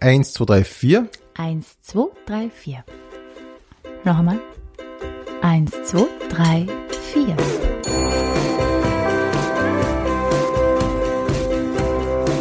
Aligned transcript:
Eins, 0.00 0.32
zwei, 0.32 0.44
drei, 0.44 0.64
vier. 0.64 1.08
Eins, 1.36 1.80
zwei, 1.82 2.06
drei, 2.26 2.50
vier. 2.50 2.84
Noch 4.04 4.18
einmal. 4.18 4.38
Eins, 5.42 5.72
zwei, 5.84 6.06
drei, 6.28 6.66
vier. 7.12 7.36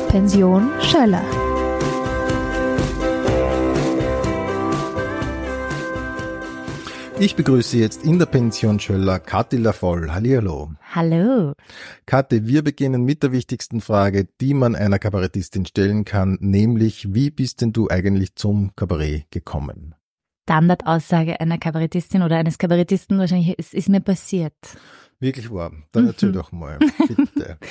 Pension 0.09 0.69
Schöller. 0.81 1.23
Ich 7.19 7.35
begrüße 7.35 7.77
jetzt 7.77 8.03
in 8.05 8.19
der 8.19 8.27
Pension 8.27 8.79
Schöller 8.79 9.19
Kathi 9.19 9.57
Lavoll. 9.57 10.11
Hallihallo. 10.11 10.73
Hallo. 10.93 11.53
Kathi, 12.05 12.45
wir 12.45 12.63
beginnen 12.63 13.05
mit 13.05 13.23
der 13.23 13.31
wichtigsten 13.31 13.81
Frage, 13.81 14.27
die 14.39 14.53
man 14.53 14.75
einer 14.75 14.99
Kabarettistin 14.99 15.65
stellen 15.65 16.05
kann, 16.05 16.37
nämlich, 16.41 17.15
wie 17.15 17.31
bist 17.31 17.61
denn 17.61 17.73
du 17.73 17.89
eigentlich 17.89 18.35
zum 18.35 18.75
Kabarett 18.75 19.31
gekommen? 19.31 19.95
Standardaussage 20.43 21.41
einer 21.41 21.57
Kabarettistin 21.57 22.21
oder 22.21 22.37
eines 22.37 22.59
Kabarettisten 22.59 23.17
wahrscheinlich, 23.17 23.55
es 23.57 23.73
ist 23.73 23.89
mir 23.89 23.99
passiert. 24.01 24.53
Wirklich 25.19 25.51
wahr. 25.51 25.71
Dann 25.91 26.05
erzähl 26.05 26.31
doch 26.31 26.51
mal, 26.51 26.77
bitte. 27.07 27.57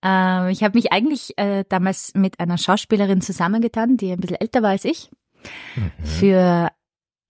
Ähm, 0.00 0.50
ich 0.50 0.62
habe 0.62 0.78
mich 0.78 0.92
eigentlich 0.92 1.36
äh, 1.38 1.64
damals 1.68 2.12
mit 2.14 2.38
einer 2.38 2.56
Schauspielerin 2.56 3.20
zusammengetan, 3.20 3.96
die 3.96 4.12
ein 4.12 4.20
bisschen 4.20 4.36
älter 4.36 4.62
war 4.62 4.70
als 4.70 4.84
ich, 4.84 5.10
für, 6.04 6.67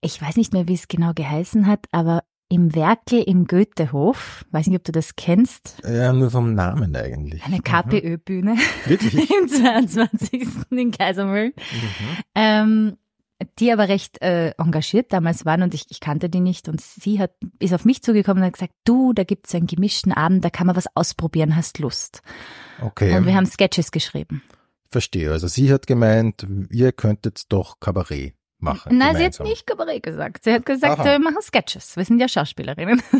ich 0.01 0.21
weiß 0.21 0.37
nicht 0.37 0.53
mehr, 0.53 0.67
wie 0.67 0.73
es 0.75 0.87
genau 0.87 1.11
geheißen 1.13 1.67
hat, 1.67 1.85
aber 1.91 2.23
im 2.51 2.73
Werkel 2.73 3.21
im 3.21 3.45
Goethehof, 3.45 4.43
weiß 4.51 4.67
nicht, 4.67 4.77
ob 4.77 4.83
du 4.83 4.91
das 4.91 5.15
kennst, 5.15 5.77
Ja, 5.85 6.11
nur 6.13 6.31
vom 6.31 6.55
Namen 6.55 6.95
eigentlich. 6.95 7.43
eine 7.45 7.59
KPÖ-Bühne 7.59 8.55
Wirklich? 8.85 9.29
im 9.41 9.47
22. 9.47 10.47
in 10.71 10.89
Kaisermühlen, 10.91 11.53
ähm, 12.33 12.97
die 13.59 13.71
aber 13.71 13.87
recht 13.87 14.21
äh, 14.21 14.49
engagiert 14.57 15.13
damals 15.13 15.45
waren 15.45 15.61
und 15.61 15.73
ich, 15.73 15.85
ich 15.89 15.99
kannte 15.99 16.27
die 16.29 16.39
nicht 16.41 16.67
und 16.67 16.81
sie 16.81 17.19
hat 17.19 17.31
ist 17.59 17.73
auf 17.73 17.85
mich 17.85 18.01
zugekommen 18.01 18.41
und 18.41 18.47
hat 18.47 18.53
gesagt, 18.53 18.73
du, 18.83 19.13
da 19.13 19.23
gibt's 19.23 19.53
einen 19.55 19.67
gemischten 19.67 20.11
Abend, 20.11 20.43
da 20.43 20.49
kann 20.49 20.67
man 20.67 20.75
was 20.75 20.87
ausprobieren, 20.95 21.55
hast 21.55 21.79
Lust. 21.79 22.21
Okay, 22.81 23.15
Und 23.15 23.25
wir 23.27 23.35
haben 23.35 23.45
Sketches 23.45 23.91
geschrieben. 23.91 24.41
verstehe. 24.89 25.31
Also 25.31 25.47
sie 25.47 25.71
hat 25.71 25.85
gemeint, 25.87 26.45
ihr 26.71 26.91
könntet 26.91 27.43
doch 27.51 27.79
Kabarett 27.79 28.33
machen. 28.61 28.97
Nein, 28.97 29.15
sie 29.15 29.25
hat 29.25 29.39
nicht 29.41 29.65
Kabarett 29.65 30.03
gesagt. 30.03 30.43
Sie 30.43 30.53
hat 30.53 30.65
gesagt, 30.65 30.99
Aha. 30.99 31.05
wir 31.05 31.19
machen 31.19 31.41
Sketches. 31.41 31.97
Wir 31.97 32.05
sind 32.05 32.19
ja 32.19 32.27
Schauspielerinnen. 32.27 33.01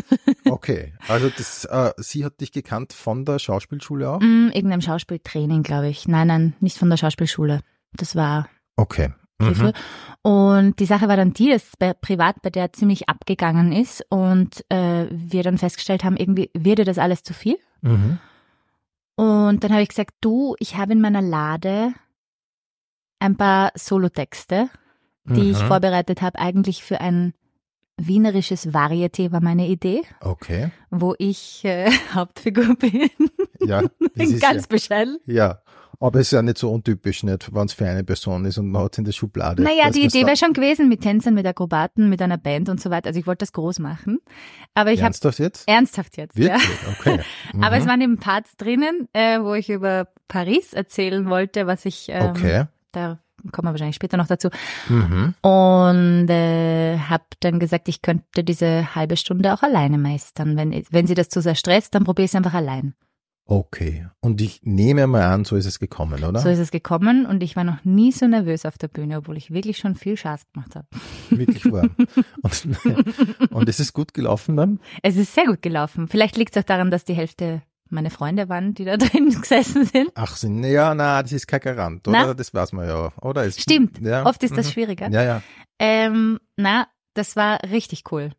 Okay, 0.48 0.94
also 1.06 1.28
das, 1.28 1.64
äh, 1.66 1.92
sie 1.98 2.24
hat 2.24 2.40
dich 2.40 2.50
gekannt 2.50 2.92
von 2.92 3.24
der 3.24 3.38
Schauspielschule 3.38 4.10
auch? 4.10 4.20
mm, 4.20 4.48
irgendeinem 4.52 4.80
Schauspieltraining, 4.80 5.62
glaube 5.62 5.88
ich. 5.88 6.08
Nein, 6.08 6.26
nein, 6.26 6.54
nicht 6.60 6.76
von 6.76 6.90
der 6.90 6.96
Schauspielschule. 6.96 7.60
Das 7.92 8.16
war 8.16 8.48
Okay. 8.80 9.12
Mhm. 9.38 9.72
Und 10.22 10.80
die 10.80 10.86
Sache 10.86 11.08
war 11.08 11.16
dann 11.16 11.32
die, 11.32 11.50
dass 11.50 11.76
bei, 11.78 11.94
privat 11.94 12.42
bei 12.42 12.50
der 12.50 12.72
ziemlich 12.72 13.08
abgegangen 13.08 13.72
ist 13.72 14.04
und 14.10 14.64
äh, 14.70 15.06
wir 15.10 15.42
dann 15.42 15.58
festgestellt 15.58 16.04
haben, 16.04 16.16
irgendwie 16.16 16.50
wird 16.54 16.86
das 16.86 16.98
alles 16.98 17.22
zu 17.22 17.32
viel. 17.32 17.58
Mhm. 17.82 18.18
Und 19.16 19.64
dann 19.64 19.72
habe 19.72 19.82
ich 19.82 19.88
gesagt, 19.88 20.14
du, 20.20 20.56
ich 20.58 20.76
habe 20.76 20.92
in 20.92 21.00
meiner 21.00 21.22
Lade 21.22 21.92
ein 23.18 23.36
paar 23.36 23.72
Solotexte, 23.74 24.70
die 25.30 25.50
ich 25.50 25.62
Mhm. 25.62 25.66
vorbereitet 25.66 26.22
habe, 26.22 26.38
eigentlich 26.38 26.82
für 26.84 27.00
ein 27.00 27.32
wienerisches 27.96 28.68
Varieté 28.72 29.30
war 29.32 29.42
meine 29.42 29.66
Idee, 29.68 30.02
Okay. 30.20 30.70
wo 30.90 31.14
ich 31.18 31.64
äh, 31.64 31.90
Hauptfigur 32.14 32.74
bin. 32.76 33.10
Ja, 33.64 33.82
das 34.14 34.40
Ganz 34.40 34.66
bescheiden. 34.66 35.18
ja, 35.26 35.34
ja. 35.34 35.62
Aber 36.02 36.18
es 36.20 36.28
ist 36.28 36.32
ja 36.32 36.40
nicht 36.40 36.56
so 36.56 36.70
untypisch, 36.72 37.24
nicht, 37.24 37.54
wenn 37.54 37.66
es 37.66 37.74
für 37.74 37.84
eine 37.86 38.02
Person 38.04 38.46
ist 38.46 38.56
und 38.56 38.70
man 38.70 38.84
hat 38.84 38.92
es 38.94 38.98
in 39.00 39.04
der 39.04 39.12
Schublade. 39.12 39.62
Naja, 39.62 39.90
die 39.90 40.00
Idee 40.06 40.24
wäre 40.24 40.34
schon 40.38 40.54
gewesen 40.54 40.88
mit 40.88 41.02
Tänzern, 41.02 41.34
mit 41.34 41.44
Akrobaten, 41.46 42.08
mit 42.08 42.22
einer 42.22 42.38
Band 42.38 42.70
und 42.70 42.80
so 42.80 42.88
weiter. 42.88 43.08
Also 43.08 43.20
ich 43.20 43.26
wollte 43.26 43.40
das 43.40 43.52
groß 43.52 43.80
machen. 43.80 44.18
Aber 44.72 44.92
ich 44.92 45.00
Ernsthaft 45.02 45.38
jetzt? 45.40 45.68
ernsthaft 45.68 46.16
jetzt. 46.16 46.38
Ja. 46.38 46.54
Wirklich? 46.54 46.78
Okay. 47.00 47.20
Mhm. 47.52 47.62
Aber 47.64 47.76
es 47.76 47.86
waren 47.86 48.00
eben 48.00 48.16
Parts 48.16 48.56
drinnen, 48.56 49.08
äh, 49.12 49.40
wo 49.42 49.52
ich 49.52 49.68
über 49.68 50.08
Paris 50.26 50.72
erzählen 50.72 51.28
wollte, 51.28 51.66
was 51.66 51.84
ich 51.84 52.06
ähm, 52.08 52.30
Okay. 52.30 52.64
da 52.92 53.18
kommen 53.52 53.66
wir 53.66 53.72
wahrscheinlich 53.72 53.96
später 53.96 54.16
noch 54.16 54.26
dazu. 54.26 54.48
Mhm. 54.88 55.34
Und 55.42 56.30
äh, 56.30 56.98
habe 56.98 57.24
dann 57.40 57.58
gesagt, 57.58 57.88
ich 57.88 58.02
könnte 58.02 58.44
diese 58.44 58.94
halbe 58.94 59.16
Stunde 59.16 59.52
auch 59.54 59.62
alleine 59.62 59.98
meistern. 59.98 60.56
Wenn, 60.56 60.84
wenn 60.90 61.06
sie 61.06 61.14
das 61.14 61.28
zu 61.28 61.40
sehr 61.40 61.54
stresst, 61.54 61.94
dann 61.94 62.04
probiere 62.04 62.24
ich 62.24 62.30
es 62.30 62.36
einfach 62.36 62.54
allein. 62.54 62.94
Okay. 63.50 64.06
Und 64.20 64.40
ich 64.40 64.60
nehme 64.62 65.08
mal 65.08 65.24
an, 65.24 65.44
so 65.44 65.56
ist 65.56 65.66
es 65.66 65.80
gekommen, 65.80 66.22
oder? 66.22 66.38
So 66.38 66.48
ist 66.48 66.60
es 66.60 66.70
gekommen 66.70 67.26
und 67.26 67.42
ich 67.42 67.56
war 67.56 67.64
noch 67.64 67.84
nie 67.84 68.12
so 68.12 68.28
nervös 68.28 68.64
auf 68.64 68.78
der 68.78 68.86
Bühne, 68.86 69.18
obwohl 69.18 69.36
ich 69.36 69.50
wirklich 69.50 69.76
schon 69.76 69.96
viel 69.96 70.16
Spaß 70.16 70.42
gemacht 70.52 70.76
habe. 70.76 70.86
Wirklich 71.30 71.64
wahr. 71.72 71.88
Und, 72.42 73.50
und 73.50 73.68
es 73.68 73.80
ist 73.80 73.92
gut 73.92 74.14
gelaufen 74.14 74.56
dann? 74.56 74.78
Es 75.02 75.16
ist 75.16 75.34
sehr 75.34 75.46
gut 75.46 75.62
gelaufen. 75.62 76.06
Vielleicht 76.06 76.36
liegt 76.36 76.56
es 76.56 76.62
auch 76.62 76.66
daran, 76.66 76.90
dass 76.90 77.04
die 77.04 77.14
Hälfte 77.14 77.62
meine 77.92 78.10
Freunde 78.10 78.48
waren, 78.48 78.74
die 78.74 78.84
da 78.84 78.96
drin 78.98 79.30
gesessen 79.30 79.84
sind. 79.84 80.10
Ach, 80.14 80.36
sind, 80.36 80.62
ja, 80.64 80.94
na, 80.94 81.22
das 81.22 81.32
ist 81.32 81.46
kein 81.46 81.60
Garant, 81.60 82.06
oder? 82.08 82.26
Na? 82.26 82.34
Das 82.34 82.52
weiß 82.54 82.72
man 82.72 82.88
ja, 82.88 83.12
oder? 83.20 83.44
Es, 83.44 83.60
Stimmt. 83.60 83.98
Ja. 84.00 84.24
Oft 84.26 84.42
ist 84.42 84.56
das 84.56 84.66
Mhm. 84.68 84.70
schwieriger. 84.72 85.08
Ja, 85.10 85.22
ja. 85.22 85.42
Ähm, 85.78 86.38
na, 86.56 86.86
das 87.14 87.36
war 87.36 87.62
richtig 87.64 88.04
cool. 88.12 88.32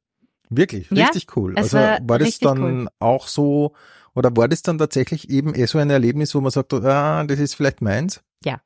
Wirklich, 0.50 0.90
Ja, 0.92 1.06
richtig 1.08 1.36
cool. 1.38 1.58
Also 1.58 1.78
war 1.78 2.00
war, 2.04 2.20
das 2.20 2.40
dann 2.40 2.62
cool. 2.62 2.88
auch 3.00 3.28
so, 3.28 3.74
oder 4.14 4.36
war 4.36 4.48
das 4.50 4.62
dann 4.62 4.78
tatsächlich 4.78 5.30
eben 5.30 5.56
eh 5.56 5.66
so 5.66 5.78
ein 5.78 5.90
Erlebnis, 5.90 6.36
wo 6.36 6.42
man 6.42 6.52
sagt, 6.52 6.74
ah, 6.74 7.24
das 7.24 7.40
ist 7.40 7.56
vielleicht 7.56 7.82
meins? 7.82 8.22
Ja. 8.44 8.62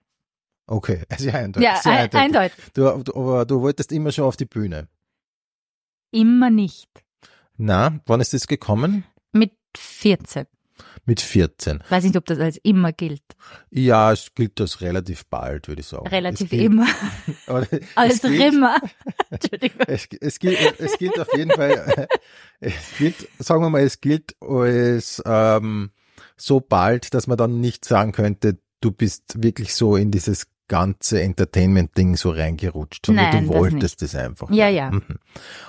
Okay, 0.68 1.04
sehr 1.18 1.36
eindeutig. 1.36 1.70
Ja, 1.70 1.76
sehr 1.78 1.92
ein, 1.92 2.00
eindeutig. 2.14 2.20
eindeutig. 2.20 2.74
Du, 2.74 3.04
du, 3.04 3.14
aber 3.16 3.46
du 3.46 3.62
wolltest 3.62 3.92
immer 3.92 4.12
schon 4.12 4.26
auf 4.26 4.36
die 4.36 4.46
Bühne. 4.46 4.88
Immer 6.12 6.50
nicht. 6.50 6.90
Na, 7.58 8.00
wann 8.06 8.20
ist 8.22 8.34
das 8.34 8.48
gekommen? 8.48 9.06
Mit 9.32 9.52
14. 9.78 10.46
Mit 11.06 11.22
14. 11.22 11.84
Weiß 11.90 12.04
nicht, 12.04 12.16
ob 12.18 12.26
das 12.26 12.40
als 12.40 12.58
immer 12.58 12.92
gilt. 12.92 13.22
Ja, 13.70 14.12
es 14.12 14.34
gilt 14.34 14.60
das 14.60 14.82
relativ 14.82 15.26
bald, 15.28 15.68
würde 15.68 15.82
ich 15.82 15.88
sagen. 15.88 16.08
Relativ 16.08 16.50
gilt, 16.50 16.64
immer. 16.64 16.88
Als 17.96 18.22
gilt, 18.22 18.42
Rimmer. 18.42 18.78
Entschuldigung. 19.30 19.82
Es, 19.88 20.08
es, 20.20 20.40
gilt, 20.40 20.58
es 20.80 20.98
gilt 20.98 21.20
auf 21.20 21.28
jeden 21.36 21.52
Fall, 21.52 22.08
es 22.60 22.74
gilt, 22.98 23.16
sagen 23.40 23.62
wir 23.62 23.70
mal, 23.70 23.82
es 23.84 24.02
gilt 24.02 24.36
als 24.42 25.22
ähm, 25.26 25.92
so 26.38 26.60
bald, 26.60 27.14
dass 27.14 27.28
man 27.28 27.38
dann 27.38 27.62
nicht 27.62 27.86
sagen 27.86 28.12
könnte, 28.12 28.58
du 28.82 28.92
bist 28.92 29.42
wirklich 29.44 29.74
so 29.76 29.96
in 29.96 30.12
dieses 30.12 30.48
ganze 30.68 31.22
Entertainment-Ding 31.22 32.18
so 32.18 32.32
reingerutscht, 32.32 33.06
sondern 33.06 33.30
Nein, 33.30 33.46
du 33.48 33.52
das 33.54 33.60
wolltest 33.62 34.02
es 34.02 34.16
einfach. 34.16 34.50
Ja, 34.50 34.68
ja. 34.68 34.90
Mhm. 34.92 35.04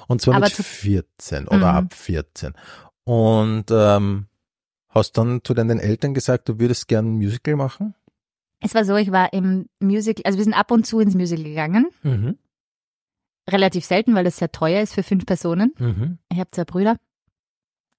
Und 0.09 0.23
zwar 0.23 0.37
Aber 0.37 0.47
mit 0.47 0.55
zu- 0.55 0.63
14 0.63 1.47
oder 1.49 1.59
Mhm. 1.59 1.65
ab 1.87 1.95
14. 1.95 2.55
Und 3.05 3.67
ähm, 3.71 4.27
hast 4.97 5.13
dann 5.13 5.41
zu 5.45 5.55
deinen 5.55 5.79
Eltern 5.79 6.15
gesagt, 6.15 6.49
du 6.49 6.59
würdest 6.59 6.89
gern 6.89 7.07
ein 7.07 7.17
Musical 7.17 7.57
machen? 7.57 7.95
Es 8.61 8.75
war 8.75 8.85
so, 8.85 8.97
ich 8.97 9.13
war 9.13 9.33
im 9.33 9.69
Musical, 9.81 10.23
also 10.25 10.39
wir 10.39 10.45
sind 10.45 10.55
ab 10.55 10.71
und 10.71 10.87
zu 10.87 11.01
ins 11.01 11.15
Musical 11.15 11.45
gegangen. 11.45 11.89
Mhm. 12.03 12.39
Relativ 13.49 13.85
selten, 13.85 14.15
weil 14.15 14.25
das 14.25 14.39
sehr 14.39 14.51
teuer 14.51 14.83
ist 14.83 14.95
für 14.95 15.03
fünf 15.03 15.27
Personen. 15.27 15.73
Mhm. 15.79 16.19
Ich 16.33 16.39
habe 16.39 16.51
zwei 16.51 16.65
Brüder. 16.65 16.97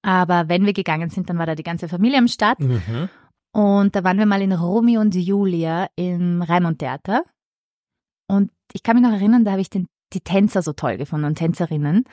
Aber 0.02 0.48
wenn 0.48 0.66
wir 0.66 0.72
gegangen 0.72 1.10
sind, 1.10 1.30
dann 1.30 1.38
war 1.38 1.46
da 1.46 1.54
die 1.54 1.62
ganze 1.62 1.88
Familie 1.88 2.18
am 2.18 2.28
Start. 2.28 2.60
Mhm. 2.60 3.08
Und 3.52 3.96
da 3.96 4.04
waren 4.04 4.18
wir 4.18 4.26
mal 4.26 4.42
in 4.42 4.52
Romeo 4.52 5.00
und 5.00 5.14
Julia 5.14 5.88
im 5.96 6.42
Raimund 6.42 6.78
Theater. 6.78 7.24
Und 8.28 8.50
ich 8.72 8.82
kann 8.82 8.96
mich 8.96 9.04
noch 9.04 9.12
erinnern, 9.12 9.44
da 9.44 9.52
habe 9.52 9.60
ich 9.60 9.70
den, 9.70 9.88
die 10.12 10.20
Tänzer 10.20 10.62
so 10.62 10.72
toll 10.72 10.98
gefunden 10.98 11.24
und 11.24 11.36
Tänzerinnen. 11.36 12.04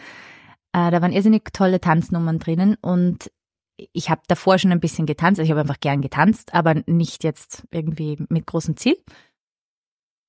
Äh, 0.71 0.91
da 0.91 1.01
waren 1.01 1.11
irrsinnig 1.11 1.51
tolle 1.53 1.81
Tanznummern 1.81 2.39
drinnen 2.39 2.75
und 2.81 3.31
ich 3.77 4.09
habe 4.09 4.21
davor 4.27 4.57
schon 4.57 4.71
ein 4.71 4.79
bisschen 4.79 5.05
getanzt. 5.05 5.39
Also 5.39 5.47
ich 5.47 5.51
habe 5.51 5.61
einfach 5.61 5.79
gern 5.79 6.01
getanzt, 6.01 6.53
aber 6.53 6.75
nicht 6.85 7.23
jetzt 7.23 7.63
irgendwie 7.71 8.17
mit 8.29 8.45
großem 8.45 8.77
Ziel. 8.77 8.97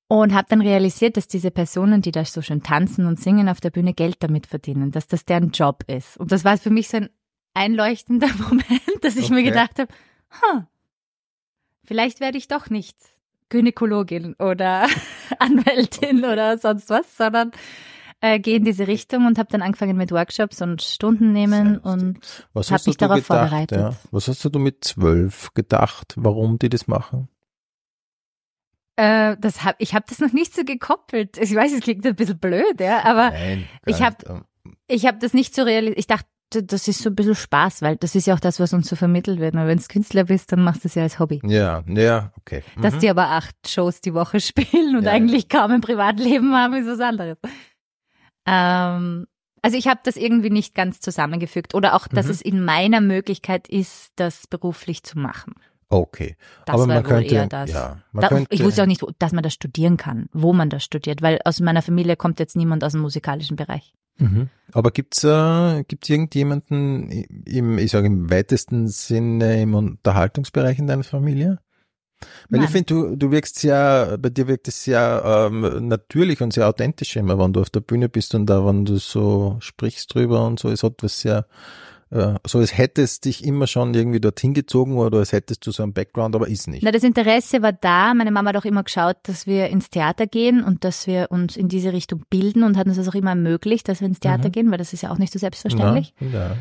Und 0.08 0.34
habe 0.34 0.46
dann 0.48 0.60
realisiert, 0.60 1.16
dass 1.16 1.26
diese 1.26 1.50
Personen, 1.50 2.00
die 2.00 2.12
da 2.12 2.24
so 2.24 2.40
schön 2.40 2.62
tanzen 2.62 3.06
und 3.06 3.18
singen 3.18 3.48
auf 3.48 3.60
der 3.60 3.70
Bühne, 3.70 3.92
Geld 3.92 4.16
damit 4.20 4.46
verdienen, 4.46 4.92
dass 4.92 5.08
das 5.08 5.24
deren 5.24 5.50
Job 5.50 5.82
ist. 5.88 6.16
Und 6.16 6.30
das 6.30 6.44
war 6.44 6.56
für 6.58 6.70
mich 6.70 6.88
so 6.88 6.98
ein 6.98 7.10
einleuchtender 7.54 8.28
Moment, 8.38 9.02
dass 9.02 9.16
ich 9.16 9.30
mir 9.30 9.38
Okay. 9.38 9.46
gedacht 9.46 9.78
habe, 9.80 9.92
huh, 10.30 10.62
vielleicht 11.84 12.20
werde 12.20 12.38
ich 12.38 12.46
doch 12.46 12.70
nicht 12.70 12.96
Gynäkologin 13.48 14.34
oder 14.38 14.86
Anwältin 15.40 16.24
oder 16.24 16.58
sonst 16.58 16.88
was, 16.90 17.16
sondern 17.16 17.50
äh, 18.20 18.38
gehe 18.40 18.56
in 18.56 18.64
diese 18.64 18.86
Richtung 18.86 19.26
und 19.26 19.38
habe 19.38 19.48
dann 19.50 19.62
angefangen 19.62 19.96
mit 19.96 20.10
Workshops 20.10 20.62
und 20.62 20.82
Stunden 20.82 21.32
nehmen 21.32 21.78
und 21.78 22.18
Hab 22.54 22.82
du 22.82 22.90
mich 22.90 22.96
darauf 22.96 23.16
gedacht, 23.16 23.26
vorbereitet. 23.26 23.78
Ja? 23.78 23.92
Was 24.10 24.28
hast 24.28 24.44
du 24.44 24.58
mit 24.58 24.84
zwölf 24.84 25.52
gedacht, 25.54 26.14
warum 26.16 26.58
die 26.58 26.68
das 26.68 26.86
machen? 26.88 27.28
äh, 28.96 29.36
das 29.38 29.62
hab, 29.64 29.76
ich 29.78 29.94
habe 29.94 30.06
das 30.08 30.20
noch 30.20 30.32
nicht 30.32 30.54
so 30.54 30.64
gekoppelt. 30.64 31.36
Ich 31.38 31.54
weiß, 31.54 31.72
es 31.72 31.80
klingt 31.80 32.06
ein 32.06 32.14
bisschen 32.16 32.38
blöd, 32.38 32.80
ja, 32.80 33.04
aber 33.04 33.30
Nein, 33.30 33.66
ich 33.84 34.00
hab- 34.00 34.18
nicht. 34.26 34.30
Ähm, 34.30 34.44
ich 34.88 35.06
habe 35.06 35.18
das 35.18 35.34
nicht 35.34 35.54
so 35.54 35.62
realisiert. 35.62 35.98
Ich 35.98 36.06
dachte, 36.06 36.26
das 36.64 36.88
ist 36.88 37.02
so 37.02 37.10
ein 37.10 37.14
bisschen 37.14 37.34
Spaß, 37.34 37.82
weil 37.82 37.96
das 37.96 38.14
ist 38.14 38.26
ja 38.26 38.34
auch 38.34 38.40
das, 38.40 38.58
was 38.58 38.72
uns 38.72 38.88
so 38.88 38.96
vermittelt 38.96 39.38
wird. 39.38 39.54
Wenn 39.54 39.76
du 39.78 39.84
Künstler 39.84 40.24
bist, 40.24 40.50
dann 40.50 40.62
machst 40.62 40.84
du 40.84 40.88
es 40.88 40.94
ja 40.94 41.02
als 41.02 41.18
Hobby. 41.18 41.40
Ja, 41.44 41.84
ja, 41.88 42.32
okay. 42.38 42.62
Dass 42.80 42.94
Mhm. 42.94 43.00
die 43.00 43.10
aber 43.10 43.30
acht 43.32 43.54
Shows 43.68 44.00
die 44.00 44.14
Woche 44.14 44.40
spielen 44.40 44.96
und 44.96 45.04
Ja, 45.04 45.10
eigentlich 45.12 45.48
kaum 45.48 45.72
ein 45.72 45.80
Privatleben 45.82 46.54
haben, 46.54 46.74
ist 46.74 46.86
was 46.88 47.00
anderes. 47.00 47.36
Ähm, 48.46 49.26
also 49.62 49.76
ich 49.76 49.88
habe 49.88 50.00
das 50.04 50.16
irgendwie 50.16 50.50
nicht 50.50 50.74
ganz 50.74 51.00
zusammengefügt 51.00 51.74
oder 51.74 51.94
auch, 51.94 52.06
dass 52.08 52.26
Mhm. 52.26 52.30
es 52.32 52.42
in 52.42 52.64
meiner 52.64 53.00
Möglichkeit 53.00 53.66
ist, 53.68 54.12
das 54.16 54.46
beruflich 54.46 55.02
zu 55.02 55.18
machen. 55.18 55.54
Okay. 55.88 56.36
Das 56.64 56.74
Aber 56.74 56.80
war 56.88 56.94
man 56.96 57.04
wohl 57.04 57.10
könnte, 57.10 57.34
eher 57.34 57.46
das. 57.46 57.70
ja, 57.70 57.98
man 58.12 58.22
Da, 58.22 58.28
könnte, 58.28 58.52
ich 58.54 58.62
wusste 58.64 58.82
auch 58.82 58.86
nicht, 58.86 59.04
dass 59.18 59.32
man 59.32 59.42
das 59.42 59.54
studieren 59.54 59.96
kann, 59.96 60.28
wo 60.32 60.52
man 60.52 60.68
das 60.70 60.82
studiert, 60.84 61.22
weil 61.22 61.38
aus 61.44 61.60
meiner 61.60 61.82
Familie 61.82 62.16
kommt 62.16 62.40
jetzt 62.40 62.56
niemand 62.56 62.82
aus 62.84 62.92
dem 62.92 63.02
musikalischen 63.02 63.56
Bereich. 63.56 63.92
Mhm. 64.18 64.48
Aber 64.72 64.90
gibt's 64.90 65.22
äh, 65.24 65.84
gibt's 65.84 66.08
irgendjemanden 66.08 67.10
im, 67.44 67.78
ich 67.78 67.90
sage 67.92 68.06
im 68.06 68.30
weitesten 68.30 68.88
Sinne 68.88 69.60
im 69.60 69.74
Unterhaltungsbereich 69.74 70.78
in 70.78 70.86
deiner 70.86 71.04
Familie? 71.04 71.58
Weil 72.48 72.60
ich 72.60 72.70
Nein. 72.70 72.84
finde, 72.84 72.94
du, 72.94 73.16
du 73.16 73.30
wirkst 73.30 73.58
sehr, 73.58 74.18
bei 74.18 74.30
dir 74.30 74.46
wirkt 74.46 74.68
es 74.68 74.84
sehr 74.84 75.48
ähm, 75.50 75.88
natürlich 75.88 76.40
und 76.40 76.52
sehr 76.52 76.68
authentisch 76.68 77.16
immer, 77.16 77.38
wenn 77.38 77.52
du 77.52 77.60
auf 77.60 77.70
der 77.70 77.80
Bühne 77.80 78.08
bist 78.08 78.34
und 78.34 78.46
da, 78.46 78.64
wenn 78.64 78.84
du 78.84 78.96
so 78.98 79.56
sprichst 79.60 80.14
drüber 80.14 80.46
und 80.46 80.58
so, 80.58 80.68
es 80.70 80.82
hat 80.82 80.94
was 81.02 81.20
sehr, 81.20 81.46
äh, 82.10 82.34
so 82.46 82.58
als 82.58 82.76
hättest 82.78 83.24
dich 83.24 83.44
immer 83.44 83.66
schon 83.66 83.92
irgendwie 83.94 84.20
dorthin 84.20 84.54
gezogen 84.54 84.96
oder 84.96 85.18
als 85.18 85.32
hättest 85.32 85.66
du 85.66 85.72
so 85.72 85.82
einen 85.82 85.92
Background, 85.92 86.36
aber 86.36 86.46
ist 86.46 86.68
nicht. 86.68 86.84
Na, 86.84 86.92
das 86.92 87.02
Interesse 87.02 87.62
war 87.62 87.72
da. 87.72 88.14
Meine 88.14 88.30
Mama 88.30 88.50
hat 88.50 88.56
auch 88.58 88.64
immer 88.64 88.84
geschaut, 88.84 89.16
dass 89.24 89.46
wir 89.46 89.68
ins 89.68 89.90
Theater 89.90 90.26
gehen 90.26 90.62
und 90.62 90.84
dass 90.84 91.06
wir 91.08 91.28
uns 91.30 91.56
in 91.56 91.68
diese 91.68 91.92
Richtung 91.92 92.22
bilden 92.30 92.62
und 92.62 92.76
hat 92.76 92.86
uns 92.86 92.96
das 92.96 93.08
auch 93.08 93.14
immer 93.14 93.30
ermöglicht, 93.30 93.88
dass 93.88 94.00
wir 94.00 94.08
ins 94.08 94.20
Theater 94.20 94.48
Mhm. 94.48 94.52
gehen, 94.52 94.70
weil 94.70 94.78
das 94.78 94.92
ist 94.92 95.02
ja 95.02 95.10
auch 95.10 95.18
nicht 95.18 95.32
so 95.32 95.38
selbstverständlich. 95.38 96.14
Ja, 96.20 96.28
ja. 96.30 96.56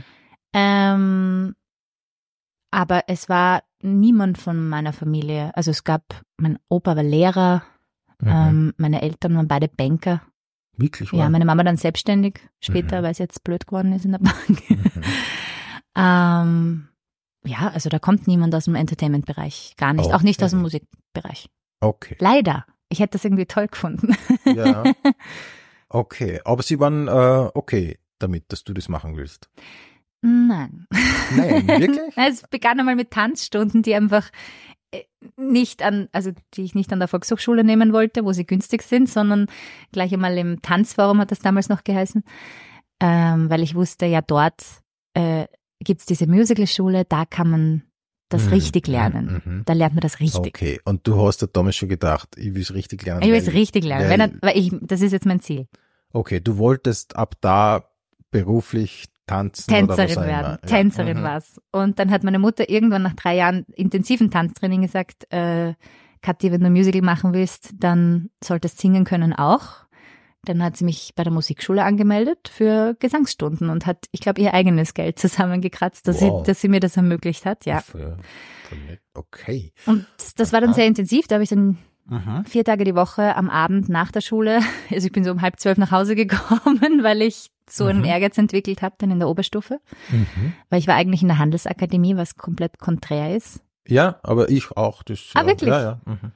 Ähm, 0.54 1.54
aber 2.76 3.04
es 3.08 3.30
war 3.30 3.64
niemand 3.82 4.38
von 4.38 4.68
meiner 4.68 4.92
Familie. 4.94 5.56
Also 5.56 5.72
es 5.72 5.84
gab, 5.84 6.04
mein 6.38 6.60
Opa 6.70 6.96
war 6.96 7.04
Lehrer, 7.04 7.64
Mhm. 8.22 8.28
ähm, 8.30 8.74
meine 8.78 9.02
Eltern 9.02 9.36
waren 9.36 9.48
beide 9.48 9.68
Banker. 9.68 10.22
Wirklich 10.78 11.12
Ja, 11.12 11.20
wahr? 11.20 11.30
meine 11.30 11.46
Mama 11.46 11.64
dann 11.64 11.78
selbstständig 11.78 12.40
später, 12.60 13.00
Mhm. 13.00 13.04
weil 13.04 13.12
es 13.12 13.18
jetzt 13.18 13.44
blöd 13.44 13.66
geworden 13.68 13.94
ist 13.94 14.06
in 14.06 14.12
der 14.12 14.20
Bank. 14.20 14.70
Mhm. 14.70 14.84
ähm, 15.96 16.88
ja, 17.46 17.70
also 17.74 17.90
da 17.90 18.00
kommt 18.00 18.28
niemand 18.28 18.54
aus 18.56 18.66
dem 18.66 18.76
Entertainment-Bereich. 18.76 19.76
Gar 19.78 19.94
nicht. 19.94 20.12
Auch 20.14 20.22
nicht 20.22 20.42
aus 20.44 20.52
dem 20.52 20.60
Okay. 20.66 20.80
Musikbereich. 21.14 21.50
Okay. 21.80 22.16
Leider. 22.20 22.66
Ich 22.90 23.00
hätte 23.00 23.14
das 23.18 23.26
irgendwie 23.26 23.46
toll 23.46 23.68
gefunden. 23.68 24.16
Ja. 24.46 24.84
Okay. 25.88 26.42
Aber 26.44 26.62
sie 26.64 26.80
waren 26.80 27.08
äh, 27.08 27.50
okay 27.54 28.00
damit, 28.20 28.46
dass 28.52 28.64
du 28.64 28.74
das 28.74 28.90
machen 28.90 29.16
willst. 29.16 29.50
Nein. 30.26 30.88
Nein, 31.36 31.68
wirklich? 31.68 32.00
Es 32.16 32.42
begann 32.50 32.80
einmal 32.80 32.96
mit 32.96 33.12
Tanzstunden, 33.12 33.84
die 33.84 33.94
einfach 33.96 34.30
äh, 34.92 35.04
nicht 35.38 35.84
an, 35.84 36.08
also 36.12 36.32
die 36.56 36.64
ich 36.64 36.74
nicht 36.76 36.92
an 36.92 37.00
der 37.00 37.08
Volkshochschule 37.08 37.64
nehmen 37.64 37.94
wollte, 37.94 38.26
wo 38.26 38.34
sie 38.34 38.46
günstig 38.46 38.82
sind, 38.84 39.08
sondern 39.10 39.48
gleich 39.92 40.12
einmal 40.14 40.38
im 40.38 40.62
Tanzforum 40.62 41.20
hat 41.20 41.32
das 41.32 41.40
damals 41.40 41.70
noch 41.70 41.84
geheißen, 41.84 42.24
ähm, 43.02 43.50
weil 43.50 43.62
ich 43.62 43.76
wusste, 43.76 44.06
ja 44.08 44.22
dort 44.22 44.64
äh, 45.14 45.46
gibt's 45.80 46.06
diese 46.06 46.26
Musicalschule, 46.28 47.06
da 47.06 47.26
kann 47.26 47.50
man 47.50 47.84
das 48.30 48.46
Mhm, 48.46 48.54
richtig 48.54 48.88
lernen. 48.88 49.42
mhm, 49.46 49.52
mhm. 49.58 49.62
Da 49.66 49.74
lernt 49.74 49.94
man 49.94 50.02
das 50.02 50.20
richtig. 50.20 50.40
Okay. 50.48 50.80
Und 50.86 51.06
du 51.08 51.24
hast 51.24 51.42
ja 51.42 51.48
damals 51.52 51.76
schon 51.76 51.90
gedacht, 51.90 52.30
ich 52.38 52.56
will 52.56 52.64
es 52.64 52.74
richtig 52.74 53.06
lernen. 53.06 53.22
Ich 53.22 53.30
will 53.30 53.36
es 53.38 53.54
richtig 53.54 53.84
lernen, 53.86 54.10
weil- 54.10 54.40
weil 54.42 54.58
ich, 54.58 54.72
das 54.82 55.02
ist 55.02 55.12
jetzt 55.12 55.28
mein 55.28 55.42
Ziel. 55.42 55.68
Okay, 56.12 56.40
du 56.40 56.58
wolltest 56.58 57.16
ab 57.16 57.36
da 57.42 57.92
beruflich 58.32 59.06
tanzen 59.28 59.68
Tänzerin 59.74 60.16
werden. 60.24 60.58
Ja. 60.62 60.68
Tänzerin 60.68 61.20
Mhm. 61.20 61.24
war's. 61.24 61.60
Und 61.72 62.00
dann 62.00 62.12
hat 62.12 62.24
meine 62.24 62.40
Mutter 62.40 62.70
irgendwann 62.70 63.02
nach 63.04 63.14
drei 63.16 63.36
Jahren 63.36 63.66
intensiven 63.76 64.30
Tanztraining 64.32 64.82
gesagt, 64.84 65.32
äh, 65.32 65.74
Kathi, 66.22 66.52
wenn 66.52 66.62
du 66.62 66.70
Musical 66.70 67.02
machen 67.02 67.34
willst, 67.34 67.72
dann 67.78 68.30
solltest 68.44 68.80
singen 68.80 69.04
können 69.04 69.34
auch. 69.34 69.86
Dann 70.44 70.64
hat 70.64 70.78
sie 70.78 70.86
mich 70.86 71.14
bei 71.16 71.24
der 71.24 71.34
Musikschule 71.34 71.84
angemeldet 71.84 72.50
für 72.52 72.96
Gesangsstunden 73.00 73.70
und 73.72 73.86
hat, 73.88 74.06
ich 74.12 74.20
glaube, 74.20 74.42
ihr 74.42 74.54
eigenes 74.54 74.94
Geld 74.94 75.18
zusammengekratzt, 75.20 76.08
dass, 76.08 76.22
Wow. 76.22 76.44
sie, 76.46 76.52
dass 76.52 76.62
sie 76.62 76.68
mir 76.68 76.80
das 76.80 76.98
ermöglicht 76.98 77.46
hat. 77.46 77.66
Ja. 77.66 77.84
Okay. 79.14 79.74
Und 79.86 80.06
das 80.38 80.54
war 80.54 80.62
dann 80.62 80.70
Aha. 80.72 80.76
sehr 80.76 80.88
intensiv. 80.88 81.28
Da 81.28 81.36
habe 81.36 81.44
ich 81.44 81.50
dann 81.50 81.78
Mhm. 82.08 82.46
vier 82.46 82.64
Tage 82.64 82.84
die 82.84 82.94
Woche 82.94 83.36
am 83.36 83.50
Abend 83.50 83.90
nach 83.90 84.12
der 84.12 84.22
Schule. 84.22 84.60
Also 84.92 85.08
ich 85.08 85.12
bin 85.12 85.24
so 85.24 85.32
um 85.32 85.42
halb 85.42 85.60
zwölf 85.60 85.78
nach 85.80 85.90
Hause 85.92 86.16
gekommen, 86.16 87.02
weil 87.04 87.22
ich 87.24 87.50
so 87.70 87.86
einen 87.86 88.00
Mhm. 88.00 88.06
Ehrgeiz 88.06 88.38
entwickelt 88.38 88.82
habe 88.82 88.96
dann 88.98 89.12
in 89.12 89.20
der 89.20 89.28
Oberstufe. 89.30 89.80
Mhm. 90.10 90.54
Weil 90.70 90.80
ich 90.80 90.88
war 90.88 90.96
eigentlich 90.96 91.22
in 91.22 91.28
der 91.30 91.38
Handelsakademie, 91.40 92.16
was 92.18 92.36
komplett 92.36 92.80
konträr 92.80 93.36
ist. 93.36 93.62
Ja, 93.88 94.20
aber 94.24 94.50
ich 94.50 94.72
auch. 94.76 95.04
Das, 95.04 95.20
Ah, 95.36 95.42
ja, 95.42 95.48
wirklich? 95.48 95.70
Ja, 95.70 95.82
ja. 95.82 96.02
Mhm. 96.06 96.32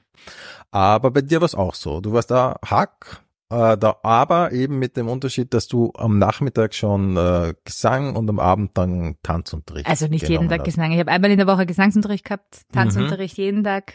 Aber 0.70 1.10
bei 1.10 1.20
dir 1.22 1.40
war 1.40 1.46
es 1.46 1.54
auch 1.54 1.74
so. 1.74 2.00
Du 2.00 2.12
warst 2.12 2.30
da 2.30 2.56
Hack, 2.64 3.20
äh, 3.50 3.76
da 3.76 3.96
aber 4.02 4.52
eben 4.52 4.78
mit 4.78 4.96
dem 4.96 5.08
Unterschied, 5.08 5.52
dass 5.54 5.66
du 5.66 5.92
am 5.96 6.18
Nachmittag 6.18 6.74
schon 6.74 7.16
äh, 7.16 7.54
Gesang 7.64 8.14
und 8.14 8.28
am 8.28 8.38
Abend 8.38 8.76
dann 8.78 9.16
Tanzunterricht 9.22 9.88
Also 9.88 10.06
nicht 10.06 10.28
jeden 10.28 10.48
Tag 10.48 10.60
hast. 10.60 10.66
Gesang. 10.66 10.92
Ich 10.92 11.00
habe 11.00 11.10
einmal 11.10 11.30
in 11.32 11.38
der 11.38 11.46
Woche 11.48 11.66
Gesangsunterricht 11.66 12.24
gehabt, 12.24 12.62
Tanzunterricht 12.72 13.36
jeden 13.36 13.64
Tag. 13.64 13.94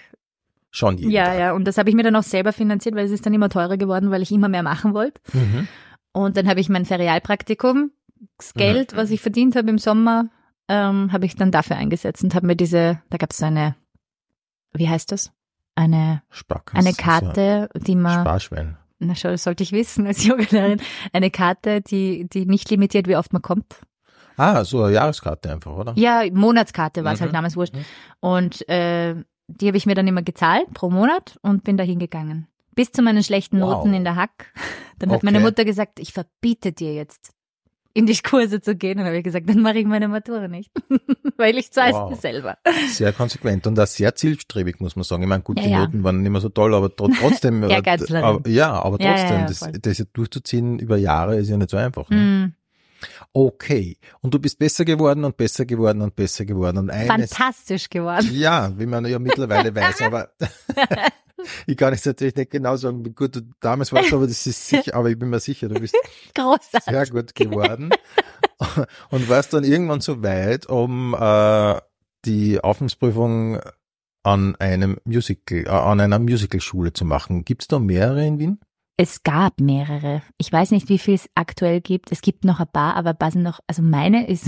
Schon 0.72 0.98
jeden 0.98 1.12
ja, 1.12 1.26
Tag. 1.28 1.40
ja. 1.40 1.54
Und 1.54 1.66
das 1.66 1.78
habe 1.78 1.90
ich 1.90 1.96
mir 1.96 2.04
dann 2.04 2.18
auch 2.18 2.24
selber 2.24 2.52
finanziert, 2.52 2.96
weil 2.96 3.06
es 3.06 3.12
ist 3.12 3.26
dann 3.26 3.34
immer 3.34 3.48
teurer 3.48 3.78
geworden, 3.78 4.12
weil 4.12 4.22
ich 4.22 4.32
immer 4.34 4.50
mehr 4.50 4.64
machen 4.64 4.94
wollte. 4.94 5.22
Mhm. 5.32 5.70
Und 6.16 6.38
dann 6.38 6.48
habe 6.48 6.62
ich 6.62 6.70
mein 6.70 6.86
Ferialpraktikum, 6.86 7.92
das 8.38 8.54
Geld, 8.54 8.94
Mhm. 8.94 8.98
was 8.98 9.12
ich 9.12 9.20
verdient 9.22 9.56
habe 9.58 9.70
im 9.70 9.78
Sommer, 9.78 10.30
ähm, 10.70 11.12
habe 11.12 11.26
ich 11.26 11.36
dann 11.36 11.52
dafür 11.52 11.76
eingesetzt 11.76 12.24
und 12.24 12.34
habe 12.34 12.48
mir 12.48 12.56
diese, 12.56 13.02
da 13.10 13.18
gab 13.18 13.32
es 13.32 13.38
so 13.38 13.46
eine, 13.46 13.76
wie 14.74 14.88
heißt 14.88 15.12
das? 15.12 15.34
Eine, 15.76 16.22
eine 16.74 16.94
Karte, 16.94 17.68
die 17.76 17.92
So 17.92 17.98
man, 17.98 18.22
Sparschwein. 18.22 18.78
na 19.00 19.14
schau, 19.14 19.30
das 19.32 19.44
sollte 19.44 19.64
ich 19.64 19.74
wissen 19.74 20.08
als 20.08 20.24
Yogalehrerin, 20.26 20.80
eine 21.12 21.30
Karte, 21.32 21.82
die, 21.82 22.30
die 22.30 22.46
nicht 22.46 22.70
limitiert, 22.72 23.08
wie 23.10 23.18
oft 23.18 23.34
man 23.34 23.42
kommt. 23.42 23.82
Ah, 24.38 24.64
so 24.64 24.84
eine 24.84 24.94
Jahreskarte 24.94 25.52
einfach, 25.52 25.74
oder? 25.76 25.94
Ja, 25.98 26.24
Monatskarte 26.32 27.04
war 27.04 27.12
es 27.14 27.20
Mhm. 27.20 27.24
halt 27.26 27.36
damals 27.36 27.58
wurscht. 27.58 27.76
Mhm. 27.76 27.86
Und 28.22 28.70
äh, 28.70 29.16
die 29.48 29.68
habe 29.68 29.76
ich 29.78 29.86
mir 29.86 29.96
dann 29.96 30.08
immer 30.08 30.24
gezahlt 30.24 30.74
pro 30.74 30.90
Monat 30.90 31.38
und 31.42 31.66
bin 31.66 31.76
da 31.76 31.84
hingegangen. 31.84 32.48
Bis 32.76 32.92
zu 32.92 33.02
meinen 33.02 33.24
schlechten 33.24 33.60
Wow. 33.62 33.70
Noten 33.86 33.94
in 33.94 34.04
der 34.04 34.16
Hack. 34.16 34.54
Dann 35.00 35.12
hat 35.12 35.24
meine 35.24 35.38
Okay. 35.40 35.46
Mutter 35.46 35.66
gesagt, 35.66 36.00
ich 36.00 36.14
verbiete 36.14 36.72
dir 36.74 36.94
jetzt 36.94 37.32
in 37.94 38.06
die 38.06 38.18
Kurse 38.18 38.60
zu 38.62 38.76
gehen. 38.76 38.92
Und 38.98 38.98
dann 39.00 39.08
habe 39.08 39.18
ich 39.18 39.24
gesagt, 39.24 39.48
dann 39.50 39.62
mache 39.62 39.80
ich 39.80 39.86
meine 39.86 40.10
Matura 40.10 40.50
nicht. 40.50 40.70
Weil 41.38 41.58
ich 41.58 41.72
zahle 41.72 41.92
es 41.92 41.96
Wow. 41.96 42.10
mir 42.10 42.16
selber. 42.18 42.58
Sehr 42.90 43.14
konsequent 43.14 43.66
und 43.68 43.80
auch 43.80 43.88
sehr 43.88 44.14
zielstrebig, 44.16 44.82
muss 44.82 44.98
man 44.98 45.04
sagen. 45.04 45.24
Ich 45.24 45.30
meine, 45.30 45.44
gut, 45.44 45.58
Ja, 45.60 45.64
die 45.66 45.70
ja. 45.72 45.80
Noten 45.80 46.04
waren 46.04 46.22
nicht 46.22 46.30
mehr 46.32 46.42
so 46.42 46.50
toll, 46.50 46.76
aber 46.76 46.88
tro- 46.88 47.10
trotzdem. 47.18 47.64
aber, 48.14 48.50
ja, 48.50 48.72
aber 48.74 48.98
trotzdem, 49.00 49.40
ja, 49.40 49.46
das, 49.46 49.70
das 49.82 49.98
jetzt 49.98 50.12
durchzuziehen 50.12 50.78
über 50.80 50.98
Jahre 50.98 51.38
ist 51.38 51.48
ja 51.50 51.56
nicht 51.56 51.70
so 51.70 51.78
einfach. 51.78 52.10
Ne? 52.10 52.18
Mm, 52.18 52.54
Okay. 53.34 53.98
Und 54.22 54.34
du 54.34 54.40
bist 54.40 54.60
besser 54.60 54.84
geworden 54.84 55.24
und 55.24 55.38
besser 55.38 55.66
geworden 55.66 56.02
und 56.02 56.16
besser 56.18 56.44
geworden. 56.46 56.78
Und 56.78 56.90
eines, 56.90 57.08
fantastisch 57.34 57.90
geworden. 57.90 58.28
ja, 58.34 58.72
wie 58.78 58.86
man 58.88 59.06
ja 59.06 59.20
mittlerweile 59.20 59.74
weiß, 59.76 60.02
aber 60.02 60.30
ich 61.68 61.78
kann 61.78 61.94
jetzt 61.94 62.06
natürlich 62.06 62.36
nicht 62.36 62.52
genau 62.52 62.76
sagen, 62.76 63.06
wie 63.06 63.12
gut 63.12 63.36
du 63.36 63.42
damals 63.60 63.92
warst, 63.94 64.14
aber 64.14 64.28
das 64.28 64.46
ist 64.48 64.68
sicher, 64.68 64.96
aber 64.96 65.10
ich 65.10 65.20
bin 65.20 65.30
mir 65.30 65.40
sicher, 65.40 65.68
du 65.68 65.80
bist 65.80 65.96
Großartig. 66.36 66.84
sehr 66.94 67.06
gut 67.08 67.36
geworden 67.36 67.90
und 69.10 69.30
warst 69.30 69.54
dann 69.54 69.64
irgendwann 69.64 70.02
so 70.02 70.24
weit, 70.24 70.66
um 70.68 71.14
äh, 71.20 71.80
die 72.26 72.60
Aufnahmsprüfung 72.64 73.60
an 74.24 74.56
einem 74.56 74.98
Musical, 75.06 75.66
äh, 75.66 75.70
an 75.70 76.00
einer 76.00 76.20
Musicalschule 76.20 76.94
zu 76.94 77.06
machen. 77.06 77.46
Gibt 77.46 77.64
es 77.64 77.68
da 77.68 77.80
mehrere 77.80 78.26
in 78.26 78.40
Wien? 78.40 78.60
Es 78.98 79.24
gab 79.24 79.60
mehrere. 79.60 80.22
Ich 80.38 80.52
weiß 80.52 80.72
nicht, 80.72 80.88
wie 80.88 80.98
viel 80.98 81.16
es 81.16 81.30
aktuell 81.36 81.82
gibt. 81.82 82.14
Es 82.14 82.22
gibt 82.22 82.46
noch 82.46 82.62
ein 82.62 82.68
paar, 82.72 82.96
aber 82.96 83.14
sind 83.30 83.44
noch, 83.44 83.60
also 83.68 83.82
meine 83.82 84.28
ist 84.28 84.48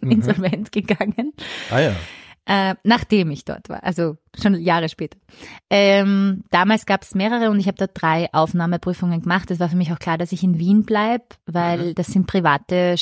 Mhm. 0.00 0.10
insolvent 0.10 0.72
gegangen. 0.72 1.32
Ah 1.70 1.78
ja. 1.80 1.96
Äh, 2.46 2.74
nachdem 2.84 3.30
ich 3.30 3.44
dort 3.44 3.68
war, 3.68 3.82
also 3.84 4.16
schon 4.40 4.54
Jahre 4.60 4.88
später. 4.88 5.18
Ähm, 5.70 6.42
damals 6.50 6.86
gab 6.86 7.02
es 7.02 7.14
mehrere 7.14 7.50
und 7.50 7.60
ich 7.60 7.66
habe 7.68 7.76
da 7.78 7.86
drei 7.86 8.28
Aufnahmeprüfungen 8.32 9.22
gemacht. 9.22 9.50
Es 9.50 9.60
war 9.60 9.68
für 9.68 9.76
mich 9.76 9.92
auch 9.92 9.98
klar, 9.98 10.18
dass 10.18 10.32
ich 10.32 10.42
in 10.42 10.58
Wien 10.58 10.84
bleib, 10.84 11.34
weil 11.46 11.90
Mhm. 11.90 11.94
das 11.94 12.08
sind 12.08 12.26
private 12.26 12.96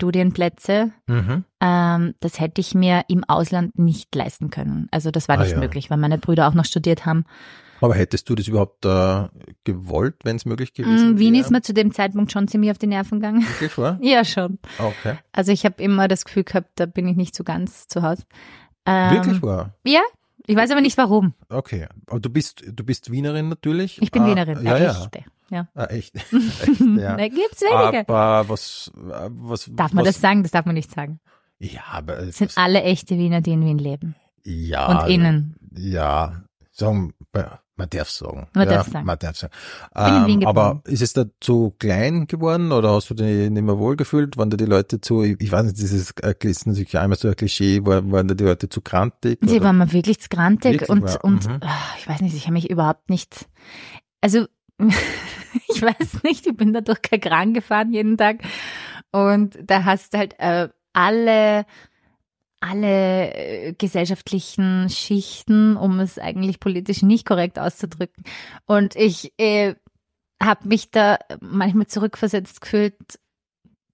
Studienplätze. 0.00 0.92
Mhm. 1.06 1.44
Ähm, 1.60 2.14
das 2.20 2.40
hätte 2.40 2.60
ich 2.60 2.74
mir 2.74 3.02
im 3.08 3.24
Ausland 3.24 3.78
nicht 3.78 4.14
leisten 4.14 4.50
können. 4.50 4.88
Also 4.90 5.10
das 5.10 5.28
war 5.28 5.38
Ah, 5.38 5.42
nicht 5.42 5.52
ja. 5.52 5.58
möglich, 5.58 5.90
weil 5.90 5.98
meine 5.98 6.18
Brüder 6.18 6.48
auch 6.48 6.54
noch 6.54 6.64
studiert 6.64 7.06
haben. 7.06 7.24
Aber 7.80 7.94
hättest 7.96 8.28
du 8.30 8.34
das 8.34 8.48
überhaupt 8.48 8.84
äh, 8.86 9.28
gewollt, 9.64 10.14
wenn 10.24 10.36
es 10.36 10.46
möglich 10.46 10.72
gewesen 10.72 11.14
Mm, 11.14 11.18
Wien 11.18 11.34
wäre? 11.34 11.44
ist 11.44 11.50
mir 11.50 11.60
zu 11.60 11.74
dem 11.74 11.92
Zeitpunkt 11.92 12.32
schon 12.32 12.48
ziemlich 12.48 12.70
auf 12.70 12.78
die 12.78 12.86
Nerven 12.86 13.20
gegangen. 13.20 13.42
Wirklich 13.42 13.76
wahr? 13.76 13.98
Ja, 14.02 14.24
schon. 14.24 14.58
Okay. 14.78 15.16
Also 15.32 15.52
ich 15.52 15.64
habe 15.64 15.82
immer 15.82 16.08
das 16.08 16.24
Gefühl 16.24 16.44
gehabt, 16.44 16.70
da 16.76 16.86
bin 16.86 17.06
ich 17.08 17.16
nicht 17.16 17.34
so 17.34 17.44
ganz 17.44 17.86
zu 17.88 18.02
Hause. 18.02 18.22
Ähm, 18.86 19.14
Wirklich 19.16 19.42
wahr? 19.42 19.74
Ja, 19.84 20.00
ich 20.46 20.56
weiß 20.56 20.70
aber 20.70 20.80
nicht 20.80 20.96
warum. 20.98 21.34
Okay. 21.48 21.86
Aber 22.06 22.20
du 22.20 22.28
bist, 22.30 22.62
du 22.66 22.84
bist 22.84 23.10
Wienerin 23.10 23.48
natürlich. 23.48 24.00
Ich 24.02 24.10
bin 24.10 24.22
Ah, 24.22 24.26
Wienerin, 24.26 24.62
Ja, 24.64 24.76
ja. 24.78 24.90
echte. 24.90 25.24
ja. 25.50 25.68
Ah, 25.74 25.84
echt? 25.86 26.14
echt 26.16 26.32
ja. 26.80 27.16
da 27.16 27.28
gibt's 27.28 27.62
wenige. 27.62 28.08
Aber 28.08 28.48
was, 28.48 28.90
was 28.94 29.70
darf 29.72 29.92
man 29.92 30.04
was, 30.04 30.14
das 30.14 30.20
sagen? 30.20 30.42
Das 30.42 30.52
darf 30.52 30.66
man 30.66 30.74
nicht 30.74 30.90
sagen. 30.90 31.20
Ja, 31.58 31.80
aber 31.92 32.18
Es 32.18 32.38
sind 32.38 32.52
alle 32.56 32.82
echte 32.82 33.16
Wiener, 33.16 33.40
die 33.40 33.52
in 33.52 33.64
Wien 33.64 33.78
leben. 33.78 34.16
ja, 34.44 34.86
Und 35.02 35.08
innen. 35.10 35.56
Ja, 35.76 36.42
sagen, 36.72 37.14
man 37.76 37.90
darf 37.90 38.08
sagen. 38.08 38.46
Man 38.54 38.68
ja, 38.68 38.74
darf 38.76 38.88
sagen. 38.88 39.06
Man 39.06 39.18
darf 39.18 39.36
sagen. 39.36 39.52
Ähm, 39.96 40.46
aber 40.46 40.80
ist 40.84 41.02
es 41.02 41.12
da 41.12 41.24
zu 41.40 41.74
klein 41.78 42.26
geworden 42.26 42.72
oder 42.72 42.92
hast 42.92 43.10
du 43.10 43.14
dich 43.14 43.50
nicht 43.50 43.62
mehr 43.62 43.78
wohlgefühlt? 43.78 44.36
Waren 44.36 44.50
da 44.50 44.56
die 44.56 44.64
Leute 44.64 45.00
zu, 45.00 45.22
ich 45.22 45.36
ich 45.40 45.50
weiß 45.50 45.64
nicht, 45.64 45.78
dieses 45.78 46.12
äh, 46.22 46.34
ist 46.42 46.66
natürlich 46.66 46.96
einmal 46.98 47.18
so 47.18 47.28
ein 47.28 47.36
Klischee, 47.36 47.84
waren, 47.84 48.12
waren 48.12 48.28
da 48.28 48.34
die 48.34 48.44
Leute 48.44 48.68
zu 48.68 48.80
krantig? 48.80 49.38
Sie 49.42 49.56
oder? 49.56 49.66
waren 49.66 49.78
mir 49.78 49.92
wirklich 49.92 50.20
zu 50.20 50.28
grantig 50.28 50.72
Wirklich 50.72 50.90
und, 50.90 51.24
und 51.24 51.48
Mhm. 51.48 51.58
ah, 51.62 51.94
ich 51.98 52.08
weiß 52.08 52.20
nicht, 52.20 52.36
ich 52.36 52.44
habe 52.44 52.54
mich 52.54 52.70
überhaupt 52.70 53.10
nicht, 53.10 53.46
also 54.20 54.46
ich 54.78 55.82
weiß 55.82 56.22
nicht, 56.22 56.46
ich 56.46 56.56
bin 56.56 56.72
dadurch 56.72 57.02
kein 57.02 57.20
Kran 57.20 57.54
gefahren 57.54 57.92
jeden 57.92 58.16
Tag 58.16 58.38
und 59.10 59.58
da 59.62 59.84
hast 59.84 60.14
du 60.14 60.18
halt 60.18 60.34
äh, 60.38 60.68
alle 60.92 61.66
alle 62.70 63.34
äh, 63.34 63.72
gesellschaftlichen 63.74 64.88
Schichten, 64.88 65.76
um 65.76 66.00
es 66.00 66.18
eigentlich 66.18 66.60
politisch 66.60 67.02
nicht 67.02 67.26
korrekt 67.26 67.58
auszudrücken. 67.58 68.24
Und 68.66 68.96
ich 68.96 69.32
äh, 69.38 69.74
habe 70.42 70.66
mich 70.68 70.90
da 70.90 71.18
manchmal 71.40 71.86
zurückversetzt 71.86 72.60
gefühlt 72.60 72.96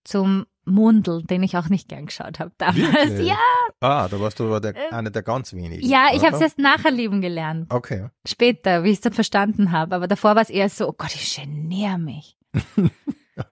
zum 0.05 0.47
Mundel, 0.65 1.23
den 1.25 1.43
ich 1.43 1.57
auch 1.57 1.69
nicht 1.69 1.89
gern 1.89 2.07
geschaut 2.07 2.39
habe 2.39 2.53
damals. 2.59 2.77
Wirklich? 3.09 3.29
Ja, 3.29 3.37
Ah, 3.81 4.09
da 4.09 4.21
warst 4.21 4.39
du 4.39 4.45
aber 4.45 4.61
der, 4.61 4.77
Äh, 4.77 4.95
einer 4.95 5.11
der 5.11 5.23
ganz 5.23 5.53
wenigen. 5.55 5.85
ja, 5.87 6.09
ich 6.15 6.23
habe 6.25 6.37
es 6.37 6.43
erst 6.43 6.59
nachher 6.59 6.91
lieben 6.91 7.21
gelernt. 7.23 7.73
Okay. 7.73 8.09
Später, 8.29 8.85
wie 8.85 8.89
ich 8.91 8.97
es 8.97 9.01
dann 9.01 9.15
verstanden 9.15 9.73
habe. 9.73 9.95
Aber 9.97 10.07
davor 10.07 10.35
war 10.37 10.43
es 10.43 10.51
eher 10.51 10.69
so, 10.69 10.89
oh 10.89 10.95
Gott, 10.97 11.15
ich 11.15 11.35
geniere 11.37 11.99
mich. 11.99 12.37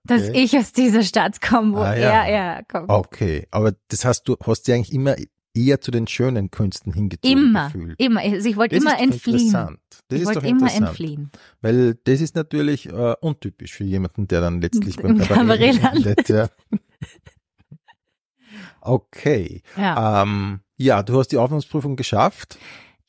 Dass 0.05 0.29
Okay. 0.29 0.43
ich 0.45 0.57
aus 0.57 0.73
dieser 0.73 1.03
Stadt 1.03 1.41
komme, 1.41 1.75
wo 1.75 1.79
Ah, 1.81 1.95
ja. 1.97 2.25
er, 2.25 2.57
er 2.57 2.65
kommt. 2.65 2.89
Okay, 2.91 3.47
aber 3.51 3.73
das 3.89 4.05
heißt, 4.05 4.27
du 4.29 4.37
hast 4.45 4.63
dich 4.69 4.75
eigentlich 4.75 4.93
immer 4.93 5.17
eher 5.55 5.81
zu 5.81 5.91
den 5.91 6.07
schönen 6.07 6.51
Künsten 6.53 6.93
hingezogen 6.93 7.37
immer, 7.39 7.67
gefühlt. 7.67 8.01
immer. 8.01 8.21
Also 8.21 8.49
ich 8.49 8.57
wollte 8.57 8.77
Das 8.77 8.85
immer 8.85 8.93
ist 8.93 8.99
doch 9.01 9.05
entfliehen. 9.13 9.39
Interessant. 9.49 9.81
Das 10.09 10.17
Ich 10.17 10.23
ist 10.23 10.29
doch 10.29 10.35
wollte 10.37 10.49
immer 10.49 10.59
interessant. 10.61 10.87
entfliehen. 10.89 11.31
Weil 11.63 11.95
das 12.05 12.21
ist 12.21 12.37
natürlich 12.37 12.89
äh, 12.89 13.15
untypisch 13.21 13.73
für 13.73 13.85
jemanden, 13.85 14.29
der 14.29 14.41
dann 14.41 14.61
letztlich 14.61 14.97
beim 14.97 15.17
Im 15.21 15.27
Kabarett 15.27 15.83
landet. 15.83 16.29
Ja. 16.29 16.49
Okay. 18.81 19.63
Ja. 19.77 20.23
Ähm, 20.23 20.61
ja, 20.77 21.03
du 21.03 21.19
hast 21.19 21.29
die 21.29 21.39
Aufnahmeprüfung 21.39 21.97
geschafft. 21.97 22.59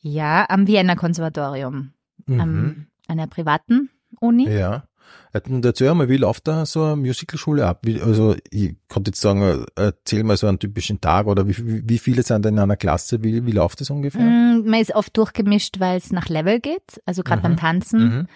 ja, 0.01 0.45
am 0.50 0.65
Vienna 0.67 0.95
Konservatorium, 0.95 1.93
Mhm. 2.25 2.39
am, 2.39 2.88
einer 3.07 3.27
privaten 3.27 3.89
Uni. 4.19 4.50
Ja. 4.50 4.83
Hätten 5.31 5.63
erzähl 5.63 5.93
mal, 5.93 6.09
wie 6.09 6.17
läuft 6.17 6.48
da 6.48 6.65
so 6.65 6.83
eine 6.83 6.95
Musicalschule 6.95 7.65
ab? 7.67 7.81
Wie, 7.83 8.01
also 8.01 8.36
ich 8.50 8.75
konnte 8.88 9.09
jetzt 9.12 9.21
sagen, 9.21 9.65
erzähl 9.75 10.24
mal 10.24 10.36
so 10.38 10.48
einen 10.48 10.57
typischen 10.59 11.00
Tag 11.01 11.27
oder 11.27 11.48
wie, 11.48 11.55
wie, 11.57 11.88
wie 11.88 12.00
viele 12.00 12.24
sind 12.24 12.45
in 12.48 12.57
einer 12.57 12.77
Klasse? 12.77 13.24
Wie, 13.24 13.45
wie 13.45 13.51
läuft 13.51 13.79
das 13.81 13.89
ungefähr? 13.91 14.21
Mm, 14.21 14.63
Man 14.65 14.79
ist 14.81 14.95
oft 14.95 15.15
durchgemischt, 15.17 15.79
weil 15.79 15.98
es 15.98 16.12
nach 16.12 16.29
Level 16.29 16.59
geht, 16.59 17.01
also 17.05 17.21
gerade 17.24 17.39
Mhm. 17.39 17.43
beim 17.43 17.57
Tanzen. 17.57 18.00
Mhm. 18.03 18.27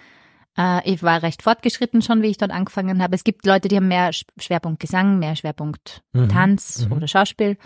Äh, 0.55 0.91
ich 0.93 1.01
war 1.01 1.23
recht 1.23 1.41
fortgeschritten 1.41 2.03
schon, 2.03 2.21
wie 2.21 2.27
ich 2.27 2.37
dort 2.37 2.51
angefangen 2.51 3.01
habe. 3.01 3.15
Es 3.15 3.23
gibt 3.23 3.45
Leute, 3.47 3.69
die 3.69 3.77
haben 3.77 3.87
mehr 3.87 4.11
Sch- 4.11 4.25
Schwerpunkt 4.39 4.79
Gesang, 4.79 5.17
mehr 5.17 5.35
Schwerpunkt 5.35 6.03
Mhm. 6.13 6.29
Tanz 6.29 6.85
Mhm. 6.85 6.91
oder 6.91 7.07
Schauspiel. 7.07 7.57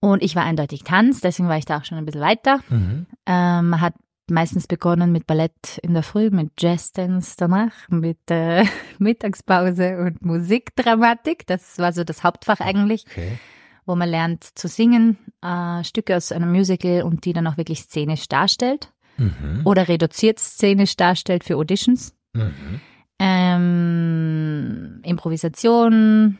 Und 0.00 0.22
ich 0.22 0.34
war 0.36 0.44
eindeutig 0.44 0.82
Tanz, 0.84 1.20
deswegen 1.20 1.48
war 1.48 1.58
ich 1.58 1.64
da 1.64 1.78
auch 1.78 1.84
schon 1.84 1.98
ein 1.98 2.04
bisschen 2.04 2.20
weiter. 2.20 2.58
Mhm. 2.70 3.06
Ähm, 3.26 3.68
man 3.70 3.80
hat 3.80 3.94
meistens 4.30 4.66
begonnen 4.66 5.12
mit 5.12 5.26
Ballett 5.26 5.78
in 5.82 5.94
der 5.94 6.02
Früh, 6.02 6.30
mit 6.30 6.50
Jazzdance 6.60 7.34
danach, 7.36 7.72
mit 7.88 8.18
äh, 8.30 8.64
Mittagspause 8.98 9.98
und 9.98 10.24
Musikdramatik. 10.24 11.46
Das 11.46 11.78
war 11.78 11.92
so 11.92 12.04
das 12.04 12.22
Hauptfach 12.24 12.60
eigentlich, 12.60 13.04
Okay. 13.10 13.38
wo 13.84 13.94
man 13.96 14.08
lernt 14.08 14.44
zu 14.44 14.68
singen, 14.68 15.18
äh, 15.42 15.82
Stücke 15.84 16.16
aus 16.16 16.32
einem 16.32 16.52
Musical 16.52 17.02
und 17.02 17.24
die 17.24 17.32
dann 17.32 17.46
auch 17.46 17.56
wirklich 17.56 17.80
szenisch 17.80 18.28
darstellt 18.28 18.92
Mhm. 19.18 19.60
oder 19.64 19.88
reduziert 19.88 20.38
szenisch 20.38 20.96
darstellt 20.96 21.44
für 21.44 21.56
Auditions. 21.56 22.14
Mhm. 22.32 22.80
Ähm, 23.18 25.00
Improvisation, 25.04 26.38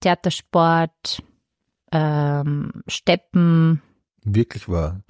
Theatersport, 0.00 1.22
ähm, 1.92 2.82
Steppen, 2.86 3.82
Wirklich 4.34 4.68
war. 4.68 5.00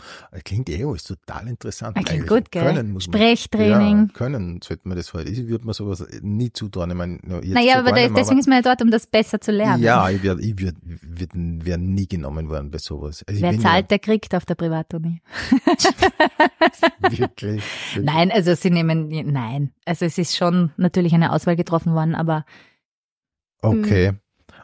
Klingt 0.45 0.69
eh 0.69 0.85
alles 0.85 1.05
total 1.05 1.49
interessant. 1.49 1.95
Klingt 1.95 2.11
eigentlich. 2.11 2.29
gut, 2.29 2.51
gell? 2.51 2.63
Können 2.63 2.93
muss 2.93 3.09
man. 3.09 3.15
Sprechtraining. 3.19 3.99
Ja, 4.09 4.13
können 4.15 4.61
sollte 4.63 4.89
man 4.89 4.97
das 4.97 5.13
halt. 5.13 5.29
Ich 5.29 5.47
würde 5.49 5.67
mir 5.67 5.75
sowas 5.75 6.07
nie 6.23 6.53
zutrauen. 6.53 6.91
Ich 6.91 6.97
meine, 6.97 7.19
ja, 7.27 7.37
jetzt 7.37 7.55
naja, 7.55 7.79
aber 7.79 7.93
mehr, 7.93 8.11
deswegen 8.11 8.39
ist 8.39 8.49
man 8.49 8.57
ja 8.57 8.63
dort, 8.63 8.83
um 8.83 8.91
das 8.91 9.07
besser 9.07 9.41
zu 9.41 9.53
lernen. 9.53 9.83
Ja, 9.83 10.09
ich 10.11 10.23
wäre 10.23 10.41
ich 10.41 10.59
würd, 10.59 10.77
würd, 10.83 11.31
wär 11.35 11.79
nie 11.79 12.07
genommen 12.07 12.49
worden 12.49 12.71
bei 12.71 12.79
sowas. 12.79 13.25
Also 13.29 13.41
Wer 13.41 13.59
zahlt, 13.59 13.91
der 13.91 13.99
kriegt 13.99 14.35
auf 14.35 14.47
der 14.47 14.55
Privatuni. 14.55 15.21
Ja, 15.67 17.11
wirklich, 17.11 17.63
wirklich. 17.95 18.05
Nein, 18.05 18.31
also 18.31 18.55
sie 18.55 18.71
nehmen, 18.71 19.09
nein. 19.09 19.73
Also 19.85 20.05
es 20.05 20.19
ist 20.19 20.37
schon 20.37 20.71
natürlich 20.77 21.15
eine 21.15 21.33
Auswahl 21.33 21.57
getroffen 21.57 21.95
worden, 21.95 22.15
aber 22.15 22.45
Okay. 23.63 24.13
Mhm. 24.13 24.19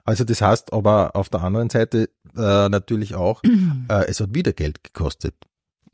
Also 0.04 0.24
das 0.24 0.42
heißt 0.42 0.72
aber 0.72 1.16
auf 1.16 1.28
der 1.30 1.42
anderen 1.42 1.70
Seite 1.70 2.10
äh, 2.36 2.68
natürlich 2.68 3.14
auch, 3.14 3.42
äh, 3.44 4.04
es 4.06 4.20
hat 4.20 4.34
wieder 4.34 4.52
Geld 4.52 4.84
gekostet. 4.84 5.34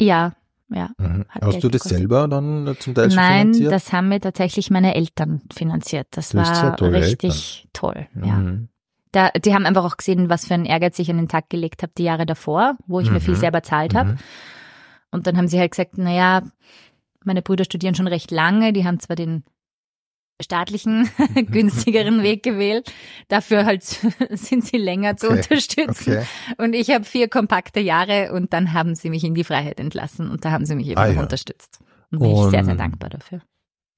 ja, 0.00 0.32
ja. 0.72 0.90
Mhm. 0.98 1.24
Hast 1.28 1.50
Geld 1.52 1.64
du 1.64 1.68
das 1.68 1.82
gekostet. 1.82 1.98
selber 1.98 2.28
dann 2.28 2.66
äh, 2.68 2.78
zum 2.78 2.94
Teil 2.94 3.10
schon 3.10 3.16
Nein, 3.16 3.40
finanziert? 3.54 3.72
das 3.72 3.92
haben 3.92 4.08
mir 4.08 4.20
tatsächlich 4.20 4.70
meine 4.70 4.94
Eltern 4.94 5.42
finanziert. 5.52 6.06
Das 6.12 6.28
sehr 6.30 6.42
war 6.44 6.76
tolle 6.76 7.04
richtig 7.04 7.66
toll. 7.72 8.06
Ja. 8.14 8.36
Mhm. 8.36 8.68
Da, 9.12 9.30
die 9.30 9.52
haben 9.52 9.66
einfach 9.66 9.84
auch 9.84 9.96
gesehen, 9.96 10.28
was 10.28 10.46
für 10.46 10.54
ein 10.54 10.64
Ehrgeiz 10.64 10.96
ich 11.00 11.10
an 11.10 11.16
den 11.16 11.26
Tag 11.26 11.50
gelegt 11.50 11.82
habe 11.82 11.92
die 11.98 12.04
Jahre 12.04 12.24
davor, 12.26 12.76
wo 12.86 13.00
ich 13.00 13.10
mir 13.10 13.20
viel 13.20 13.34
Mhm. 13.34 13.38
selber 13.40 13.62
zahlt 13.64 13.94
habe. 13.94 14.10
Mhm. 14.12 14.18
Und 15.10 15.26
dann 15.26 15.36
haben 15.36 15.48
sie 15.48 15.58
halt 15.58 15.72
gesagt, 15.72 15.94
na 15.96 16.12
ja, 16.12 16.42
meine 17.24 17.42
Brüder 17.42 17.64
studieren 17.64 17.96
schon 17.96 18.06
recht 18.06 18.30
lange, 18.30 18.72
die 18.72 18.84
haben 18.84 19.00
zwar 19.00 19.16
den 19.16 19.42
staatlichen, 20.40 21.08
günstigeren 21.50 22.22
Weg 22.22 22.42
gewählt, 22.42 22.92
dafür 23.28 23.64
halt 23.64 23.82
sind 24.30 24.64
sie 24.64 24.76
länger 24.78 25.16
zu 25.16 25.28
Okay, 25.28 25.36
unterstützen. 25.36 26.12
Okay. 26.12 26.24
Und 26.58 26.74
ich 26.74 26.90
habe 26.90 27.04
vier 27.04 27.28
kompakte 27.28 27.80
Jahre 27.80 28.32
und 28.32 28.52
dann 28.52 28.72
haben 28.72 28.94
sie 28.94 29.10
mich 29.10 29.24
in 29.24 29.34
die 29.34 29.44
Freiheit 29.44 29.78
entlassen 29.80 30.30
und 30.30 30.44
da 30.44 30.50
haben 30.50 30.66
sie 30.66 30.74
mich 30.74 30.88
eben 30.88 30.98
Ah, 30.98 31.08
auch 31.08 31.14
ja. 31.14 31.22
unterstützt. 31.22 31.78
Und 32.10 32.20
bin 32.20 32.30
ich 32.32 32.50
sehr, 32.50 32.64
sehr 32.64 32.74
dankbar 32.74 33.10
dafür. 33.10 33.40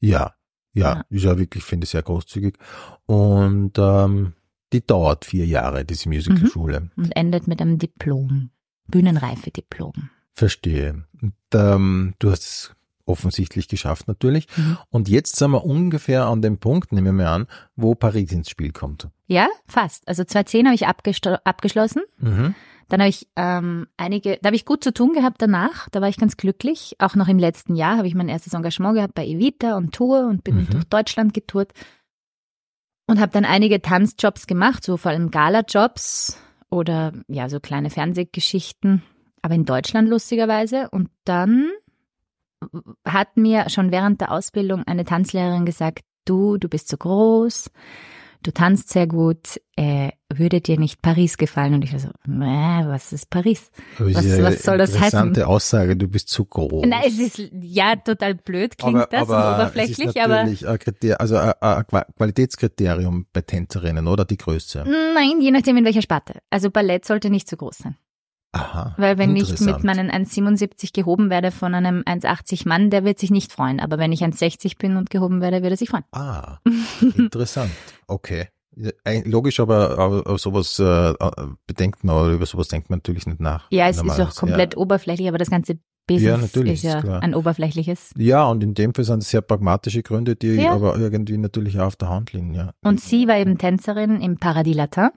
Ja, 0.01 0.35
ja, 0.75 0.95
Ja. 0.97 1.05
ist 1.09 1.25
ja 1.25 1.39
wirklich, 1.39 1.65
finde 1.65 1.85
ich, 1.85 1.91
sehr 1.91 2.03
großzügig. 2.03 2.57
Und 3.07 3.73
ähm, 3.79 4.35
die 4.73 4.85
dauert 4.87 5.25
vier 5.25 5.47
Jahre, 5.47 5.85
diese 5.85 6.09
Musicalschule. 6.09 6.91
Und 6.97 7.17
endet 7.17 7.47
mit 7.47 7.61
einem 7.61 7.79
Diplom. 7.79 8.51
Bühnenreife-Diplom. 8.89 10.11
Verstehe. 10.35 11.05
Und, 11.21 11.35
ähm, 11.55 12.15
du 12.19 12.31
hast 12.31 12.43
es 12.43 12.75
offensichtlich 13.05 13.69
geschafft 13.69 14.09
natürlich. 14.09 14.47
Mhm. 14.57 14.79
Und 14.91 15.09
jetzt 15.09 15.37
sind 15.37 15.51
wir 15.51 15.65
ungefähr 15.65 16.27
an 16.27 16.43
dem 16.43 16.59
Punkt, 16.59 16.93
nehmen 16.93 17.17
wir 17.17 17.31
an, 17.31 17.47
wo 17.77 17.95
Paris 17.95 18.33
ins 18.33 18.51
Spiel 18.51 18.73
kommt. 18.73 19.09
Ja, 19.27 19.49
fast. 19.67 20.07
Also 20.07 20.25
2010 20.25 20.67
habe 20.67 20.75
ich 20.75 20.87
abgeschlossen. 20.87 22.03
Mhm. 22.19 22.55
Dann 22.89 23.01
habe 23.01 23.09
ich 23.09 23.27
ähm, 23.37 23.87
einige, 23.97 24.39
da 24.43 24.49
habe 24.49 24.57
ich 24.57 24.67
gut 24.67 24.85
zu 24.85 24.93
tun 24.93 25.13
gehabt 25.15 25.41
danach. 25.41 25.89
Da 25.91 26.01
war 26.01 26.09
ich 26.09 26.19
ganz 26.19 26.37
glücklich. 26.37 26.97
Auch 26.99 27.15
noch 27.15 27.29
im 27.29 27.39
letzten 27.39 27.75
Jahr 27.75 27.97
habe 27.97 28.07
ich 28.07 28.15
mein 28.15 28.29
erstes 28.29 28.53
Engagement 28.53 28.97
gehabt 28.97 29.15
bei 29.15 29.27
Evita 29.27 29.77
und 29.77 29.95
Tour 29.95 30.27
und 30.27 30.45
bin 30.45 30.57
Mhm. 30.57 30.71
durch 30.71 30.85
Deutschland 30.85 31.33
getourt 31.33 31.73
und 33.07 33.21
habe 33.21 33.33
dann 33.33 33.45
einige 33.45 33.81
Tanzjobs 33.81 34.47
gemacht, 34.47 34.85
so 34.85 34.97
vor 34.97 35.11
allem 35.11 35.31
Gala-Jobs 35.31 36.39
oder 36.71 37.13
ja 37.29 37.49
so 37.49 37.61
kleine 37.61 37.91
Fernsehgeschichten, 37.91 39.03
aber 39.43 39.55
in 39.55 39.65
Deutschland 39.65 40.09
lustigerweise. 40.09 40.89
Und 40.91 41.09
dann 41.25 41.71
hat 43.05 43.37
mir 43.37 43.69
schon 43.71 43.91
während 43.91 44.21
der 44.21 44.31
Ausbildung 44.33 44.83
eine 44.87 45.05
Tanzlehrerin 45.05 45.65
gesagt, 45.67 46.01
du, 46.25 46.57
du 46.59 46.69
bist 46.69 46.89
so 46.89 46.97
groß, 46.97 47.71
du 48.45 48.51
tanzt 48.53 48.89
sehr 48.91 49.07
gut, 49.07 49.61
äh, 49.77 50.11
würde 50.33 50.61
dir 50.61 50.79
nicht 50.79 51.01
Paris 51.03 51.37
gefallen? 51.37 51.75
Und 51.75 51.85
ich 51.85 51.93
war 51.93 52.01
so, 52.01 52.09
äh, 52.09 52.87
was 52.89 53.13
ist 53.13 53.31
Paris? 53.31 53.71
Aber 53.99 54.13
Was- 54.15 54.43
was 54.43 54.63
soll 54.63 54.79
das 54.79 54.95
Interessante 54.95 55.47
Aussage, 55.47 55.97
du 55.97 56.09
bist 56.09 56.29
zu 56.29 56.45
groß. 56.45 56.85
Na, 56.89 57.03
es 57.07 57.19
ist 57.19 57.39
ja 57.61 57.95
total 57.97 58.35
blöd, 58.35 58.77
klingt 58.79 59.07
das 59.13 59.23
und 59.29 59.35
oberflächlich, 59.37 59.99
es 59.99 60.07
ist 60.07 60.19
aber 60.21 60.37
natürlich 60.37 60.69
ein, 60.69 60.79
Kriter 60.79 61.21
also 61.21 61.37
ein, 61.37 61.53
ein 61.61 61.87
Qua- 61.87 62.07
Qualitätskriterium 62.17 63.27
bei 63.33 63.43
Tänzerinnen, 63.43 64.07
oder? 64.09 64.25
Die 64.25 64.37
Größe. 64.37 64.85
nein, 65.15 65.41
je 65.41 65.51
nachdem 65.51 65.77
in 65.77 65.85
welcher 65.85 66.03
Sparte. 66.03 66.41
Also 66.51 66.71
Ballett 66.71 67.05
sollte 67.05 67.31
nicht 67.31 67.49
zu 67.49 67.57
groß 67.57 67.79
sein. 67.79 67.97
Aha. 68.53 68.95
Weil 68.99 69.17
wenn 69.17 69.35
ich 69.35 69.59
mit 69.61 69.83
meinen 69.83 70.11
1,77 70.11 70.93
gehoben 70.93 71.31
werde 71.31 71.51
von 71.51 71.75
einem 71.75 72.03
1,80 72.03 72.69
Mann, 72.69 72.91
der 72.91 73.03
wird 73.05 73.19
sich 73.19 73.31
nicht 73.31 73.51
freuen. 73.53 73.81
Aber 73.81 73.99
wenn 73.99 74.13
ich 74.13 74.23
1,60 74.23 74.77
bin 74.79 74.97
und 74.97 75.09
gehoben 75.11 75.41
werde, 75.41 75.63
wird 75.63 75.73
er 75.73 75.77
sich 75.79 75.89
freuen. 75.89 76.05
Ah, 76.13 76.59
interessant. 77.17 77.71
Okay. 78.07 78.49
Ja, 78.75 78.91
Logisch, 79.25 79.61
aber, 79.61 79.99
aber 79.99 80.39
sowas 80.39 80.79
äh, 80.79 81.11
äh, 81.11 81.31
bedenkt 81.67 82.05
man, 82.05 82.17
oder 82.17 82.33
über 82.33 82.47
sowas 82.47 82.69
denkt 82.69 82.89
man 82.91 82.99
natürlich 82.99 83.27
nicht 83.27 83.41
nach. 83.41 83.67
Ja, 83.71 83.89
es 83.89 84.03
ist 84.03 84.21
auch 84.21 84.35
komplett 84.35 84.77
oberflächlich, 84.77 85.29
aber 85.29 85.39
das 85.39 85.51
ganze 85.51 85.79
Business 86.07 86.55
Ja, 86.55 86.63
ist 86.63 86.83
ja 86.83 86.97
ist 86.99 87.05
klar. 87.05 87.23
ein 87.23 87.35
oberflächliches. 87.35 88.13
Ja, 88.17 88.45
und 88.47 88.63
in 88.65 88.75
dem 88.75 88.95
Fall 88.95 89.05
sind 89.05 89.23
es 89.23 89.31
sehr 89.31 89.41
pragmatische 89.43 90.03
Gründe, 90.03 90.37
die 90.37 90.55
Ja. 90.55 90.73
aber 90.73 90.97
irgendwie 90.99 91.37
natürlich 91.39 91.79
auch 91.81 91.87
auf 91.87 91.97
der 91.97 92.09
Hand 92.09 92.33
liegen, 92.33 92.55
ja. 92.55 92.73
Und 92.83 93.01
sie 93.01 93.29
war 93.29 93.37
eben 93.37 93.59
Tänzerin 93.59 94.21
im 94.21 94.39
Paradis 94.39 94.75
Latin. 94.75 95.11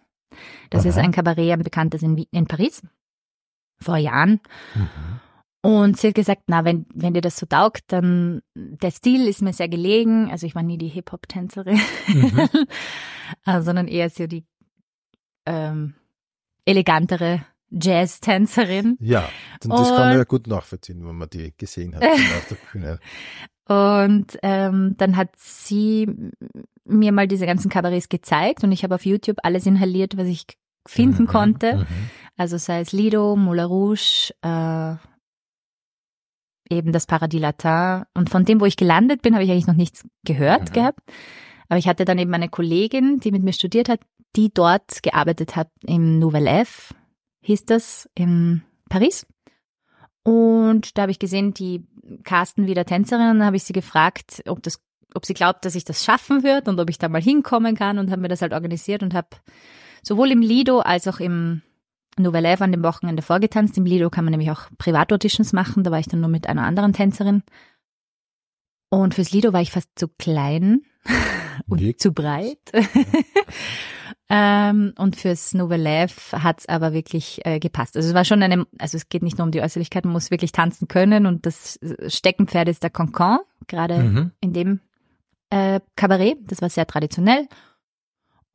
Das 0.69 0.85
ist 0.85 0.97
Aha. 0.97 1.05
ein 1.05 1.11
Kabarett, 1.11 1.51
ein 1.51 1.63
bekanntes 1.63 2.01
in, 2.03 2.17
in 2.31 2.45
Paris. 2.45 2.81
Vor 3.79 3.97
Jahren. 3.97 4.39
Mhm. 4.73 4.89
Und 5.61 5.97
sie 5.97 6.09
hat 6.09 6.15
gesagt, 6.15 6.43
na, 6.47 6.63
wenn, 6.63 6.85
wenn 6.93 7.13
dir 7.15 7.21
das 7.21 7.37
so 7.37 7.45
taugt, 7.47 7.81
dann 7.87 8.41
der 8.55 8.91
Stil 8.91 9.27
ist 9.27 9.41
mir 9.41 9.51
sehr 9.53 9.67
gelegen. 9.67 10.29
Also 10.29 10.45
ich 10.45 10.53
war 10.55 10.61
nie 10.63 10.77
die 10.77 10.87
Hip-Hop-Tänzerin, 10.89 11.79
Mhm. 12.07 12.49
äh, 13.45 13.61
sondern 13.61 13.87
eher 13.87 14.09
so 14.11 14.27
die 14.27 14.45
ähm, 15.47 15.95
elegantere 16.65 17.45
Jazz-Tänzerin. 17.71 18.97
Ja, 18.99 19.27
und 19.63 19.71
das 19.73 19.89
kann 19.89 19.99
man 19.99 20.11
Und- 20.11 20.17
ja 20.17 20.23
gut 20.23 20.47
nachvollziehen, 20.47 21.05
wenn 21.05 21.15
man 21.15 21.29
die 21.29 21.53
gesehen 21.57 21.95
hat 21.95 22.03
auf 22.03 22.47
der 22.49 22.57
Bühne. 22.71 22.99
Und 23.67 24.37
ähm, 24.43 24.93
dann 24.97 25.17
hat 25.17 25.29
sie 25.37 26.07
mir 26.83 27.11
mal 27.11 27.27
diese 27.27 27.47
ganzen 27.47 27.69
Kabarets 27.71 28.09
gezeigt 28.09 28.63
und 28.63 28.71
ich 28.71 28.83
habe 28.83 28.93
auf 28.93 29.07
YouTube 29.07 29.37
alles 29.41 29.65
inhaliert, 29.65 30.17
was 30.17 30.27
ich 30.27 30.45
finden 30.87 31.23
Mhm, 31.23 31.27
konnte. 31.27 31.75
mhm. 31.77 31.85
Also 32.37 32.57
sei 32.57 32.81
es 32.81 32.91
Lido, 32.91 33.35
Moulin 33.35 33.65
Rouge, 33.65 34.33
äh, 34.41 34.95
eben 36.69 36.91
das 36.91 37.05
Paradis 37.05 37.39
Latin. 37.39 38.03
Und 38.13 38.29
von 38.29 38.45
dem, 38.45 38.59
wo 38.59 38.65
ich 38.65 38.77
gelandet 38.77 39.21
bin, 39.21 39.33
habe 39.35 39.43
ich 39.43 39.51
eigentlich 39.51 39.67
noch 39.67 39.75
nichts 39.75 40.05
gehört 40.25 40.69
Mhm. 40.69 40.73
gehabt. 40.73 40.99
Aber 41.69 41.79
ich 41.79 41.87
hatte 41.87 42.05
dann 42.05 42.19
eben 42.19 42.33
eine 42.33 42.49
Kollegin, 42.49 43.19
die 43.19 43.31
mit 43.31 43.43
mir 43.43 43.53
studiert 43.53 43.89
hat, 43.89 44.01
die 44.35 44.53
dort 44.53 45.01
gearbeitet 45.01 45.55
hat 45.55 45.69
im 45.85 46.19
Nouvelle 46.19 46.49
F, 46.49 46.93
hieß 47.41 47.65
das, 47.65 48.09
in 48.15 48.63
Paris. 48.89 49.25
Und 50.23 50.97
da 50.97 51.03
habe 51.03 51.11
ich 51.11 51.19
gesehen, 51.19 51.53
die 51.53 51.85
casten 52.23 52.67
wieder 52.67 52.85
Tänzerinnen. 52.85 53.31
Und 53.31 53.39
dann 53.39 53.47
habe 53.47 53.55
ich 53.57 53.63
sie 53.63 53.73
gefragt, 53.73 54.43
ob 54.47 54.61
das, 54.61 54.81
ob 55.13 55.25
sie 55.25 55.33
glaubt, 55.35 55.63
dass 55.65 55.75
ich 55.75 55.85
das 55.85 56.03
schaffen 56.03 56.43
wird 56.43 56.67
und 56.67 56.79
ob 56.79 56.89
ich 56.89 56.97
da 56.97 57.07
mal 57.07 57.21
hinkommen 57.21 57.75
kann 57.75 57.97
und 57.97 58.11
habe 58.11 58.21
mir 58.21 58.27
das 58.27 58.41
halt 58.41 58.53
organisiert 58.53 59.03
und 59.03 59.13
habe 59.13 59.29
sowohl 60.03 60.31
im 60.31 60.41
Lido 60.41 60.79
als 60.79 61.07
auch 61.07 61.19
im 61.19 61.61
Nouvelle 62.17 62.49
F 62.49 62.61
an 62.61 62.71
dem 62.71 62.83
Wochenende 62.83 63.21
vorgetanzt. 63.21 63.77
Im 63.77 63.85
Lido 63.85 64.09
kann 64.09 64.23
man 64.25 64.31
nämlich 64.31 64.51
auch 64.51 64.63
Privatauditions 64.77 65.53
machen. 65.53 65.83
Da 65.83 65.91
war 65.91 65.99
ich 65.99 66.07
dann 66.07 66.21
nur 66.21 66.29
mit 66.29 66.47
einer 66.47 66.63
anderen 66.63 66.93
Tänzerin. 66.93 67.43
Und 68.89 69.13
fürs 69.13 69.31
Lido 69.31 69.51
war 69.51 69.61
ich 69.61 69.71
fast 69.71 69.89
zu 69.95 70.07
klein 70.07 70.81
und 71.67 71.81
Wie? 71.81 71.95
zu 71.97 72.11
breit. 72.13 72.59
ähm, 74.29 74.93
und 74.97 75.15
fürs 75.15 75.53
Nouvelle 75.53 76.03
F 76.03 76.33
hat's 76.33 76.67
aber 76.67 76.93
wirklich 76.93 77.41
äh, 77.45 77.59
gepasst. 77.59 77.95
Also 77.95 78.09
es 78.09 78.15
war 78.15 78.25
schon 78.25 78.41
eine, 78.43 78.65
also 78.79 78.97
es 78.97 79.09
geht 79.09 79.23
nicht 79.23 79.37
nur 79.37 79.45
um 79.45 79.51
die 79.51 79.61
Äußerlichkeit, 79.61 80.05
man 80.05 80.13
muss 80.13 80.31
wirklich 80.31 80.51
tanzen 80.51 80.87
können 80.87 81.25
und 81.25 81.45
das 81.45 81.79
Steckenpferd 82.07 82.69
ist 82.69 82.83
der 82.83 82.89
Cancan, 82.89 83.39
gerade 83.67 83.97
Mhm. 83.99 84.31
in 84.41 84.53
dem 84.53 84.79
äh, 85.49 85.79
Kabarett. 85.95 86.37
Das 86.47 86.61
war 86.61 86.69
sehr 86.69 86.87
traditionell. 86.87 87.47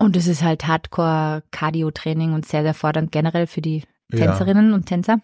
Und 0.00 0.16
es 0.16 0.26
ist 0.26 0.42
halt 0.42 0.66
Hardcore-Cardio-Training 0.66 2.33
und 2.33 2.47
sehr, 2.47 2.62
sehr 2.62 2.75
fordernd 2.75 3.12
generell 3.12 3.47
für 3.47 3.61
die 3.61 3.85
Ja. 4.12 4.26
Tänzerinnen 4.26 4.73
und 4.73 4.87
Tänzer. 4.87 5.21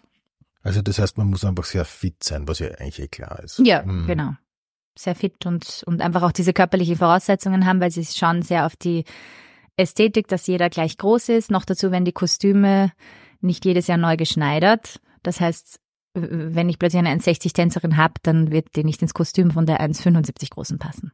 Also 0.63 0.81
das 0.81 0.99
heißt, 0.99 1.17
man 1.17 1.27
muss 1.29 1.43
einfach 1.43 1.63
sehr 1.65 1.83
fit 1.85 2.23
sein, 2.23 2.47
was 2.47 2.59
ja 2.59 2.67
eigentlich 2.67 2.99
eh 3.01 3.07
klar 3.07 3.41
ist. 3.43 3.59
Ja, 3.59 3.83
Mhm. 3.83 4.05
genau. 4.07 4.31
Sehr 4.97 5.15
fit 5.15 5.45
und, 5.45 5.83
und 5.85 6.01
einfach 6.01 6.23
auch 6.23 6.31
diese 6.31 6.53
körperlichen 6.53 6.95
Voraussetzungen 6.95 7.65
haben, 7.65 7.81
weil 7.81 7.91
sie 7.91 8.05
schauen 8.05 8.41
sehr 8.41 8.65
auf 8.65 8.75
die 8.75 9.03
Ästhetik, 9.77 10.27
dass 10.27 10.47
jeder 10.47 10.69
gleich 10.69 10.97
groß 10.97 11.29
ist. 11.29 11.51
Noch 11.51 11.65
dazu, 11.65 11.91
wenn 11.91 12.05
die 12.05 12.11
Kostüme 12.13 12.91
nicht 13.41 13.65
jedes 13.65 13.87
Jahr 13.87 13.97
neu 13.97 14.15
geschneidert. 14.17 14.99
Das 15.23 15.39
heißt, 15.39 15.79
wenn 16.13 16.69
ich 16.69 16.79
plötzlich 16.79 16.99
eine 16.99 17.11
1,60-Tänzerin 17.11 17.95
habe, 17.97 18.15
dann 18.23 18.51
wird 18.51 18.75
die 18.75 18.83
nicht 18.83 19.01
ins 19.03 19.13
Kostüm 19.13 19.51
von 19.51 19.65
der 19.67 19.79
1,75 19.81 20.49
großen 20.49 20.79
passen. 20.79 21.11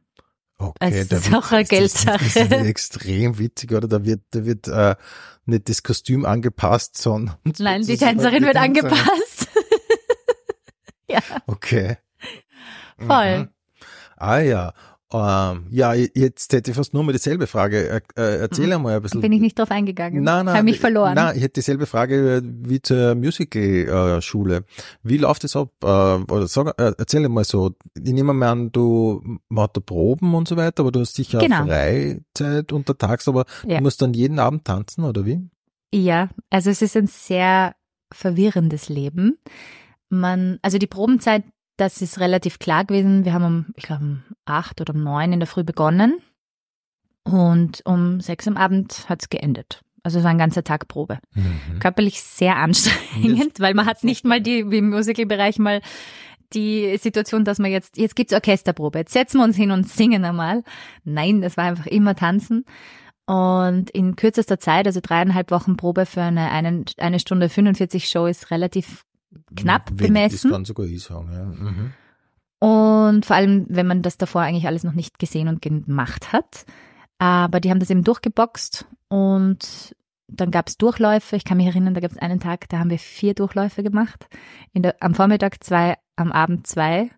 Okay, 0.58 1.00
Es 1.00 1.08
da 1.08 1.16
ist 1.16 1.34
auch 1.34 1.50
eine 1.52 1.64
das 1.64 1.78
ist- 1.80 2.06
Das 2.08 2.22
ist 2.22 2.34
Geldsache. 2.34 2.66
extrem 2.66 3.38
witzig, 3.38 3.72
oder? 3.72 3.88
Da 3.88 4.04
wird, 4.04 4.22
da 4.30 4.44
wird 4.44 4.68
äh, 4.68 4.94
nicht 5.46 5.68
das 5.68 5.82
Kostüm 5.82 6.24
angepasst, 6.24 6.96
sondern 6.96 7.36
Nein, 7.58 7.80
die 7.82 7.86
sozusagen 7.96 8.18
Tänzerin 8.18 8.38
die 8.40 8.46
wird 8.46 8.56
Tänzerin. 8.56 8.90
angepasst. 8.92 9.48
ja, 11.08 11.20
Okay. 11.46 11.96
Voll. 12.98 13.38
Mhm. 13.38 13.48
Ah 14.16 14.38
ja. 14.38 14.72
Ähm, 15.12 15.66
ja, 15.70 15.94
jetzt 15.94 16.52
hätte 16.52 16.70
ich 16.72 16.76
fast 16.76 16.92
nur 16.94 17.04
mal 17.04 17.12
dieselbe 17.12 17.46
Frage. 17.46 17.88
Äh, 17.88 18.00
äh, 18.20 18.36
erzähl 18.40 18.72
einmal 18.72 18.96
ein 18.96 19.02
bisschen. 19.02 19.20
bin 19.20 19.32
ich 19.32 19.40
nicht 19.40 19.56
drauf 19.58 19.70
eingegangen. 19.70 20.24
Nein, 20.24 20.46
nein, 20.46 20.54
Habe 20.54 20.64
mich 20.64 20.80
verloren. 20.80 21.14
Nein, 21.14 21.36
ich 21.36 21.42
hätte 21.42 21.60
dieselbe 21.60 21.86
Frage 21.86 22.42
wie 22.44 22.80
zur 22.82 23.14
Musical-Schule. 23.14 24.64
Wie 25.02 25.18
läuft 25.18 25.44
das 25.44 25.54
ab? 25.56 25.70
Äh, 25.82 25.86
oder 25.86 26.48
sag, 26.48 26.78
äh, 26.80 26.92
erzähl 26.98 27.28
mal 27.28 27.44
so. 27.44 27.72
Ich 27.94 28.12
nehme 28.12 28.32
mal 28.32 28.48
an, 28.50 28.72
du 28.72 29.22
machst 29.48 29.76
da 29.76 29.80
Proben 29.80 30.34
und 30.34 30.48
so 30.48 30.56
weiter, 30.56 30.80
aber 30.82 30.90
du 30.92 31.00
hast 31.00 31.14
sicher 31.14 31.38
Genau. 31.38 31.64
Freizeit 31.66 32.72
untertags, 32.72 33.28
aber 33.28 33.44
Ja. 33.66 33.76
du 33.78 33.82
musst 33.84 34.02
dann 34.02 34.14
jeden 34.14 34.38
Abend 34.38 34.64
tanzen, 34.64 35.04
oder 35.04 35.24
wie? 35.26 35.40
Ja, 35.92 36.30
also 36.50 36.70
es 36.70 36.82
ist 36.82 36.96
ein 36.96 37.06
sehr 37.06 37.74
verwirrendes 38.12 38.88
Leben. 38.88 39.38
Man, 40.08 40.58
also 40.62 40.78
die 40.78 40.86
Probenzeit, 40.86 41.44
das 41.76 42.00
ist 42.02 42.20
relativ 42.20 42.58
klar 42.58 42.84
gewesen. 42.84 43.24
Wir 43.24 43.32
haben 43.32 43.44
um, 43.44 43.66
ich 43.76 43.84
glaube, 43.84 44.04
um 44.04 44.22
acht 44.44 44.80
oder 44.80 44.94
um 44.94 45.02
neun 45.02 45.32
in 45.32 45.40
der 45.40 45.46
Früh 45.46 45.64
begonnen 45.64 46.20
und 47.24 47.82
um 47.84 48.20
sechs 48.20 48.46
am 48.46 48.56
Abend 48.56 49.08
hat's 49.08 49.28
geendet. 49.28 49.80
Also 50.02 50.18
es 50.18 50.24
war 50.24 50.30
ein 50.30 50.38
ganzer 50.38 50.62
Tag 50.62 50.86
Probe. 50.86 51.18
Mhm. 51.34 51.78
Körperlich 51.80 52.20
sehr 52.22 52.56
anstrengend, 52.56 53.58
weil 53.58 53.74
man 53.74 53.86
hat 53.86 54.04
nicht 54.04 54.24
mal 54.24 54.40
die, 54.40 54.70
wie 54.70 54.78
im 54.78 54.90
Musicalbereich 54.90 55.58
mal 55.58 55.80
die 56.52 56.96
Situation, 56.98 57.44
dass 57.44 57.58
man 57.58 57.70
jetzt, 57.70 57.96
jetzt 57.96 58.14
gibt's 58.14 58.34
Orchesterprobe, 58.34 58.98
jetzt 58.98 59.12
setzen 59.12 59.38
wir 59.38 59.44
uns 59.44 59.56
hin 59.56 59.70
und 59.70 59.88
singen 59.88 60.24
einmal. 60.24 60.62
Nein, 61.04 61.40
das 61.40 61.56
war 61.56 61.64
einfach 61.64 61.86
immer 61.86 62.14
tanzen. 62.14 62.64
Und 63.26 63.90
in 63.90 64.16
kürzester 64.16 64.58
Zeit, 64.58 64.86
also 64.86 65.00
dreieinhalb 65.02 65.50
Wochen 65.50 65.78
Probe 65.78 66.04
für 66.04 66.20
eine, 66.20 66.50
eine, 66.50 66.84
eine 66.98 67.18
Stunde 67.18 67.48
45 67.48 68.06
Show 68.08 68.26
ist 68.26 68.50
relativ 68.50 69.04
knapp 69.56 69.90
Wenig, 69.90 70.06
bemessen. 70.06 70.50
Das 70.50 70.52
kann 70.52 70.64
sogar 70.64 70.86
ich 70.86 71.02
sagen, 71.02 71.30
ja. 71.32 71.44
Mhm. 71.44 71.92
Und 72.58 73.26
vor 73.26 73.36
allem, 73.36 73.66
wenn 73.68 73.86
man 73.86 74.02
das 74.02 74.16
davor 74.16 74.42
eigentlich 74.42 74.66
alles 74.66 74.84
noch 74.84 74.94
nicht 74.94 75.18
gesehen 75.18 75.48
und 75.48 75.60
gemacht 75.60 76.32
hat. 76.32 76.64
Aber 77.18 77.60
die 77.60 77.70
haben 77.70 77.78
das 77.78 77.90
eben 77.90 78.04
durchgeboxt 78.04 78.86
und 79.08 79.94
dann 80.28 80.50
gab 80.50 80.68
es 80.68 80.78
Durchläufe. 80.78 81.36
Ich 81.36 81.44
kann 81.44 81.58
mich 81.58 81.66
erinnern, 81.66 81.94
da 81.94 82.00
gab 82.00 82.10
es 82.10 82.18
einen 82.18 82.40
Tag, 82.40 82.68
da 82.68 82.78
haben 82.78 82.90
wir 82.90 82.98
vier 82.98 83.34
Durchläufe 83.34 83.82
gemacht. 83.82 84.26
In 84.72 84.82
der, 84.82 84.96
am 85.00 85.14
Vormittag 85.14 85.62
zwei, 85.62 85.96
am 86.16 86.32
Abend 86.32 86.66
zwei, 86.66 87.10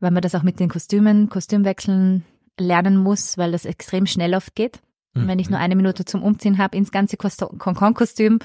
weil 0.00 0.10
man 0.10 0.22
das 0.22 0.34
auch 0.34 0.42
mit 0.42 0.58
den 0.58 0.68
Kostümen, 0.68 1.28
Kostümwechseln 1.28 2.24
lernen 2.58 2.96
muss, 2.96 3.38
weil 3.38 3.52
das 3.52 3.64
extrem 3.64 4.06
schnell 4.06 4.34
oft 4.34 4.54
geht. 4.54 4.80
Und 5.14 5.26
wenn 5.26 5.38
ich 5.38 5.50
nur 5.50 5.58
eine 5.58 5.74
Minute 5.74 6.04
zum 6.04 6.22
Umziehen 6.22 6.58
habe, 6.58 6.76
ins 6.76 6.92
ganze 6.92 7.16
Concon-Kostüm 7.16 8.38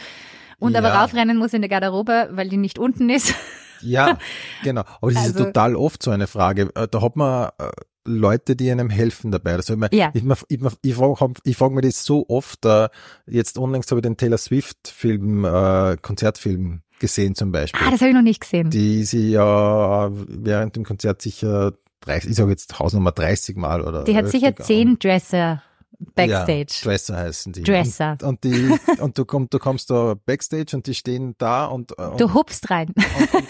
und 0.60 0.76
aber 0.76 0.90
Ja. 0.90 1.02
raufrennen 1.02 1.38
muss 1.38 1.54
in 1.54 1.62
der 1.62 1.70
Garderobe, 1.70 2.30
weil 2.32 2.50
die 2.50 2.58
nicht 2.58 2.80
unten 2.80 3.10
ist. 3.10 3.34
Ja, 3.82 4.18
genau. 4.64 4.82
Aber 5.02 5.12
das 5.12 5.28
ist 5.28 5.34
Also- 5.36 5.46
total 5.46 5.76
oft 5.76 6.02
so 6.04 6.12
eine 6.12 6.28
Frage. 6.28 6.70
Äh, 6.76 6.88
Da 6.90 7.02
hat 7.02 7.16
man 7.16 7.50
äh, 7.60 7.70
Leute, 8.06 8.56
die 8.56 8.70
einem 8.72 8.90
helfen 8.90 9.32
dabei. 9.32 9.54
Also 9.54 9.74
ich, 9.74 9.80
mein, 9.80 9.90
Ja. 9.94 10.12
ich, 10.14 10.24
ich, 10.50 10.60
ich 10.82 10.96
frage 10.96 11.34
ich 11.44 11.56
frag 11.58 11.72
mir 11.72 11.82
das 11.82 12.04
so 12.06 12.26
oft. 12.28 12.66
Äh, 12.66 12.90
jetzt 13.28 13.58
unlängst 13.58 13.92
habe 13.92 14.00
ich 14.00 14.04
den 14.04 14.18
Taylor 14.18 14.38
Swift-Film, 14.38 15.46
äh, 15.46 15.98
Konzertfilm 16.02 16.82
gesehen 17.00 17.36
zum 17.36 17.52
Beispiel. 17.52 17.82
Ah, 17.86 17.92
das 17.92 18.02
habe 18.02 18.10
ich 18.10 18.16
noch 18.16 18.22
nicht 18.22 18.42
gesehen. 18.42 18.70
die 18.70 19.04
sie 19.04 19.32
ja 19.32 20.10
während 20.14 20.76
dem 20.76 20.84
Konzert 20.86 21.22
sicher 21.22 21.74
30, 22.02 22.32
ich 22.32 22.36
sage 22.36 22.50
jetzt 22.52 22.78
Hausnummer 22.80 23.12
30 23.12 23.56
Mal 23.58 23.82
oder. 23.82 24.04
Die 24.04 24.16
hat 24.16 24.28
sicher 24.30 24.56
zehn 24.56 25.00
Dresser 25.00 25.62
Ja, 26.00 26.06
backstage. 26.16 26.82
Dresser 26.84 27.18
heißen 27.18 27.54
die. 27.54 27.64
Dresser. 27.64 28.18
Und, 28.22 28.24
und 28.24 28.44
die, 28.44 28.70
und 29.00 29.18
du 29.18 29.26
kommst, 29.26 29.54
du 29.54 29.60
kommst 29.60 29.90
da 29.90 30.16
backstage 30.26 30.76
und 30.76 30.88
die 30.88 30.94
stehen 30.94 31.36
da 31.38 31.66
und, 31.66 31.92
und 31.94 32.20
du 32.20 32.34
hupst 32.34 32.70
rein. 32.70 32.94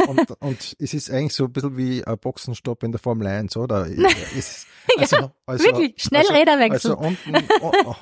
und, 0.08 0.10
und, 0.10 0.42
und, 0.42 0.76
es 0.80 0.94
ist 0.94 1.10
eigentlich 1.10 1.34
so 1.34 1.46
ein 1.46 1.54
bisschen 1.54 1.78
wie 1.78 2.04
ein 2.06 2.18
Boxenstopp 2.18 2.84
in 2.84 2.92
der 2.92 3.00
Formel 3.00 3.28
1, 3.28 3.58
oder? 3.58 3.88
Es, 4.38 4.68
also, 4.98 5.32
also, 5.46 5.66
wirklich, 5.66 5.94
schnell 5.98 6.22
also, 6.22 6.34
Räderwechsel. 6.34 6.92
Also 6.96 6.98
unten, 6.98 7.36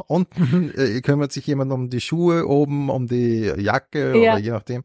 unten 0.07 0.73
äh, 0.75 1.01
kümmert 1.01 1.31
sich 1.31 1.45
jemand 1.45 1.71
um 1.71 1.89
die 1.89 2.01
Schuhe, 2.01 2.47
oben 2.47 2.89
um 2.89 3.07
die 3.07 3.53
Jacke 3.57 4.17
Ja. 4.17 4.33
oder 4.33 4.41
je 4.41 4.51
nachdem. 4.51 4.83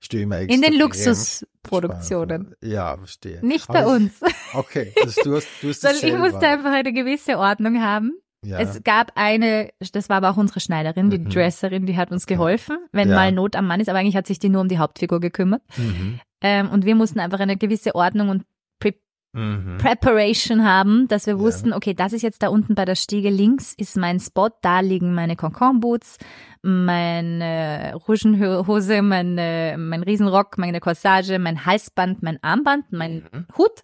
Stehe 0.00 0.22
ich 0.24 0.28
mir 0.28 0.42
In 0.42 0.60
den 0.60 0.74
Luxusproduktionen. 0.74 2.54
Ja, 2.62 2.98
verstehe. 2.98 3.40
Nicht 3.40 3.70
Aber 3.70 3.80
bei 3.80 3.86
uns. 3.86 4.12
Okay, 4.52 4.92
also 5.02 5.22
du 5.22 5.36
hast, 5.36 5.48
du 5.62 5.68
hast 5.70 5.80
Sondern 5.80 6.04
ich 6.08 6.14
musste 6.14 6.46
einfach 6.46 6.72
eine 6.72 6.92
gewisse 6.92 7.38
Ordnung 7.38 7.80
haben. 7.80 8.12
Ja. 8.44 8.58
Es 8.58 8.82
gab 8.84 9.12
eine, 9.16 9.70
das 9.92 10.08
war 10.08 10.18
aber 10.18 10.30
auch 10.30 10.36
unsere 10.36 10.60
Schneiderin, 10.60 11.10
die 11.10 11.18
Mhm. 11.18 11.28
Dresserin, 11.30 11.86
die 11.86 11.96
hat 11.96 12.10
uns 12.12 12.26
geholfen, 12.26 12.76
wenn 12.92 13.08
Ja. 13.10 13.14
mal 13.16 13.32
Not 13.32 13.56
am 13.56 13.66
Mann 13.66 13.80
ist, 13.80 13.88
aber 13.88 13.98
eigentlich 13.98 14.16
hat 14.16 14.26
sich 14.26 14.38
die 14.38 14.48
nur 14.48 14.60
um 14.60 14.68
die 14.68 14.78
Hauptfigur 14.78 15.20
gekümmert. 15.20 15.62
mhm. 15.76 16.20
Ähm, 16.40 16.68
und 16.70 16.84
wir 16.84 16.94
mussten 16.94 17.20
einfach 17.20 17.40
eine 17.40 17.56
gewisse 17.56 17.94
Ordnung 17.94 18.28
und 18.28 18.44
Pre 18.78 18.92
Mhm. 19.32 19.78
Preparation 19.78 20.64
haben, 20.64 21.08
dass 21.08 21.26
wir 21.26 21.34
Ja. 21.34 21.38
wussten, 21.40 21.72
okay, 21.72 21.94
das 21.94 22.12
ist 22.12 22.22
jetzt 22.22 22.42
da 22.42 22.48
unten 22.48 22.74
bei 22.76 22.84
der 22.84 22.94
Stiege 22.94 23.30
links 23.30 23.74
ist 23.76 23.96
mein 23.96 24.20
Spot, 24.20 24.50
da 24.62 24.80
liegen 24.80 25.14
meine 25.14 25.34
Concon 25.36 25.80
Boots, 25.80 26.18
meine 26.62 27.94
Rougenhose, 28.06 29.02
meine, 29.02 29.76
mein 29.78 30.02
Riesenrock, 30.02 30.58
meine 30.58 30.80
Corsage, 30.80 31.38
mein 31.38 31.64
Halsband, 31.66 32.22
mein 32.22 32.38
Armband, 32.42 32.86
mein 32.92 33.24
Mhm. 33.32 33.46
Hut. 33.56 33.82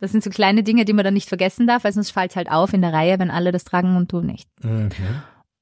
Das 0.00 0.12
sind 0.12 0.22
so 0.22 0.30
kleine 0.30 0.62
Dinge, 0.62 0.84
die 0.84 0.92
man 0.92 1.04
dann 1.04 1.14
nicht 1.14 1.28
vergessen 1.28 1.66
darf, 1.66 1.84
weil 1.84 1.92
sonst 1.92 2.10
fällt 2.10 2.36
halt 2.36 2.50
auf 2.50 2.72
in 2.72 2.82
der 2.82 2.92
Reihe, 2.92 3.18
wenn 3.18 3.30
alle 3.30 3.52
das 3.52 3.64
tragen 3.64 3.96
und 3.96 4.12
du 4.12 4.20
nicht. 4.20 4.48
Mhm. 4.62 4.90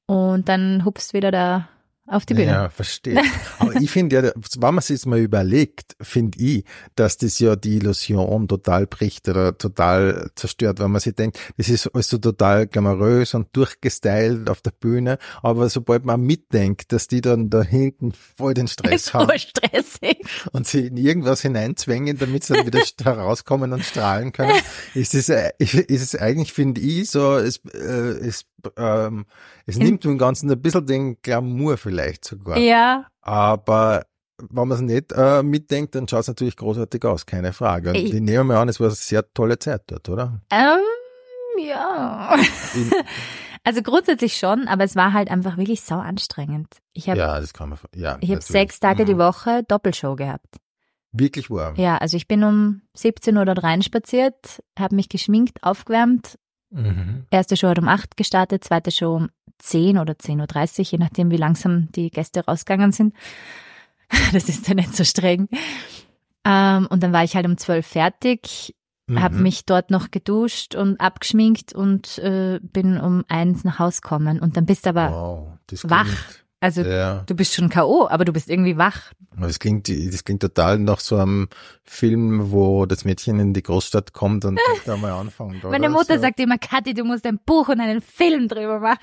Und 0.07 0.49
dann 0.49 0.85
hupst 0.85 1.15
wieder 1.15 1.31
da 1.31 1.69
auf 2.13 2.27
die 2.27 2.35
Bühne. 2.35 2.53
Ja, 2.53 2.69
verstehe. 2.69 3.23
Aber 3.59 3.75
ich 3.81 3.91
finde 3.91 4.17
ja, 4.17 4.23
wenn 4.59 4.75
man 4.75 4.83
sich 4.83 4.97
jetzt 4.97 5.07
mal 5.07 5.19
überlegt, 5.19 5.97
finde 6.01 6.39
ich, 6.39 6.65
dass 6.95 7.17
das 7.17 7.39
ja 7.39 7.57
die 7.57 7.77
Illusion 7.77 8.49
total 8.49 8.87
bricht 8.87 9.29
oder 9.29 9.57
total 9.57 10.31
zerstört, 10.35 10.79
wenn 10.81 10.91
man 10.91 11.01
sich 11.01 11.15
denkt, 11.15 11.39
das 11.57 11.69
ist 11.69 11.89
alles 11.95 12.09
so 12.09 12.19
total 12.19 12.67
glamourös 12.67 13.35
und 13.35 13.49
durchgestylt 13.57 14.51
auf 14.51 14.61
der 14.61 14.73
Bühne, 14.73 15.19
aber 15.43 15.69
sobald 15.69 16.05
man 16.05 16.21
mitdenkt, 16.21 16.93
dass 16.93 17.09
die 17.09 17.21
dann 17.21 17.49
da 17.49 17.63
hinten 17.63 18.13
voll 18.13 18.55
den 18.55 18.69
Stress 18.69 18.93
ist 19.07 19.15
haben 19.15 19.31
urstressig. 19.31 20.19
und 20.53 20.67
sie 20.67 20.89
in 20.89 20.97
irgendwas 20.97 21.43
hineinzwängen, 21.43 22.19
damit 22.19 22.45
sie 22.45 22.55
dann 22.55 22.67
wieder 22.67 22.81
herauskommen 23.05 23.73
und 23.73 23.85
strahlen 23.85 24.33
können, 24.33 24.61
ist 24.95 25.15
es, 25.15 25.29
äh, 25.29 25.53
ist 25.59 25.75
es 25.89 26.17
eigentlich, 26.17 26.53
finde 26.53 26.81
ich, 26.81 27.11
so, 27.11 27.37
es, 27.37 27.61
äh, 27.73 27.79
es, 27.79 28.45
ähm, 28.77 29.27
es 29.67 29.77
In- 29.77 29.85
nimmt 29.85 30.05
dem 30.05 30.19
Ganzen 30.19 30.51
ein 30.51 30.61
bisschen 30.61 30.87
den 30.87 31.21
Glamour 31.23 31.77
vielleicht 31.77 32.25
sogar. 32.25 32.59
Ja, 32.59 33.07
Aber 33.21 34.05
wenn 34.39 34.69
man 34.69 34.73
es 34.77 34.81
nicht 34.81 35.13
äh, 35.13 35.43
mitdenkt, 35.43 35.95
dann 35.95 36.09
schaut 36.09 36.21
es 36.21 36.29
natürlich 36.29 36.57
großartig 36.57 37.05
aus, 37.05 37.27
keine 37.27 37.53
Frage. 37.53 37.91
Und 37.91 37.95
Ich- 37.97 38.13
ich 38.15 38.21
nehme 38.21 38.45
mal 38.45 38.57
an, 38.59 38.69
es 38.69 38.81
war 38.81 38.87
eine 38.89 38.95
sehr 38.97 39.31
tolle 39.33 39.59
Zeit 39.59 39.83
dort, 39.87 40.09
oder? 40.09 40.41
ähm, 40.51 40.79
ja. 41.65 42.37
Also 43.65 43.81
grundsätzlich 43.83 44.37
schon, 44.37 44.67
aber 44.67 44.83
es 44.83 44.97
war 44.97 45.13
halt 45.13 45.31
einfach 45.31 45.57
wirklich 45.57 45.83
sau 45.83 45.99
anstrengend. 45.99 46.67
Ich 46.95 47.09
habe 47.09 47.21
ja, 47.21 47.41
das 47.41 47.53
kann 47.55 47.69
man, 47.69 47.79
ja. 47.95 48.17
ich 48.21 48.31
hab 48.31 48.39
natürlich. 48.39 48.45
sechs 48.47 48.81
Tage 48.81 49.05
die 49.05 49.15
Mhm. 49.15 49.19
Woche 49.19 49.63
Doppelshow 49.69 50.17
gehabt. 50.17 50.57
Wirklich 51.13 51.49
wahr. 51.49 51.73
Ja, 51.77 51.97
also 51.99 52.17
ich 52.17 52.27
bin 52.27 52.43
um 52.43 52.83
17 52.95 53.37
Uhr 53.37 53.45
dort 53.45 53.63
reinspaziert, 53.63 54.63
habe 54.77 54.97
mich 54.97 55.09
geschminkt, 55.09 55.63
aufgewärmt. 55.63 56.41
Mhm. 56.73 57.27
Erste 57.31 57.57
Show 57.57 57.69
hat 57.69 57.79
um 57.79 57.89
8 57.89 58.17
gestartet, 58.17 58.65
zweite 58.65 58.91
Show 58.91 59.15
um 59.17 59.29
10 59.59 59.99
oder 59.99 60.15
10.30 60.15 60.79
Uhr, 60.81 60.85
je 60.93 60.99
nachdem, 60.99 61.31
wie 61.31 61.37
langsam 61.37 61.93
die 61.93 62.11
Gäste 62.11 62.45
rausgegangen 62.45 62.93
sind. 62.93 63.15
Das 64.33 64.49
ist 64.51 64.69
ja 64.69 64.75
nicht 64.75 64.95
so 64.95 65.05
streng. 65.05 65.49
Ähm, 66.45 66.87
und 66.91 67.03
dann 67.03 67.13
war 67.15 67.25
ich 67.25 67.35
halt 67.35 67.47
um 67.47 67.57
12 67.57 67.87
fertig, 67.87 68.75
habe 69.15 69.37
Mhm. 69.37 69.43
mich 69.43 69.65
dort 69.65 69.91
noch 69.91 70.11
geduscht 70.11 70.75
und 70.75 71.01
abgeschminkt 71.01 71.73
und 71.75 72.19
äh, 72.19 72.59
bin 72.63 72.99
um 73.01 73.25
eins 73.29 73.65
nach 73.65 73.79
Haus 73.79 74.03
gekommen. 74.03 74.39
Und 74.41 74.57
dann 74.57 74.67
bist 74.67 74.87
aber, 74.87 75.11
Wow, 75.13 75.49
wach. 75.91 76.05
klingt, 76.05 76.42
also 76.63 76.83
ja, 76.83 77.25
du 77.27 77.35
bist 77.35 77.55
schon 77.55 77.69
K.O., 77.69 78.07
aber 78.09 78.25
du 78.25 78.33
bist 78.33 78.49
irgendwie 78.49 78.77
wach. 78.77 79.13
das 79.37 79.59
klingt, 79.59 79.89
das 79.89 80.23
klingt 80.25 80.41
total 80.43 80.79
nach 80.79 81.01
so 81.01 81.17
einem 81.17 81.49
Film, 81.83 82.53
wo 82.53 82.87
das 82.87 83.05
Mädchen 83.05 83.41
in 83.41 83.53
die 83.53 83.65
Großstadt 83.65 84.13
kommt 84.13 84.45
und 84.45 84.61
da 84.87 84.97
mal 84.97 85.11
anfängt. 85.13 85.65
Meine? 85.65 85.91
Mutter 85.91 86.15
so. 86.15 86.21
sagt 86.21 86.39
immer, 86.39 86.59
Kathi, 86.59 86.95
du 86.95 87.03
musst 87.05 87.27
ein 87.27 87.41
Buch 87.45 87.69
und 87.69 87.81
einen 87.81 88.01
Film 88.01 88.47
drüber 88.47 88.79
machen. 88.79 89.01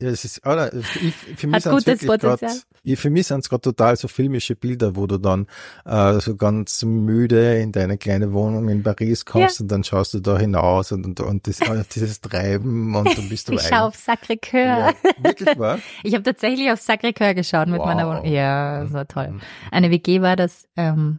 Ja, 0.00 0.08
es 0.08 0.24
ist, 0.24 0.44
oder, 0.44 0.74
ich, 0.74 1.14
für 1.14 1.46
mich 1.46 1.64
Hat 1.64 1.72
gutes 1.72 1.86
wirklich 1.86 2.08
grad, 2.08 2.40
Potenzial. 2.40 2.62
ich, 2.82 2.98
für 2.98 3.10
mich 3.10 3.28
sind 3.28 3.40
es 3.40 3.48
gerade 3.48 3.62
total 3.62 3.96
so 3.96 4.08
filmische 4.08 4.56
Bilder, 4.56 4.96
wo 4.96 5.06
du 5.06 5.18
dann 5.18 5.46
äh, 5.84 6.18
so 6.20 6.34
ganz 6.34 6.82
müde 6.82 7.60
in 7.60 7.70
deine 7.70 7.98
kleine 7.98 8.32
Wohnung 8.32 8.68
in 8.68 8.82
Paris 8.82 9.24
kommst 9.24 9.60
und 9.60 9.68
dann 9.68 9.84
schaust 9.84 10.12
du 10.14 10.20
da 10.20 10.36
hinaus 10.36 10.90
und, 10.90 11.06
und, 11.06 11.20
und 11.20 11.46
das, 11.46 11.60
dieses 11.94 12.20
Treiben 12.20 12.94
und 12.96 13.16
dann 13.16 13.28
bist 13.28 13.48
du 13.48 13.52
Ich 13.56 13.62
schaue 13.62 13.84
auf 13.84 13.94
Sacré-Cœur. 13.94 14.56
ja, 14.56 14.92
wirklich 15.18 15.56
wahr? 15.58 15.78
Ich 16.02 16.14
habe 16.14 16.22
tatsächlich 16.22 16.70
auf 16.70 16.80
Sacré-Cœur 16.96 17.34
geschaut 17.34 17.68
mit 17.68 17.78
Wow. 17.80 17.86
meiner 17.86 18.08
Wohnung. 18.08 18.24
Ja, 18.24 18.82
das 18.82 18.92
war 18.92 19.06
toll. 19.08 19.28
Mhm. 19.28 19.40
Eine 19.70 19.90
WG 19.90 20.20
war 20.22 20.36
das 20.36 20.68
ähm, 20.76 21.18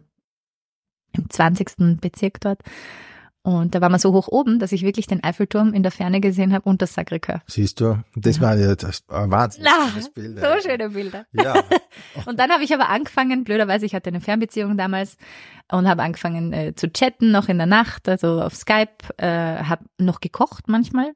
im 1.13 1.29
20. 1.29 1.99
Bezirk 2.01 2.39
dort. 2.41 2.61
Und 3.43 3.75
da 3.75 3.79
war 3.81 3.87
man 3.87 3.97
so 3.99 4.11
hoch 4.11 4.27
oben, 4.27 4.59
dass 4.59 4.73
ich 4.73 4.81
wirklich 4.81 5.07
den 5.07 5.23
Eiffelturm 5.23 5.73
in 5.73 5.81
der 5.81 5.91
Ferne 5.93 6.19
gesehen 6.19 6.51
habe 6.53 6.67
und 6.69 6.81
das 6.81 6.97
Sacré-Cœur. 6.97 7.39
Siehst 7.47 7.79
du, 7.79 8.03
das 8.13 8.41
war 8.41 8.57
ja 8.57 8.75
das 8.75 9.03
war 9.07 9.29
Wahnsinn. 9.31 9.63
Na, 9.65 9.87
So 10.01 10.67
schöne 10.69 10.89
Bilder. 10.89 11.25
Ja, 11.31 11.63
Und 12.25 12.37
dann 12.41 12.51
habe 12.51 12.63
ich 12.65 12.73
aber 12.73 12.89
angefangen, 12.89 13.45
blöderweise, 13.45 13.85
ich 13.85 13.95
hatte 13.95 14.09
eine 14.09 14.19
Fernbeziehung 14.19 14.75
damals 14.75 15.15
und 15.71 15.87
habe 15.87 16.03
angefangen 16.03 16.51
äh, 16.51 16.75
zu 16.75 16.91
chatten, 16.91 17.31
noch 17.31 17.47
in 17.47 17.57
der 17.57 17.67
Nacht, 17.67 18.09
also 18.09 18.41
auf 18.41 18.53
Skype, 18.53 18.91
äh, 19.17 19.27
habe 19.63 19.85
noch 19.97 20.19
gekocht 20.19 20.65
manchmal, 20.67 21.13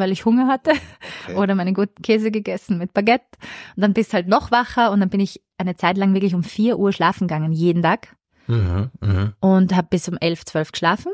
weil 0.00 0.10
ich 0.10 0.24
Hunger 0.24 0.48
hatte 0.48 0.72
Okay. 1.26 1.36
oder 1.36 1.54
meinen 1.54 1.74
guten 1.74 2.02
Käse 2.02 2.30
gegessen 2.32 2.78
mit 2.78 2.92
Baguette. 2.92 3.26
Und 3.76 3.82
dann 3.82 3.92
bist 3.92 4.12
halt 4.14 4.26
noch 4.26 4.50
wacher 4.50 4.90
und 4.90 4.98
dann 5.00 5.10
bin 5.10 5.20
ich 5.20 5.40
eine 5.58 5.76
Zeit 5.76 5.96
lang 5.96 6.12
wirklich 6.14 6.34
um 6.34 6.42
4 6.42 6.78
Uhr 6.78 6.92
schlafen 6.92 7.28
gegangen, 7.28 7.52
jeden 7.52 7.82
Tag 7.82 8.16
mhm, 8.48 8.90
mhm. 9.00 9.32
und 9.40 9.76
habe 9.76 9.86
bis 9.90 10.08
um 10.08 10.16
11, 10.18 10.44
12 10.46 10.72
geschlafen. 10.72 11.12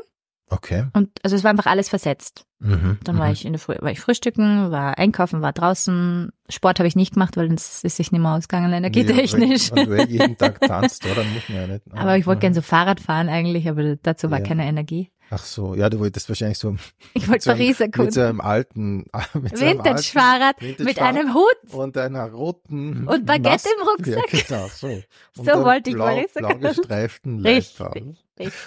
okay. 0.49 0.85
Und 0.93 1.09
also 1.23 1.35
es 1.35 1.43
war 1.43 1.51
einfach 1.51 1.65
alles 1.67 1.89
versetzt. 1.89 2.45
Mhm, 2.59 2.97
Dann 3.03 3.19
war 3.19 3.29
ich 3.31 3.45
in 3.45 3.53
der 3.53 3.59
Früh, 3.59 3.75
war 3.79 3.91
ich 3.91 3.99
frühstücken, 3.99 4.71
war 4.71 4.97
einkaufen, 4.97 5.41
war 5.43 5.53
draußen. 5.53 6.31
Sport 6.49 6.79
habe 6.79 6.87
ich 6.87 6.95
nicht 6.95 7.13
gemacht, 7.13 7.37
weil 7.37 7.53
es 7.53 7.83
ist 7.83 7.97
sich 7.97 8.11
nicht 8.11 8.19
mehr 8.21 8.31
ausgegangen, 8.33 8.73
energietechnisch. 8.73 9.69
Ja, 9.69 9.75
wenn 9.75 9.85
du 10.07 10.11
jeden 10.11 10.37
Tag 10.37 10.59
tanzt, 10.61 11.05
oder? 11.05 11.15
Dann 11.15 11.33
muss 11.33 11.47
man 11.49 11.57
ja 11.59 11.67
nicht. 11.67 11.83
Aber 11.93 12.17
ich 12.17 12.25
wollte 12.25 12.37
Mhm. 12.39 12.41
gerne 12.41 12.55
so 12.55 12.61
Fahrrad 12.63 12.99
fahren 12.99 13.29
eigentlich, 13.29 13.69
aber 13.69 13.97
dazu 13.97 14.31
war 14.31 14.39
Ja. 14.39 14.45
keine 14.45 14.65
Energie. 14.65 15.11
Ach 15.29 15.43
so, 15.43 15.75
ja, 15.75 15.89
du 15.89 15.99
wolltest 15.99 16.29
wahrscheinlich 16.29 16.57
so 16.57 16.75
Ich 17.13 17.27
wollte 17.27 17.43
so 17.43 17.51
Paris 17.51 17.67
mit 17.67 17.77
so 17.77 17.83
erkunden. 17.83 18.23
einem 18.23 18.41
alten, 18.41 18.97
mit 19.33 19.57
so 19.57 19.65
einem 19.65 19.77
Vintage-Fahrrad 19.79 20.61
mit 20.79 20.99
einem 20.99 21.33
Hut. 21.33 21.73
und 21.73 21.97
einer 21.97 22.31
roten 22.31 23.07
Und 23.07 23.25
Baguette 23.25 23.49
Maske. 23.49 23.69
im 23.77 23.87
Rucksack. 23.87 24.33
Ja, 24.33 24.41
genau, 24.47 24.67
so. 24.73 24.87
Und 24.87 25.03
So 25.33 25.43
dann 25.43 25.63
wollte 25.65 25.89
ich 25.89 25.95
blau, 25.95 26.05
Paris 26.05 26.33
blau 26.33 26.47
erkunden. 26.49 26.69
gestreiften 26.75 27.39
Richtig, 27.45 27.79
Leitfaden. 27.79 28.17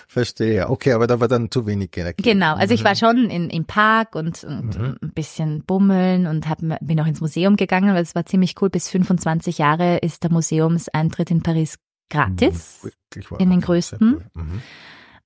Verstehe. 0.08 0.68
Okay, 0.68 0.92
aber 0.92 1.06
da 1.06 1.20
war 1.20 1.28
dann 1.28 1.50
zu 1.50 1.64
wenig 1.66 1.96
Energie. 1.96 2.22
Genau, 2.22 2.56
also 2.56 2.74
ich 2.74 2.80
Mhm. 2.80 2.84
war 2.86 2.94
schon 2.96 3.30
in, 3.30 3.48
im 3.50 3.64
Park 3.64 4.14
und, 4.16 4.42
und 4.44 4.76
Mhm. 4.78 4.96
ein 5.00 5.12
bisschen 5.12 5.62
bummeln 5.64 6.26
und 6.26 6.48
hab, 6.48 6.58
bin 6.80 7.00
auch 7.00 7.06
ins 7.06 7.20
Museum 7.20 7.54
gegangen, 7.56 7.94
weil 7.94 8.02
es 8.02 8.14
war 8.16 8.26
ziemlich 8.26 8.54
cool. 8.60 8.68
Bis 8.68 8.88
25 8.88 9.58
Jahre 9.58 9.98
ist 9.98 10.24
der 10.24 10.32
Museumseintritt 10.32 11.30
in 11.30 11.42
Paris 11.42 11.78
gratis. 12.10 12.80
Wirklich 12.82 13.30
wahr. 13.30 13.38
in 13.40 13.50
den 13.50 13.60
größten. 13.60 14.14
cool. 14.14 14.42
Mhm. 14.42 14.62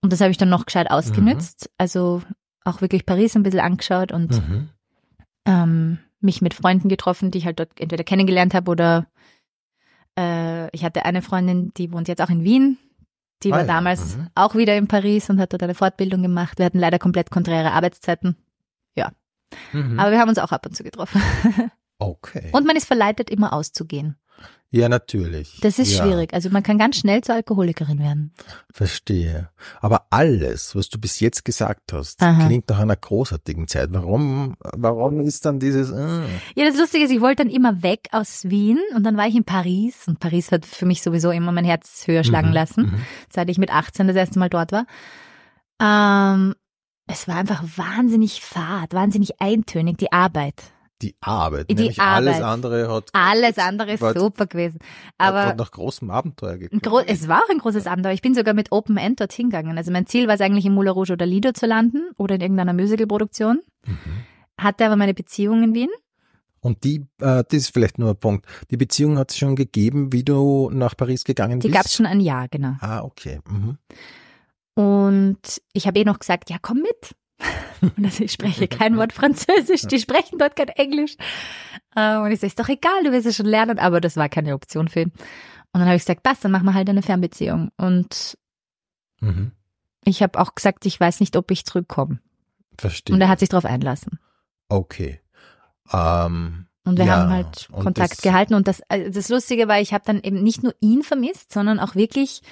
Und 0.04 0.12
das 0.12 0.20
habe 0.20 0.30
ich 0.30 0.36
dann 0.36 0.50
noch 0.50 0.66
gescheit 0.66 0.90
ausgenützt. 0.90 1.70
Also 1.78 2.20
auch 2.62 2.82
wirklich 2.82 3.06
Paris 3.06 3.34
ein 3.36 3.42
bisschen 3.42 3.60
angeschaut 3.60 4.12
und 4.12 4.32
Mhm. 4.32 4.68
ähm, 5.46 5.98
mich 6.20 6.42
mit 6.42 6.52
Freunden 6.52 6.90
getroffen, 6.90 7.30
die 7.30 7.38
ich 7.38 7.46
halt 7.46 7.58
dort 7.58 7.80
entweder 7.80 8.04
kennengelernt 8.04 8.52
habe 8.52 8.70
oder 8.70 9.06
äh, 10.18 10.68
ich 10.76 10.84
hatte 10.84 11.06
eine 11.06 11.22
Freundin, 11.22 11.72
die 11.78 11.90
wohnt 11.90 12.06
jetzt 12.08 12.20
auch 12.20 12.28
in 12.28 12.44
Wien. 12.44 12.76
Die 13.42 13.50
Ah 13.52 13.56
war 13.56 13.60
ja, 13.62 13.66
damals 13.66 14.18
mhm. 14.18 14.28
auch 14.34 14.54
wieder 14.54 14.76
in 14.76 14.88
Paris 14.88 15.30
und 15.30 15.40
hat 15.40 15.52
dort 15.54 15.62
eine 15.62 15.74
Fortbildung 15.74 16.20
gemacht. 16.22 16.58
Wir 16.58 16.66
hatten 16.66 16.78
leider 16.78 16.98
komplett 16.98 17.30
konträre 17.30 17.72
Arbeitszeiten, 17.72 18.36
Mhm. 19.72 19.98
aber 20.00 20.10
wir 20.10 20.18
haben 20.18 20.28
uns 20.28 20.38
auch 20.38 20.52
ab 20.52 20.66
und 20.66 20.74
zu 20.76 20.82
getroffen. 20.82 21.20
okay. 21.98 22.50
Und 22.52 22.66
man 22.66 22.76
ist 22.76 22.86
verleitet, 22.86 23.30
immer 23.30 23.52
auszugehen. 23.52 24.16
Ja, 24.74 24.88
natürlich. 24.88 25.60
Das 25.60 25.78
ist 25.78 25.96
ja, 25.96 26.04
schwierig. 26.04 26.34
Also 26.34 26.50
man 26.50 26.64
kann 26.64 26.78
ganz 26.78 26.96
schnell 26.96 27.20
zur 27.20 27.36
Alkoholikerin 27.36 28.00
werden. 28.00 28.32
Verstehe. 28.72 29.50
Aber 29.80 30.06
alles, 30.10 30.74
was 30.74 30.88
du 30.88 30.98
bis 30.98 31.20
jetzt 31.20 31.44
gesagt 31.44 31.92
hast, 31.92 32.20
Aha. 32.20 32.46
klingt 32.46 32.68
nach 32.68 32.80
einer 32.80 32.96
großartigen 32.96 33.68
Zeit. 33.68 33.90
Warum, 33.92 34.56
warum 34.58 35.20
ist 35.20 35.44
dann 35.44 35.60
dieses, 35.60 35.92
äh, 35.92 36.24
Ja, 36.56 36.66
das 36.66 36.76
Lustige 36.76 37.04
ist, 37.04 37.12
ich 37.12 37.20
wollte 37.20 37.44
dann 37.44 37.52
immer 37.52 37.84
weg 37.84 38.08
aus 38.10 38.50
Wien 38.50 38.80
und 38.96 39.04
dann 39.04 39.16
war 39.16 39.28
ich 39.28 39.36
in 39.36 39.44
Paris 39.44 40.08
und 40.08 40.18
Paris 40.18 40.50
hat 40.50 40.66
für 40.66 40.86
mich 40.86 41.02
sowieso 41.02 41.30
immer 41.30 41.52
mein 41.52 41.64
Herz 41.64 42.08
höher 42.08 42.24
schlagen 42.24 42.48
mhm, 42.48 42.54
lassen, 42.54 42.82
mhm. 42.86 42.98
seit 43.32 43.48
ich 43.48 43.58
mit 43.58 43.70
18 43.70 44.08
das 44.08 44.16
erste 44.16 44.40
Mal 44.40 44.48
dort 44.48 44.72
war. 44.72 44.86
Ähm, 45.80 46.54
es 47.06 47.28
war 47.28 47.36
einfach 47.36 47.62
wahnsinnig 47.76 48.40
fad, 48.40 48.92
wahnsinnig 48.92 49.40
eintönig, 49.40 49.98
die 49.98 50.10
Arbeit. 50.10 50.73
Die 51.04 51.16
Arbeit. 51.20 51.68
Die 51.70 51.74
nämlich 51.74 52.00
alles 52.00 52.36
Arbeit. 52.36 52.42
andere 52.50 52.92
hat, 52.94 53.10
Alles 53.12 53.58
andere 53.58 53.92
ist 53.92 54.00
War- 54.00 54.18
super 54.18 54.46
gewesen. 54.46 54.78
Aber 55.18 55.46
hat 55.46 55.58
nach 55.58 55.70
großem 55.70 56.10
Abenteuer 56.10 56.56
geklungen. 56.56 56.80
gro 56.82 57.00
es 57.00 57.28
war 57.28 57.42
auch 57.44 57.48
ein 57.50 57.58
großes 57.58 57.86
Abenteuer. 57.86 58.12
Ich 58.12 58.22
bin 58.22 58.34
sogar 58.34 58.54
mit 58.54 58.72
Open 58.72 58.96
End 58.96 59.20
dorthin 59.20 59.50
gegangen. 59.50 59.76
Also 59.76 59.90
mein 59.92 60.06
Ziel 60.06 60.26
war 60.28 60.34
es 60.36 60.40
eigentlich 60.40 60.64
in 60.64 60.72
Moulin 60.74 60.92
Rouge 60.92 61.12
oder 61.12 61.26
Lido 61.26 61.52
zu 61.52 61.66
landen 61.66 62.02
oder 62.16 62.36
in 62.36 62.40
irgendeiner 62.40 62.72
Musical-Produktion. 62.72 63.60
Mhm. 63.86 63.96
Hatte 64.58 64.86
aber 64.86 64.96
meine 64.96 65.14
Beziehung 65.14 65.62
in 65.62 65.74
Wien. 65.74 65.90
Und 66.60 66.82
die, 66.84 67.00
äh, 67.20 67.44
das 67.44 67.52
ist 67.52 67.74
vielleicht 67.74 67.98
nur 67.98 68.10
ein 68.10 68.16
Punkt. 68.16 68.46
Die 68.70 68.78
Beziehung 68.78 69.18
hat 69.18 69.30
es 69.30 69.36
schon 69.36 69.54
gegeben, 69.56 70.12
wie 70.14 70.24
du 70.24 70.70
nach 70.72 70.96
Paris 70.96 71.24
gegangen 71.24 71.60
Die 71.60 71.68
bist? 71.68 71.76
gab 71.76 71.84
es 71.86 71.92
schon 71.94 72.06
ein 72.06 72.20
Jahr, 72.20 72.48
genau. 72.48 72.76
Ah, 72.80 73.02
okay. 73.02 73.40
Mhm. 73.46 73.76
Und 74.74 75.60
ich 75.72 75.86
habe 75.86 75.98
eh 76.00 76.04
noch 76.04 76.18
gesagt, 76.18 76.50
ja, 76.50 76.56
komm 76.60 76.78
mit. 76.78 77.14
Und 77.80 78.04
also 78.04 78.24
ich 78.24 78.32
spreche 78.32 78.68
kein 78.68 78.96
Wort 78.96 79.12
Französisch, 79.12 79.82
die 79.82 79.98
sprechen 79.98 80.38
dort 80.38 80.56
kein 80.56 80.68
Englisch. 80.68 81.16
Äh, 81.94 82.16
Und 82.18 82.32
ich 82.32 82.40
so, 82.40 82.46
ist 82.46 82.58
doch 82.58 82.68
egal, 82.68 83.04
du 83.04 83.12
wirst 83.12 83.26
es 83.26 83.36
schon 83.36 83.46
lernen, 83.46 83.78
aber 83.78 84.00
das 84.00 84.16
war 84.16 84.28
keine 84.28 84.54
Option 84.54 84.88
für 84.88 85.00
ihn. 85.00 85.12
Und 85.72 85.80
dann 85.80 85.86
habe 85.86 85.96
ich 85.96 86.02
gesagt, 86.02 86.22
passt, 86.22 86.44
dann 86.44 86.52
machen 86.52 86.64
wir 86.66 86.74
halt 86.74 86.88
eine 86.88 87.02
Fernbeziehung. 87.02 87.70
Und 87.76 88.38
Mhm. 89.20 89.52
Ich 90.04 90.22
habe 90.22 90.38
auch 90.38 90.54
gesagt, 90.54 90.84
ich 90.86 91.00
weiß 91.00 91.20
nicht, 91.20 91.34
ob 91.36 91.50
ich 91.50 91.64
zurückkomme. 91.64 92.18
Verstehe. 92.78 93.14
Und 93.14 93.22
er 93.22 93.28
hat 93.28 93.38
sich 93.38 93.48
darauf 93.48 93.64
einlassen. 93.64 94.18
okay. 94.68 95.20
Ähm, 95.92 96.66
Und 96.84 96.98
wir 96.98 97.06
Ja, 97.06 97.16
haben 97.20 97.30
halt 97.30 97.68
und 97.70 97.84
Kontakt 97.84 98.12
das- 98.12 98.20
gehalten. 98.20 98.54
Und 98.54 98.68
das, 98.68 98.82
also 98.88 99.10
das 99.10 99.28
Lustige 99.30 99.68
war, 99.68 99.80
ich 99.80 99.94
habe 99.94 100.04
dann 100.06 100.20
eben 100.22 100.42
nicht 100.42 100.62
nur 100.62 100.74
ihn 100.80 101.02
vermisst, 101.02 101.52
sondern 101.52 101.78
auch 101.80 101.94
wirklich 101.94 102.42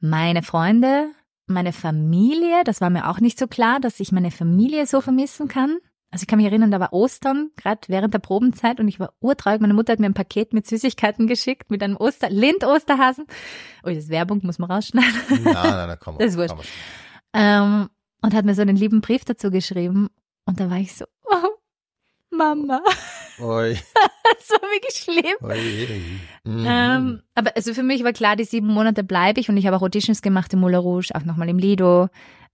meine 0.00 0.42
Freunde, 0.42 1.10
meine 1.48 1.72
Familie. 1.72 2.64
Das 2.64 2.80
war 2.80 2.90
mir 2.90 3.08
auch 3.08 3.20
nicht 3.20 3.38
so 3.38 3.46
klar, 3.46 3.80
dass 3.80 4.00
ich 4.00 4.12
meine 4.12 4.30
Familie 4.30 4.86
so 4.86 5.00
vermissen 5.00 5.48
kann. 5.48 5.78
Also 6.10 6.22
ich 6.22 6.26
kann 6.26 6.38
mich 6.38 6.46
erinnern, 6.46 6.70
da 6.70 6.80
war 6.80 6.94
Ostern, 6.94 7.50
gerade 7.56 7.80
während 7.88 8.14
der 8.14 8.18
Probenzeit 8.18 8.80
und 8.80 8.88
ich 8.88 8.98
war 8.98 9.12
urtraurig. 9.20 9.60
Meine 9.60 9.74
Mutter 9.74 9.92
hat 9.92 10.00
mir 10.00 10.06
ein 10.06 10.14
Paket 10.14 10.54
mit 10.54 10.66
Süßigkeiten 10.66 11.26
geschickt, 11.26 11.70
mit 11.70 11.82
einem 11.82 11.96
Oster, 11.96 12.30
Lind-Osterhasen. 12.30 13.26
Oh, 13.82 13.88
das 13.88 13.98
ist 13.98 14.08
Werbung, 14.08 14.40
muss 14.42 14.58
man 14.58 14.70
rausschneiden. 14.70 15.12
nein, 15.28 15.42
nein, 15.44 15.88
nein, 15.88 15.98
komm. 16.00 16.16
Das 16.18 16.30
ist 16.30 16.38
wurscht. 16.38 16.54
Ähm, 17.34 17.90
und 18.22 18.34
hat 18.34 18.46
mir 18.46 18.54
so 18.54 18.62
einen 18.62 18.76
lieben 18.76 19.02
Brief 19.02 19.26
dazu 19.26 19.50
geschrieben. 19.50 20.08
Und 20.46 20.60
da 20.60 20.70
war 20.70 20.78
ich 20.78 20.96
so, 20.96 21.04
oh, 21.24 21.48
Mama, 22.30 22.80
Oi, 23.40 23.74
das 24.24 24.50
war 24.50 24.62
wirklich 24.70 24.96
schlimm. 24.96 25.36
oi, 25.42 26.20
mhm. 26.44 26.66
Ähm, 26.66 27.22
aber 27.34 27.52
also 27.56 27.74
für 27.74 27.82
mich 27.82 28.04
war 28.04 28.12
klar, 28.12 28.36
die 28.36 28.44
sieben 28.44 28.68
Monate 28.68 29.04
bleibe 29.04 29.40
ich 29.40 29.48
und 29.48 29.56
ich 29.56 29.66
habe 29.66 29.76
auch 29.76 29.82
Auditions 29.82 30.22
gemacht 30.22 30.52
im 30.52 30.60
Moulin 30.60 30.80
Rouge, 30.80 31.10
auch 31.14 31.24
nochmal 31.24 31.48
im 31.48 31.58
Lido. 31.58 32.08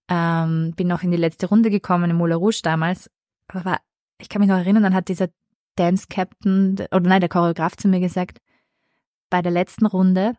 Ähm, 0.09 0.73
bin 0.77 0.89
noch 0.89 1.03
in 1.03 1.11
die 1.11 1.17
letzte 1.17 1.47
Runde 1.47 1.71
gekommen 1.71 2.11
im 2.11 2.17
Moulin 2.17 2.37
Rouge 2.37 2.61
damals. 2.63 3.11
Aber 3.49 3.79
ich 4.19 4.29
kann 4.29 4.41
mich 4.41 4.49
noch 4.49 4.59
erinnern, 4.59 4.83
dann 4.83 4.95
hat 4.95 5.09
dieser 5.09 5.29
Dance 5.77 6.07
Captain, 6.09 6.75
oder 6.91 7.01
nein, 7.01 7.21
der 7.21 7.29
Choreograf 7.29 7.77
zu 7.77 7.89
mir 7.89 8.01
gesagt, 8.01 8.39
bei 9.31 9.43
der 9.43 9.53
letzten 9.53 9.87
Runde, 9.87 10.35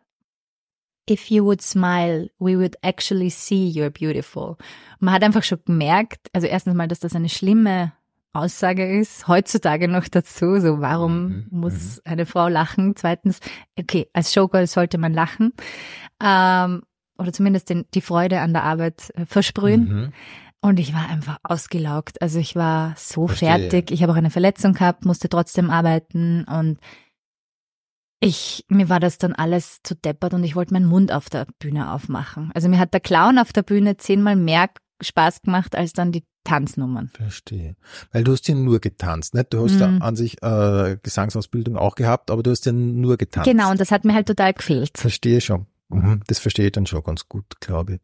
if 1.10 1.30
you 1.30 1.44
would 1.44 1.62
smile, 1.62 2.30
we 2.38 2.56
would 2.56 2.76
actually 2.82 3.30
see 3.30 3.68
you're 3.68 3.90
beautiful. 3.90 4.56
Man 4.98 5.14
hat 5.14 5.22
einfach 5.22 5.42
schon 5.42 5.62
gemerkt, 5.64 6.28
also 6.32 6.46
erstens 6.46 6.74
mal, 6.74 6.88
dass 6.88 7.00
das 7.00 7.14
eine 7.14 7.28
schlimme 7.28 7.92
Aussage 8.36 8.98
ist, 8.98 9.28
heutzutage 9.28 9.88
noch 9.88 10.08
dazu, 10.08 10.60
so 10.60 10.80
warum 10.80 11.28
Mhm, 11.28 11.46
muss 11.50 12.00
eine 12.04 12.26
Frau 12.26 12.48
lachen? 12.48 12.94
Zweitens, 12.96 13.40
okay, 13.78 14.08
als 14.12 14.32
Showgirl 14.32 14.66
sollte 14.66 14.98
man 14.98 15.12
lachen 15.12 15.52
ähm, 16.22 16.82
oder 17.18 17.32
zumindest 17.32 17.70
den, 17.70 17.86
die 17.94 18.00
Freude 18.00 18.40
an 18.40 18.52
der 18.52 18.64
Arbeit 18.64 19.10
äh, 19.14 19.26
versprühen. 19.26 19.88
Mhm. 19.88 20.12
Und 20.62 20.80
ich 20.80 20.94
war 20.94 21.08
einfach 21.08 21.38
ausgelaugt. 21.42 22.20
Also 22.22 22.38
ich 22.38 22.56
war 22.56 22.94
so 22.96 23.28
Verstehe. 23.28 23.48
fertig. 23.70 23.90
Ich 23.90 24.02
habe 24.02 24.12
auch 24.12 24.16
eine 24.16 24.30
Verletzung 24.30 24.72
gehabt, 24.72 25.04
musste 25.04 25.28
trotzdem 25.28 25.70
arbeiten 25.70 26.44
und 26.44 26.78
ich, 28.20 28.64
mir 28.68 28.88
war 28.88 28.98
das 28.98 29.18
dann 29.18 29.34
alles 29.34 29.80
zu 29.82 29.94
deppert 29.94 30.32
und 30.34 30.42
ich 30.42 30.56
wollte 30.56 30.72
meinen 30.72 30.86
Mund 30.86 31.12
auf 31.12 31.28
der 31.28 31.46
Bühne 31.58 31.92
aufmachen. 31.92 32.50
Also 32.54 32.68
mir 32.68 32.78
hat 32.78 32.94
der 32.94 33.00
Clown 33.00 33.38
auf 33.38 33.52
der 33.52 33.62
Bühne 33.62 33.98
zehnmal 33.98 34.36
mehr 34.36 34.70
Spaß 35.02 35.42
gemacht 35.42 35.76
als 35.76 35.92
dann 35.92 36.12
die 36.12 36.24
Tanznummern. 36.46 37.10
Verstehe. 37.14 37.76
Weil 38.12 38.24
du 38.24 38.32
hast 38.32 38.48
ja 38.48 38.54
nur 38.54 38.80
getanzt, 38.80 39.34
nicht? 39.34 39.52
Du 39.52 39.64
hast 39.64 39.78
ja 39.78 39.88
Mhm. 39.88 40.02
an 40.02 40.16
sich 40.16 40.42
äh, 40.42 40.96
Gesangsausbildung 41.02 41.76
auch 41.76 41.94
gehabt, 41.94 42.30
aber 42.30 42.42
du 42.42 42.50
hast 42.50 42.64
ja 42.66 42.72
nur 42.72 43.16
getanzt. 43.16 43.48
Genau, 43.50 43.70
und 43.70 43.80
das 43.80 43.90
hat 43.90 44.04
mir 44.04 44.14
halt 44.14 44.26
total 44.28 44.52
gefehlt. 44.54 44.96
Verstehe 44.96 45.40
schon. 45.40 45.66
Mhm. 45.88 46.22
Das 46.26 46.38
verstehe 46.38 46.66
ich 46.66 46.72
dann 46.72 46.86
schon 46.86 47.02
ganz 47.02 47.28
gut, 47.28 47.60
glaube 47.60 47.94
ich. 47.94 48.00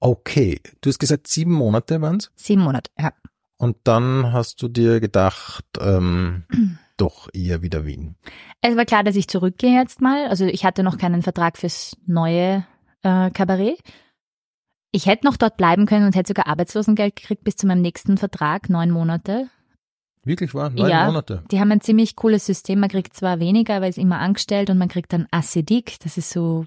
Okay, 0.00 0.60
du 0.80 0.88
hast 0.88 0.98
gesagt, 0.98 1.26
sieben 1.28 1.52
Monate 1.52 2.00
waren's 2.00 2.30
Sieben 2.34 2.62
Monate, 2.62 2.90
ja. 2.98 3.12
und 3.58 3.76
dann 3.84 4.32
hast 4.32 4.60
du 4.62 4.68
dir 4.68 4.98
gedacht, 5.00 5.64
ähm, 5.80 6.44
doch 6.96 7.28
eher 7.32 7.62
wieder 7.62 7.84
Wien. 7.86 8.16
Es 8.60 8.76
war 8.76 8.84
klar, 8.84 9.04
dass 9.04 9.16
ich 9.16 9.28
zurückgehe 9.28 9.78
jetzt 9.78 10.00
mal. 10.00 10.26
Also 10.28 10.44
ich 10.46 10.64
hatte 10.64 10.82
noch 10.82 10.98
keinen 10.98 11.22
Vertrag 11.22 11.58
fürs 11.58 11.96
neue 12.06 12.64
äh, 13.02 13.30
Kabarett. 13.30 13.78
Ich 14.92 15.06
hätte 15.06 15.26
noch 15.26 15.36
dort 15.38 15.56
bleiben 15.56 15.86
können 15.86 16.04
und 16.06 16.14
hätte 16.14 16.28
sogar 16.28 16.46
Arbeitslosengeld 16.46 17.16
gekriegt 17.16 17.44
bis 17.44 17.56
zu 17.56 17.66
meinem 17.66 17.80
nächsten 17.80 18.18
Vertrag, 18.18 18.68
neun 18.68 18.90
Monate. 18.90 19.48
Wirklich 20.22 20.54
wahr? 20.54 20.70
Neun 20.70 20.88
Ja. 20.90 21.06
Monate. 21.06 21.42
Die 21.50 21.58
haben 21.58 21.72
ein 21.72 21.80
ziemlich 21.80 22.14
cooles 22.14 22.46
System. 22.46 22.78
Man 22.80 22.90
kriegt 22.90 23.14
zwar 23.14 23.40
weniger, 23.40 23.80
weil 23.80 23.90
es 23.90 23.96
immer 23.96 24.18
angestellt 24.20 24.70
und 24.70 24.78
man 24.78 24.88
kriegt 24.88 25.12
dann 25.12 25.26
Assidik. 25.30 25.98
Das 26.00 26.16
ist 26.18 26.30
so 26.30 26.66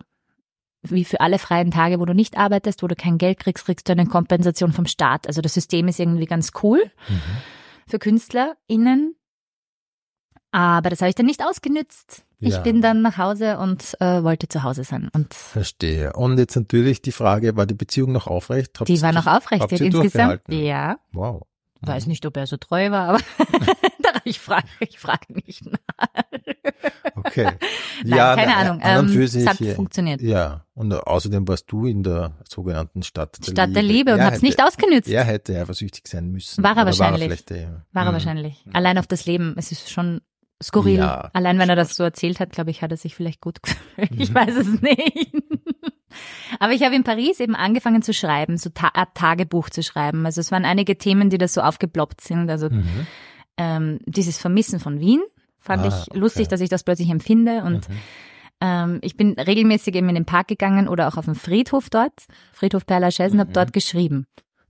wie 0.81 1.05
für 1.05 1.21
alle 1.21 1.39
freien 1.39 1.71
Tage, 1.71 1.99
wo 1.99 2.05
du 2.05 2.13
nicht 2.13 2.37
arbeitest, 2.37 2.83
wo 2.83 2.87
du 2.87 2.95
kein 2.95 3.17
Geld 3.17 3.39
kriegst, 3.39 3.65
kriegst 3.65 3.87
du 3.87 3.93
eine 3.93 4.05
Kompensation 4.07 4.73
vom 4.73 4.85
Staat. 4.87 5.25
Also 5.27 5.41
das 5.41 5.53
System 5.53 5.87
ist 5.87 5.99
irgendwie 5.99 6.25
ganz 6.25 6.51
cool 6.63 6.83
Mhm. 7.07 7.21
für 7.87 7.99
KünstlerInnen. 7.99 9.15
Aber 10.51 10.89
das 10.89 11.01
habe 11.01 11.09
ich 11.09 11.15
dann 11.15 11.25
nicht 11.25 11.43
ausgenützt. 11.43 12.24
Ich 12.39 12.53
Ja. 12.53 12.61
bin 12.61 12.81
dann 12.81 13.01
nach 13.01 13.17
Hause 13.17 13.57
und 13.59 13.95
äh, 14.01 14.21
wollte 14.23 14.47
zu 14.47 14.63
Hause 14.63 14.83
sein. 14.83 15.09
Und 15.13 15.33
Verstehe. 15.33 16.13
Und 16.13 16.37
jetzt 16.37 16.55
natürlich 16.55 17.01
die 17.01 17.11
Frage, 17.13 17.55
war 17.55 17.65
die 17.65 17.73
Beziehung 17.75 18.11
noch 18.11 18.27
aufrecht? 18.27 18.79
Habt 18.79 18.89
die 18.89 19.01
war 19.01 19.13
noch 19.13 19.27
aufrecht. 19.27 19.71
insgesamt, 19.71 20.41
ja, 20.49 20.97
Wow. 21.13 21.43
weiß 21.81 22.07
nicht, 22.07 22.25
ob 22.25 22.35
er 22.37 22.45
so 22.47 22.57
treu 22.57 22.91
war, 22.91 23.09
aber 23.09 23.19
ich 24.25 24.39
frage 24.39 24.67
ich 24.79 24.99
frag 24.99 25.29
nicht 25.29 25.65
nach. 25.65 26.07
Okay. 27.15 27.45
Nein, 28.03 28.17
ja, 28.17 28.35
keine 28.35 28.55
Ahnung. 28.57 28.81
Ähm, 28.83 29.09
für 29.09 29.23
es 29.23 29.47
hat 29.47 29.57
funktioniert. 29.57 30.21
Ja, 30.21 30.65
und 30.73 30.93
außerdem 30.93 31.47
warst 31.47 31.71
du 31.71 31.85
in 31.85 32.03
der 32.03 32.33
sogenannten 32.49 33.03
Stadt 33.03 33.37
der 33.39 33.51
Stadt 33.51 33.67
Liebe. 33.69 33.73
der 33.73 33.83
Liebe 33.83 34.13
und 34.13 34.19
Er 34.19 34.25
hab's 34.27 34.41
nicht 34.41 34.61
ausgenützt. 34.61 35.09
Er 35.09 35.23
hätte 35.23 35.59
eifersüchtig 35.59 36.07
sein 36.07 36.29
müssen. 36.31 36.63
War 36.63 36.75
er 36.77 36.85
wahrscheinlich. 36.85 37.23
vielleicht, 37.23 37.51
äh, 37.51 37.67
War 37.93 38.03
er 38.05 38.09
mhm. 38.09 38.13
wahrscheinlich. 38.13 38.65
Allein 38.73 38.97
auf 38.97 39.07
das 39.07 39.25
Leben. 39.25 39.55
Es 39.57 39.71
ist 39.71 39.89
schon 39.89 40.21
skurril. 40.63 40.97
Ja. 40.99 41.29
Allein 41.33 41.59
wenn 41.59 41.69
er 41.69 41.75
das 41.75 41.95
so 41.95 42.03
erzählt 42.03 42.39
hat, 42.39 42.51
glaube 42.51 42.71
ich, 42.71 42.81
hat 42.81 42.91
er 42.91 42.97
sich 42.97 43.15
vielleicht 43.15 43.41
gut 43.41 43.61
gefühlt. 43.63 44.11
Ich 44.19 44.29
Mhm. 44.31 44.35
weiß 44.35 44.55
es 44.55 44.81
nicht. 44.81 45.31
Aber 46.59 46.71
ich 46.73 46.83
habe 46.83 46.95
in 46.95 47.03
Paris 47.03 47.39
eben 47.39 47.55
angefangen 47.55 48.01
zu 48.01 48.13
schreiben, 48.13 48.57
so 48.57 48.69
Ta 48.69 48.89
Tagebuch 49.13 49.69
zu 49.69 49.83
schreiben. 49.83 50.25
Also 50.25 50.39
es 50.41 50.51
waren 50.51 50.63
einige 50.65 50.97
Themen, 50.97 51.29
die 51.29 51.37
da 51.37 51.47
so 51.47 51.61
aufgeploppt 51.61 52.21
sind. 52.21 52.49
Also 52.49 52.69
Mhm. 52.69 53.07
ähm, 53.57 53.99
dieses 54.05 54.37
Vermissen 54.37 54.79
von 54.79 54.99
Wien 54.99 55.21
fand 55.59 55.83
Ah, 55.83 55.87
ich 55.87 56.15
lustig, 56.15 56.43
okay. 56.43 56.49
dass 56.51 56.61
ich 56.61 56.69
das 56.69 56.83
plötzlich 56.83 57.09
empfinde. 57.09 57.63
Und 57.63 57.89
Mhm. 57.89 57.95
ähm, 58.61 58.99
ich 59.01 59.17
bin 59.17 59.33
regelmäßig 59.33 59.93
eben 59.95 60.07
in 60.09 60.15
den 60.15 60.25
Park 60.25 60.47
gegangen 60.47 60.87
oder 60.87 61.07
auch 61.09 61.17
auf 61.17 61.25
dem 61.25 61.35
Friedhof 61.35 61.89
dort, 61.89 62.13
Friedhof 62.53 62.83
Père 62.83 62.99
Lachaise, 62.99 63.33
und 63.33 63.39
habe 63.39 63.49
Mhm. 63.49 63.53
dort 63.53 63.73
geschrieben. 63.73 64.25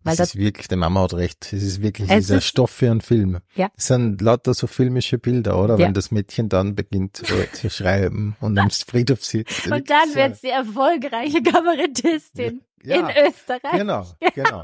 Weil 0.05 0.13
Es 0.13 0.17
das 0.19 0.29
ist 0.29 0.35
wirklich, 0.37 0.67
die 0.69 0.75
Mama 0.77 1.01
hat 1.01 1.13
recht. 1.15 1.51
Es 1.51 1.63
ist 1.63 1.81
wirklich 1.81 2.09
Es 2.09 2.25
dieser 2.27 2.37
ist- 2.37 2.45
Stoff 2.45 2.69
für 2.71 2.89
einen 2.91 3.01
Film. 3.01 3.39
Ja. 3.55 3.69
Es 3.75 3.87
sind 3.87 4.21
lauter 4.21 4.53
so 4.53 4.67
filmische 4.67 5.17
Bilder, 5.17 5.61
oder? 5.61 5.77
Ja. 5.77 5.87
Wenn 5.87 5.93
das 5.93 6.11
Mädchen 6.11 6.47
dann 6.47 6.75
beginnt 6.75 7.23
äh, 7.29 7.51
zu 7.51 7.69
schreiben 7.69 8.35
und 8.39 8.57
am 8.57 8.69
Friedhof 8.69 9.25
sitzt. 9.25 9.65
und 9.67 9.89
dann 9.89 10.15
wird 10.15 10.37
sie 10.37 10.49
erfolgreiche 10.49 11.41
Kabarettistin 11.43 12.61
Ja, 12.83 12.97
in 13.09 13.27
Österreich. 13.27 13.71
Genau, 13.73 14.05
genau. 14.33 14.63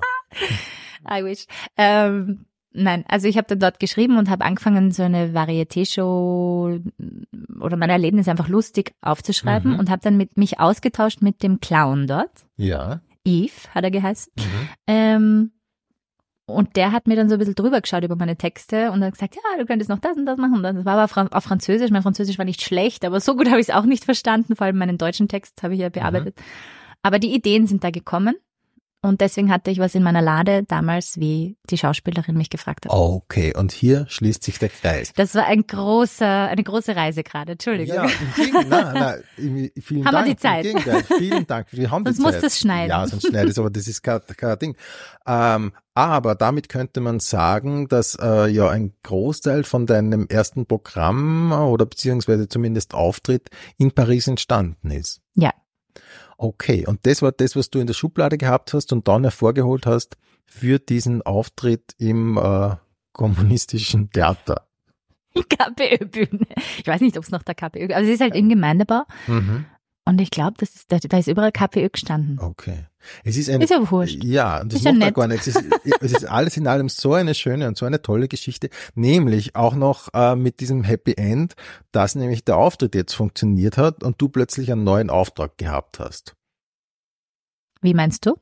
I 1.09 1.23
wish. 1.25 1.45
Ähm, 1.77 2.45
nein, 2.71 3.03
also 3.07 3.27
ich 3.27 3.35
habe 3.37 3.47
dann 3.47 3.59
dort 3.59 3.79
geschrieben 3.79 4.17
und 4.19 4.29
habe 4.29 4.45
angefangen, 4.45 4.91
so 4.91 5.01
eine 5.03 5.33
Varieté-Show 5.33 6.79
oder 7.59 7.77
meine 7.77 7.93
Erlebnisse 7.93 8.29
einfach 8.31 8.47
lustig 8.47 8.93
aufzuschreiben 9.01 9.73
Mhm. 9.73 9.79
und 9.79 9.89
habe 9.89 10.01
dann 10.03 10.17
mit 10.17 10.37
mich 10.37 10.59
ausgetauscht 10.59 11.21
mit 11.21 11.41
dem 11.43 11.59
Clown 11.59 12.05
dort. 12.07 12.31
Ja. 12.57 13.01
Yves 13.25 13.69
hat 13.73 13.83
er 13.83 13.91
geheißen. 13.91 14.31
Mhm. 14.37 14.69
Ähm, 14.87 15.51
und 16.47 16.75
der 16.75 16.91
hat 16.91 17.07
mir 17.07 17.15
dann 17.15 17.29
so 17.29 17.35
ein 17.35 17.39
bisschen 17.39 17.55
drüber 17.55 17.79
geschaut 17.81 18.03
über 18.03 18.15
meine 18.15 18.35
Texte 18.35 18.91
und 18.91 19.03
hat 19.03 19.13
gesagt, 19.13 19.35
ja, 19.35 19.41
du 19.57 19.65
könntest 19.65 19.89
noch 19.89 19.99
das 19.99 20.17
und 20.17 20.25
das 20.25 20.37
machen. 20.37 20.55
Und 20.55 20.63
das 20.63 20.85
war 20.85 20.93
aber 20.93 21.05
auf 21.05 21.11
Fran- 21.11 21.31
auf 21.31 21.43
Französisch. 21.43 21.91
Mein 21.91 22.03
Französisch 22.03 22.37
war 22.37 22.45
nicht 22.45 22.61
schlecht, 22.61 23.05
aber 23.05 23.19
so 23.19 23.35
gut 23.35 23.47
habe 23.49 23.59
ich 23.61 23.69
es 23.69 23.73
auch 23.75 23.85
nicht 23.85 24.03
verstanden. 24.05 24.55
Vor 24.55 24.65
allem 24.65 24.77
meinen 24.77 24.97
deutschen 24.97 25.27
Text 25.27 25.63
habe 25.63 25.75
ich 25.75 25.79
ja 25.79 25.89
bearbeitet. 25.89 26.37
Aber 27.03 27.19
die 27.19 27.33
Ideen 27.33 27.67
sind 27.67 27.83
da 27.83 27.89
gekommen. 27.91 28.35
Und 29.03 29.19
deswegen 29.19 29.51
hatte 29.51 29.71
ich 29.71 29.79
was 29.79 29.95
in 29.95 30.03
meiner 30.03 30.21
Lade 30.21 30.63
damals, 30.63 31.19
wie 31.19 31.57
die 31.71 31.77
Schauspielerin 31.79 32.37
mich 32.37 32.51
gefragt 32.51 32.85
hat. 32.85 32.91
Okay, 32.91 33.51
und 33.55 33.71
hier 33.71 34.05
schließt 34.07 34.43
sich 34.43 34.59
der 34.59 34.69
Kreis. 34.69 35.11
Das 35.15 35.33
war 35.33 35.45
ein 35.45 35.65
großer, 35.65 36.27
eine 36.47 36.63
große 36.63 36.95
Reise 36.95 37.23
gerade. 37.23 37.53
Entschuldigung. 37.53 37.95
Ja, 37.95 38.03
im 38.03 38.33
Gegenteil, 38.35 38.93
nein, 38.93 39.23
nein, 39.37 39.71
vielen 39.81 40.05
Haben 40.05 40.13
wir 40.13 40.21
Dank. 40.23 40.25
die 40.27 40.35
Zeit? 40.35 40.65
Im 40.65 40.75
Gegenteil, 40.75 41.03
vielen 41.17 41.47
Dank. 41.47 41.67
Wir 41.71 41.89
haben 41.89 42.05
Sonst 42.05 42.19
die 42.19 42.23
Zeit. 42.31 42.43
du's 42.43 42.59
schneiden. 42.59 42.89
Ja, 42.89 43.07
sonst 43.07 43.27
schneide 43.27 43.49
ich 43.49 43.57
aber 43.57 43.71
das 43.71 43.87
ist 43.87 44.03
kein, 44.03 44.21
kein 44.37 44.59
Ding. 44.59 44.77
Ähm, 45.25 45.71
aber 45.95 46.35
damit 46.35 46.69
könnte 46.69 47.01
man 47.01 47.19
sagen, 47.19 47.87
dass 47.87 48.15
äh, 48.21 48.47
ja 48.49 48.69
ein 48.69 48.93
Großteil 49.01 49.63
von 49.63 49.87
deinem 49.87 50.27
ersten 50.27 50.67
Programm 50.67 51.51
oder 51.51 51.87
beziehungsweise 51.87 52.47
zumindest 52.47 52.93
Auftritt 52.93 53.49
in 53.77 53.91
Paris 53.91 54.27
entstanden 54.27 54.91
ist. 54.91 55.21
Ja. 55.33 55.51
Okay, 56.43 56.87
und 56.87 57.05
das 57.05 57.21
war 57.21 57.31
das, 57.31 57.55
was 57.55 57.69
du 57.69 57.77
in 57.77 57.85
der 57.85 57.93
Schublade 57.93 58.39
gehabt 58.39 58.73
hast 58.73 58.91
und 58.93 59.07
dann 59.07 59.21
hervorgeholt 59.21 59.85
hast 59.85 60.17
für 60.47 60.79
diesen 60.79 61.21
Auftritt 61.21 61.93
im 61.99 62.35
äh, 62.35 62.77
kommunistischen 63.13 64.09
Theater. 64.09 64.67
KPÖ-Bühne. 65.35 66.47
Ich 66.79 66.87
weiß 66.87 67.01
nicht, 67.01 67.15
ob 67.19 67.25
es 67.25 67.29
noch 67.29 67.43
der 67.43 67.53
KPÖ, 67.53 67.93
aber 67.93 68.01
es 68.01 68.09
ist 68.09 68.21
halt 68.21 68.35
im 68.35 68.49
Gemeindebau. 68.49 69.03
Mhm. 69.27 69.65
Und 70.03 70.19
ich 70.19 70.31
glaube, 70.31 70.53
das 70.57 70.71
ist, 70.75 70.91
da, 70.91 70.97
da 70.97 71.17
ist 71.19 71.27
überall 71.27 71.51
KPÖ 71.51 71.89
gestanden. 71.89 72.39
Okay. 72.39 72.85
Es 73.23 73.37
ist 73.37 73.49
eine 73.49 73.63
Ist 73.63 73.69
ja 73.69 73.91
wurscht. 73.91 74.23
Ja, 74.23 74.61
und 74.61 74.73
das 74.73 74.79
Ist 74.79 74.85
macht 74.85 74.93
ja 74.95 75.05
nett. 75.05 75.15
gar 75.15 75.27
nichts. 75.27 75.47
Es 75.47 75.55
ist, 75.55 75.73
es 76.01 76.11
ist 76.11 76.25
alles 76.25 76.57
in 76.57 76.67
allem 76.67 76.89
so 76.89 77.13
eine 77.13 77.33
schöne 77.35 77.67
und 77.67 77.77
so 77.77 77.85
eine 77.85 78.01
tolle 78.01 78.27
Geschichte, 78.27 78.69
nämlich 78.95 79.55
auch 79.55 79.75
noch 79.75 80.09
äh, 80.13 80.35
mit 80.35 80.59
diesem 80.59 80.83
Happy 80.83 81.13
End, 81.17 81.53
dass 81.91 82.15
nämlich 82.15 82.43
der 82.43 82.57
Auftritt 82.57 82.95
jetzt 82.95 83.13
funktioniert 83.13 83.77
hat 83.77 84.03
und 84.03 84.19
du 84.21 84.27
plötzlich 84.29 84.71
einen 84.71 84.83
neuen 84.83 85.09
Auftrag 85.09 85.57
gehabt 85.57 85.99
hast. 85.99 86.35
Wie 87.81 87.93
meinst 87.93 88.25
du? 88.25 88.35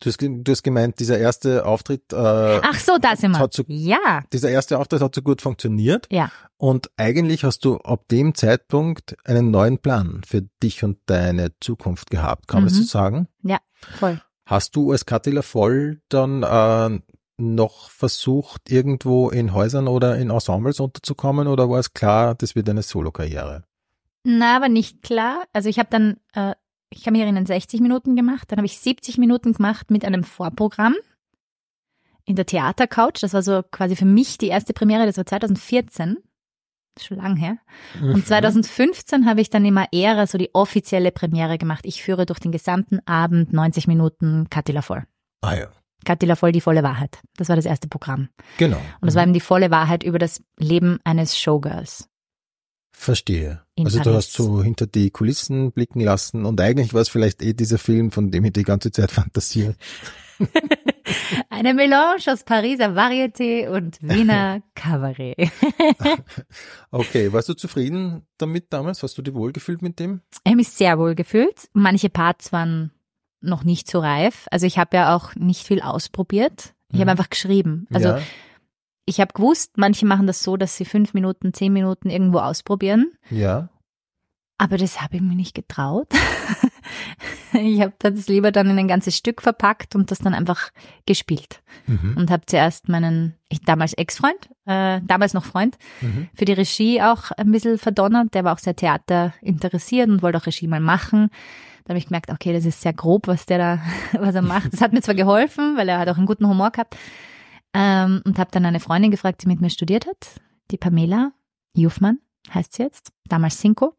Du 0.00 0.10
hast, 0.10 0.20
du 0.20 0.44
hast 0.52 0.62
gemeint, 0.62 0.98
dieser 1.00 1.18
erste 1.18 1.64
Auftritt, 1.64 2.12
äh, 2.12 2.16
Ach 2.16 2.78
so, 2.78 2.98
da 3.00 3.16
sind 3.16 3.32
wir. 3.32 3.48
so- 3.50 3.64
ja, 3.68 4.22
dieser 4.32 4.50
erste 4.50 4.78
Auftritt 4.78 5.00
hat 5.00 5.14
so 5.14 5.22
gut 5.22 5.40
funktioniert. 5.42 6.06
ja. 6.10 6.30
Und 6.58 6.90
eigentlich 6.96 7.44
hast 7.44 7.66
du 7.66 7.76
ab 7.78 8.08
dem 8.08 8.34
Zeitpunkt 8.34 9.14
einen 9.26 9.50
neuen 9.50 9.76
Plan 9.78 10.22
für 10.26 10.40
dich 10.62 10.82
und 10.84 10.96
deine 11.04 11.50
Zukunft 11.60 12.08
gehabt. 12.10 12.48
Kann 12.48 12.64
man 12.64 12.72
Mhm. 12.72 12.76
so 12.76 12.82
sagen? 12.84 13.28
Ja, 13.42 13.58
voll. 13.98 14.22
Hast 14.46 14.74
du 14.74 14.90
als 14.92 15.04
Katila 15.04 15.42
Voll 15.42 16.00
dann 16.08 16.42
äh, 16.42 16.98
noch 17.36 17.90
versucht, 17.90 18.70
irgendwo 18.70 19.28
in 19.28 19.52
Häusern 19.52 19.86
oder 19.86 20.16
in 20.16 20.30
Ensembles 20.30 20.80
unterzukommen 20.80 21.46
oder 21.46 21.68
war 21.68 21.78
es 21.78 21.92
klar, 21.92 22.34
das 22.34 22.54
wird 22.54 22.70
eine 22.70 22.80
Solokarriere? 22.82 23.64
Na, 24.24 24.56
aber 24.56 24.68
nicht 24.70 25.02
klar. 25.02 25.44
Also 25.52 25.68
ich 25.68 25.78
habe 25.78 25.88
dann, 25.90 26.16
äh, 26.32 26.54
ich 26.90 27.06
mich 27.06 27.20
erinnern, 27.20 27.46
60 27.46 27.80
Minuten 27.80 28.16
gemacht. 28.16 28.50
Dann 28.50 28.58
habe 28.58 28.66
ich 28.66 28.78
70 28.78 29.18
Minuten 29.18 29.52
gemacht 29.52 29.90
mit 29.90 30.04
einem 30.04 30.24
Vorprogramm 30.24 30.94
in 32.24 32.36
der 32.36 32.46
Theatercouch. 32.46 33.20
Das 33.20 33.34
war 33.34 33.42
so 33.42 33.62
quasi 33.70 33.96
für 33.96 34.04
mich 34.04 34.38
die 34.38 34.48
erste 34.48 34.72
Premiere. 34.72 35.06
Das 35.06 35.16
war 35.16 35.26
2014. 35.26 36.18
Schon 36.98 37.18
lang 37.18 37.36
her. 37.36 37.58
Mhm. 38.00 38.14
Und 38.14 38.26
2015 38.26 39.26
habe 39.26 39.42
ich 39.42 39.50
dann 39.50 39.64
immer 39.66 39.86
Ära 39.92 40.26
so 40.26 40.38
die 40.38 40.54
offizielle 40.54 41.12
Premiere 41.12 41.58
gemacht. 41.58 41.84
Ich 41.84 42.02
führe 42.02 42.24
durch 42.24 42.38
den 42.38 42.52
gesamten 42.52 43.00
Abend 43.06 43.52
90 43.52 43.86
Minuten 43.86 44.48
Kattila 44.48 44.80
voll. 44.80 45.04
Ah 45.42 45.54
ja, 45.54 45.68
Kattila 46.06 46.36
voll, 46.36 46.52
die 46.52 46.62
volle 46.62 46.82
Wahrheit. 46.82 47.20
Das 47.36 47.50
war 47.50 47.56
das 47.56 47.66
erste 47.66 47.88
Programm. 47.88 48.30
genau. 48.56 48.80
Und 49.00 49.08
es 49.08 49.14
war 49.14 49.22
eben 49.22 49.34
die 49.34 49.40
volle 49.40 49.70
Wahrheit 49.70 50.04
über 50.04 50.18
das 50.18 50.42
Leben 50.58 50.98
eines 51.04 51.38
Showgirls. 51.38 52.08
Verstehe. 52.98 53.60
In 53.74 53.84
also 53.84 53.98
du 53.98 54.04
Paris. 54.04 54.16
hast 54.16 54.32
so 54.32 54.62
hinter 54.62 54.86
die 54.86 55.10
Kulissen 55.10 55.70
blicken 55.70 56.00
lassen 56.00 56.46
und 56.46 56.58
eigentlich 56.60 56.94
war 56.94 57.02
es 57.02 57.10
vielleicht 57.10 57.42
eh 57.42 57.52
dieser 57.52 57.76
Film, 57.78 58.10
von 58.10 58.30
dem 58.30 58.44
ich 58.46 58.52
die 58.54 58.62
ganze 58.62 58.90
Zeit 58.90 59.10
fantasiere. 59.12 59.74
Eine 61.50 61.74
Melange 61.74 62.22
aus 62.26 62.42
Pariser 62.44 62.90
Varieté 62.96 63.68
und 63.68 63.98
Wiener 64.02 64.62
Kabarett. 64.74 65.50
Okay, 66.90 67.32
warst 67.32 67.48
du 67.48 67.54
zufrieden 67.54 68.26
damit 68.38 68.72
damals? 68.72 69.02
Hast 69.02 69.16
du 69.18 69.22
dich 69.22 69.34
wohlgefühlt 69.34 69.82
mit 69.82 69.98
dem? 70.00 70.22
Ich 70.44 70.50
habe 70.50 70.56
mich 70.56 70.68
sehr 70.68 70.98
wohl 70.98 71.14
gefühlt. 71.14 71.68
Manche 71.74 72.08
Parts 72.10 72.52
waren 72.52 72.92
noch 73.40 73.62
nicht 73.64 73.88
so 73.90 74.00
reif. 74.00 74.46
Also 74.50 74.66
ich 74.66 74.78
habe 74.78 74.96
ja 74.96 75.14
auch 75.14 75.34
nicht 75.36 75.66
viel 75.66 75.80
ausprobiert. 75.80 76.74
Ich 76.90 76.96
Mhm. 76.96 77.00
habe 77.02 77.10
einfach 77.12 77.30
geschrieben. 77.30 77.86
Also 77.92 78.08
ja, 78.08 78.20
ich 79.06 79.20
habe 79.20 79.32
gewusst, 79.32 79.72
manche 79.76 80.04
machen 80.04 80.26
das 80.26 80.42
so, 80.42 80.56
dass 80.56 80.76
sie 80.76 80.84
fünf 80.84 81.14
Minuten, 81.14 81.54
zehn 81.54 81.72
Minuten 81.72 82.10
irgendwo 82.10 82.38
ausprobieren. 82.38 83.12
ja. 83.30 83.68
Aber 84.58 84.78
das 84.78 85.02
habe 85.02 85.16
ich 85.16 85.20
mir 85.20 85.34
nicht 85.34 85.54
getraut. 85.54 86.08
ich 87.52 87.80
habe 87.82 87.92
das 87.98 88.26
lieber 88.26 88.52
dann 88.52 88.70
in 88.70 88.78
ein 88.78 88.88
ganzes 88.88 89.14
Stück 89.14 89.42
verpackt 89.42 89.94
und 89.94 90.10
das 90.10 90.20
dann 90.20 90.32
einfach 90.32 90.70
gespielt. 91.04 91.62
Mhm. 91.86 92.16
Und 92.16 92.30
habe 92.30 92.46
zuerst 92.46 92.88
meinen, 92.88 93.34
ich, 93.50 93.60
damals 93.60 93.92
Ex-Freund, 93.92 94.48
äh, 94.64 95.02
damals 95.04 95.34
noch 95.34 95.44
Freund, 95.44 95.76
Mhm. 96.00 96.28
für 96.34 96.46
die 96.46 96.54
Regie 96.54 97.02
auch 97.02 97.32
ein 97.32 97.52
bisschen 97.52 97.76
verdonnert. 97.76 98.32
Der 98.32 98.44
war 98.44 98.54
auch 98.54 98.58
sehr 98.58 98.74
Theater 98.74 99.34
interessiert 99.42 100.08
und 100.08 100.22
wollte 100.22 100.38
auch 100.38 100.46
Regie 100.46 100.68
mal 100.68 100.80
machen. 100.80 101.28
Da 101.84 101.90
habe 101.90 101.98
ich 101.98 102.06
gemerkt, 102.06 102.30
okay, 102.30 102.54
das 102.54 102.64
ist 102.64 102.80
sehr 102.80 102.94
grob, 102.94 103.28
was 103.28 103.44
der 103.44 103.58
da, 103.58 103.78
was 104.18 104.34
er 104.34 104.40
macht. 104.40 104.72
Das 104.72 104.80
hat 104.80 104.94
mir 104.94 105.02
zwar 105.02 105.14
geholfen, 105.14 105.76
weil 105.76 105.90
er 105.90 105.98
hat 105.98 106.08
auch 106.08 106.16
einen 106.16 106.24
guten 106.24 106.48
Humor 106.48 106.70
gehabt. 106.70 106.96
Ähm, 107.78 108.22
und 108.24 108.38
habe 108.38 108.50
dann 108.52 108.64
eine 108.64 108.80
Freundin 108.80 109.10
gefragt, 109.10 109.42
die 109.42 109.48
mit 109.48 109.60
mir 109.60 109.68
studiert 109.68 110.06
hat, 110.06 110.40
die 110.70 110.78
Pamela 110.78 111.32
Jufmann 111.74 112.20
heißt 112.54 112.72
sie 112.72 112.84
jetzt, 112.84 113.12
damals 113.26 113.58
Cinco. 113.58 113.94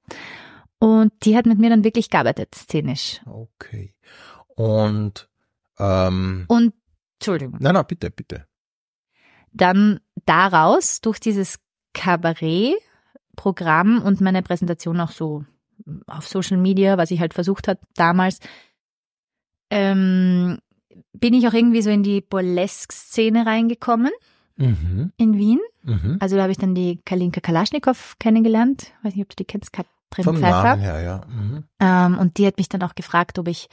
Und 0.80 1.14
die 1.24 1.38
hat 1.38 1.46
mit 1.46 1.60
mir 1.60 1.70
dann 1.70 1.84
wirklich 1.84 2.10
gearbeitet, 2.10 2.56
szenisch. 2.56 3.22
Okay. 3.26 3.94
Und 4.56 5.30
ähm, 5.78 6.46
Und, 6.48 6.74
Entschuldigung, 7.20 7.58
nein, 7.60 7.76
nein, 7.76 7.86
bitte, 7.88 8.10
bitte. 8.10 8.48
dann 9.52 10.00
daraus, 10.26 11.00
durch 11.02 11.20
dieses 11.20 11.60
Kabarett-Programm 11.94 14.02
und 14.02 14.22
meine 14.22 14.42
Präsentation 14.42 15.00
auch 15.00 15.12
so 15.12 15.46
auf 16.08 16.28
Social 16.28 16.58
Media, 16.58 16.98
was 16.98 17.12
ich 17.12 17.20
halt 17.20 17.36
versucht 17.36 17.68
hat 17.68 17.80
damals, 17.96 18.40
ähm, 19.70 20.58
bin 21.14 21.34
ich 21.34 21.48
auch 21.48 21.54
irgendwie 21.54 21.82
so 21.82 21.90
in 21.90 22.04
die 22.04 22.22
Burlesque-Szene 22.22 23.46
reingekommen 23.46 24.12
Mhm. 24.60 25.12
in 25.18 25.38
Wien. 25.38 25.60
Mhm. 25.84 26.18
Also 26.20 26.36
da 26.36 26.42
habe 26.44 26.52
ich 26.52 26.58
dann 26.58 26.74
die 26.74 27.00
Kalinka 27.06 27.40
Kalaschnikow 27.42 28.16
kennengelernt. 28.20 28.92
Weiß 29.04 29.14
nicht, 29.16 29.24
ob 29.24 29.30
du 29.30 29.36
die 29.36 29.46
kennst, 29.46 29.72
Katrin 29.72 30.24
Vom 30.24 30.38
Pfeiffer. 30.38 30.64
Namen 30.64 30.82
her, 30.82 31.02
ja. 31.02 31.22
Mhm. 31.28 31.64
Ähm, 31.80 32.18
und 32.18 32.38
die 32.40 32.48
hat 32.48 32.58
mich 32.58 32.68
dann 32.68 32.82
auch 32.82 32.96
gefragt, 32.96 33.38
ob 33.38 33.48
ich 33.48 33.68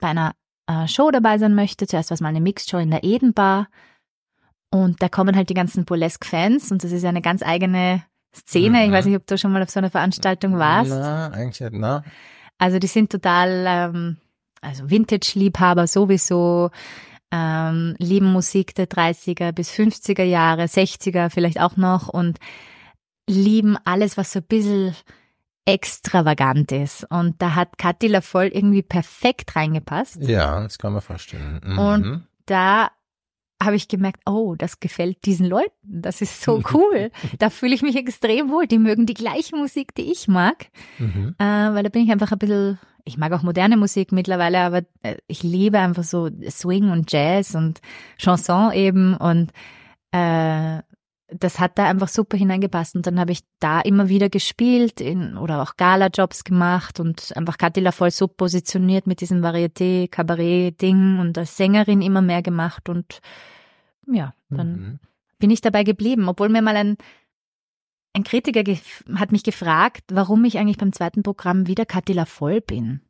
bei 0.00 0.08
einer 0.08 0.32
äh, 0.66 0.88
Show 0.88 1.10
dabei 1.10 1.36
sein 1.38 1.54
möchte. 1.54 1.86
Zuerst 1.86 2.10
war 2.10 2.14
es 2.14 2.20
mal 2.22 2.28
eine 2.30 2.40
Mixed-Show 2.40 2.78
in 2.78 2.90
der 2.90 3.04
Edenbar. 3.04 3.68
Und 4.70 5.02
da 5.02 5.08
kommen 5.10 5.36
halt 5.36 5.50
die 5.50 5.54
ganzen 5.54 5.84
Burlesque-Fans 5.84 6.72
und 6.72 6.82
das 6.82 6.92
ist 6.92 7.02
ja 7.02 7.10
eine 7.10 7.20
ganz 7.20 7.42
eigene 7.42 8.02
Szene. 8.34 8.78
Mhm. 8.78 8.84
Ich 8.86 8.92
weiß 8.92 9.04
nicht, 9.04 9.16
ob 9.16 9.26
du 9.26 9.36
schon 9.36 9.52
mal 9.52 9.62
auf 9.62 9.68
so 9.70 9.80
einer 9.80 9.90
Veranstaltung 9.90 10.58
warst. 10.58 10.90
Na, 10.90 11.28
eigentlich 11.30 11.68
na. 11.72 12.02
Also 12.56 12.78
die 12.78 12.86
sind 12.86 13.12
total, 13.12 13.64
ähm, 13.68 14.16
also 14.62 14.88
Vintage-Liebhaber 14.90 15.86
sowieso, 15.86 16.70
ähm, 17.30 17.94
lieben 17.98 18.32
Musik 18.32 18.74
der 18.74 18.86
30er 18.88 19.52
bis 19.52 19.70
50er 19.70 20.22
Jahre, 20.24 20.64
60er 20.64 21.28
vielleicht 21.30 21.60
auch 21.60 21.76
noch 21.76 22.08
und 22.08 22.38
lieben 23.28 23.76
alles, 23.84 24.16
was 24.16 24.32
so 24.32 24.38
ein 24.40 24.44
bisschen 24.46 24.94
extravagant 25.64 26.72
ist. 26.72 27.04
Und 27.10 27.40
da 27.40 27.54
hat 27.54 27.78
Kathi 27.78 28.08
Lavoll 28.08 28.46
irgendwie 28.46 28.82
perfekt 28.82 29.54
reingepasst. 29.56 30.18
Ja, 30.22 30.60
das 30.60 30.78
kann 30.78 30.92
man 30.92 31.02
vorstellen. 31.02 31.60
Mhm. 31.64 31.78
Und- 31.78 32.26
Da 32.46 32.90
habe 33.64 33.76
ich 33.76 33.88
gemerkt, 33.88 34.22
oh, 34.26 34.54
das 34.56 34.80
gefällt 34.80 35.24
diesen 35.24 35.46
Leuten. 35.46 35.70
Das 35.82 36.20
ist 36.20 36.42
so 36.42 36.62
cool. 36.72 37.10
da 37.38 37.50
fühle 37.50 37.74
ich 37.74 37.82
mich 37.82 37.96
extrem 37.96 38.50
wohl. 38.50 38.66
Die 38.66 38.78
mögen 38.78 39.06
die 39.06 39.14
gleiche 39.14 39.56
Musik, 39.56 39.94
die 39.94 40.10
ich 40.12 40.28
mag. 40.28 40.66
Mhm. 40.98 41.34
Äh, 41.38 41.44
weil 41.44 41.82
da 41.82 41.88
bin 41.88 42.04
ich 42.04 42.10
einfach 42.10 42.32
ein 42.32 42.38
bisschen, 42.38 42.78
ich 43.04 43.18
mag 43.18 43.32
auch 43.32 43.42
moderne 43.42 43.76
Musik 43.76 44.12
mittlerweile, 44.12 44.60
aber 44.60 44.82
äh, 45.02 45.16
ich 45.26 45.42
liebe 45.42 45.78
einfach 45.78 46.04
so 46.04 46.28
Swing 46.48 46.90
und 46.90 47.10
Jazz 47.12 47.54
und 47.54 47.80
Chanson 48.18 48.72
eben 48.72 49.16
und 49.16 49.52
äh, 50.12 50.82
das 51.38 51.58
hat 51.58 51.78
da 51.78 51.88
einfach 51.88 52.08
super 52.08 52.36
hineingepasst 52.36 52.96
und 52.96 53.06
dann 53.06 53.18
habe 53.18 53.32
ich 53.32 53.40
da 53.60 53.80
immer 53.80 54.08
wieder 54.08 54.28
gespielt 54.28 55.00
in, 55.00 55.36
oder 55.36 55.62
auch 55.62 55.76
Gala-Jobs 55.76 56.44
gemacht 56.44 57.00
und 57.00 57.36
einfach 57.36 57.58
Katila 57.58 57.92
voll 57.92 58.10
so 58.10 58.28
positioniert 58.28 59.06
mit 59.06 59.20
diesem 59.20 59.42
Varieté-Kabarett-Ding 59.42 61.18
und 61.18 61.38
als 61.38 61.56
Sängerin 61.56 62.02
immer 62.02 62.22
mehr 62.22 62.42
gemacht 62.42 62.88
und 62.88 63.20
ja, 64.06 64.34
dann 64.50 64.72
Mhm. 64.72 64.98
bin 65.38 65.50
ich 65.50 65.60
dabei 65.60 65.84
geblieben, 65.84 66.28
obwohl 66.28 66.48
mir 66.48 66.62
mal 66.62 66.76
ein, 66.76 66.96
ein 68.14 68.24
Kritiker 68.24 68.62
hat 69.14 69.32
mich 69.32 69.42
gefragt, 69.42 70.04
warum 70.12 70.44
ich 70.44 70.58
eigentlich 70.58 70.76
beim 70.78 70.92
zweiten 70.92 71.22
Programm 71.22 71.66
wieder 71.66 71.86
Kattila 71.86 72.26
voll 72.26 72.60
bin. 72.60 73.00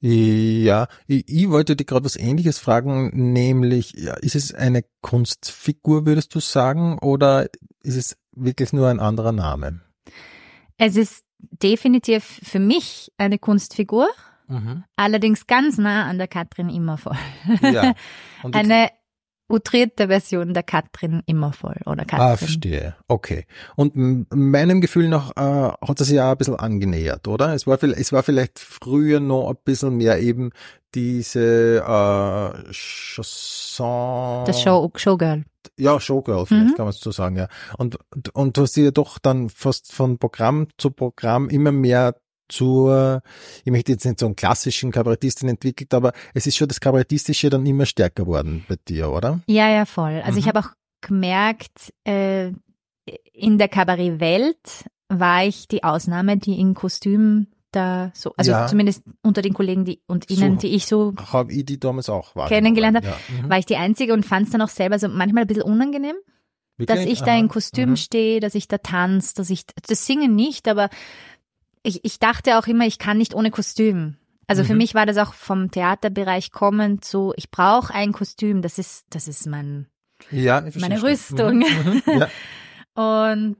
Ja, 0.00 0.86
ich, 1.06 1.28
ich 1.28 1.50
wollte 1.50 1.74
dir 1.74 1.84
gerade 1.84 2.04
was 2.04 2.16
Ähnliches 2.16 2.58
fragen, 2.58 3.10
nämlich, 3.32 3.92
ja, 3.96 4.14
ist 4.14 4.36
es 4.36 4.54
eine 4.54 4.84
Kunstfigur, 5.00 6.06
würdest 6.06 6.34
du 6.34 6.40
sagen, 6.40 6.98
oder 7.00 7.48
ist 7.82 7.96
es 7.96 8.16
wirklich 8.32 8.72
nur 8.72 8.88
ein 8.88 9.00
anderer 9.00 9.32
Name? 9.32 9.80
Es 10.76 10.96
ist 10.96 11.24
definitiv 11.38 12.40
für 12.44 12.60
mich 12.60 13.12
eine 13.18 13.38
Kunstfigur, 13.38 14.08
Mhm. 14.50 14.84
allerdings 14.96 15.46
ganz 15.46 15.76
nah 15.76 16.06
an 16.06 16.16
der 16.16 16.26
Katrin 16.26 16.70
Immervoll. 16.70 17.18
Ja. 17.60 17.92
Eine 18.52 18.88
outrierte 19.48 20.08
Version 20.08 20.52
der 20.54 20.62
Katrin 20.62 21.22
Immervoll 21.26 21.76
oder 21.86 22.04
Katrin. 22.04 22.26
Ah, 22.26 22.36
verstehe. 22.36 22.94
Okay. 23.08 23.46
Und 23.76 23.94
meinem 24.34 24.80
Gefühl 24.80 25.08
nach 25.08 25.30
äh, 25.36 25.72
hat 25.86 26.00
es 26.00 26.10
ja 26.10 26.32
ein 26.32 26.36
bisschen 26.38 26.56
angenähert, 26.56 27.26
oder? 27.28 27.54
Es 27.54 27.66
war, 27.66 27.78
vielleicht- 27.78 28.00
es 28.00 28.12
war 28.12 28.22
vielleicht 28.22 28.58
früher 28.58 29.20
noch 29.20 29.48
ein 29.50 29.56
bisschen 29.64 29.96
mehr 29.96 30.20
eben 30.20 30.50
diese 30.94 31.78
äh, 31.84 32.72
Chanson. 32.72 34.44
das 34.46 34.60
Show, 34.62 34.90
Showgirl. 34.94 35.44
Ja, 35.78 36.00
Showgirl, 36.00 36.46
vielleicht 36.46 36.70
Mhm. 36.72 36.74
kann 36.74 36.84
man 36.86 36.90
es 36.90 37.00
so 37.00 37.10
sagen, 37.10 37.36
ja. 37.36 37.48
Und, 37.76 37.98
und, 38.14 38.34
und 38.34 38.56
du 38.56 38.62
hast 38.62 38.76
ja 38.76 38.90
doch 38.90 39.18
dann 39.18 39.48
fast 39.48 39.92
von 39.92 40.18
Programm 40.18 40.68
zu 40.78 40.90
Programm 40.90 41.48
immer 41.48 41.72
mehr 41.72 42.16
zur, 42.48 43.22
ich 43.64 43.70
möchte 43.72 43.92
jetzt 43.92 44.04
nicht 44.04 44.20
so 44.20 44.26
einen 44.26 44.36
klassischen 44.36 44.90
Kabarettistin 44.92 45.48
entwickelt, 45.48 45.92
aber 45.94 46.12
es 46.34 46.46
ist 46.46 46.56
schon 46.56 46.68
das 46.68 46.80
Kabarettistische 46.80 47.50
dann 47.50 47.64
immer 47.66 47.86
stärker 47.86 48.26
worden 48.26 48.64
bei 48.68 48.76
dir, 48.88 49.10
oder? 49.10 49.40
Ja, 49.46 49.68
ja, 49.68 49.84
voll. 49.84 50.22
Also 50.24 50.38
ich 50.38 50.44
Mhm. 50.46 50.48
habe 50.48 50.58
auch 50.60 50.70
gemerkt, 51.00 51.92
äh, 52.04 52.52
in 53.32 53.58
der 53.58 53.68
Kabarettwelt 53.68 54.84
war 55.08 55.44
ich 55.44 55.68
die 55.68 55.84
Ausnahme, 55.84 56.36
die 56.36 56.58
in 56.60 56.74
Kostüm 56.74 57.46
da 57.70 58.10
so, 58.14 58.32
also 58.36 58.50
Ja. 58.52 58.66
zumindest 58.66 59.02
unter 59.22 59.42
den 59.42 59.52
Kollegen 59.54 59.84
die, 59.84 60.00
und 60.06 60.30
ihnen, 60.30 60.54
So. 60.54 60.60
die 60.60 60.74
ich 60.74 60.86
so 60.86 61.12
Habe 61.16 61.52
ich 61.52 61.64
die 61.66 61.78
damals 61.78 62.08
auch. 62.08 62.34
Kennengelernt 62.48 62.96
habe, 62.96 63.06
Ja. 63.06 63.16
Mhm. 63.28 63.50
war 63.50 63.58
ich 63.58 63.66
die 63.66 63.76
Einzige 63.76 64.12
und 64.14 64.24
fand 64.26 64.46
es 64.46 64.52
dann 64.52 64.62
auch 64.62 64.68
selber 64.70 64.98
so 64.98 65.08
manchmal 65.08 65.44
ein 65.44 65.46
bisschen 65.46 65.62
unangenehm, 65.64 66.16
dass 66.78 67.00
Wirklich? 67.00 67.12
ich 67.14 67.20
da 67.22 67.32
Aha. 67.32 67.38
in 67.40 67.48
Kostüm 67.48 67.90
Mhm. 67.90 67.96
stehe, 67.96 68.40
dass 68.40 68.54
ich 68.54 68.68
da 68.68 68.78
tanze, 68.78 69.34
dass 69.34 69.50
ich 69.50 69.64
das 69.86 70.06
Singen 70.06 70.34
nicht, 70.34 70.66
aber 70.68 70.88
ich, 71.88 72.04
ich 72.04 72.18
dachte 72.18 72.58
auch 72.58 72.66
immer, 72.66 72.86
ich 72.86 72.98
kann 72.98 73.18
nicht 73.18 73.34
ohne 73.34 73.50
Kostüm. 73.50 74.16
Also 74.46 74.64
für 74.64 74.72
Mhm. 74.72 74.78
mich 74.78 74.94
war 74.94 75.06
das 75.06 75.16
auch 75.18 75.34
vom 75.34 75.70
Theaterbereich 75.70 76.52
kommend 76.52 77.04
so, 77.04 77.34
ich 77.36 77.50
brauche 77.50 77.92
ein 77.94 78.12
Kostüm, 78.12 78.62
das 78.62 78.78
ist, 78.78 79.04
das 79.10 79.28
ist 79.28 79.46
mein, 79.46 79.88
Ja, 80.30 80.62
meine 80.80 80.98
schon. 80.98 81.08
Rüstung. 81.08 81.58
Mhm. 81.58 82.02
Mhm. 82.06 82.20
Ja. 82.20 82.28
Und 82.94 83.58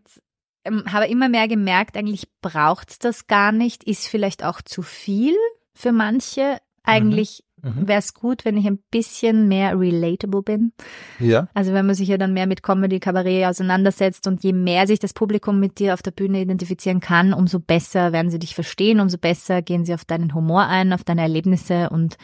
ähm, 0.65 0.85
habe 0.93 1.07
immer 1.07 1.29
mehr 1.29 1.49
gemerkt, 1.49 1.97
eigentlich 1.97 2.29
braucht's 2.41 2.99
das 2.99 3.27
gar 3.27 3.53
nicht, 3.53 3.85
ist 3.85 4.07
vielleicht 4.09 4.45
auch 4.45 4.61
zu 4.63 4.83
viel 4.83 5.37
für 5.75 5.93
manche. 5.93 6.59
Eigentlich 6.85 7.45
Mhm. 7.63 7.89
wäre 7.89 7.99
es 7.99 8.15
gut, 8.15 8.45
wenn 8.45 8.57
ich 8.57 8.67
ein 8.67 8.79
bisschen 8.91 9.49
mehr 9.49 9.79
relatable 9.79 10.43
bin. 10.43 10.73
ja. 11.19 11.49
Also 11.55 11.73
wenn 11.73 11.87
man 11.87 11.95
sich 11.95 12.09
ja 12.09 12.19
dann 12.19 12.33
mehr 12.33 12.47
mit 12.47 12.63
Comedy, 12.63 13.01
Kabarett 13.01 13.47
auseinandersetzt 13.47 14.27
und 14.27 14.43
je 14.45 14.53
mehr 14.53 14.87
sich 14.87 14.99
das 14.99 15.13
Publikum 15.15 15.59
mit 15.61 15.79
dir 15.79 15.95
auf 15.95 16.03
der 16.03 16.11
Bühne 16.13 16.41
identifizieren 16.41 17.01
kann, 17.01 17.33
umso 17.33 17.59
besser 17.61 18.13
werden 18.13 18.31
sie 18.31 18.39
dich 18.39 18.55
verstehen, 18.55 19.01
umso 19.01 19.19
besser 19.19 19.63
gehen 19.63 19.85
sie 19.85 19.95
auf 19.95 20.05
deinen 20.05 20.35
Humor 20.35 20.67
ein, 20.67 20.93
auf 20.93 21.05
deine 21.05 21.23
Erlebnisse 21.23 21.91
und 21.91 22.17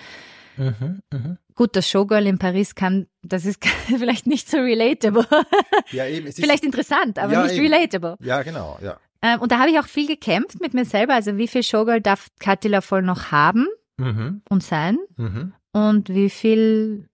Mhm. 0.56 1.00
Mhm. 1.12 1.38
gut, 1.56 1.74
das 1.74 1.88
Showgirl 1.88 2.28
in 2.28 2.38
Paris 2.38 2.76
kann, 2.76 3.06
das 3.22 3.44
ist 3.44 3.58
vielleicht 3.86 4.28
nicht 4.28 4.48
so 4.48 4.58
relatable. 4.58 5.26
Ja, 5.90 6.06
eben. 6.06 6.26
Es 6.28 6.38
ist, 6.38 6.44
vielleicht 6.44 6.64
interessant, 6.64 7.18
aber 7.18 7.32
Ja, 7.32 7.42
nicht 7.42 7.56
eben. 7.56 7.72
relatable. 7.72 8.16
Ja, 8.20 8.42
genau, 8.42 8.78
ja. 8.80 8.98
Ähm, 9.20 9.40
und 9.40 9.50
da 9.50 9.58
habe 9.58 9.70
ich 9.70 9.78
auch 9.80 9.86
viel 9.88 10.06
gekämpft 10.06 10.60
mit 10.60 10.72
mir 10.74 10.84
selber. 10.84 11.14
Also 11.14 11.36
wie 11.38 11.48
viel 11.48 11.62
Showgirl 11.64 12.00
darf 12.02 12.28
Kattila 12.38 12.82
voll 12.82 13.02
noch 13.02 13.32
haben 13.32 13.66
Mhm. 13.96 14.42
und 14.48 14.62
sein? 14.62 14.98
Mhm. 15.16 15.52
Und 15.72 16.08
wie 16.08 16.30
viel 16.30 17.08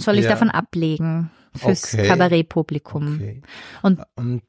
soll 0.00 0.16
ich 0.18 0.24
Ja. 0.24 0.30
davon 0.30 0.50
ablegen 0.50 1.30
fürs 1.54 1.94
Okay. 1.94 2.06
Kabarettpublikum? 2.08 3.14
Okay. 3.16 3.42
Und- 3.82 4.00
und 4.16 4.42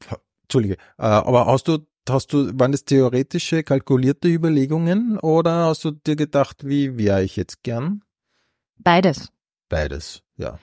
Entschuldige, 0.43 0.75
äh, 0.97 1.03
aber 1.05 1.47
hast 1.47 1.67
du 1.67 1.79
hast 2.07 2.31
du 2.33 2.51
waren 2.59 2.71
das 2.71 2.85
theoretische 2.85 3.63
kalkulierte 3.63 4.27
Überlegungen 4.27 5.17
oder 5.19 5.65
hast 5.65 5.83
du 5.85 5.91
dir 5.91 6.15
gedacht, 6.15 6.67
wie 6.67 6.97
wäre 6.99 7.23
ich 7.23 7.35
jetzt 7.35 7.63
gern? 7.63 8.03
Beides. 8.77 9.31
Beides, 9.69 10.21
ja. 10.37 10.59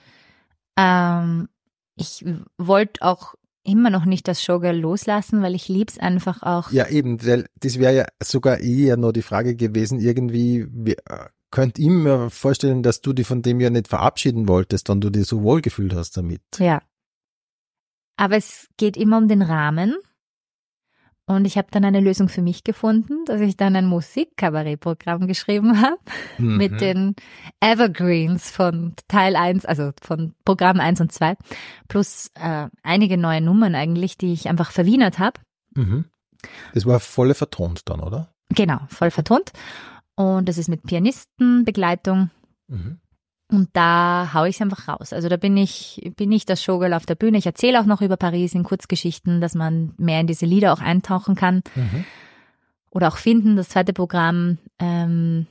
Ähm, 0.77 1.49
ich 1.95 2.23
wollte 2.57 3.01
auch 3.01 3.35
immer 3.63 3.89
noch 3.89 4.05
nicht 4.05 4.27
das 4.27 4.43
Showgirl 4.43 4.77
loslassen, 4.77 5.41
weil 5.41 5.55
ich 5.55 5.67
lieb's 5.67 5.97
einfach 5.97 6.43
auch. 6.43 6.71
Ja, 6.71 6.87
eben, 6.87 7.25
weil 7.25 7.47
das 7.59 7.79
wäre 7.79 7.95
ja 7.95 8.05
sogar 8.21 8.59
eher 8.59 8.97
nur 8.97 9.13
die 9.13 9.21
Frage 9.21 9.55
gewesen, 9.55 9.99
irgendwie 9.99 10.67
wie, 10.69 10.93
äh, 10.93 11.27
könnt 11.51 11.77
ihr 11.79 11.91
mir 11.91 12.29
vorstellen, 12.29 12.83
dass 12.83 13.01
du 13.01 13.13
dich 13.13 13.27
von 13.27 13.41
dem 13.41 13.59
ja 13.59 13.69
nicht 13.69 13.87
verabschieden 13.87 14.47
wolltest, 14.47 14.89
dann 14.89 15.01
du 15.01 15.09
dir 15.09 15.23
so 15.23 15.43
wohl 15.43 15.61
gefühlt 15.61 15.93
hast 15.93 16.17
damit. 16.17 16.41
Ja. 16.57 16.81
Aber 18.17 18.35
es 18.35 18.67
geht 18.77 18.97
immer 18.97 19.17
um 19.17 19.27
den 19.27 19.41
Rahmen. 19.41 19.95
Und 21.25 21.45
ich 21.45 21.57
habe 21.57 21.69
dann 21.71 21.85
eine 21.85 22.01
Lösung 22.01 22.27
für 22.27 22.41
mich 22.41 22.65
gefunden, 22.65 23.23
dass 23.25 23.39
ich 23.39 23.55
dann 23.55 23.75
ein 23.77 23.85
Musikkabarettprogramm 23.85 25.25
geschrieben 25.27 25.81
habe 25.81 25.97
Mhm. 26.37 26.57
mit 26.57 26.81
den 26.81 27.15
Evergreens 27.61 28.51
von 28.51 28.93
Teil 29.07 29.35
1, 29.35 29.65
also 29.65 29.91
von 30.01 30.33
Programm 30.43 30.79
1 30.79 30.99
und 31.01 31.11
2, 31.11 31.35
plus 31.87 32.29
äh, 32.35 32.67
einige 32.81 33.17
neue 33.17 33.39
Nummern 33.41 33.75
eigentlich, 33.75 34.17
die 34.17 34.33
ich 34.33 34.49
einfach 34.49 34.71
verwienert 34.71 35.19
habe. 35.19 35.39
Mhm. 35.75 36.05
Das 36.73 36.85
war 36.85 36.99
volle 36.99 37.35
vertont 37.35 37.83
dann, 37.89 38.01
oder? 38.01 38.33
Genau, 38.49 38.79
voll 38.89 39.11
vertont. 39.11 39.51
Und 40.15 40.49
das 40.49 40.57
ist 40.57 40.67
mit 40.67 40.83
Pianistenbegleitung. 40.83 42.31
Mhm. 42.67 42.99
Und 43.53 43.69
da 43.73 44.31
hau 44.33 44.45
ich 44.45 44.55
es 44.55 44.61
einfach 44.61 44.87
raus. 44.87 45.13
Also 45.13 45.29
da 45.29 45.37
bin 45.37 45.55
ich, 45.57 46.11
bin 46.17 46.31
ich 46.31 46.45
das 46.45 46.63
Showgirl 46.63 46.93
auf 46.93 47.05
der 47.05 47.13
Bühne. 47.13 47.37
Ich 47.37 47.45
erzähle 47.45 47.79
auch 47.79 47.85
noch 47.85 48.01
über 48.01 48.17
Paris 48.17 48.55
in 48.55 48.63
Kurzgeschichten, 48.63 49.41
dass 49.41 49.53
man 49.53 49.93
mehr 49.97 50.19
in 50.19 50.25
diese 50.27 50.47
Lieder 50.47 50.73
auch 50.73 50.81
eintauchen 50.81 51.35
kann 51.35 51.61
Mhm. 51.75 52.03
oder 52.89 53.09
auch 53.09 53.17
finden. 53.17 53.55
Das 53.55 53.69
zweite 53.69 53.93
Programm, 53.93 54.57
ähm, 54.79 55.45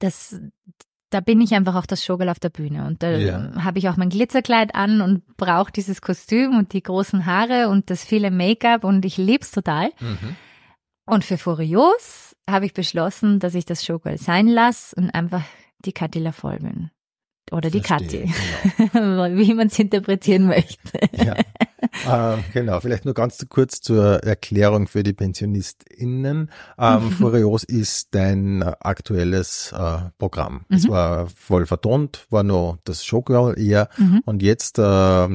das, 0.00 0.40
da 1.10 1.20
bin 1.20 1.40
ich 1.40 1.54
einfach 1.54 1.76
auch 1.76 1.86
das 1.86 2.04
Showgirl 2.04 2.28
auf 2.28 2.40
der 2.40 2.48
Bühne. 2.50 2.86
Und 2.88 3.04
da 3.04 3.10
Ja. 3.12 3.52
habe 3.64 3.78
ich 3.78 3.88
auch 3.88 3.96
mein 3.96 4.08
Glitzerkleid 4.10 4.74
an 4.74 5.00
und 5.00 5.24
brauche 5.36 5.70
dieses 5.70 6.02
Kostüm 6.02 6.58
und 6.58 6.72
die 6.72 6.82
großen 6.82 7.24
Haare 7.24 7.68
und 7.68 7.88
das 7.88 8.04
viele 8.04 8.32
Make-up 8.32 8.82
und 8.82 9.04
ich 9.04 9.16
lieb's 9.16 9.52
total. 9.52 9.90
Mhm. 10.00 10.36
Und 11.06 11.24
für 11.24 11.38
Furios 11.38 12.34
habe 12.50 12.66
ich 12.66 12.74
beschlossen, 12.74 13.38
dass 13.38 13.54
ich 13.54 13.64
das 13.64 13.84
Showgirl 13.84 14.18
sein 14.18 14.48
lasse 14.48 14.96
und 14.96 15.10
einfach 15.10 15.44
die 15.84 15.92
Kathi 15.92 16.18
Lafol 16.18 16.58
bin. 16.58 16.90
Oder 17.52 17.70
die 17.70 17.80
Verstehe, 17.80 18.26
Kathi. 18.26 18.92
Wie 19.36 19.54
man 19.54 19.68
es 19.68 19.78
interpretieren 19.78 20.46
möchte. 20.46 20.98
Ja. 21.12 21.36
ähm, 22.34 22.44
genau, 22.52 22.80
vielleicht 22.80 23.04
nur 23.04 23.14
ganz 23.14 23.44
kurz 23.48 23.80
zur 23.80 24.22
Erklärung 24.24 24.88
für 24.88 25.02
die 25.02 25.12
PensionistInnen. 25.12 26.50
Ähm, 26.78 27.10
Furios 27.12 27.64
ist 27.64 28.14
dein 28.14 28.62
äh, 28.62 28.72
aktuelles 28.80 29.72
äh, 29.72 29.98
Programm. 30.18 30.64
Es 30.68 30.84
Mhm. 30.84 30.90
war 30.90 31.26
voll 31.28 31.66
vertont, 31.66 32.26
war 32.30 32.42
nur 32.42 32.78
das 32.84 33.04
Showgirl 33.04 33.58
eher 33.58 33.88
Mhm. 33.96 34.22
und 34.24 34.42
jetzt 34.42 34.78
äh, 34.78 34.82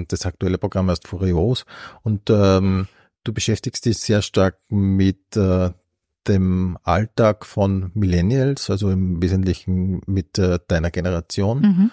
das 0.07 0.25
aktuelle 0.25 0.57
Programm 0.57 0.89
heißt 0.89 1.07
Furios 1.07 1.65
und 2.03 2.29
ähm, 2.29 2.87
du 3.23 3.33
beschäftigst 3.33 3.85
dich 3.85 3.97
sehr 3.99 4.21
stark 4.21 4.57
mit 4.69 5.35
äh, 5.37 5.69
dem 6.27 6.77
Alltag 6.83 7.45
von 7.45 7.91
Millennials, 7.93 8.69
also 8.69 8.89
im 8.89 9.21
Wesentlichen 9.21 10.01
mit 10.05 10.37
äh, 10.37 10.59
deiner 10.67 10.91
Generation. 10.91 11.61
Mhm. 11.61 11.91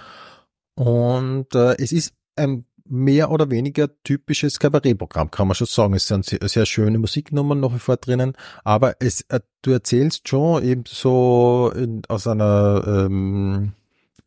Und 0.74 1.54
äh, 1.54 1.76
es 1.78 1.92
ist 1.92 2.14
ein 2.36 2.64
mehr 2.84 3.30
oder 3.30 3.50
weniger 3.50 3.88
typisches 4.02 4.58
Kabarettprogramm, 4.58 5.30
kann 5.30 5.48
man 5.48 5.54
schon 5.54 5.66
sagen. 5.66 5.94
Es 5.94 6.06
sind 6.06 6.24
sehr, 6.24 6.46
sehr 6.48 6.66
schöne 6.66 6.98
Musiknummern 6.98 7.60
noch 7.60 7.74
wie 7.74 7.78
vor 7.78 7.96
drinnen, 7.96 8.34
aber 8.64 8.96
es, 9.00 9.22
äh, 9.28 9.40
du 9.62 9.72
erzählst 9.72 10.28
schon 10.28 10.62
eben 10.64 10.84
so 10.86 11.72
in, 11.74 12.02
aus 12.08 12.26
einer 12.26 12.84
ähm, 12.86 13.72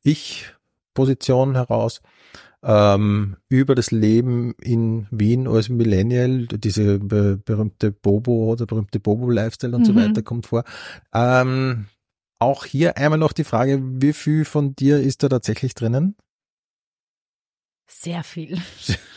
Ich-Position 0.04 1.56
heraus 1.56 2.02
ähm, 2.64 3.38
über 3.50 3.74
das 3.76 3.92
Leben 3.92 4.54
in 4.62 5.08
Wien 5.12 5.48
als 5.48 5.70
Millennial, 5.70 6.48
diese 6.48 7.00
be 7.00 7.38
berühmte 7.38 7.92
Bobo 7.92 8.52
oder 8.52 8.66
berühmte 8.66 9.00
Bobo-Lifestyle 9.00 9.76
und 9.76 9.86
so 9.86 9.94
Mhm. 9.94 9.98
weiter 9.98 10.22
kommt 10.22 10.46
vor. 10.48 10.64
Ähm, 11.14 11.88
auch 12.40 12.66
hier 12.66 12.98
einmal 12.98 13.20
noch 13.20 13.34
die 13.34 13.44
Frage, 13.44 13.80
wie 13.84 14.14
viel 14.14 14.46
von 14.46 14.76
dir 14.76 15.00
ist 15.00 15.24
da 15.24 15.30
tatsächlich 15.30 15.74
drinnen? 15.76 16.16
Sehr 17.88 18.24
viel. 18.24 18.58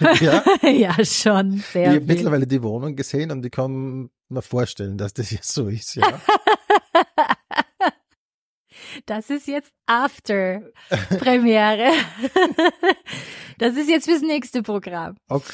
ja, 0.21 0.43
ja, 0.69 1.05
schon 1.05 1.55
ich 1.55 1.67
sehr 1.67 1.91
habe 1.93 2.01
viel. 2.01 2.07
mittlerweile 2.07 2.47
die 2.47 2.63
Wohnung 2.63 2.97
gesehen 2.97 3.31
und 3.31 3.45
ich 3.47 3.53
kann 3.53 4.11
mir 4.29 4.43
vorstellen, 4.43 4.99
dass 4.99 5.15
das 5.15 5.31
jetzt 5.31 5.53
so 5.53 5.69
ist, 5.69 5.95
ja. 5.95 6.21
Das 9.07 9.31
ist 9.31 9.47
jetzt 9.47 9.73
After 9.87 10.63
Premiere. 11.19 11.89
Das 13.59 13.77
ist 13.77 13.89
jetzt 13.89 14.07
fürs 14.07 14.23
nächste 14.23 14.63
Programm. 14.63 15.17
Okay. 15.29 15.53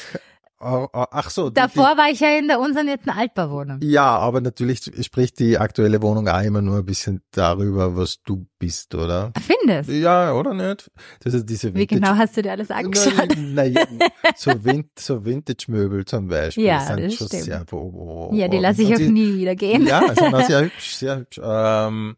Oh, 0.63 0.87
oh, 0.93 1.05
Ach 1.09 1.29
so. 1.31 1.49
die- 1.49 1.55
Davor 1.55 1.97
war 1.97 2.09
ich 2.11 2.19
ja 2.19 2.37
in 2.37 2.47
der 2.47 2.59
unsanierten 2.59 3.11
Altbauwohnung. 3.11 3.79
Die, 3.79 3.89
ja, 3.89 4.15
aber 4.17 4.41
natürlich 4.41 4.79
spricht 5.03 5.39
die 5.39 5.57
aktuelle 5.57 6.01
Wohnung 6.03 6.27
auch 6.27 6.41
immer 6.43 6.61
nur 6.61 6.77
ein 6.77 6.85
bisschen 6.85 7.21
darüber, 7.31 7.95
was 7.97 8.21
du 8.23 8.45
bist, 8.59 8.93
oder? 8.93 9.31
Findest? 9.39 9.89
Ja, 9.89 10.33
oder 10.33 10.53
nicht? 10.53 10.91
Das 11.23 11.33
ist 11.33 11.47
diese 11.47 11.73
Wie 11.73 11.87
genau 11.87 12.15
hast 12.15 12.37
du 12.37 12.43
dir 12.43 12.51
alles 12.51 12.69
angeschaut? 12.69 13.35
Na, 13.37 13.63
na, 13.69 14.07
so, 14.35 14.51
Vin 14.63 14.87
so 14.97 15.25
Vintage-Möbel 15.25 16.05
zum 16.05 16.27
Beispiel 16.27 16.65
Ja, 16.65 16.81
sind 16.81 17.01
das 17.05 17.13
schon 17.15 17.27
stimmt. 17.27 17.43
sehr 17.43 17.65
oh, 17.71 18.29
Ja, 18.33 18.47
die 18.47 18.59
lasse 18.59 18.83
ich 18.83 18.93
auch 18.93 18.97
sie- 18.97 19.09
nie 19.09 19.35
wieder 19.37 19.55
gehen. 19.55 19.87
Ja, 19.87 20.13
sind 20.13 20.33
auch 20.33 20.45
sehr 20.45 20.61
hübsch, 20.65 20.93
sehr 20.95 21.17
hübsch. 21.17 21.39
Ähm, 21.43 22.17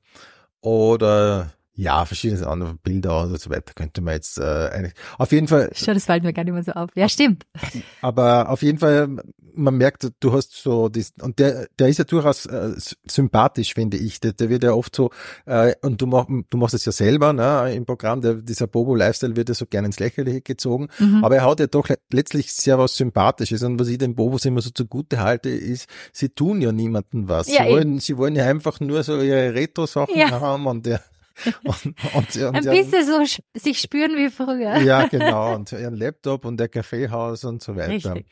oder 0.63 1.53
ja, 1.75 2.05
verschiedene 2.05 2.45
andere 2.47 2.75
Bilder 2.75 3.23
und 3.23 3.39
so 3.39 3.49
weiter 3.49 3.73
könnte 3.73 4.01
man 4.01 4.13
jetzt 4.13 4.37
äh, 4.37 4.43
eigentlich. 4.43 4.93
Auf 5.17 5.31
jeden 5.31 5.47
Fall, 5.47 5.71
Schon, 5.73 5.95
das 5.95 6.05
fällt 6.05 6.23
mir 6.23 6.31
gar 6.33 6.43
nicht 6.43 6.53
mehr 6.53 6.63
so 6.63 6.71
auf. 6.73 6.89
Ja, 6.95 7.09
stimmt. 7.09 7.45
aber 8.01 8.49
auf 8.49 8.61
jeden 8.61 8.77
Fall, 8.77 9.09
man 9.55 9.75
merkt, 9.77 10.07
du 10.19 10.33
hast 10.33 10.53
so 10.53 10.89
dies, 10.89 11.13
und 11.21 11.39
der, 11.39 11.67
der 11.79 11.87
ist 11.87 11.97
ja 11.97 12.03
durchaus 12.05 12.45
äh, 12.45 12.73
sympathisch, 13.07 13.73
finde 13.73 13.97
ich. 13.97 14.19
Der, 14.19 14.33
der 14.33 14.49
wird 14.49 14.63
ja 14.63 14.73
oft 14.73 14.95
so, 14.95 15.09
äh, 15.45 15.73
und 15.81 16.01
du, 16.01 16.05
mach, 16.07 16.27
du 16.49 16.57
machst 16.57 16.75
es 16.75 16.85
ja 16.85 16.91
selber, 16.91 17.33
ne, 17.33 17.73
im 17.73 17.85
Programm, 17.85 18.21
der, 18.21 18.35
dieser 18.35 18.67
Bobo-Lifestyle 18.67 19.35
wird 19.35 19.49
ja 19.49 19.55
so 19.55 19.65
gerne 19.65 19.87
ins 19.87 19.99
Lächerliche 19.99 20.41
gezogen. 20.41 20.89
Mhm. 20.99 21.23
Aber 21.23 21.35
er 21.37 21.45
hat 21.49 21.59
ja 21.59 21.67
doch 21.67 21.89
le- 21.89 21.97
letztlich 22.11 22.53
sehr 22.53 22.77
was 22.77 22.95
Sympathisches. 22.95 23.63
Und 23.63 23.79
was 23.79 23.87
ich 23.87 23.97
den 23.97 24.15
Bobos 24.15 24.45
immer 24.45 24.61
so 24.61 24.69
zugute 24.69 25.21
halte, 25.21 25.49
ist, 25.49 25.87
sie 26.11 26.29
tun 26.29 26.61
ja 26.61 26.71
niemandem 26.71 27.27
was. 27.29 27.47
Ja, 27.47 27.63
sie, 27.65 27.71
wollen, 27.71 27.99
sie 27.99 28.17
wollen 28.17 28.35
ja 28.35 28.45
einfach 28.45 28.79
nur 28.79 29.03
so 29.03 29.19
ihre 29.21 29.53
Retro-Sachen 29.53 30.15
Ja. 30.17 30.29
haben 30.39 30.67
und 30.67 30.85
der, 30.85 31.01
und, 31.63 31.85
und, 31.85 32.35
und, 32.35 32.35
Ein 32.35 32.63
bisschen 32.63 33.05
so 33.05 33.23
sich 33.55 33.79
spüren 33.79 34.15
wie 34.15 34.29
früher. 34.29 34.77
ja, 34.77 35.07
genau. 35.11 35.55
Und 35.55 35.71
ihren 35.71 35.95
Laptop 35.95 36.45
und 36.45 36.57
der 36.57 36.69
Kaffeehaus 36.69 37.43
und 37.43 37.61
so 37.61 37.75
weiter. 37.75 38.15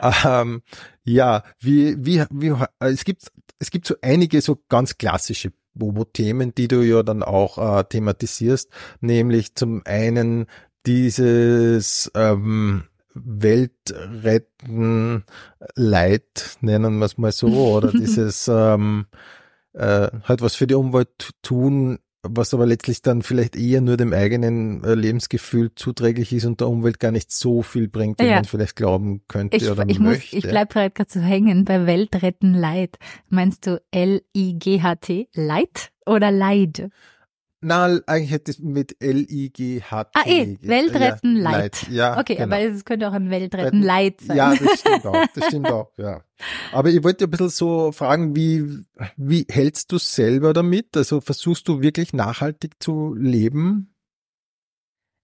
Ähm, 0.00 0.62
ja, 1.02 1.42
wie, 1.58 1.96
wie, 1.98 2.24
wie, 2.30 2.48
äh, 2.48 2.66
es 2.92 3.04
gibt, 3.04 3.32
es 3.58 3.70
gibt 3.70 3.86
so 3.86 3.96
einige 4.00 4.40
so 4.40 4.62
ganz 4.68 4.96
klassische 4.96 5.52
Bobo-Themen, 5.74 6.54
die 6.54 6.68
du 6.68 6.82
ja 6.82 7.02
dann 7.02 7.22
auch 7.22 7.58
äh, 7.58 7.84
thematisierst, 7.84 8.70
nämlich 9.00 9.54
zum 9.54 9.82
einen 9.84 10.46
dieses 10.86 12.10
ähm, 12.14 12.84
Weltretten 13.14 13.64
Leid, 15.74 16.58
nennen 16.60 16.98
wir 16.98 17.06
es 17.06 17.18
mal 17.18 17.32
so, 17.32 17.48
oder 17.48 17.90
dieses 17.90 18.46
ähm, 18.48 19.06
äh, 19.76 20.08
halt 20.24 20.40
was 20.42 20.54
für 20.56 20.66
die 20.66 20.74
Umwelt 20.74 21.30
tun, 21.42 21.98
was 22.28 22.52
aber 22.54 22.66
letztlich 22.66 23.02
dann 23.02 23.22
vielleicht 23.22 23.54
eher 23.54 23.80
nur 23.80 23.96
dem 23.96 24.12
eigenen 24.12 24.82
äh, 24.82 24.94
Lebensgefühl 24.94 25.70
zuträglich 25.76 26.32
ist 26.32 26.44
und 26.44 26.60
der 26.60 26.68
Umwelt 26.68 26.98
gar 26.98 27.12
nicht 27.12 27.30
so 27.30 27.62
viel 27.62 27.86
bringt, 27.88 28.18
wie 28.20 28.24
Ja. 28.26 28.34
man 28.36 28.44
vielleicht 28.44 28.74
glauben 28.74 29.22
könnte 29.28 29.56
Ich, 29.56 29.70
oder 29.70 29.84
ich, 29.88 30.00
muss, 30.00 30.08
möchte. 30.14 30.36
ich 30.36 30.42
bleib 30.48 30.70
gerade 30.72 30.90
gerade 30.90 31.10
so 31.12 31.20
hängen 31.20 31.64
bei 31.64 31.86
Weltretten 31.86 32.52
Leid. 32.52 32.96
Meinst 33.28 33.66
du 33.66 33.80
L-I-G-H-T? 33.92 35.28
Leid 35.34 35.90
oder 36.04 36.30
Leid? 36.32 36.88
Na, 37.66 37.98
eigentlich 38.06 38.30
hätte 38.30 38.52
es 38.52 38.60
mit 38.60 38.94
L-I-G-H-T. 39.02 40.10
Ah, 40.14 40.22
eh, 40.24 40.56
Weltretten 40.60 41.38
ja, 41.38 41.42
Leid. 41.42 41.86
Ja, 41.90 42.20
Okay, 42.20 42.36
genau. 42.36 42.54
aber 42.54 42.60
es 42.60 42.84
könnte 42.84 43.08
auch 43.08 43.12
ein 43.12 43.28
Weltretten 43.28 43.82
Leid 43.82 44.20
sein. 44.20 44.36
Ja, 44.36 44.54
das 44.54 44.78
stimmt 44.80 45.04
auch. 45.04 45.26
Das 45.34 45.46
stimmt 45.48 45.66
auch, 45.66 45.90
ja. 45.96 46.22
Aber 46.70 46.90
ich 46.90 47.02
wollte 47.02 47.24
ein 47.24 47.30
bisschen 47.30 47.48
so 47.48 47.90
fragen, 47.90 48.36
wie, 48.36 48.84
wie 49.16 49.46
hältst 49.50 49.90
du 49.90 49.98
selber 49.98 50.52
damit? 50.52 50.96
Also 50.96 51.20
versuchst 51.20 51.66
du 51.66 51.80
wirklich 51.82 52.12
nachhaltig 52.12 52.74
zu 52.78 53.14
leben? 53.14 53.92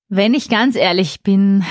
Wenn 0.08 0.34
ich 0.34 0.48
ganz 0.48 0.74
ehrlich 0.74 1.22
bin, 1.22 1.62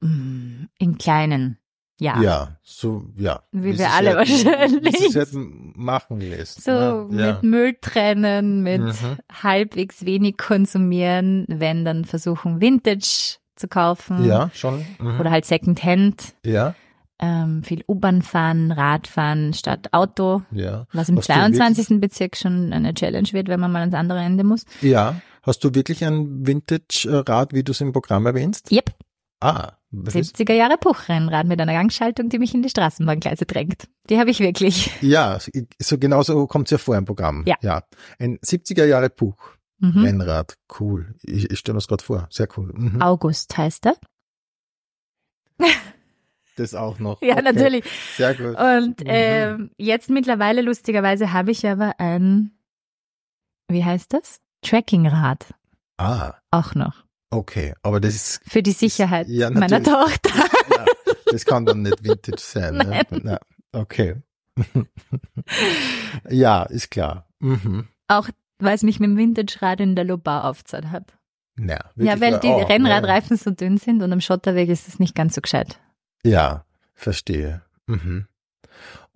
mm, 0.00 0.68
in 0.78 0.96
kleinen, 0.96 1.58
ja. 1.98 2.20
Ja, 2.20 2.56
so, 2.62 3.04
ja. 3.16 3.42
Wie 3.52 3.70
es 3.70 3.78
wir 3.78 3.90
alle 3.90 4.16
halt- 4.16 4.18
wahrscheinlich. 4.28 4.94
Wie 5.00 5.06
es 5.06 5.16
halt 5.16 5.28
machen 5.76 6.20
lässt. 6.20 6.62
So 6.64 6.70
ne? 6.70 7.08
ja. 7.12 7.26
mit 7.32 7.42
Müll 7.42 7.76
trennen, 7.80 8.62
mit 8.62 8.80
Mhm. 8.82 8.92
halbwegs 9.32 10.04
wenig 10.04 10.36
konsumieren, 10.36 11.44
wenn 11.48 11.84
dann 11.84 12.04
versuchen 12.04 12.60
Vintage 12.60 13.36
zu 13.56 13.68
kaufen 13.68 14.24
Ja, 14.24 14.50
schon. 14.54 14.84
Mhm. 14.98 15.20
oder 15.20 15.30
halt 15.30 15.44
Secondhand. 15.46 16.34
ja, 16.44 16.74
Ähm, 17.18 17.62
viel 17.62 17.82
U-Bahn 17.88 18.20
fahren, 18.20 18.70
Radfahren 18.72 19.54
statt 19.54 19.88
Auto, 19.92 20.42
ja. 20.50 20.86
was 20.92 21.08
im 21.08 21.16
Hast 21.16 21.30
du 21.30 21.32
22. 21.32 21.98
Bezirk 21.98 22.36
schon 22.36 22.74
eine 22.74 22.92
Challenge 22.92 23.28
wird, 23.32 23.48
wenn 23.48 23.58
man 23.58 23.72
mal 23.72 23.78
ans 23.80 23.94
andere 23.94 24.18
Ende 24.20 24.44
muss. 24.44 24.66
Ja. 24.82 25.18
Hast 25.42 25.64
du 25.64 25.74
wirklich 25.74 26.04
ein 26.04 26.46
Vintage-Rad, 26.46 27.54
wie 27.54 27.62
du 27.64 27.72
es 27.72 27.80
im 27.80 27.92
Programm 27.94 28.26
erwähnst? 28.26 28.70
Yep, 28.70 28.90
Ah, 29.40 29.72
was 30.04 30.14
ist? 30.14 30.36
70er 30.36 30.52
Jahre 30.54 30.76
Puchrennrad 30.78 31.46
mit 31.46 31.60
einer 31.60 31.72
Gangschaltung, 31.72 32.28
die 32.28 32.38
mich 32.38 32.54
in 32.54 32.62
die 32.62 32.68
Straßenbahngleise 32.68 33.46
drängt. 33.46 33.88
Die 34.10 34.18
habe 34.18 34.30
ich 34.30 34.40
wirklich. 34.40 34.90
Ja, 35.02 35.38
so 35.78 35.98
genauso 35.98 36.46
kommt 36.46 36.66
es 36.66 36.70
ja 36.72 36.78
vor 36.78 36.96
im 36.96 37.04
Programm. 37.04 37.44
Ja. 37.46 37.56
ja. 37.60 37.82
Ein 38.18 38.38
70er 38.38 38.84
Jahre 38.84 39.10
Buch. 39.10 39.36
Mhm. 39.78 40.04
Rennrad, 40.04 40.56
cool. 40.80 41.14
Ich, 41.22 41.50
ich 41.50 41.58
stelle 41.58 41.74
mir 41.74 41.78
das 41.78 41.88
gerade 41.88 42.02
vor. 42.04 42.26
Sehr 42.30 42.48
cool. 42.56 42.72
Mhm. 42.74 43.02
August 43.02 43.56
heißt 43.56 43.86
er. 43.86 43.96
Das 46.56 46.74
auch 46.74 46.98
noch. 46.98 47.20
Ja, 47.22 47.34
Okay. 47.34 47.42
natürlich. 47.42 47.84
Sehr 48.16 48.34
gut. 48.34 48.56
Und 48.58 49.02
ähm, 49.04 49.70
jetzt 49.76 50.08
mittlerweile, 50.10 50.62
lustigerweise, 50.62 51.32
habe 51.32 51.50
ich 51.50 51.66
aber 51.66 51.94
ein, 51.98 52.52
wie 53.68 53.84
heißt 53.84 54.12
das? 54.12 54.40
Trackingrad 54.62 55.54
Ah, 55.98 56.34
auch 56.50 56.74
noch. 56.74 57.05
Okay. 57.30 57.74
Aber 57.82 58.00
das 58.00 58.14
ist, 58.14 58.40
Für 58.46 58.62
die 58.62 58.72
Sicherheit 58.72 59.28
Ja, 59.28 59.50
meiner. 59.50 59.82
Tochter. 59.82 60.30
ja, 60.70 60.84
das 61.30 61.44
kann 61.44 61.66
dann 61.66 61.82
nicht 61.82 62.02
Vintage 62.04 62.40
sein. 62.40 62.74
Ne? 62.76 63.02
Nein. 63.10 63.20
Na, 63.24 63.38
okay. 63.72 64.16
ja, 66.30 66.62
ist 66.64 66.90
klar. 66.90 67.26
Mhm. 67.40 67.88
Auch 68.08 68.28
weil 68.58 68.74
es 68.74 68.82
mich 68.82 69.00
mit 69.00 69.10
dem 69.10 69.16
Vintage-Rad 69.18 69.80
in 69.80 69.94
der 69.96 70.04
Lobau 70.04 70.40
aufgezahlt 70.40 70.90
hat. 70.90 71.12
Ja, 71.58 71.66
Ja, 71.96 72.20
wirklich 72.20 72.20
weil 72.20 72.40
die 72.40 72.48
Oh, 72.48 72.62
Rennradreifen 72.62 73.36
so 73.36 73.50
dünn 73.50 73.76
sind 73.78 74.02
und 74.02 74.12
am 74.12 74.20
Schotterweg 74.20 74.68
ist 74.70 74.88
es 74.88 74.98
nicht 74.98 75.14
ganz 75.14 75.34
so 75.34 75.40
gescheit. 75.42 75.78
Ja, 76.24 76.64
verstehe. 76.94 77.62
Mhm. 77.86 78.26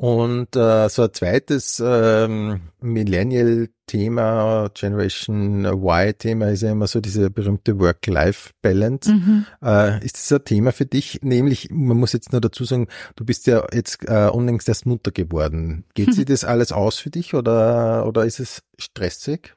Und 0.00 0.56
äh, 0.56 0.88
so 0.88 1.02
ein 1.02 1.12
zweites 1.12 1.78
ähm, 1.84 2.62
Millennial-Thema, 2.80 4.70
Generation 4.72 5.66
Y-Thema 5.66 6.48
ist 6.48 6.62
ja 6.62 6.72
immer 6.72 6.86
so 6.86 7.02
diese 7.02 7.28
berühmte 7.28 7.78
Work-Life-Balance. 7.78 9.12
Mhm. 9.12 9.44
Äh, 9.62 10.02
ist 10.02 10.16
das 10.16 10.32
ein 10.32 10.42
Thema 10.46 10.72
für 10.72 10.86
dich? 10.86 11.20
Nämlich, 11.20 11.68
man 11.70 11.98
muss 11.98 12.14
jetzt 12.14 12.32
nur 12.32 12.40
dazu 12.40 12.64
sagen, 12.64 12.88
du 13.16 13.26
bist 13.26 13.46
ja 13.46 13.66
jetzt 13.74 13.98
äh, 14.08 14.30
unlängst 14.30 14.70
erst 14.70 14.86
Mutter 14.86 15.10
geworden. 15.10 15.84
Geht 15.92 16.14
sich 16.14 16.24
das 16.24 16.44
alles 16.44 16.72
aus 16.72 16.98
für 16.98 17.10
dich 17.10 17.34
oder, 17.34 18.06
oder 18.06 18.24
ist 18.24 18.40
es 18.40 18.62
stressig? 18.78 19.54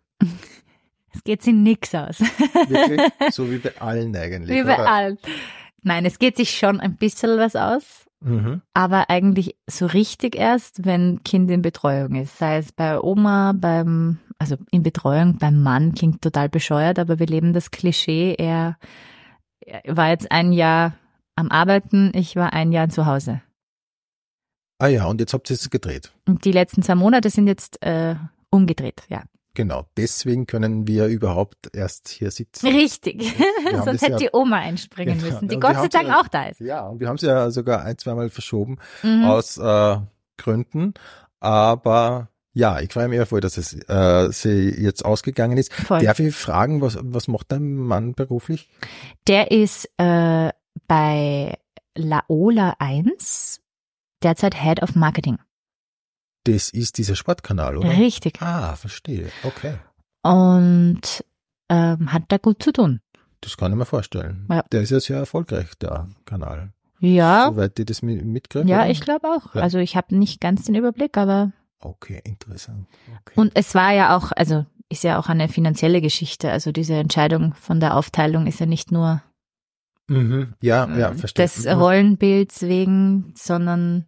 Es 1.14 1.24
geht 1.24 1.42
sich 1.42 1.54
nix 1.54 1.96
aus. 1.96 2.20
Wirklich? 2.20 3.00
so 3.32 3.50
wie 3.50 3.60
bei 3.60 3.80
allen 3.80 4.14
eigentlich. 4.14 4.58
Wie 4.58 4.64
oder? 4.64 4.76
bei 4.76 5.18
Nein, 5.84 6.06
es 6.06 6.20
geht 6.20 6.36
sich 6.36 6.58
schon 6.58 6.82
ein 6.82 6.98
bisschen 6.98 7.38
was 7.38 7.56
aus. 7.56 8.04
Mhm. 8.24 8.62
aber 8.74 9.10
eigentlich 9.10 9.58
so 9.70 9.86
richtig 9.86 10.36
erst, 10.36 10.86
wenn 10.86 11.24
Kind 11.24 11.52
in 11.52 11.62
Betreuung 11.62 12.16
ist. 12.16 12.38
Sei 12.38 12.58
es 12.58 12.72
bei 12.72 13.00
Oma, 13.00 13.54
beim, 13.54 14.20
also 14.40 14.56
in 14.72 14.82
Betreuung 14.84 15.38
beim 15.38 15.62
Mann 15.62 15.94
klingt 15.94 16.22
total 16.22 16.50
bescheuert, 16.50 17.00
aber 17.00 17.20
wir 17.20 17.28
leben 17.28 17.54
das 17.54 17.72
Klischee. 17.72 18.36
Er, 18.38 18.78
war 19.86 20.10
jetzt 20.10 20.32
ein 20.32 20.54
Jahr 20.54 20.94
am 21.36 21.50
Arbeiten, 21.50 22.12
ich 22.16 22.36
war 22.36 22.54
ein 22.54 22.72
Jahr 22.72 22.90
zu 22.90 23.06
Hause. 23.06 23.42
Ah 24.80 24.88
ja, 24.88 25.06
und 25.06 25.20
jetzt 25.20 25.34
habt 25.34 25.50
ihr 25.50 25.56
es 25.56 25.70
gedreht. 25.70 26.12
Und 26.28 26.46
die 26.46 26.52
letzten 26.52 26.82
zwei 26.82 26.96
Monate 26.96 27.30
sind 27.30 27.48
jetzt 27.48 27.82
äh, 27.84 28.16
umgedreht, 28.50 29.04
ja. 29.10 29.24
Genau, 29.56 29.86
deswegen 29.98 30.48
können 30.48 30.88
wir 30.88 31.06
überhaupt 31.08 31.76
erst 31.76 32.08
hier 32.10 32.32
sitzen. 32.32 32.68
Richtig. 32.68 33.34
Sonst 33.86 34.02
hätte 34.02 34.12
ja- 34.14 34.18
die 34.18 34.30
Oma 34.34 34.58
einspringen 34.58 35.20
Genau. 35.20 35.32
müssen, 35.34 35.48
die 35.48 35.56
Und 35.56 35.62
Gott 35.62 35.76
sei 35.76 35.88
Dank 35.90 36.08
ja- 36.08 36.20
auch 36.22 36.28
da 36.28 36.46
ist. 36.48 36.60
Ja, 36.60 36.88
und 36.88 37.00
wir 37.00 37.08
haben 37.08 37.18
es 37.18 37.22
ja 37.22 37.52
sogar 37.52 37.84
ein, 37.84 37.98
zweimal 37.98 38.30
verschoben 38.30 38.78
Mhm. 39.04 39.26
aus 39.26 39.58
äh, 39.58 39.98
Gründen. 40.38 40.94
Aber 41.40 42.30
ja, 42.54 42.80
ich 42.80 42.92
freue 42.94 43.08
mich 43.10 43.18
ja 43.18 43.26
voll, 43.26 43.42
dass 43.42 43.58
es 43.58 43.74
äh, 43.74 44.32
sie 44.32 44.70
jetzt 44.70 45.06
ausgegangen 45.06 45.58
ist. 45.58 45.72
Voll. 45.74 46.02
Darf 46.02 46.20
ich 46.20 46.36
fragen, 46.36 46.82
was, 46.82 46.98
was 47.02 47.28
macht 47.28 47.52
dein 47.52 47.76
Mann 47.76 48.14
beruflich? 48.14 48.70
Der 49.28 49.52
ist 49.52 49.90
äh, 49.98 50.50
bei 50.88 51.58
Laola 51.96 52.76
1 52.80 53.62
derzeit 54.24 54.56
Head 54.62 54.82
of 54.82 54.96
Marketing. 54.96 55.38
Das 56.46 56.70
ist 56.70 56.98
dieser 56.98 57.16
Sportkanal, 57.16 57.78
oder? 57.78 57.90
Richtig. 57.90 58.42
Ah, 58.42 58.76
verstehe. 58.76 59.30
Okay. 59.44 59.76
Und 60.24 61.02
ähm, 61.70 62.12
hat 62.12 62.24
da 62.30 62.38
gut 62.38 62.62
zu 62.62 62.72
tun. 62.74 63.00
Das 63.42 63.58
kann 63.58 63.72
ich 63.72 63.78
mir 63.78 63.86
vorstellen. 63.86 64.46
Ja. 64.50 64.64
Der 64.72 64.82
ist 64.82 64.90
ja 64.90 65.00
sehr 65.00 65.18
erfolgreich, 65.18 65.68
der 65.82 66.08
Kanal. 66.26 66.72
Ja, 67.00 67.50
Soweit 67.50 67.78
ihr 67.80 67.86
das 67.86 68.02
mi- 68.02 68.24
mitkriegt. 68.24 68.68
ja, 68.70 68.82
oder? 68.82 68.90
ich 68.90 69.02
glaube 69.02 69.28
auch. 69.28 69.54
Ja. 69.56 69.62
Also 69.62 69.78
ich 69.80 69.96
habe 69.98 70.16
nicht 70.18 70.40
ganz 70.40 70.64
den 70.66 70.76
Überblick, 70.76 71.18
aber 71.18 71.52
Okay, 71.80 72.22
interessant. 72.24 72.88
Okay. 73.26 73.34
und 73.40 73.52
es 73.56 73.76
war 73.76 73.92
ja 73.92 74.16
auch, 74.16 74.32
also 74.38 74.66
ist 74.88 75.04
ja 75.04 75.20
auch 75.20 75.28
eine 75.28 75.50
finanzielle 75.50 76.00
Geschichte. 76.02 76.50
Also 76.52 76.72
diese 76.72 76.94
Entscheidung 76.94 77.54
von 77.56 77.82
der 77.82 77.98
Aufteilung 77.98 78.48
ist 78.48 78.62
ja 78.62 78.66
nicht 78.66 78.92
nur 78.94 79.22
mhm. 80.08 80.54
Ja, 80.62 80.88
ja, 80.98 81.10
äh, 81.12 81.16
verstehe. 81.16 81.44
des 81.46 81.68
Rollenbilds 81.68 82.62
wegen, 82.62 83.34
sondern 83.36 84.06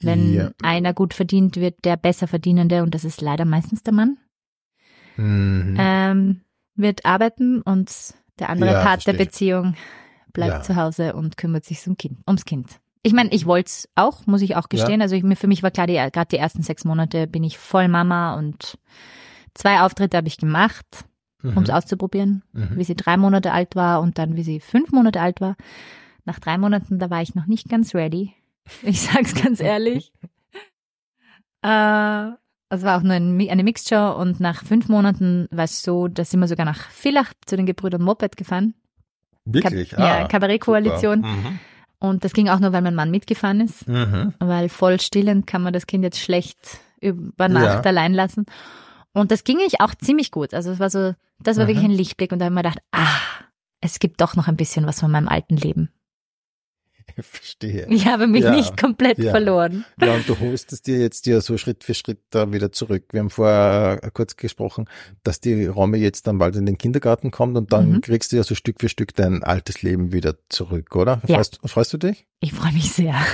wenn 0.00 0.34
Ja. 0.34 0.50
einer 0.62 0.94
gut 0.94 1.14
verdient, 1.14 1.56
wird 1.56 1.84
der 1.84 1.96
besser 1.96 2.26
verdienende, 2.28 2.82
und 2.82 2.94
das 2.94 3.04
ist 3.04 3.20
leider 3.20 3.44
meistens 3.44 3.82
der 3.82 3.94
Mann, 3.94 4.18
Mhm. 5.16 5.76
ähm, 5.78 6.40
wird 6.76 7.04
arbeiten 7.04 7.60
und 7.62 8.14
der 8.38 8.50
andere 8.50 8.72
Ja, 8.72 8.82
Part 8.84 9.06
der. 9.06 9.14
Beziehung 9.14 9.74
bleibt 10.32 10.54
Ja. 10.54 10.62
zu 10.62 10.76
Hause 10.76 11.14
und 11.14 11.36
kümmert 11.36 11.64
sich 11.64 11.84
um 11.88 11.96
kind, 11.96 12.18
ums 12.26 12.44
Kind. 12.44 12.78
Ich 13.02 13.12
meine, 13.12 13.32
ich 13.32 13.46
wollte 13.46 13.68
es 13.68 13.88
auch, 13.94 14.26
muss 14.26 14.42
ich 14.42 14.54
auch 14.56 14.68
gestehen. 14.68 15.00
Also 15.02 15.16
ich, 15.16 15.22
mir, 15.22 15.36
für 15.36 15.46
mich 15.48 15.62
war 15.62 15.70
klar, 15.70 15.86
die, 15.86 15.94
gerade 15.94 16.28
die 16.30 16.36
ersten 16.36 16.62
sechs 16.62 16.84
Monate 16.84 17.26
bin 17.26 17.42
ich 17.42 17.58
voll 17.58 17.88
Mama 17.88 18.34
und 18.36 18.78
zwei 19.54 19.80
Auftritte 19.80 20.16
habe 20.16 20.28
ich 20.28 20.36
gemacht, 20.36 20.86
um 21.42 21.62
es 21.62 21.68
Mhm. 21.68 21.74
auszuprobieren, 21.74 22.42
Mhm. 22.52 22.70
wie 22.76 22.84
sie 22.84 22.94
drei 22.96 23.16
Monate 23.16 23.52
alt 23.52 23.74
war 23.76 24.00
und 24.00 24.18
dann 24.18 24.36
wie 24.36 24.42
sie 24.42 24.60
fünf 24.60 24.92
Monate 24.92 25.20
alt 25.20 25.40
war. 25.40 25.56
Nach 26.24 26.38
drei 26.38 26.58
Monaten, 26.58 26.98
da 26.98 27.08
war 27.10 27.22
ich 27.22 27.34
noch 27.34 27.46
nicht 27.46 27.68
ganz 27.68 27.94
ready. 27.94 28.34
Ich 28.82 29.00
sag's 29.00 29.34
ganz 29.34 29.60
ehrlich. 29.60 30.12
Äh, 31.62 32.28
es 32.70 32.82
war 32.82 32.98
auch 32.98 33.02
nur 33.02 33.14
ein, 33.14 33.40
eine 33.48 33.64
Mixture 33.64 34.14
und 34.16 34.40
nach 34.40 34.64
fünf 34.64 34.88
Monaten 34.88 35.48
war 35.50 35.64
es 35.64 35.82
so, 35.82 36.06
da 36.08 36.24
sind 36.24 36.40
wir 36.40 36.48
sogar 36.48 36.66
nach 36.66 36.90
Villach 36.90 37.32
zu 37.46 37.56
den 37.56 37.66
Gebrüdern 37.66 38.02
Moped 38.02 38.36
gefahren. 38.36 38.74
Wirklich? 39.44 39.90
Kab- 39.90 40.00
ja, 40.00 40.28
Kabarettkoalition. 40.28 41.20
Mhm. 41.22 41.58
Und 42.00 42.24
das 42.24 42.32
ging 42.32 42.48
auch 42.48 42.60
nur, 42.60 42.72
weil 42.72 42.82
mein 42.82 42.94
Mann 42.94 43.10
mitgefahren 43.10 43.60
ist, 43.62 43.88
Mhm. 43.88 44.34
weil 44.38 44.68
voll 44.68 45.00
stillend 45.00 45.46
kann 45.46 45.62
man 45.62 45.72
das 45.72 45.86
Kind 45.86 46.04
jetzt 46.04 46.20
schlecht 46.20 46.58
über 47.00 47.48
Nacht 47.48 47.84
Ja. 47.84 47.90
allein 47.90 48.12
lassen. 48.12 48.44
Und 49.12 49.30
das 49.32 49.42
ging 49.42 49.58
eigentlich 49.58 49.80
auch 49.80 49.94
ziemlich 49.94 50.30
gut. 50.30 50.52
Also 50.54 50.70
es 50.70 50.78
war 50.78 50.90
so, 50.90 51.14
das 51.40 51.56
war 51.56 51.64
Mhm. 51.64 51.68
wirklich 51.68 51.84
ein 51.86 51.90
Lichtblick 51.90 52.30
und 52.32 52.38
da 52.38 52.44
habe 52.44 52.52
ich 52.52 52.56
mir 52.56 52.62
gedacht, 52.62 52.80
ah, 52.92 53.16
es 53.80 53.98
gibt 53.98 54.20
doch 54.20 54.36
noch 54.36 54.46
ein 54.46 54.56
bisschen 54.56 54.86
was 54.86 55.00
von 55.00 55.10
meinem 55.10 55.28
alten 55.28 55.56
Leben. 55.56 55.88
Verstehe. 57.20 57.86
Ich 57.90 58.06
habe 58.06 58.26
mich 58.26 58.44
Ja. 58.44 58.50
nicht 58.52 58.76
komplett 58.76 59.18
Ja. 59.18 59.30
verloren. 59.30 59.84
Ja, 60.00 60.14
und 60.14 60.28
du 60.28 60.38
holst 60.38 60.72
es 60.72 60.82
dir 60.82 60.98
jetzt 60.98 61.26
ja 61.26 61.40
so 61.40 61.56
Schritt 61.58 61.84
für 61.84 61.94
Schritt 61.94 62.20
da 62.30 62.52
wieder 62.52 62.70
zurück. 62.72 63.04
Wir 63.12 63.20
haben 63.20 63.30
vorher 63.30 63.98
äh, 64.02 64.10
kurz 64.12 64.36
gesprochen, 64.36 64.86
dass 65.24 65.40
die 65.40 65.66
Romy 65.66 65.98
jetzt 65.98 66.26
dann 66.26 66.38
bald 66.38 66.56
in 66.56 66.66
den 66.66 66.78
Kindergarten 66.78 67.30
kommt 67.30 67.56
und 67.56 67.72
dann 67.72 67.92
Mhm. 67.92 68.00
kriegst 68.00 68.32
du 68.32 68.36
ja 68.36 68.42
so 68.44 68.54
Stück 68.54 68.76
für 68.80 68.88
Stück 68.88 69.14
dein 69.14 69.42
altes 69.42 69.82
Leben 69.82 70.12
wieder 70.12 70.34
zurück, 70.48 70.94
oder? 70.96 71.20
Ja. 71.26 71.36
Freust, 71.36 71.60
freust 71.64 71.92
du 71.92 71.98
dich? 71.98 72.26
Ich 72.40 72.52
freue 72.52 72.72
mich 72.72 72.90
sehr. 72.92 73.14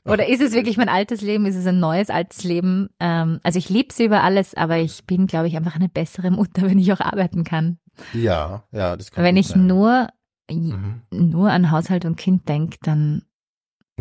Oder 0.06 0.28
ist 0.28 0.40
es 0.40 0.52
wirklich 0.54 0.76
mein 0.78 0.88
altes 0.88 1.20
Leben? 1.20 1.44
Ist 1.44 1.56
es 1.56 1.66
ein 1.66 1.78
neues 1.78 2.08
altes 2.08 2.42
Leben? 2.42 2.88
Ähm, 3.00 3.38
also 3.42 3.58
ich 3.58 3.68
liebe 3.68 3.92
sie 3.92 4.04
über 4.06 4.22
alles, 4.22 4.54
aber 4.54 4.78
ich 4.78 5.04
bin, 5.04 5.26
glaube 5.26 5.46
ich, 5.48 5.56
einfach 5.56 5.76
eine 5.76 5.88
bessere 5.90 6.30
Mutter, 6.30 6.62
wenn 6.62 6.78
ich 6.78 6.90
auch 6.92 7.00
arbeiten 7.00 7.44
kann. 7.44 7.78
Ja, 8.14 8.64
ja, 8.72 8.96
das 8.96 9.10
kann 9.10 9.24
Wenn 9.24 9.36
ich 9.36 9.48
sein. 9.48 9.66
nur, 9.66 10.08
Mhm. 10.56 11.02
nur 11.10 11.50
an 11.50 11.70
Haushalt 11.70 12.04
und 12.04 12.16
Kind 12.16 12.48
denke, 12.48 12.78
dann 12.82 13.22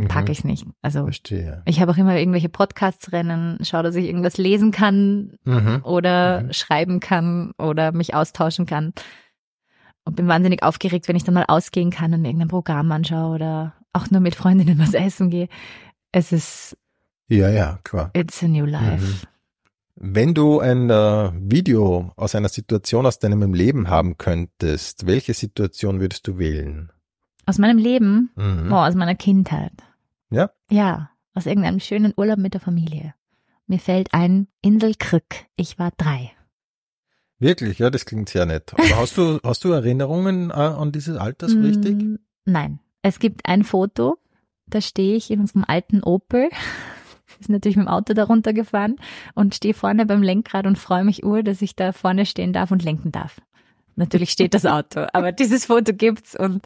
packe 0.07 0.25
Mhm. 0.27 0.31
ich 0.31 0.37
es 0.39 0.43
nicht. 0.45 0.65
Also 0.81 1.03
Verstehe. 1.03 1.61
ich 1.65 1.81
habe 1.81 1.91
auch 1.91 1.97
immer 1.97 2.15
irgendwelche 2.17 2.49
Podcasts 2.49 3.11
rennen, 3.11 3.57
schaue, 3.63 3.83
dass 3.83 3.95
ich 3.95 4.05
irgendwas 4.05 4.37
lesen 4.37 4.71
kann 4.71 5.37
Mhm. 5.43 5.81
oder 5.83 6.41
Mhm. 6.43 6.53
schreiben 6.53 6.99
kann 6.99 7.51
oder 7.57 7.91
mich 7.91 8.13
austauschen 8.13 8.65
kann. 8.65 8.93
Und 10.05 10.15
bin 10.15 10.27
wahnsinnig 10.27 10.63
aufgeregt, 10.63 11.07
wenn 11.07 11.15
ich 11.17 11.23
dann 11.25 11.35
mal 11.35 11.45
ausgehen 11.47 11.91
kann 11.91 12.13
und 12.13 12.23
irgendein 12.25 12.47
Programm 12.47 12.91
anschaue 12.91 13.35
oder 13.35 13.73
auch 13.93 14.09
nur 14.09 14.21
mit 14.21 14.35
Freundinnen 14.35 14.79
was 14.79 14.93
essen 14.93 15.29
gehe. 15.29 15.49
Es 16.11 16.31
ist, 16.31 16.77
Ja, 17.27 17.49
ja, 17.49 17.79
klar. 17.83 18.09
it's 18.13 18.41
a 18.41 18.47
new 18.47 18.65
life. 18.65 19.05
Mhm. 19.05 19.15
Wenn 20.01 20.33
du 20.33 20.59
ein 20.61 20.89
äh, 20.89 21.31
Video 21.35 22.13
aus 22.15 22.33
einer 22.33 22.47
Situation 22.47 23.05
aus 23.05 23.19
deinem 23.19 23.53
Leben 23.53 23.89
haben 23.89 24.17
könntest, 24.17 25.05
welche 25.05 25.33
Situation 25.33 25.99
würdest 25.99 26.25
du 26.25 26.37
wählen? 26.37 26.89
Aus 27.45 27.57
meinem 27.57 27.77
Leben, 27.77 28.31
Mhm. 28.37 28.71
oh, 28.71 28.77
aus 28.77 28.95
meiner 28.95 29.15
Kindheit. 29.15 29.73
Ja? 30.29 30.51
Ja, 30.71 31.09
aus 31.33 31.45
irgendeinem 31.47 31.81
schönen 31.81 32.13
Urlaub 32.15 32.37
mit 32.37 32.53
der 32.53 32.61
Familie. 32.61 33.13
Mir 33.67 33.79
fällt 33.79 34.13
ein 34.13 34.47
Insel 34.61 34.93
Krück. 34.97 35.45
Ich 35.57 35.77
war 35.79 35.91
drei. 35.97 36.31
Wirklich, 37.39 37.79
ja, 37.79 37.89
das 37.89 38.05
klingt 38.05 38.29
sehr 38.29 38.45
nett. 38.45 38.73
Aber 38.73 38.97
hast 39.01 39.17
du, 39.17 39.39
hast 39.43 39.65
du 39.65 39.71
Erinnerungen 39.73 40.49
äh, 40.49 40.53
an 40.53 40.93
dieses 40.93 41.17
Alter 41.17 41.49
so 41.49 41.59
richtig? 41.59 41.95
Mm, 41.95 42.15
Nein. 42.45 42.79
Es 43.01 43.19
gibt 43.19 43.45
ein 43.45 43.63
Foto, 43.63 44.17
da 44.65 44.79
stehe 44.79 45.15
ich 45.17 45.29
in 45.29 45.41
unserem 45.41 45.65
alten 45.67 46.03
Opel. 46.03 46.49
Ist 47.39 47.49
natürlich 47.49 47.77
mit 47.77 47.85
dem 47.85 47.89
Auto 47.89 48.13
da 48.13 48.25
runtergefahren 48.25 48.97
und 49.33 49.55
stehe 49.55 49.73
vorne 49.73 50.05
beim 50.05 50.21
Lenkrad 50.21 50.67
und 50.67 50.77
freue 50.77 51.03
mich 51.03 51.23
ur, 51.23 51.41
dass 51.41 51.61
ich 51.61 51.75
da 51.75 51.93
vorne 51.93 52.25
stehen 52.25 52.51
darf 52.53 52.71
und 52.71 52.83
lenken 52.83 53.11
darf. 53.11 53.41
Natürlich 53.95 54.31
steht 54.31 54.53
das 54.53 54.65
Auto, 54.65 55.05
aber 55.13 55.31
dieses 55.31 55.65
Foto 55.65 55.93
gibt's 55.93 56.37
und 56.37 56.61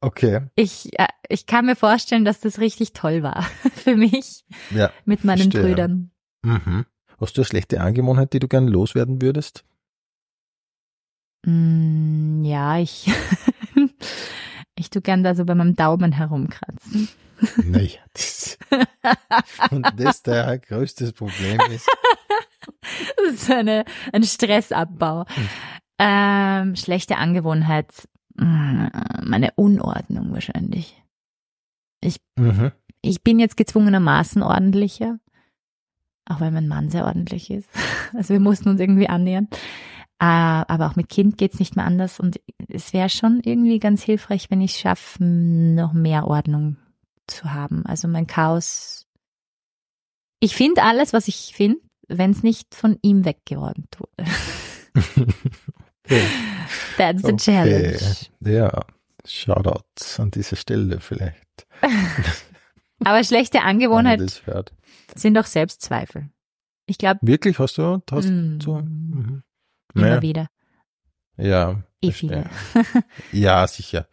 Okay, 0.00 0.42
ich, 0.54 0.98
äh, 0.98 1.06
ich 1.30 1.46
kann 1.46 1.64
mir 1.64 1.76
vorstellen, 1.76 2.26
dass 2.26 2.38
das 2.38 2.58
richtig 2.58 2.92
toll 2.92 3.22
war 3.22 3.42
für 3.74 3.96
mich 3.96 4.44
ja. 4.70 4.90
mit 5.06 5.24
meinen 5.24 5.50
Verstehe. 5.50 5.62
Brüdern. 5.62 6.10
Mhm. 6.42 6.84
Hast 7.18 7.36
du 7.36 7.40
eine 7.40 7.46
schlechte 7.46 7.80
Angewohnheit, 7.80 8.32
die 8.34 8.38
du 8.38 8.48
gern 8.48 8.68
loswerden 8.68 9.22
würdest? 9.22 9.64
Mm, 11.46 12.44
ja, 12.44 12.78
ich, 12.78 13.10
ich 14.76 14.90
tu 14.90 15.00
gern 15.00 15.24
da 15.24 15.34
so 15.34 15.44
bei 15.44 15.54
meinem 15.54 15.74
Daumen 15.74 16.12
herumkratzen. 16.12 17.08
Nein. 17.64 17.90
Das, 18.12 18.58
und 19.70 19.86
das 19.96 20.22
der 20.22 20.58
größte 20.58 21.12
Problem 21.12 21.60
ist. 21.70 21.88
Das 23.16 23.34
ist 23.34 23.50
eine, 23.50 23.84
ein 24.12 24.24
Stressabbau. 24.24 25.24
Ähm, 25.98 26.76
schlechte 26.76 27.16
Angewohnheit, 27.16 28.08
mm, 28.36 28.86
meine 29.22 29.52
Unordnung 29.56 30.32
wahrscheinlich. 30.32 31.00
Mhm. 32.36 32.72
Ich 33.00 33.22
bin 33.22 33.38
jetzt 33.38 33.56
gezwungenermaßen 33.56 34.42
ordentlicher, 34.42 35.18
auch 36.26 36.40
weil 36.40 36.50
mein 36.50 36.68
Mann 36.68 36.90
sehr 36.90 37.04
ordentlich 37.06 37.50
ist. 37.50 37.68
Also 38.16 38.32
wir 38.32 38.40
mussten 38.40 38.68
uns 38.68 38.78
irgendwie 38.78 39.08
annähern. 39.08 39.48
Äh, 40.20 40.26
aber 40.26 40.86
auch 40.86 40.94
mit 40.94 41.08
Kind 41.08 41.36
geht's 41.36 41.58
nicht 41.58 41.74
mehr 41.74 41.84
anders 41.84 42.20
und 42.20 42.40
es 42.68 42.92
wäre 42.92 43.08
schon 43.08 43.40
irgendwie 43.42 43.80
ganz 43.80 44.04
hilfreich, 44.04 44.50
wenn 44.50 44.60
ich 44.60 44.76
schaffe, 44.76 45.24
noch 45.24 45.92
mehr 45.92 46.28
Ordnung 46.28 46.76
zu 47.26 47.52
haben. 47.52 47.84
Also 47.86 48.08
mein 48.08 48.26
Chaos. 48.26 49.06
Ich 50.40 50.54
finde 50.56 50.82
alles, 50.82 51.12
was 51.12 51.28
ich 51.28 51.52
finde, 51.54 51.80
wenn 52.08 52.30
es 52.32 52.42
nicht 52.42 52.74
von 52.74 52.98
ihm 53.02 53.24
weggeräumt 53.24 53.96
wurde. 53.98 54.30
Okay. 56.04 56.22
That's 56.98 57.22
the 57.22 57.32
Okay. 57.32 57.36
challenge. 57.36 58.00
Ja, 58.40 58.84
Shoutouts 59.24 60.20
an 60.20 60.30
dieser 60.30 60.56
Stelle 60.56 61.00
vielleicht. 61.00 61.66
Aber 63.04 63.24
schlechte 63.24 63.58
wenn 63.58 63.64
Angewohnheit 63.64 64.20
ihr 64.20 64.26
das 64.26 64.46
hört. 64.46 64.72
sind 65.14 65.36
auch 65.38 65.46
Selbstzweifel. 65.46 66.30
Ich 66.86 66.98
glaube, 66.98 67.20
Wirklich, 67.22 67.58
hast 67.58 67.78
du? 67.78 68.02
Hast 68.10 68.28
Mm. 68.28 68.60
so? 68.60 68.76
Mhm. 68.76 69.42
immer 69.94 70.06
Naja, 70.08 70.22
wieder. 70.22 70.48
Ja. 71.36 71.82
Eh 72.02 72.12
verstehe. 72.12 72.50
viele. 72.72 73.04
Ja, 73.32 73.66
sicher. 73.66 74.06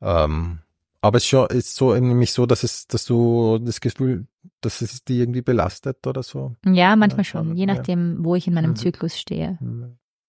Ähm, 0.00 0.60
aber 1.00 1.18
es 1.18 1.24
ist 1.24 1.28
schon 1.28 1.46
ist 1.48 1.74
so 1.76 1.94
nämlich 1.94 2.32
so, 2.32 2.46
dass 2.46 2.62
es, 2.64 2.86
dass 2.86 3.04
du 3.04 3.58
das 3.58 3.80
Gefühl, 3.80 4.26
dass 4.60 4.80
es 4.80 5.04
dich 5.04 5.18
irgendwie 5.18 5.42
belastet 5.42 6.06
oder 6.06 6.22
so. 6.22 6.56
Ja, 6.66 6.96
manchmal 6.96 7.20
Ja, 7.20 7.24
schon, 7.24 7.56
je 7.56 7.66
nachdem, 7.66 8.24
wo 8.24 8.34
ich 8.34 8.46
in 8.46 8.54
meinem 8.54 8.70
Mhm. 8.70 8.76
Zyklus 8.76 9.18
stehe. 9.18 9.58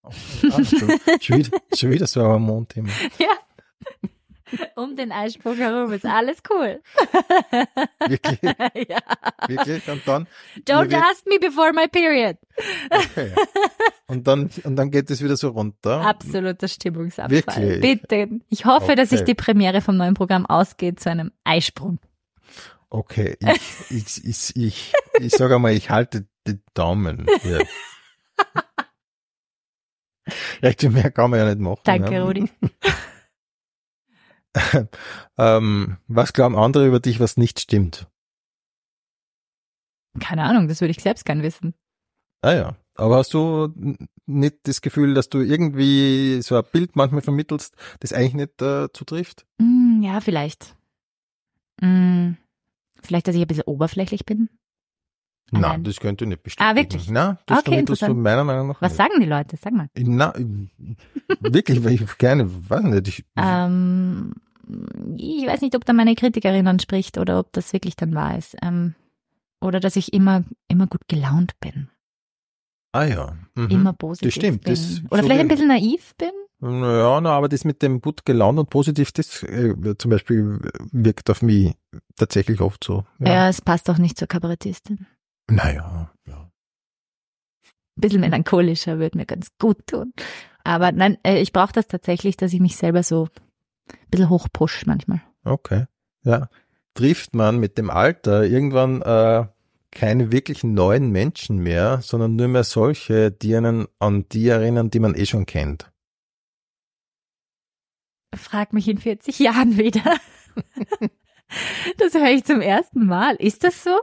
Ah, 0.03 0.63
schon, 0.63 0.89
schon, 1.21 1.37
wieder, 1.39 1.57
schon 1.75 1.89
wieder 1.91 2.07
so 2.07 2.21
ein 2.21 2.27
Hormonthema. 2.27 2.89
Ja. 3.19 3.27
Um 4.75 4.95
den 4.95 5.11
Eisprung 5.11 5.55
herum 5.57 5.91
ist 5.93 6.05
alles 6.05 6.39
cool. 6.49 6.81
Wirklich, 8.07 8.39
ja. 8.87 8.97
wirklich. 9.47 9.87
Und 9.87 10.07
dann, 10.07 10.27
Don't 10.65 10.93
ask 10.95 11.25
me 11.27 11.39
before 11.39 11.73
my 11.73 11.87
period. 11.87 12.37
okay. 12.89 13.33
und 14.07 14.27
dann, 14.27 14.49
und 14.63 14.75
dann 14.75 14.91
geht 14.91 15.09
es 15.11 15.23
wieder 15.23 15.37
so 15.37 15.49
runter. 15.49 16.01
Absoluter 16.01 16.67
Stimmungsabfall. 16.67 17.31
Wirklich? 17.79 17.81
Bitte. 17.81 18.29
Ich 18.49 18.65
hoffe, 18.65 18.95
dass 18.95 19.09
sich 19.09 19.19
Okay. 19.21 19.25
die 19.31 19.35
Premiere 19.35 19.81
vom 19.81 19.97
neuen 19.97 20.13
Programm 20.13 20.45
ausgeht 20.45 20.99
zu 20.99 21.09
einem 21.09 21.31
Eisprung. 21.43 21.99
Okay, 22.89 23.37
ich, 23.39 23.91
ich, 23.91 24.25
ich, 24.25 24.55
ich, 24.55 24.93
ich 25.19 25.31
sage 25.33 25.55
einmal, 25.55 25.73
ich 25.73 25.89
halte 25.91 26.25
die 26.47 26.59
Daumen. 26.73 27.27
Hier. 27.41 27.63
Ja, 30.61 30.71
viel 30.77 30.89
mehr 30.91 31.09
kann 31.09 31.31
man 31.31 31.39
ja 31.39 31.45
nicht 31.47 31.59
machen. 31.59 31.79
Danke, 31.83 32.13
ja. 32.13 32.23
Rudi. 32.23 32.49
Ähm, 35.37 35.97
was 36.07 36.33
glauben 36.33 36.57
andere 36.57 36.85
über 36.85 36.99
dich, 36.99 37.19
was 37.19 37.37
nicht 37.37 37.61
stimmt? 37.61 38.07
Keine 40.19 40.43
Ahnung, 40.43 40.67
das 40.67 40.81
würde 40.81 40.91
ich 40.91 41.01
selbst 41.01 41.25
gern 41.25 41.43
wissen. 41.43 41.73
Ah 42.41 42.53
ja, 42.53 42.77
aber 42.95 43.17
hast 43.17 43.33
du 43.33 43.73
nicht 44.25 44.57
das 44.63 44.81
Gefühl, 44.81 45.13
dass 45.13 45.29
du 45.29 45.39
irgendwie 45.39 46.41
so 46.41 46.57
ein 46.57 46.63
Bild 46.71 46.95
manchmal 46.95 47.21
vermittelst, 47.21 47.75
das 47.99 48.11
eigentlich 48.11 48.33
nicht 48.33 48.61
äh, 48.61 48.91
zutrifft? 48.91 49.45
Hm, 49.61 50.01
ja, 50.03 50.19
vielleicht. 50.19 50.75
Hm, 51.81 52.37
vielleicht, 53.01 53.27
dass 53.27 53.35
ich 53.35 53.41
ein 53.41 53.47
bisschen 53.47 53.63
oberflächlich 53.63 54.25
bin. 54.25 54.49
Nein, 55.51 55.61
Nein. 55.61 55.83
das 55.83 55.99
könnte 55.99 56.25
ich 56.25 56.29
nicht 56.29 56.43
bestätigen. 56.43 56.69
Ah, 56.71 56.75
wirklich? 56.75 57.09
Nein, 57.09 57.37
das 57.45 57.59
Okay, 57.59 57.71
vermittelst 57.71 58.01
du 58.03 58.13
meiner 58.13 58.43
Meinung 58.43 58.67
nach 58.69 58.81
Was 58.81 58.91
nicht. 58.91 58.97
sagen 58.97 59.13
die 59.19 59.25
Leute? 59.25 59.57
Sag 59.57 59.73
mal. 59.73 59.89
Na, 59.97 60.33
wirklich, 61.41 61.83
weil 61.83 61.93
ich 61.93 62.17
gerne, 62.17 62.49
weiß 62.69 62.83
nicht, 62.83 63.07
ich, 63.07 63.25
Ähm, 63.37 64.33
ich 65.17 65.47
weiß 65.47 65.61
nicht, 65.61 65.75
ob 65.75 65.85
da 65.85 65.93
meine 65.93 66.15
Kritikerin 66.15 66.65
dann 66.65 66.79
spricht 66.79 67.17
oder 67.17 67.39
ob 67.39 67.51
das 67.53 67.73
wirklich 67.73 67.95
dann 67.95 68.13
wahr 68.15 68.37
ist. 68.37 68.55
Ähm, 68.61 68.93
oder 69.61 69.79
dass 69.79 69.95
ich 69.95 70.13
immer, 70.13 70.43
immer 70.67 70.87
gut 70.87 71.07
gelaunt 71.07 71.53
bin. 71.59 71.89
ah 72.91 73.03
ja. 73.05 73.35
Mhm. 73.55 73.67
Immer 73.69 73.93
positiv 73.93 74.27
Das 74.27 74.33
stimmt, 74.35 74.63
bin. 74.63 74.73
das- 74.73 75.01
oder 75.11 75.21
so 75.21 75.27
vielleicht 75.27 75.41
ein 75.41 75.47
bisschen 75.47 75.67
naiv 75.67 76.13
bin. 76.17 76.29
Ja, 76.61 77.21
na, 77.21 77.31
aber 77.31 77.47
das 77.47 77.63
mit 77.63 77.81
dem 77.81 78.01
gut 78.01 78.25
gelaunt 78.25 78.59
und 78.59 78.69
positiv, 78.69 79.13
das 79.13 79.43
äh, 79.43 79.73
zum 79.97 80.11
Beispiel 80.11 80.59
wirkt 80.91 81.29
auf 81.29 81.41
mich 81.41 81.73
tatsächlich 82.17 82.59
oft 82.59 82.83
so. 82.83 83.05
Ja. 83.19 83.47
es 83.47 83.61
passt 83.61 83.89
auch 83.89 83.97
nicht 83.97 84.17
zur 84.17 84.27
Kabarettistin. 84.27 85.05
Naja, 85.49 86.11
ja. 86.25 86.51
Ein 87.97 88.01
bisschen 88.01 88.21
melancholischer 88.21 88.99
würde 88.99 89.17
mir 89.17 89.25
ganz 89.25 89.49
gut 89.57 89.87
tun. 89.87 90.13
Aber 90.63 90.91
nein, 90.91 91.17
äh, 91.23 91.41
ich 91.41 91.51
brauche 91.51 91.73
das 91.73 91.87
tatsächlich, 91.87 92.37
dass 92.37 92.53
ich 92.53 92.59
mich 92.59 92.77
selber 92.77 93.03
so 93.03 93.27
ein 93.91 94.09
bisschen 94.09 94.29
hochpush 94.29 94.85
manchmal. 94.85 95.21
Okay. 95.43 95.85
Ja. 96.23 96.49
Trifft 96.93 97.33
man 97.33 97.59
mit 97.59 97.77
dem 97.77 97.89
Alter 97.89 98.45
irgendwann 98.45 99.01
äh, 99.01 99.45
keine 99.91 100.31
wirklichen 100.31 100.73
neuen 100.73 101.11
Menschen 101.11 101.57
mehr, 101.57 102.01
sondern 102.01 102.35
nur 102.35 102.47
mehr 102.47 102.63
solche, 102.63 103.31
die 103.31 103.55
einen 103.55 103.87
an 103.99 104.27
die 104.29 104.47
erinnern, 104.47 104.89
die 104.89 104.99
man 104.99 105.15
eh 105.15 105.25
schon 105.25 105.45
kennt. 105.45 105.91
Frag 108.35 108.73
mich 108.73 108.87
in 108.87 108.99
40 108.99 109.39
Jahren 109.39 109.77
wieder. 109.77 110.17
das 111.97 112.13
höre 112.13 112.31
ich 112.31 112.43
zum 112.43 112.61
ersten 112.61 113.05
Mal. 113.05 113.35
Ist 113.35 113.63
das 113.63 113.83
so? 113.83 113.99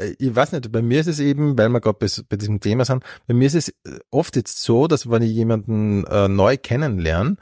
Äh, 0.00 0.14
Ich 0.18 0.34
weiß 0.34 0.52
nicht, 0.52 0.72
bei 0.72 0.82
mir 0.82 1.00
ist 1.00 1.06
es 1.06 1.20
eben, 1.20 1.56
weil 1.58 1.68
wir 1.68 1.80
gerade 1.80 1.98
bei, 1.98 2.08
bei 2.28 2.36
diesem 2.36 2.60
Thema 2.60 2.84
sind, 2.84 3.04
bei 3.26 3.34
mir 3.34 3.46
ist 3.46 3.54
es 3.54 3.68
äh, 3.68 3.98
oft 4.10 4.36
jetzt 4.36 4.62
so, 4.62 4.86
dass 4.86 5.10
wenn 5.10 5.22
ich 5.22 5.32
jemanden 5.32 6.04
äh, 6.04 6.28
neu 6.28 6.56
kennenlerne, 6.56 7.36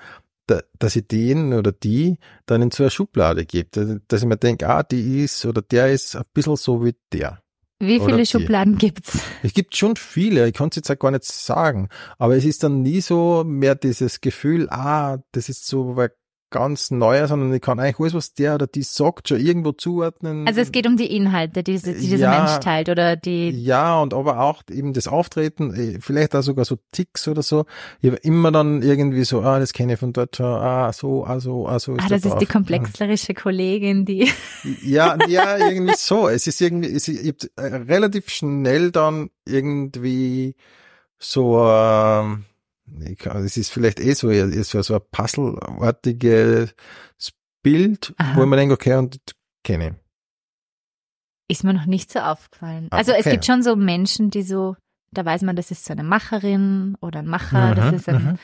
da, 0.46 0.60
dass 0.78 0.96
ich 0.96 1.06
den 1.06 1.52
oder 1.52 1.72
die 1.72 2.18
dann 2.46 2.62
in 2.62 2.70
so 2.70 2.82
eine 2.82 2.90
Schublade 2.90 3.44
gebe, 3.44 4.00
dass 4.08 4.22
ich 4.22 4.28
mir 4.28 4.38
denke, 4.38 4.68
ah, 4.68 4.82
die 4.82 5.22
ist 5.24 5.44
oder 5.44 5.62
der 5.62 5.92
ist 5.92 6.16
ein 6.16 6.24
bisschen 6.32 6.56
so 6.56 6.84
wie 6.84 6.94
der. 7.12 7.42
Wie 7.80 8.00
viele. 8.00 8.26
Schubladen 8.26 8.76
gibt's? 8.76 9.20
Es 9.42 9.52
gibt 9.52 9.76
schon 9.76 9.94
viele, 9.94 10.48
ich 10.48 10.54
kann 10.54 10.68
es 10.70 10.76
jetzt 10.76 10.90
auch 10.90 10.98
gar 10.98 11.12
nicht 11.12 11.24
sagen, 11.24 11.88
aber 12.18 12.36
es 12.36 12.44
ist 12.44 12.64
dann 12.64 12.82
nie 12.82 13.00
so 13.00 13.44
mehr 13.46 13.76
dieses 13.76 14.20
Gefühl, 14.20 14.68
ah, 14.70 15.18
das 15.30 15.48
ist 15.48 15.66
so 15.66 15.96
wer 15.96 16.10
ganz 16.50 16.90
Neuer, 16.90 17.28
sondern 17.28 17.52
ich 17.52 17.60
kann 17.60 17.78
eigentlich 17.78 17.98
alles, 18.00 18.14
was 18.14 18.34
der 18.34 18.54
oder 18.54 18.66
die 18.66 18.82
sagt, 18.82 19.28
schon 19.28 19.38
irgendwo 19.40 19.72
zuordnen. 19.72 20.46
Also 20.46 20.60
es 20.60 20.72
geht 20.72 20.86
um 20.86 20.96
die 20.96 21.14
Inhalte, 21.14 21.62
die, 21.62 21.78
die 21.78 21.92
dieser 21.94 22.16
Ja. 22.16 22.38
Mensch 22.38 22.58
teilt 22.60 22.88
oder 22.88 23.16
die. 23.16 23.50
Ja, 23.50 24.00
und 24.00 24.14
aber 24.14 24.40
auch 24.40 24.62
eben 24.70 24.92
das 24.92 25.08
Auftreten, 25.08 25.74
eh, 25.74 25.98
vielleicht 26.00 26.34
auch 26.34 26.42
sogar 26.42 26.64
so 26.64 26.78
Ticks 26.92 27.28
oder 27.28 27.42
so. 27.42 27.66
Ich 28.00 28.08
habe 28.10 28.18
immer 28.22 28.50
dann 28.50 28.82
irgendwie 28.82 29.24
so, 29.24 29.42
ah, 29.42 29.58
das 29.58 29.72
kenne 29.72 29.92
ich 29.94 29.98
von 29.98 30.12
dort 30.12 30.36
schon, 30.36 30.46
ah, 30.46 30.92
so, 30.92 31.24
ah, 31.26 31.38
so, 31.40 31.68
ah, 31.68 31.78
so 31.78 31.94
ist 31.96 32.04
Ah, 32.04 32.08
das 32.08 32.24
ist 32.24 32.34
die 32.38 32.44
drauf. 32.46 32.48
komplexlerische 32.54 33.34
Kollegin, 33.34 34.04
die. 34.04 34.28
Ja, 34.82 35.16
ja, 35.28 35.56
irgendwie 35.58 35.94
so. 35.96 36.28
Es 36.28 36.46
ist 36.46 36.60
irgendwie, 36.60 36.92
es 36.94 37.08
ist, 37.08 37.50
hab 37.56 37.64
äh, 37.64 37.76
relativ 37.76 38.28
schnell 38.30 38.90
dann 38.90 39.30
irgendwie 39.46 40.54
so, 41.18 41.56
kann- 41.56 42.44
es 43.44 43.56
ist 43.56 43.70
vielleicht 43.70 44.00
eh 44.00 44.12
so, 44.14 44.30
eher 44.30 44.64
so, 44.64 44.82
so 44.82 44.94
ein 44.94 45.00
Puzzle-artiges 45.10 46.74
Bild, 47.62 48.14
Aha. 48.18 48.36
wo 48.36 48.42
ich 48.42 48.48
mir 48.48 48.56
denke, 48.56 48.74
okay, 48.74 48.94
und 48.94 49.18
kenne. 49.64 49.96
Ist 51.48 51.64
mir 51.64 51.74
noch 51.74 51.86
nicht 51.86 52.12
so 52.12 52.20
aufgefallen. 52.20 52.88
Ah, 52.90 52.96
Also 52.98 53.12
es 53.12 53.20
okay. 53.20 53.30
gibt 53.32 53.46
schon 53.46 53.62
so 53.62 53.74
Menschen, 53.76 54.30
die 54.30 54.42
so, 54.42 54.76
da 55.12 55.24
weiß 55.24 55.42
man, 55.42 55.56
das 55.56 55.70
ist 55.70 55.84
so 55.84 55.92
eine 55.92 56.02
Macherin 56.04 56.96
oder 57.00 57.20
ein 57.20 57.26
Macher, 57.26 57.74
das 57.74 57.90
Mhm, 57.90 57.96
ist 57.96 58.08
ein, 58.08 58.24
mhm. 58.24 58.38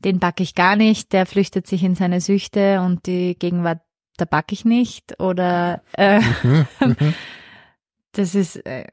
den 0.00 0.18
backe 0.18 0.42
ich 0.42 0.54
gar 0.54 0.76
nicht, 0.76 1.12
der 1.12 1.26
flüchtet 1.26 1.66
sich 1.66 1.82
in 1.84 1.94
seine 1.94 2.20
Süchte 2.20 2.80
und 2.80 3.06
die 3.06 3.38
Gegenwart, 3.38 3.80
da 4.16 4.24
backe 4.24 4.54
ich 4.54 4.64
nicht. 4.64 5.20
Oder 5.20 5.82
äh, 5.92 6.20
Mhm, 6.42 6.66
mhm. 6.80 7.14
das 8.12 8.34
ist 8.34 8.56
äh, 8.66 8.86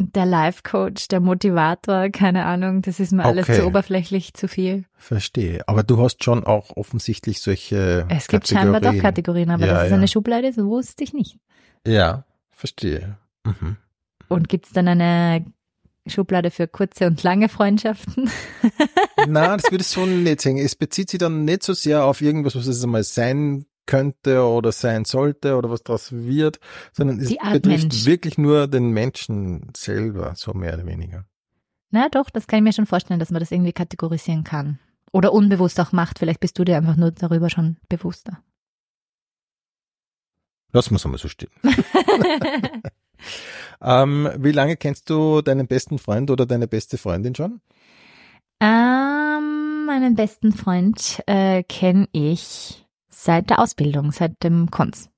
der 0.00 0.26
Life-Coach, 0.26 1.08
der 1.08 1.20
Motivator, 1.20 2.08
keine 2.10 2.44
Ahnung, 2.46 2.82
das 2.82 3.00
ist 3.00 3.12
mir 3.12 3.24
alles 3.24 3.48
Okay. 3.48 3.60
zu 3.60 3.66
oberflächlich, 3.66 4.34
zu 4.34 4.48
viel. 4.48 4.84
Verstehe. 4.96 5.62
Aber 5.68 5.82
du 5.82 6.00
hast 6.02 6.24
schon 6.24 6.44
auch 6.44 6.76
offensichtlich 6.76 7.40
solche 7.40 8.06
Es 8.08 8.28
gibt 8.28 8.48
scheinbar 8.48 8.80
doch 8.80 8.96
Kategorien, 8.98 9.50
aber 9.50 9.66
Ja, 9.66 9.74
dass 9.74 9.84
es 9.84 9.90
ja. 9.90 9.96
eine 9.96 10.08
Schublade 10.08 10.48
ist, 10.48 10.58
wusste 10.58 11.04
ich 11.04 11.12
nicht. 11.12 11.38
Ja, 11.86 12.24
verstehe. 12.50 13.18
Mhm. 13.44 13.76
Und 14.28 14.48
gibt 14.48 14.66
es 14.66 14.72
dann 14.72 14.88
eine 14.88 15.44
Schublade 16.06 16.50
für 16.50 16.66
kurze 16.66 17.06
und 17.06 17.22
lange 17.22 17.48
Freundschaften? 17.48 18.30
Na, 19.28 19.56
das 19.56 19.64
würde 19.70 19.82
ich 19.82 19.88
so 19.88 20.06
nicht 20.06 20.40
sagen. 20.40 20.58
Es 20.58 20.74
bezieht 20.74 21.10
sich 21.10 21.18
dann 21.18 21.44
nicht 21.44 21.62
so 21.62 21.72
sehr 21.74 22.04
auf 22.04 22.20
irgendwas, 22.20 22.56
was 22.56 22.66
es 22.66 22.82
einmal 22.82 23.02
sein 23.02 23.66
könnte 23.90 24.44
oder 24.44 24.70
sein 24.70 25.04
sollte 25.04 25.56
oder 25.56 25.68
was 25.68 25.82
daraus 25.82 26.12
wird, 26.12 26.60
sondern 26.92 27.18
es 27.18 27.30
betrifft 27.36 27.66
Mensch. 27.66 28.06
wirklich 28.06 28.38
nur 28.38 28.68
den 28.68 28.90
Menschen 28.90 29.72
selber, 29.76 30.34
so 30.36 30.52
mehr 30.54 30.74
oder 30.74 30.86
weniger. 30.86 31.24
Na 31.90 32.08
doch, 32.08 32.30
das 32.30 32.46
kann 32.46 32.58
ich 32.58 32.62
mir 32.62 32.72
schon 32.72 32.86
vorstellen, 32.86 33.18
dass 33.18 33.32
man 33.32 33.40
das 33.40 33.50
irgendwie 33.50 33.72
kategorisieren 33.72 34.44
kann. 34.44 34.78
Oder 35.12 35.32
unbewusst 35.32 35.80
auch 35.80 35.90
macht. 35.90 36.20
Vielleicht 36.20 36.38
bist 36.38 36.56
du 36.56 36.64
dir 36.64 36.76
einfach 36.76 36.94
nur 36.94 37.10
darüber 37.10 37.50
schon 37.50 37.78
bewusster. 37.88 38.40
Lassen 40.72 40.92
wir 40.92 40.96
es 40.96 41.04
einmal 41.04 41.18
so 41.18 41.28
stehen. 41.28 41.50
Ähm, 43.82 44.28
wie 44.36 44.52
lange 44.52 44.76
kennst 44.76 45.08
du 45.08 45.40
deinen 45.40 45.66
besten 45.66 45.98
Freund 45.98 46.30
oder 46.30 46.44
deine 46.44 46.68
beste 46.68 46.98
Freundin 46.98 47.34
schon? 47.34 47.60
ähm, 48.60 49.86
meinen 49.86 50.14
besten 50.14 50.52
Freund 50.52 51.22
äh, 51.26 51.62
kenne 51.62 52.08
ich 52.12 52.86
seit 53.24 53.50
der 53.50 53.58
Ausbildung, 53.58 54.12
seit 54.12 54.42
dem 54.42 54.70
Konz, 54.70 55.10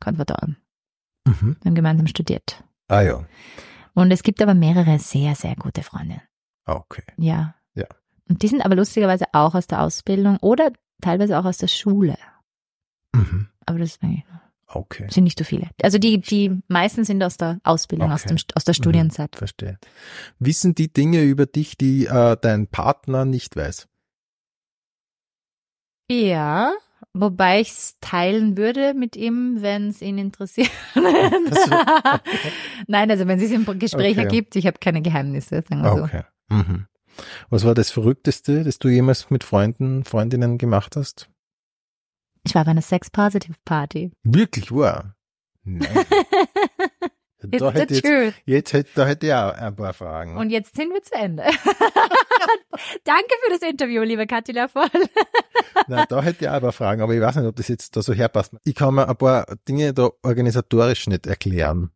Konservatorium. 0.00 0.56
Mhm. 1.26 1.56
Wir 1.62 1.68
haben 1.70 1.74
gemeinsam 1.74 2.06
studiert. 2.06 2.62
Ah 2.88 3.00
ja, 3.02 3.24
Und 3.94 4.10
es 4.10 4.22
gibt 4.22 4.42
aber 4.42 4.54
mehrere 4.54 4.98
sehr, 4.98 5.34
sehr 5.34 5.56
gute 5.56 5.82
Freundinnen. 5.82 6.22
Ah, 6.64 6.74
okay. 6.74 7.02
Ja. 7.16 7.54
Ja. 7.74 7.86
Und 8.28 8.42
die 8.42 8.48
sind 8.48 8.62
aber 8.64 8.74
lustigerweise 8.76 9.26
auch 9.32 9.54
aus 9.54 9.66
der 9.66 9.82
Ausbildung 9.82 10.36
oder 10.38 10.72
teilweise 11.00 11.38
auch 11.38 11.44
aus 11.44 11.58
der 11.58 11.68
Schule. 11.68 12.16
Mhm. 13.12 13.48
Aber 13.66 13.78
das 13.78 13.90
ist 13.92 14.02
eigentlich- 14.02 14.24
Okay. 14.66 15.06
sind 15.08 15.24
nicht 15.24 15.38
so 15.38 15.44
viele. 15.44 15.68
Also 15.82 15.98
die, 15.98 16.20
die 16.20 16.60
meisten 16.66 17.04
sind 17.04 17.22
aus 17.22 17.36
der 17.36 17.60
Ausbildung, 17.62 18.10
aus, 18.10 18.24
Okay. 18.24 18.34
dem, 18.34 18.44
aus 18.56 18.64
der 18.64 18.72
Studienzeit. 18.72 19.36
Verstehe. 19.36 19.78
Wissen 20.40 20.74
die 20.74 20.92
Dinge 20.92 21.22
über 21.22 21.46
dich, 21.46 21.76
die 21.78 22.06
äh, 22.06 22.36
dein 22.40 22.66
Partner 22.66 23.24
nicht 23.24 23.54
weiß? 23.54 23.86
Ja, 26.10 26.72
wobei 27.14 27.60
ich 27.60 27.70
es 27.70 27.96
teilen 28.00 28.56
würde 28.56 28.92
mit 28.94 29.16
ihm, 29.16 29.62
wenn 29.62 29.88
es 29.88 30.02
ihn 30.02 30.18
interessiert. 30.18 30.70
Nein, 32.86 33.10
also 33.10 33.26
wenn 33.26 33.38
es 33.38 33.48
sich 33.48 33.52
im 33.52 33.64
Gespräch 33.78 34.12
Okay. 34.18 34.24
ergibt, 34.24 34.56
ich 34.56 34.66
habe 34.66 34.78
keine 34.78 35.00
Geheimnisse, 35.02 35.62
sagen 35.68 35.82
wir 35.82 35.96
so. 35.96 36.04
Okay. 36.04 36.22
Mhm. 36.48 36.86
Was 37.48 37.64
war 37.64 37.74
das 37.74 37.90
Verrückteste, 37.90 38.64
das 38.64 38.78
du 38.78 38.88
jemals 38.88 39.30
mit 39.30 39.44
Freunden, 39.44 40.04
Freundinnen 40.04 40.58
gemacht 40.58 40.96
hast? 40.96 41.30
Ich 42.44 42.54
war 42.54 42.64
bei 42.64 42.72
einer 42.72 42.82
Sex-Positive-Party. 42.82 44.10
Wirklich 44.24 44.70
wahr? 44.72 45.14
Nein. 45.62 45.88
It's 47.50 47.58
da 47.58 47.72
hätte 47.72 47.94
jetzt, 47.94 48.36
jetzt 48.46 48.72
hätte, 48.72 48.90
da 48.94 49.06
hätte 49.06 49.26
ich 49.26 49.32
auch 49.32 49.52
ein 49.52 49.76
paar 49.76 49.92
Fragen. 49.92 50.36
Und 50.36 50.50
jetzt 50.50 50.76
sind 50.76 50.92
wir 50.92 51.02
zu 51.02 51.14
Ende. 51.14 51.42
Danke 53.04 53.34
für 53.44 53.50
das 53.50 53.62
Interview, 53.68 54.02
liebe 54.02 54.26
Katja 54.26 54.68
voll. 54.68 54.88
Nein, 55.88 56.06
da 56.08 56.22
hätte 56.22 56.44
ich 56.44 56.48
auch 56.48 56.54
ein 56.54 56.60
paar 56.60 56.72
Fragen, 56.72 57.02
aber 57.02 57.14
ich 57.14 57.20
weiß 57.20 57.36
nicht, 57.36 57.46
ob 57.46 57.56
das 57.56 57.68
jetzt 57.68 57.96
da 57.96 58.02
so 58.02 58.12
herpasst. 58.12 58.52
Ich 58.64 58.74
kann 58.74 58.94
mir 58.94 59.08
ein 59.08 59.16
paar 59.16 59.46
Dinge 59.68 59.92
da 59.92 60.10
organisatorisch 60.22 61.06
nicht 61.06 61.26
erklären. 61.26 61.90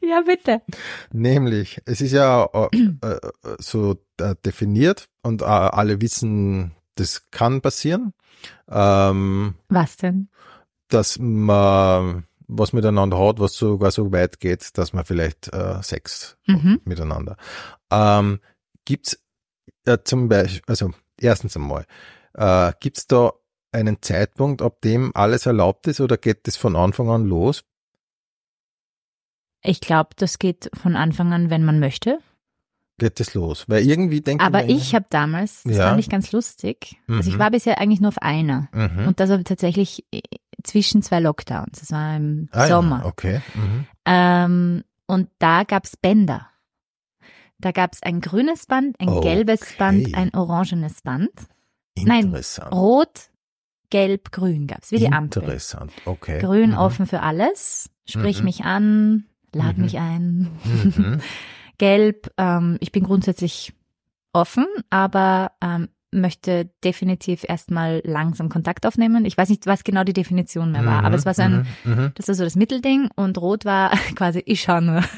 Ja, 0.00 0.22
bitte. 0.22 0.62
Nämlich, 1.12 1.80
es 1.84 2.00
ist 2.00 2.12
ja 2.12 2.48
äh, 2.52 2.68
äh, 3.00 3.20
so 3.58 3.96
äh, 4.18 4.34
definiert 4.44 5.08
und 5.22 5.42
äh, 5.42 5.44
alle 5.44 6.00
wissen, 6.00 6.72
das 6.96 7.30
kann 7.30 7.60
passieren, 7.60 8.12
ähm, 8.68 9.54
Was 9.68 9.96
denn? 9.96 10.28
dass 10.88 11.18
man 11.18 12.24
was 12.48 12.72
miteinander 12.72 13.18
hat, 13.18 13.38
was 13.40 13.54
sogar 13.54 13.90
so 13.90 14.12
weit 14.12 14.40
geht, 14.40 14.76
dass 14.78 14.92
man 14.92 15.04
vielleicht 15.04 15.52
äh, 15.52 15.82
Sex 15.82 16.36
Mhm. 16.46 16.74
hat 16.74 16.86
miteinander. 16.86 17.36
Ähm, 17.90 18.40
gibt's 18.84 19.18
äh, 19.84 19.98
zum 20.04 20.28
Beispiel, 20.28 20.62
also 20.66 20.92
erstens 21.20 21.56
einmal, 21.56 21.86
äh, 22.34 22.72
gibt's 22.80 23.06
da 23.06 23.32
einen 23.72 24.02
Zeitpunkt, 24.02 24.60
ab 24.62 24.80
dem 24.82 25.12
alles 25.14 25.46
erlaubt 25.46 25.86
ist 25.86 26.00
oder 26.00 26.16
geht 26.16 26.46
das 26.46 26.56
von 26.56 26.76
Anfang 26.76 27.08
an 27.08 27.24
los? 27.24 27.64
Ich 29.62 29.80
glaube, 29.80 30.10
das 30.16 30.38
geht 30.38 30.70
von 30.74 30.96
Anfang 30.96 31.32
an, 31.32 31.48
wenn 31.50 31.64
man 31.64 31.78
möchte. 31.78 32.18
Geht 32.98 33.20
das 33.20 33.34
los? 33.34 33.64
Weil 33.68 33.86
irgendwie 33.88 34.20
denke 34.20 34.44
Aber 34.44 34.58
mir, 34.64 34.68
ich 34.68 34.94
habe 34.94 35.06
damals, 35.08 35.62
das 35.62 35.76
Ja. 35.76 35.88
fand 35.88 36.00
ich 36.00 36.10
ganz 36.10 36.32
lustig. 36.32 37.00
Also 37.08 37.30
ich 37.30 37.36
Mhm. 37.36 37.40
war 37.40 37.50
bisher 37.50 37.78
eigentlich 37.78 38.00
nur 38.00 38.08
auf 38.08 38.18
einer. 38.18 38.68
Mhm. 38.72 39.06
Und 39.08 39.20
das 39.20 39.30
war 39.30 39.42
tatsächlich 39.44 40.04
zwischen 40.64 41.02
zwei 41.02 41.20
Lockdowns. 41.20 41.80
Das 41.80 41.90
war 41.92 42.16
im 42.16 42.48
Ah, 42.52 42.66
Sommer. 42.66 43.00
Ja, 43.00 43.04
okay. 43.06 43.40
Mhm. 43.54 43.86
Ähm, 44.04 44.84
und 45.06 45.28
da 45.38 45.64
gab's 45.64 45.96
Bänder. 45.96 46.48
Da 47.58 47.70
gab's 47.72 48.02
ein 48.02 48.20
grünes 48.20 48.66
Band, 48.66 48.98
ein 49.00 49.08
Okay. 49.08 49.28
gelbes 49.28 49.74
Band, 49.78 50.14
ein 50.14 50.34
orangenes 50.34 51.02
Band. 51.02 51.30
Nein, 51.96 52.26
Interessant. 52.26 52.72
Rot, 52.72 53.30
gelb, 53.90 54.32
grün 54.32 54.66
gab's, 54.66 54.90
wie 54.90 54.98
die 54.98 55.12
Ampel. 55.12 55.42
Interessant. 55.44 55.92
Okay. 56.04 56.40
Grün 56.40 56.70
Mhm. 56.70 56.76
offen 56.78 57.06
für 57.06 57.20
alles. 57.20 57.88
Sprich 58.04 58.38
Mhm. 58.38 58.44
mich 58.44 58.64
an, 58.64 59.24
lad 59.52 59.76
Mhm. 59.76 59.82
mich 59.84 59.98
ein. 59.98 60.50
Mhm. 60.64 61.20
Gelb, 61.78 62.30
ähm, 62.36 62.78
ich 62.80 62.90
bin 62.90 63.04
grundsätzlich 63.04 63.74
offen, 64.32 64.66
aber 64.90 65.52
ähm, 65.60 65.88
möchte 66.12 66.70
definitiv 66.84 67.44
erstmal 67.48 68.00
langsam 68.04 68.48
Kontakt 68.48 68.84
aufnehmen. 68.86 69.24
Ich 69.24 69.36
weiß 69.36 69.48
nicht, 69.48 69.66
was 69.66 69.82
genau 69.82 70.04
die 70.04 70.12
Definition 70.12 70.70
mehr 70.72 70.84
war, 70.84 71.00
Mhm. 71.00 71.06
aber 71.06 71.14
es 71.16 71.24
war 71.26 71.34
so 71.34 71.42
ein, 71.42 71.66
Mhm. 71.84 71.94
Mhm. 71.94 72.12
das 72.14 72.28
war 72.28 72.34
so 72.34 72.44
das 72.44 72.54
Mittelding 72.54 73.08
und 73.16 73.38
Rot 73.38 73.64
war 73.64 73.90
quasi 74.14 74.42
ich 74.46 74.60
schau 74.62 74.80
nur. 74.80 75.02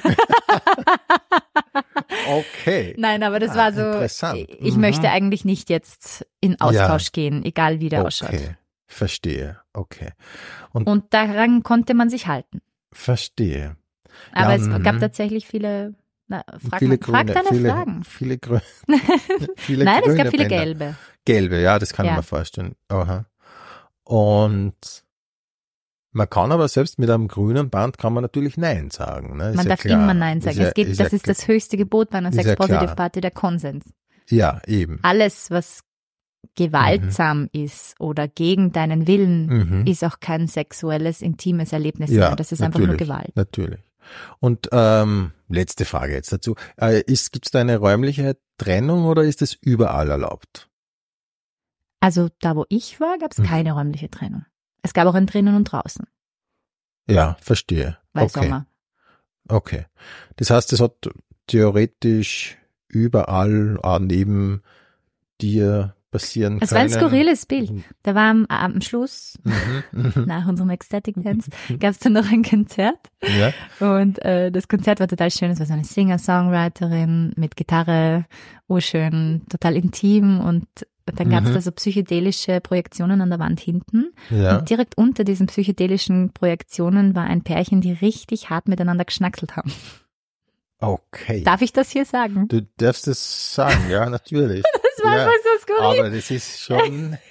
Okay. 2.26 2.95
Nein, 2.97 3.22
aber 3.22 3.38
das 3.38 3.51
Ah, 3.51 3.57
war 3.57 3.72
so, 3.72 3.80
interessant. 3.82 4.38
ich 4.61 4.74
Mhm. 4.74 4.80
möchte 4.80 5.11
eigentlich 5.11 5.45
nicht 5.45 5.68
jetzt 5.70 6.26
in 6.40 6.61
Austausch 6.61 7.12
gehen, 7.12 7.45
egal 7.45 7.80
wie 7.80 7.88
der 7.88 8.05
ausschaut. 8.07 8.30
Okay. 8.30 8.57
Verstehe. 8.86 9.59
Okay. 9.72 10.11
Und 10.72 11.12
daran 11.12 11.62
konnte 11.62 11.95
man 11.95 12.09
sich 12.11 12.26
halten. 12.26 12.61
Verstehe. 12.92 13.76
Aber 14.32 14.51
Ja, 14.51 14.57
es 14.57 14.66
mhm. 14.68 14.82
gab 14.82 14.99
tatsächlich 15.01 15.47
viele, 15.47 15.95
na, 16.37 16.59
frag, 16.68 16.78
viele 16.78 16.97
mal, 16.97 16.99
frag 17.05 17.26
grüne, 17.26 17.32
deine 17.35 17.49
viele, 17.49 17.68
Fragen. 17.70 18.05
viele 18.09 18.39
grüne, 18.39 18.62
viele 19.57 19.85
Nein, 19.85 19.99
es 20.01 20.05
grüne 20.07 20.16
gab 20.18 20.28
viele 20.30 20.49
Bänder. 20.49 20.64
gelbe. 20.64 20.95
Gelbe, 21.24 21.61
ja, 21.61 21.78
das 21.78 21.93
kann 21.93 22.07
Ja. 22.07 22.12
ich 22.12 22.16
mir 22.18 22.22
vorstellen. 22.22 22.74
Aha. 22.89 23.26
Und 24.05 24.74
man 26.12 26.30
kann 26.30 26.53
aber 26.53 26.68
selbst 26.68 26.99
mit 26.99 27.11
einem 27.11 27.26
grünen 27.28 27.70
Band 27.70 27.99
kann 27.99 28.12
man 28.12 28.22
natürlich 28.22 28.57
Nein 28.57 28.91
sagen. 28.91 29.37
Ne? 29.37 29.53
Man 29.57 29.64
ja 29.66 29.70
darf 29.70 29.80
klar. 29.80 30.03
immer 30.03 30.14
Nein 30.14 30.41
sagen. 30.41 30.61
Ist 30.61 30.68
es 30.68 30.74
geht, 30.74 30.89
ist 30.89 31.01
das 31.01 31.11
ja, 31.12 31.16
ist 31.16 31.28
das 31.28 31.49
höchste 31.49 31.76
Gebot 31.76 32.11
bei 32.11 32.18
einer 32.18 32.32
Sex-Positive 32.32 32.85
klar. 32.85 32.97
Party, 32.97 33.20
der 33.20 33.30
Konsens. 33.32 33.85
Ja, 34.30 34.61
eben. 34.66 35.01
Alles, 35.03 35.51
was 35.51 35.80
gewaltsam 36.57 37.49
ist 37.53 37.95
oder 37.99 38.28
gegen 38.28 38.70
deinen 38.72 39.07
Willen, 39.07 39.47
Mhm. 39.80 39.87
ist 39.87 40.05
auch 40.05 40.20
kein 40.20 40.47
sexuelles, 40.47 41.20
intimes 41.22 41.72
Erlebnis 41.72 42.11
Ja, 42.11 42.28
mehr. 42.28 42.37
Das 42.37 42.53
ist 42.53 42.62
einfach 42.62 42.80
nur. 42.80 42.97
Gewalt. 42.97 43.35
Natürlich. 43.35 43.80
Und 44.40 44.68
ähm, 44.72 45.32
letzte 45.48 45.84
Frage 45.84 46.12
jetzt 46.14 46.32
dazu. 46.32 46.55
Äh, 46.76 47.02
Gibt 47.05 47.46
es 47.46 47.50
da 47.52 47.61
eine 47.61 47.76
räumliche 47.78 48.36
Trennung 48.59 49.05
oder 49.07 49.22
ist 49.22 49.42
es 49.42 49.55
überall 49.55 50.11
erlaubt? 50.11 50.68
Also 52.00 52.28
da, 52.40 52.55
wo 52.57 52.66
ich 52.68 53.00
war, 53.00 53.18
gab 53.18 53.32
es 53.32 53.38
Mhm. 53.38 53.44
keine 53.44 53.72
räumliche 53.72 54.11
Trennung. 54.11 54.44
Es 54.82 54.92
gab 54.92 55.07
auch 55.07 55.14
ein 55.14 55.26
drinnen 55.26 55.57
und 55.57 55.64
draußen, 55.64 56.07
Ja, 57.09 57.36
verstehe. 57.40 57.96
weil 58.12 58.24
okay. 58.24 58.42
Sommer. 58.42 58.66
Okay. 59.48 59.86
Das 60.36 60.50
heißt, 60.50 60.72
es 60.74 60.80
hat 60.80 61.09
theoretisch 61.46 62.59
überall 62.88 63.78
neben 64.00 64.62
dir 65.40 65.93
passieren 66.14 66.58
Es 66.60 66.70
war 66.72 66.78
ein 66.80 66.88
skurriles 66.88 67.44
Bild. 67.46 67.70
Da 68.04 68.14
war 68.14 68.30
am, 68.30 68.46
am 68.48 68.80
Schluss, 68.80 69.36
Mhm, 69.42 69.82
mhm. 70.14 70.24
nach 70.26 70.46
unserem 70.46 70.70
Ecstatic 70.70 71.16
Dance, 71.22 71.50
gab 71.80 71.90
es 71.90 71.98
dann 71.98 72.12
noch 72.14 72.30
ein 72.30 72.42
Konzert. 72.42 72.98
ja. 73.22 73.52
Und 73.80 74.18
äh, 74.24 74.50
das 74.52 74.68
Konzert 74.68 75.00
war 75.00 75.08
total 75.08 75.30
schön. 75.30 75.50
Es 75.50 75.58
war 75.58 75.66
so 75.66 75.72
eine 75.72 75.84
Singer-Songwriterin 75.84 77.32
mit 77.36 77.56
Gitarre, 77.56 78.26
urschön, 78.68 79.42
total 79.50 79.76
intim. 79.76 80.40
Und 80.40 80.66
dann 81.06 81.28
gab 81.30 81.42
es 81.44 81.50
Mhm. 81.50 81.54
da 81.54 81.60
so 81.60 81.72
psychedelische 81.72 82.60
Projektionen 82.60 83.20
an 83.20 83.28
der 83.30 83.38
Wand 83.38 83.60
hinten. 83.60 84.12
ja. 84.30 84.58
Und 84.58 84.70
direkt 84.70 84.96
unter 84.96 85.24
diesen 85.24 85.48
psychedelischen 85.48 86.32
Projektionen 86.32 87.14
war 87.14 87.24
ein 87.24 87.42
Pärchen, 87.42 87.80
die 87.80 87.92
richtig 87.92 88.48
hart 88.50 88.68
miteinander 88.68 89.04
geschnackselt 89.04 89.56
haben. 89.56 89.72
Okay. 90.80 91.42
Darf 91.44 91.62
ich 91.62 91.72
das 91.72 91.90
hier 91.90 92.04
sagen? 92.04 92.46
Du 92.48 92.62
darfst 92.76 93.08
es 93.08 93.54
sagen, 93.54 93.90
ja, 93.90 94.08
natürlich. 94.10 94.62
War 95.05 95.16
Ja, 95.16 95.26
so 95.26 95.62
skurril. 95.62 96.00
Aber 96.00 96.11
das 96.11 96.30
ist 96.30 96.61
schon, 96.61 97.16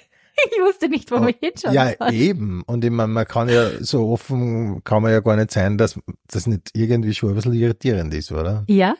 Ich 0.52 0.58
wusste 0.60 0.88
nicht, 0.88 1.10
wo 1.12 1.16
Oh, 1.16 1.26
wir 1.26 1.34
hinschauen 1.40 1.74
ja, 1.74 1.92
sollen. 1.96 2.12
eben. 2.14 2.62
Und 2.62 2.84
ich 2.84 2.90
meine, 2.90 3.12
man 3.12 3.24
kann 3.26 3.48
ja 3.48 3.70
so 3.80 4.08
offen, 4.08 4.82
kann 4.82 5.02
man 5.02 5.12
ja 5.12 5.20
gar 5.20 5.36
nicht 5.36 5.52
sein, 5.52 5.78
dass 5.78 5.98
das 6.26 6.46
nicht 6.48 6.70
irgendwie 6.74 7.14
schon 7.14 7.30
ein 7.30 7.34
bisschen 7.36 7.52
irritierend 7.54 8.12
ist, 8.14 8.32
oder? 8.32 8.64
Ja? 8.66 8.96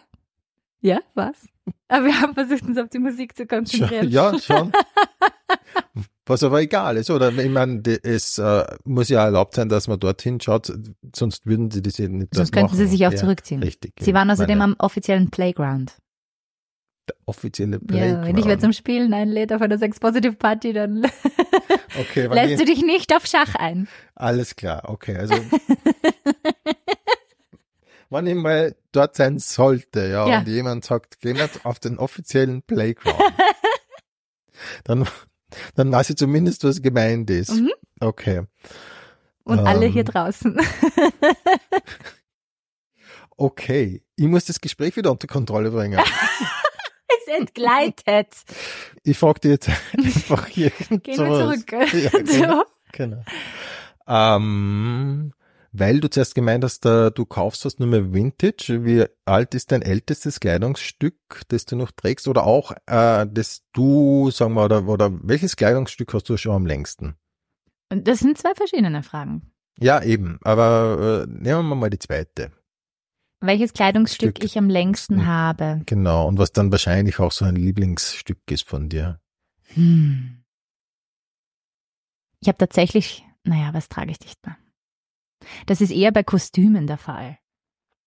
Ja, 0.81 1.01
was? 1.14 1.37
Aber 1.89 2.05
wir 2.07 2.20
haben 2.20 2.35
versucht, 2.35 2.62
uns 2.62 2.79
auf 2.79 2.89
die 2.89 2.99
Musik 3.01 3.37
zu 3.37 3.47
konzentrieren. 3.47 4.09
ja, 4.11 4.39
schon. 4.39 4.70
Was 6.27 6.43
aber 6.43 6.61
egal 6.62 6.97
ist, 6.97 7.11
oder? 7.11 7.31
Ich 7.37 7.51
meine, 7.51 7.83
es 8.03 8.39
äh, 8.39 8.64
muss 8.85 9.11
ja 9.11 9.25
erlaubt 9.25 9.55
sein, 9.55 9.68
dass 9.68 9.89
man 9.89 10.01
dorthin 10.01 10.41
schaut, 10.41 10.72
sonst 11.14 11.45
würden 11.45 11.70
sie 11.70 11.83
das 11.83 11.99
eben 11.99 12.16
nicht 12.18 12.35
Sonst 12.35 12.51
könnten 12.53 12.75
sie 12.77 12.83
machen. 12.85 12.91
sich 12.91 13.07
auch 13.07 13.12
ja, 13.12 13.18
zurückziehen. 13.18 13.62
Richtig. 13.62 13.93
Sie 14.01 14.14
waren 14.14 14.31
außerdem 14.31 14.61
am 14.62 14.75
offiziellen 14.79 15.31
Playground. 15.31 15.93
Der 17.09 17.17
offizielle 17.27 17.77
Ja, 17.77 17.87
Playground. 17.87 18.27
wenn 18.27 18.37
ich 18.39 18.45
wer 18.47 18.59
zum 18.59 18.73
Spielen 18.73 19.13
einlädt 19.15 19.53
auf 19.53 19.61
einer 19.63 19.79
Sex 19.79 19.99
Positive 20.01 20.35
Party, 20.35 20.73
dann 20.73 21.03
Okay, 22.01 22.27
lässt 22.27 22.59
du 22.61 22.65
ich, 22.65 22.71
dich 22.79 22.85
nicht 22.85 23.15
auf 23.15 23.27
Schach 23.27 23.55
ein. 23.55 23.89
alles 24.15 24.57
klar, 24.57 24.83
okay, 24.89 25.17
also 25.17 25.35
wenn 28.11 28.27
ich 28.27 28.35
mal 28.35 28.77
dort 28.93 29.17
sein 29.17 29.39
sollte, 29.39 30.07
ja, 30.09 30.29
Ja. 30.29 30.39
und 30.41 30.49
jemand 30.49 30.85
sagt, 30.85 31.21
geh 31.21 31.35
mal 31.35 31.49
auf 31.65 31.79
den 31.81 31.99
offiziellen 31.99 32.63
Playground, 32.63 33.21
dann, 34.85 35.07
dann 35.75 35.91
weiß 35.93 36.11
ich 36.11 36.17
zumindest, 36.17 36.65
was 36.65 36.81
gemeint 36.83 37.29
ist. 37.31 37.51
Mhm. 37.53 37.73
Okay. 38.01 38.43
Und 39.45 39.59
alle 39.61 39.87
hier 39.87 40.01
Ähm. 40.03 40.07
draußen. 40.07 40.61
Okay. 43.37 44.01
Ich 44.15 44.27
muss 44.27 44.45
das 44.45 44.61
Gespräch 44.61 44.97
wieder 44.97 45.11
unter 45.11 45.27
Kontrolle 45.27 45.73
bringen. 45.73 45.99
Es 47.27 47.39
entgleitet. 47.39 48.35
Ich 49.03 49.18
frage 49.18 49.41
dir 49.41 49.51
jetzt 49.53 49.70
einfach 49.99 50.47
hier. 50.47 50.70
Gehen 50.70 51.03
wir 51.05 51.14
zurück. 51.16 51.72
Ja, 51.72 52.11
genau. 52.25 52.64
Genau. 52.93 53.25
Ähm, 54.07 55.33
weil 55.72 55.99
du 56.01 56.09
zuerst 56.09 56.37
gemeint 56.37 56.62
hast, 56.62 56.87
äh, 56.87 57.11
du 57.11 57.27
kaufst 57.27 57.64
was 57.64 57.81
nur 57.81 57.89
mehr 57.89 58.12
Vintage. 58.12 58.85
Wie 58.85 59.07
alt 59.25 59.55
ist 59.55 59.72
dein 59.72 59.83
ältestes 59.83 60.39
Kleidungsstück, 60.39 61.43
das 61.49 61.64
du 61.64 61.75
noch 61.75 61.91
trägst? 61.91 62.29
Oder 62.29 62.45
auch, 62.45 62.70
äh, 62.87 63.27
das 63.29 63.62
du, 63.72 64.31
sagen 64.31 64.55
wir, 64.55 64.64
oder, 64.64 64.87
oder 64.87 65.11
welches 65.22 65.57
Kleidungsstück 65.57 66.14
hast 66.14 66.29
du 66.29 66.37
schon 66.37 66.55
am 66.55 66.66
längsten? 66.66 67.16
Und 67.91 68.07
das 68.07 68.20
sind 68.20 68.39
zwei 68.39 68.55
verschiedene 68.55 69.03
Fragen. 69.03 69.53
Ja, 69.79 70.03
eben. 70.03 70.39
Aber 70.43 71.27
äh, 71.27 71.31
nehmen 71.31 71.68
wir 71.68 71.75
mal 71.75 71.91
die 71.91 71.99
zweite. 71.99 72.53
Welches 73.47 73.73
Kleidungsstück 73.73 74.37
Stück. 74.39 74.45
ich 74.45 74.57
am 74.59 74.69
längsten 74.71 75.17
Mhm. 75.17 75.27
habe? 75.27 75.83
Genau. 75.87 76.27
Und 76.29 76.39
was 76.39 76.53
dann 76.53 76.71
wahrscheinlich 76.73 77.19
auch 77.19 77.33
so 77.33 77.45
ein 77.45 77.57
Lieblingsstück 77.57 78.39
ist 78.51 78.67
von 78.69 78.89
dir. 78.89 79.21
Hm. 79.75 80.43
Ich 82.41 82.49
habe 82.49 82.59
tatsächlich, 82.59 83.25
naja, 83.45 83.73
was 83.73 83.89
trage 83.89 84.11
ich 84.11 84.21
nicht 84.21 84.45
mehr? 84.47 84.57
Das 85.67 85.81
ist 85.81 85.91
eher 85.91 86.13
bei 86.13 86.23
Kostümen 86.23 86.87
der 86.87 86.99
Fall. 86.99 87.39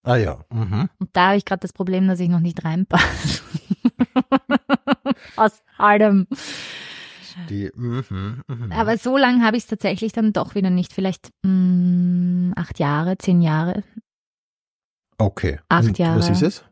Ah 0.04 0.16
ja. 0.16 0.46
Mhm. 0.52 0.90
Und 1.00 1.10
da 1.14 1.28
habe 1.28 1.38
ich 1.38 1.46
gerade 1.46 1.60
das 1.60 1.74
Problem, 1.74 2.08
dass 2.08 2.20
ich 2.20 2.30
noch 2.30 2.40
nicht 2.40 2.64
reinpasse. 2.64 3.42
Aus 5.36 5.62
allem. 5.78 6.28
Die, 7.50 7.72
mhm, 7.76 8.42
mhm. 8.48 8.72
Aber 8.72 8.98
so 8.98 9.18
lange 9.18 9.44
habe 9.44 9.58
ich 9.58 9.64
es 9.64 9.70
tatsächlich 9.70 10.12
dann 10.12 10.34
doch 10.34 10.56
wieder 10.56 10.70
nicht. 10.72 10.94
Vielleicht 10.94 11.30
mh, 11.44 12.54
acht 12.56 12.80
Jahre, 12.80 13.18
zehn 13.18 13.42
Jahre. 13.42 13.84
Okay. 15.18 15.60
Acht 15.70 15.86
Und 15.86 15.98
Jahre. 15.98 16.20
Was 16.20 16.30
ist 16.30 16.42
es? 16.42 16.64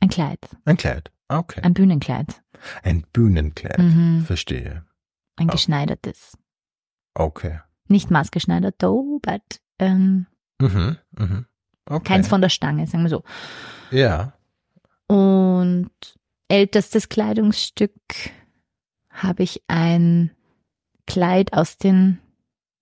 Ein 0.00 0.08
Kleid. 0.08 0.38
Ein 0.64 0.76
Kleid. 0.76 1.10
Ah, 1.28 1.38
Okay. 1.40 1.60
Ein 1.62 1.74
Bühnenkleid. 1.74 2.42
Ein 2.82 3.02
Bühnenkleid. 3.12 3.78
Mhm. 3.78 4.24
Verstehe. 4.24 4.84
Ein 5.36 5.50
Ah. 5.50 5.52
geschneidertes. 5.52 6.36
Okay. 7.14 7.60
Nicht 7.88 8.10
maßgeschneidert, 8.10 8.76
though, 8.78 9.18
but 9.20 9.42
ähm, 9.78 10.26
Mhm. 10.60 10.96
Mhm. 11.18 11.46
Okay. 11.86 12.04
keins 12.04 12.28
von 12.28 12.40
der 12.40 12.48
Stange, 12.48 12.86
sagen 12.86 13.02
wir 13.04 13.10
so. 13.10 13.24
Ja. 13.90 14.32
Und 15.06 15.90
ältestes 16.48 17.08
Kleidungsstück 17.08 17.92
habe 19.10 19.42
ich 19.42 19.62
ein 19.68 20.30
Kleid 21.06 21.52
aus 21.54 21.78
den, 21.78 22.20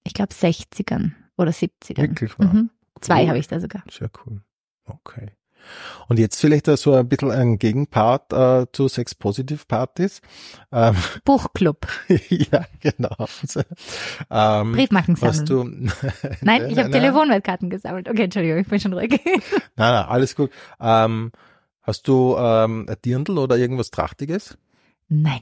ich 0.04 0.14
glaube, 0.14 0.32
60ern 0.34 1.12
oder 1.36 1.52
70ern. 1.52 1.96
Wirklich 2.02 2.38
wahr. 2.38 2.52
Mhm. 2.52 2.70
Zwei 3.00 3.22
Cool. 3.22 3.28
habe 3.28 3.38
ich 3.38 3.46
da 3.48 3.60
sogar. 3.60 3.82
Sehr 3.90 4.10
cool. 4.26 4.42
Okay. 4.86 5.32
Und 6.08 6.18
jetzt 6.18 6.40
vielleicht 6.40 6.66
so 6.66 6.94
ein 6.94 7.08
bisschen 7.08 7.30
ein 7.30 7.58
Gegenpart 7.58 8.32
äh, 8.32 8.66
zu 8.72 8.88
Sex 8.88 9.14
Positive 9.14 9.64
Partys. 9.66 10.20
Ähm, 10.72 10.94
Buchclub, 11.24 11.86
ja, 12.28 12.64
genau. 12.80 13.26
ähm, 14.30 14.72
Briefmarken 14.72 15.16
sammeln. 15.16 15.46
du 15.46 15.64
Nein, 16.42 16.70
ich 16.70 16.78
habe 16.78 16.88
nein, 16.88 16.92
Telefonwertkarten 16.92 17.70
gesammelt. 17.70 18.08
Okay, 18.08 18.24
Entschuldigung, 18.24 18.58
ich 18.58 18.68
bin 18.68 18.80
schon 18.80 18.92
ruhig. 18.92 19.20
Nein, 19.24 19.42
nein, 19.76 20.04
alles 20.06 20.36
gut. 20.36 20.50
Ähm, 20.80 21.32
hast 21.82 22.06
du 22.08 22.36
ähm, 22.38 22.86
ein 22.88 22.96
Dirndl 23.04 23.38
oder 23.38 23.56
irgendwas 23.56 23.90
Trachtiges? 23.90 24.56
Nein. 25.08 25.40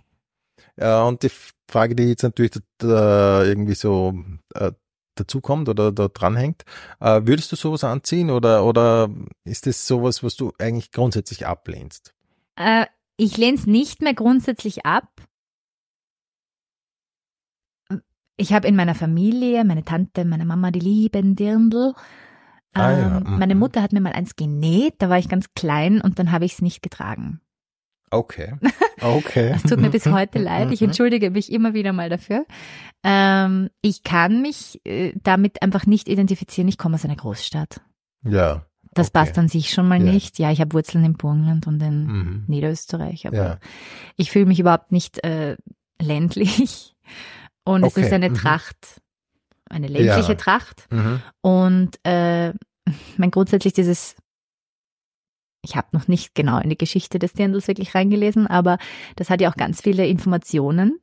Ja, 0.77 1.05
und 1.05 1.23
die 1.23 1.31
Frage, 1.69 1.95
die 1.95 2.05
jetzt 2.05 2.23
natürlich 2.23 2.53
da, 2.79 3.45
irgendwie 3.45 3.75
so 3.75 4.15
äh, 4.55 4.73
dazukommt 5.15 5.69
oder 5.69 5.93
da 5.93 6.09
dranhängt, 6.09 6.65
äh, 7.01 7.23
würdest 7.25 7.53
du 7.53 7.57
sowas 7.57 7.85
anziehen 7.85 8.31
oder, 8.31 8.65
oder 8.65 9.09
ist 9.45 9.67
das 9.67 9.87
sowas, 9.87 10.23
was 10.23 10.37
du 10.37 10.53
eigentlich 10.59 10.93
grundsätzlich 10.93 11.47
ablehnst? 11.47 12.15
Äh, 12.57 12.87
ich 13.17 13.37
lehne 13.37 13.57
es 13.57 13.67
nicht 13.67 14.03
mehr 14.03 14.15
grundsätzlich 14.15 14.87
ab. 14.87 15.09
Ich 18.37 18.53
habe 18.53 18.67
in 18.67 18.75
meiner 18.75 18.97
Familie, 18.97 19.65
meine 19.65 19.85
Tante, 19.85 20.25
meine 20.25 20.45
Mama, 20.45 20.71
die 20.73 20.81
lieben 20.81 21.37
Dirndl. 21.37 21.95
Ah 22.73 22.91
ja, 22.93 23.19
Ähm, 23.19 23.39
Meine 23.39 23.55
mhm. 23.55 23.61
Mutter 23.61 23.83
hat 23.83 23.93
mir 23.93 24.01
mal 24.01 24.13
eins 24.13 24.35
genäht, 24.35 24.95
da 24.99 25.09
war 25.09 25.19
ich 25.19 25.29
ganz 25.29 25.55
klein 25.55 26.01
und 26.01 26.19
dann 26.19 26.33
habe 26.33 26.45
ich 26.45 26.55
es 26.55 26.63
nicht 26.63 26.83
getragen. 26.83 27.41
Okay. 28.15 28.55
Okay. 29.01 29.53
Es 29.55 29.63
tut 29.65 29.81
mir 29.81 29.91
bis 29.91 30.07
heute 30.07 30.39
leid. 30.43 30.71
Ich 30.71 30.81
Mhm. 30.81 30.87
entschuldige 30.87 31.31
mich 31.31 31.53
immer 31.53 31.75
wieder 31.75 31.93
mal 31.93 32.09
dafür. 32.09 32.47
Ähm, 33.03 33.69
ich 33.83 34.03
kann 34.03 34.41
mich 34.41 34.81
äh, 34.87 35.13
damit 35.23 35.61
einfach 35.63 35.85
nicht 35.85 36.09
identifizieren. 36.09 36.69
Ich 36.69 36.79
komme 36.79 36.95
aus 36.95 37.05
einer 37.05 37.17
Großstadt. 37.17 37.83
Ja. 38.23 38.65
Das 38.93 39.09
Okay. 39.09 39.19
passt 39.19 39.37
an 39.39 39.49
sich 39.49 39.71
schon 39.71 39.89
mal 39.89 40.03
Ja. 40.03 40.11
nicht. 40.11 40.39
Ja, 40.39 40.51
ich 40.53 40.61
habe 40.61 40.73
Wurzeln 40.73 41.05
im 41.05 41.15
Burgenland 41.15 41.67
und 41.67 41.83
in 41.83 42.07
Mhm. 42.07 42.45
Niederösterreich, 42.47 43.27
aber 43.27 43.37
Ja. 43.37 43.59
ich 44.17 44.31
fühle 44.31 44.47
mich 44.47 44.61
überhaupt 44.61 44.91
nicht 44.93 45.23
äh, 45.23 45.57
ländlich. 46.01 46.95
Und 47.65 47.85
es 47.85 47.93
Okay, 47.93 48.07
ist 48.07 48.13
eine 48.13 48.31
mhm. 48.31 48.35
Tracht, 48.37 49.03
eine 49.69 49.89
ländliche 49.89 50.33
Ja. 50.33 50.39
Tracht. 50.39 50.87
Mhm. 50.91 51.21
Und 51.43 51.99
äh, 52.05 52.53
mein 53.19 53.31
grundsätzlich 53.31 53.73
dieses, 53.75 54.17
ich 55.65 55.77
habe 55.77 55.89
noch 55.93 56.07
nicht 56.09 56.35
genau 56.35 56.59
in 56.59 56.71
die 56.71 56.79
Geschichte 56.79 57.19
des 57.19 57.33
Dirndls 57.33 57.67
wirklich 57.69 57.95
reingelesen, 57.95 58.47
aber 58.47 58.79
das 59.17 59.31
hat 59.31 59.41
ja 59.41 59.51
auch 59.51 59.57
ganz 59.57 59.81
viele 59.81 60.07
Informationen, 60.07 60.99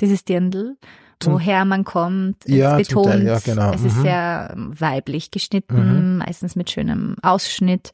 dieses 0.00 0.24
Dirndl, 0.24 0.76
woher 1.22 1.64
man 1.64 1.84
kommt. 1.84 2.36
Ja, 2.46 2.78
es 2.78 2.88
betont, 2.88 3.06
Teil, 3.06 3.26
ja, 3.26 3.38
genau. 3.38 3.72
es 3.72 3.82
ist 3.82 3.96
Mhm. 3.98 4.02
sehr 4.02 4.54
weiblich 4.56 5.30
geschnitten, 5.30 6.18
meistens 6.18 6.56
mit 6.56 6.70
schönem 6.70 7.16
Ausschnitt. 7.22 7.92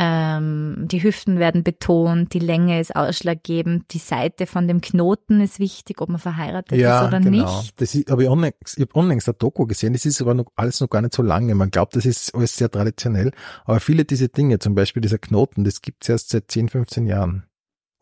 Ähm, 0.00 0.86
die 0.86 1.02
Hüften 1.02 1.40
werden 1.40 1.64
betont, 1.64 2.32
die 2.32 2.38
Länge 2.38 2.78
ist 2.78 2.94
ausschlaggebend, 2.94 3.92
die 3.92 3.98
Seite 3.98 4.46
von 4.46 4.68
dem 4.68 4.80
Knoten 4.80 5.40
ist 5.40 5.58
wichtig, 5.58 6.00
ob 6.00 6.08
man 6.08 6.20
verheiratet 6.20 6.78
ja, 6.78 7.00
ist 7.00 7.08
oder 7.08 7.20
genau. 7.20 7.60
nicht. 7.60 7.80
Das 7.80 7.94
habe 8.08 8.22
ich 8.22 8.28
unlängst, 8.28 8.76
ich 8.76 8.82
hab 8.82 8.94
unlängst 8.94 9.28
ein 9.28 9.34
Doku 9.38 9.66
gesehen, 9.66 9.94
das 9.94 10.06
ist 10.06 10.22
aber 10.22 10.34
noch, 10.34 10.46
alles 10.54 10.80
noch 10.80 10.88
gar 10.88 11.02
nicht 11.02 11.14
so 11.14 11.22
lange. 11.22 11.52
Man 11.56 11.72
glaubt, 11.72 11.96
das 11.96 12.06
ist 12.06 12.32
alles 12.32 12.56
sehr 12.56 12.70
traditionell, 12.70 13.32
aber 13.64 13.80
viele 13.80 14.04
dieser 14.04 14.28
Dinge, 14.28 14.60
zum 14.60 14.76
Beispiel 14.76 15.00
dieser 15.00 15.18
Knoten, 15.18 15.64
das 15.64 15.82
gibt's 15.82 16.08
erst 16.08 16.30
seit 16.30 16.48
10, 16.48 16.68
15 16.68 17.06
Jahren. 17.06 17.44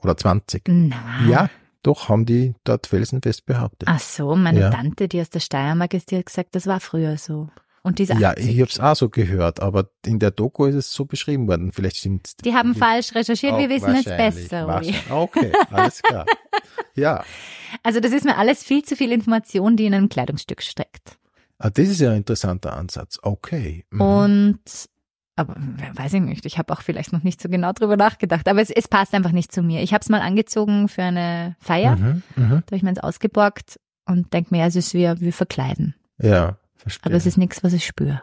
Oder 0.02 0.18
20. 0.18 0.64
Na. 0.68 0.96
Ja, 1.26 1.50
doch, 1.82 2.10
haben 2.10 2.26
die 2.26 2.54
dort 2.64 2.88
felsenfest 2.88 3.46
behauptet. 3.46 3.88
Ach 3.90 4.00
so, 4.00 4.36
meine 4.36 4.60
Ja. 4.60 4.70
Tante, 4.70 5.08
die 5.08 5.20
aus 5.20 5.30
der 5.30 5.40
Steiermark 5.40 5.94
ist, 5.94 6.10
die 6.10 6.18
hat 6.18 6.26
gesagt, 6.26 6.54
das 6.54 6.66
war 6.66 6.80
früher 6.80 7.16
so. 7.16 7.48
Und 7.86 7.98
diese 8.00 8.14
Ja, 8.14 8.30
80. 8.30 8.48
ich 8.48 8.60
habe 8.60 8.70
es 8.70 8.80
auch 8.80 8.96
so 8.96 9.08
gehört, 9.08 9.60
aber 9.60 9.88
in 10.04 10.18
der 10.18 10.32
Doku 10.32 10.64
ist 10.66 10.74
es 10.74 10.92
so 10.92 11.04
beschrieben 11.04 11.46
worden. 11.46 11.70
Vielleicht 11.72 11.96
stimmt 11.98 12.44
Die 12.44 12.52
haben 12.52 12.74
falsch 12.74 13.14
recherchiert, 13.14 13.56
wir 13.58 13.68
wissen 13.70 13.94
es 13.94 14.04
besser. 14.04 14.82
Okay, 15.10 15.52
alles 15.70 16.02
klar. 16.02 16.26
Ja, 16.94 17.22
Also 17.82 18.00
das 18.00 18.12
ist 18.12 18.24
mir 18.24 18.36
alles 18.38 18.64
viel 18.64 18.82
zu 18.82 18.96
viel 18.96 19.12
Information, 19.12 19.76
die 19.76 19.86
in 19.86 19.94
einem 19.94 20.08
Kleidungsstück 20.08 20.62
steckt. 20.62 21.18
ah, 21.58 21.68
das 21.70 21.88
ist 21.88 22.00
ja 22.00 22.10
ein 22.10 22.18
interessanter 22.18 22.74
Ansatz. 22.76 23.18
Okay. 23.22 23.84
Mhm. 23.90 24.00
Und 24.00 24.60
aber 25.38 25.54
weiß 25.94 26.14
ich 26.14 26.22
nicht, 26.22 26.46
ich 26.46 26.56
habe 26.56 26.72
auch 26.72 26.80
vielleicht 26.80 27.12
noch 27.12 27.22
nicht 27.22 27.42
so 27.42 27.50
genau 27.50 27.72
drüber 27.72 27.96
nachgedacht, 27.98 28.48
aber 28.48 28.62
es, 28.62 28.70
es 28.70 28.88
passt 28.88 29.12
einfach 29.14 29.32
nicht 29.32 29.52
zu 29.52 29.62
mir. 29.62 29.82
Ich 29.82 29.92
habe 29.92 30.00
es 30.00 30.08
mal 30.08 30.22
angezogen 30.22 30.88
für 30.88 31.02
eine 31.02 31.54
Feier, 31.60 31.96
Mhm, 31.96 32.22
mhm. 32.36 32.48
da 32.48 32.56
habe 32.56 32.76
ich 32.76 32.82
mir 32.82 32.88
ins 32.90 32.98
ausgeborgt 33.00 33.78
und 34.06 34.32
denke 34.32 34.48
mir, 34.54 34.60
ja, 34.62 34.66
es 34.66 34.76
ist 34.76 34.94
wie, 34.94 35.08
wie 35.20 35.32
verkleiden. 35.32 35.94
Ja, 36.18 36.56
verstehe. 36.86 37.06
Aber 37.10 37.16
es 37.16 37.26
ist 37.26 37.36
nichts, 37.38 37.62
was 37.64 37.72
ich 37.72 37.84
spüre. 37.86 38.22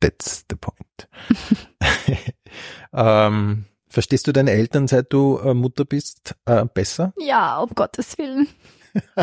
That's 0.00 0.44
the 0.50 0.56
point. 0.56 1.08
ähm, 2.92 3.64
verstehst 3.88 4.26
du 4.26 4.32
deine 4.32 4.50
Eltern, 4.50 4.86
seit 4.86 5.12
du 5.12 5.38
äh, 5.38 5.54
Mutter 5.54 5.84
bist, 5.84 6.34
äh, 6.44 6.64
besser? 6.66 7.14
Ja, 7.18 7.58
um 7.58 7.70
Gottes 7.74 8.18
Willen. 8.18 8.48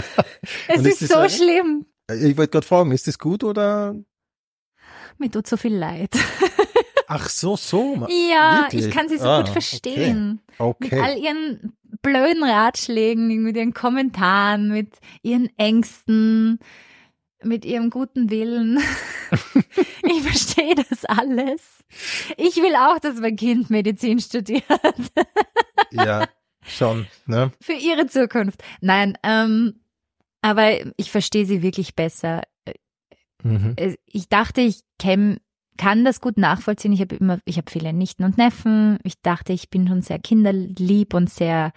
es 0.67 0.79
ist 0.79 0.85
ist 0.85 1.01
das 1.03 1.09
so 1.09 1.17
ein- 1.17 1.29
schlimm. 1.29 1.85
Äh, 2.09 2.29
Ich 2.29 2.37
wollte 2.37 2.51
gerade 2.51 2.65
fragen, 2.67 2.91
ist 2.91 3.07
das 3.07 3.19
gut 3.19 3.43
oder? 3.43 3.95
Mir 5.17 5.29
tut 5.29 5.45
so 5.47 5.55
viel 5.57 5.75
leid. 5.75 6.09
Ach 7.07 7.29
so, 7.29 7.57
so. 7.57 8.07
Ja, 8.09 8.61
Wirklich? 8.63 8.87
ich 8.87 8.91
kann 8.93 9.07
sie 9.09 9.17
so 9.17 9.27
Ah, 9.27 9.41
gut 9.41 9.49
verstehen. 9.49 10.41
Mit 10.49 10.59
Okay. 10.59 10.99
all 10.99 11.17
ihren 11.17 11.73
blöden 12.01 12.43
Ratschlägen, 12.43 13.43
mit 13.43 13.55
ihren 13.57 13.73
Kommentaren, 13.73 14.69
mit 14.71 14.97
ihren 15.21 15.49
Ängsten, 15.57 16.59
mit 17.43 17.65
ihrem 17.65 17.89
guten 17.89 18.29
Willen. 18.29 18.79
ich 20.03 20.21
verstehe 20.21 20.75
das 20.75 21.05
alles. 21.05 21.61
Ich 22.37 22.57
will 22.57 22.75
auch, 22.75 22.99
dass 22.99 23.19
mein 23.19 23.35
Kind 23.35 23.69
Medizin 23.69 24.19
studiert. 24.19 24.63
Ja, 25.91 26.27
schon. 26.65 27.07
Ne? 27.25 27.51
Für 27.61 27.73
ihre 27.73 28.07
Zukunft. 28.07 28.63
Nein, 28.81 29.17
ähm, 29.23 29.81
aber 30.41 30.71
ich 30.97 31.11
verstehe 31.11 31.45
sie 31.45 31.61
wirklich 31.61 31.95
besser. 31.95 32.43
Mhm. 33.43 33.73
Äh, 33.77 33.95
Ich 34.05 34.29
dachte, 34.29 34.61
ich 34.61 34.81
kenn, 34.99 35.39
kann 35.77 36.05
das 36.05 36.21
gut 36.21 36.37
nachvollziehen. 36.37 36.93
Ich 36.93 37.01
habe 37.01 37.15
immer, 37.15 37.39
ich 37.45 37.57
habe 37.57 37.71
viele 37.71 37.93
Nichten 37.93 38.23
und 38.23 38.37
Neffen. 38.37 38.99
Ich 39.03 39.21
dachte, 39.21 39.53
ich 39.53 39.69
bin 39.69 39.87
schon 39.87 40.01
sehr 40.01 40.19
kinderlieb 40.19 41.13
und 41.13 41.29
sehr 41.29 41.71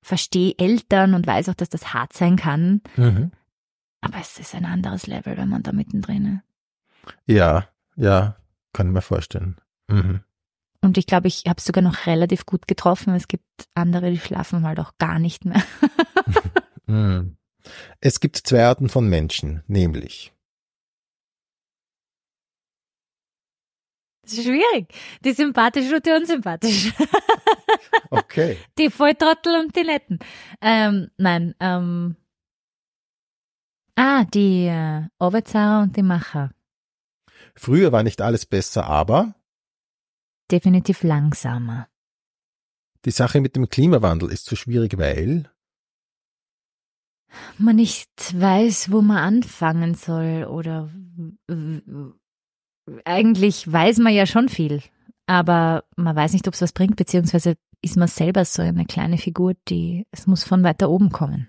verstehe 0.00 0.54
Eltern 0.58 1.14
und 1.14 1.26
weiß 1.26 1.48
auch, 1.48 1.54
dass 1.54 1.68
das 1.68 1.94
hart 1.94 2.12
sein 2.12 2.36
kann. 2.36 2.82
Mhm. 2.96 3.32
Aber 4.02 4.18
es 4.20 4.38
ist 4.38 4.54
ein 4.54 4.66
anderes 4.66 5.06
Level, 5.06 5.36
wenn 5.36 5.48
man 5.48 5.62
da 5.62 5.72
mittendrin 5.72 6.42
ist. 7.06 7.14
Ja, 7.26 7.68
ja, 7.96 8.36
kann 8.72 8.88
ich 8.88 8.92
mir 8.92 9.02
vorstellen. 9.02 9.56
Mhm. 9.88 10.20
Und 10.80 10.98
ich 10.98 11.06
glaube, 11.06 11.28
ich 11.28 11.44
habe 11.46 11.58
es 11.58 11.64
sogar 11.64 11.82
noch 11.82 12.06
relativ 12.06 12.44
gut 12.44 12.66
getroffen. 12.66 13.14
Es 13.14 13.28
gibt 13.28 13.44
andere, 13.74 14.10
die 14.10 14.18
schlafen 14.18 14.66
halt 14.66 14.80
auch 14.80 14.92
gar 14.98 15.18
nicht 15.18 15.44
mehr. 15.44 15.62
Mhm. 16.88 17.36
Es 18.00 18.18
gibt 18.18 18.36
zwei 18.36 18.64
Arten 18.64 18.88
von 18.88 19.08
Menschen, 19.08 19.62
nämlich 19.68 20.32
Das 24.22 24.34
ist 24.34 24.44
schwierig. 24.44 24.86
Die 25.24 25.32
sympathische 25.32 25.96
und 25.96 26.06
die 26.06 26.10
unsympathische. 26.10 26.92
okay, 28.10 28.56
Die 28.78 28.90
Volltrottel 28.90 29.60
und 29.60 29.74
die 29.74 29.84
Netten. 29.84 30.18
Ähm, 30.60 31.10
nein, 31.16 31.54
ähm. 31.60 32.16
Ah, 34.04 34.24
die 34.24 34.66
äh, 34.66 35.06
Arbeitsarer 35.20 35.84
und 35.84 35.96
die 35.96 36.02
Macher. 36.02 36.50
früher 37.54 37.92
war 37.92 38.02
nicht 38.02 38.20
alles 38.20 38.46
besser, 38.46 38.86
aber 38.86 39.36
Definitiv 40.50 41.04
langsamer. 41.04 41.86
die 43.04 43.12
Sache 43.12 43.40
mit 43.40 43.54
dem 43.54 43.68
Klimawandel 43.68 44.32
ist 44.32 44.46
so 44.46 44.56
schwierig, 44.56 44.98
weil 44.98 45.48
Man 47.58 47.76
nicht 47.76 48.10
weiß, 48.40 48.90
wo 48.90 49.02
man 49.02 49.18
anfangen 49.18 49.94
soll 49.94 50.46
oder 50.50 50.90
eigentlich 53.04 53.70
weiß 53.72 53.98
man 53.98 54.14
ja 54.14 54.26
schon 54.26 54.48
viel, 54.48 54.82
aber 55.26 55.84
man 55.94 56.16
weiß 56.16 56.32
nicht, 56.32 56.48
ob 56.48 56.54
es 56.54 56.60
was 56.60 56.72
bringt, 56.72 56.96
beziehungsweise 56.96 57.54
ist 57.82 57.96
man 57.96 58.08
selber 58.08 58.44
so 58.44 58.62
eine 58.62 58.84
kleine 58.84 59.18
Figur, 59.18 59.54
die 59.68 60.08
es 60.10 60.26
muss 60.26 60.42
von 60.42 60.64
weiter 60.64 60.90
oben 60.90 61.10
kommen. 61.10 61.46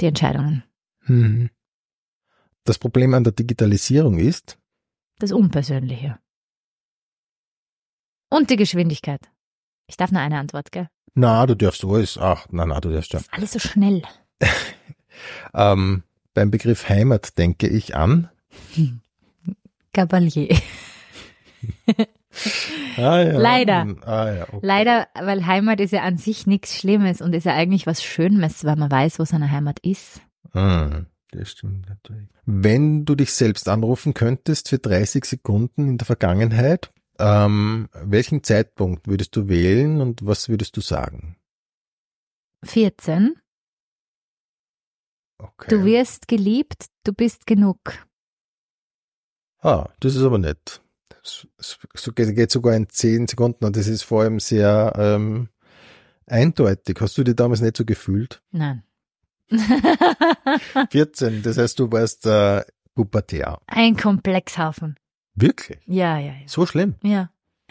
Die 0.00 0.06
Entscheidungen. 0.06 0.64
Mhm. 1.06 1.50
das 2.64 2.78
Problem 2.78 3.14
an 3.14 3.24
der 3.24 3.32
Digitalisierung 3.32 4.18
ist, 4.18 4.58
Das 5.18 5.32
Unpersönliche. 5.32 6.18
Und 8.30 8.50
die 8.50 8.56
Geschwindigkeit. 8.56 9.20
Ich 9.86 9.96
darf 9.96 10.10
nur 10.10 10.22
eine 10.22 10.38
Antwort, 10.38 10.72
gell? 10.72 10.88
na, 11.14 11.44
du 11.46 11.54
darfst 11.54 11.84
alles, 11.84 12.16
ach, 12.18 12.46
na, 12.50 12.64
na, 12.64 12.80
du 12.80 12.90
darfst 12.90 13.12
ja. 13.12 13.18
Das 13.18 13.26
ist 13.26 13.32
alles 13.34 13.52
so 13.52 13.58
schnell. 13.58 14.02
Ähm, 15.54 16.02
beim 16.34 16.50
Begriff 16.50 16.88
Heimat 16.88 17.36
denke 17.36 17.68
ich 17.68 17.94
an, 17.94 18.30
Cavalier. 19.92 20.56
ah, 22.96 23.20
ja, 23.20 23.38
Leider. 23.38 23.96
Ah, 24.06 24.32
ja, 24.32 24.42
okay. 24.48 24.60
Leider, 24.62 25.08
weil 25.14 25.46
Heimat 25.46 25.80
ist 25.80 25.90
ja 25.92 26.02
an 26.02 26.16
sich 26.16 26.46
nichts 26.46 26.78
Schlimmes 26.78 27.20
und 27.20 27.34
ist 27.34 27.44
ja 27.44 27.54
eigentlich 27.54 27.86
was 27.86 28.02
Schönes, 28.02 28.64
weil 28.64 28.76
man 28.76 28.90
weiß, 28.90 29.18
wo 29.18 29.24
seine 29.24 29.50
Heimat 29.50 29.80
ist. 29.80 30.22
Mhm, 30.52 31.06
das 31.30 31.50
stimmt 31.50 31.88
natürlich. 31.88 32.28
Wenn 32.44 33.04
du 33.04 33.14
dich 33.14 33.32
selbst 33.32 33.68
anrufen 33.68 34.14
könntest 34.14 34.68
für 34.68 34.78
30 34.78 35.24
Sekunden 35.24 35.88
in 35.88 35.98
der 35.98 36.06
Vergangenheit, 36.06 36.92
ähm, 37.18 37.88
welchen 37.92 38.42
Zeitpunkt 38.42 39.06
würdest 39.06 39.36
du 39.36 39.48
wählen 39.48 40.00
und 40.00 40.26
was 40.26 40.48
würdest 40.48 40.76
du 40.76 40.80
sagen? 40.80 41.36
14. 42.64 43.34
Okay. 45.38 45.68
Du 45.68 45.84
wirst 45.84 46.28
geliebt, 46.28 46.86
du 47.04 47.12
bist 47.12 47.46
genug. 47.46 47.78
Ah, 49.58 49.88
das 50.00 50.14
ist 50.14 50.22
aber 50.22 50.38
nett. 50.38 50.82
So 51.22 52.12
geht, 52.12 52.34
geht 52.34 52.50
sogar 52.50 52.74
in 52.74 52.88
10 52.88 53.28
Sekunden 53.28 53.64
und 53.64 53.76
das 53.76 53.86
ist 53.86 54.02
vor 54.02 54.22
allem 54.22 54.40
sehr 54.40 54.92
ähm, 54.96 55.48
eindeutig. 56.26 57.00
Hast 57.00 57.16
du 57.16 57.24
dir 57.24 57.34
damals 57.34 57.60
nicht 57.60 57.76
so 57.76 57.84
gefühlt? 57.84 58.42
Nein. 58.50 58.82
14, 60.90 61.42
das 61.42 61.58
heißt, 61.58 61.78
du 61.78 61.90
warst 61.92 62.26
äh, 62.26 62.62
pubertär. 62.94 63.58
Ein 63.66 63.96
Komplexhaufen. 63.96 64.96
Wirklich? 65.34 65.78
Ja, 65.86 66.18
ja, 66.18 66.26
ja. 66.32 66.32
So 66.46 66.66
schlimm? 66.66 66.96
ja. 67.02 67.30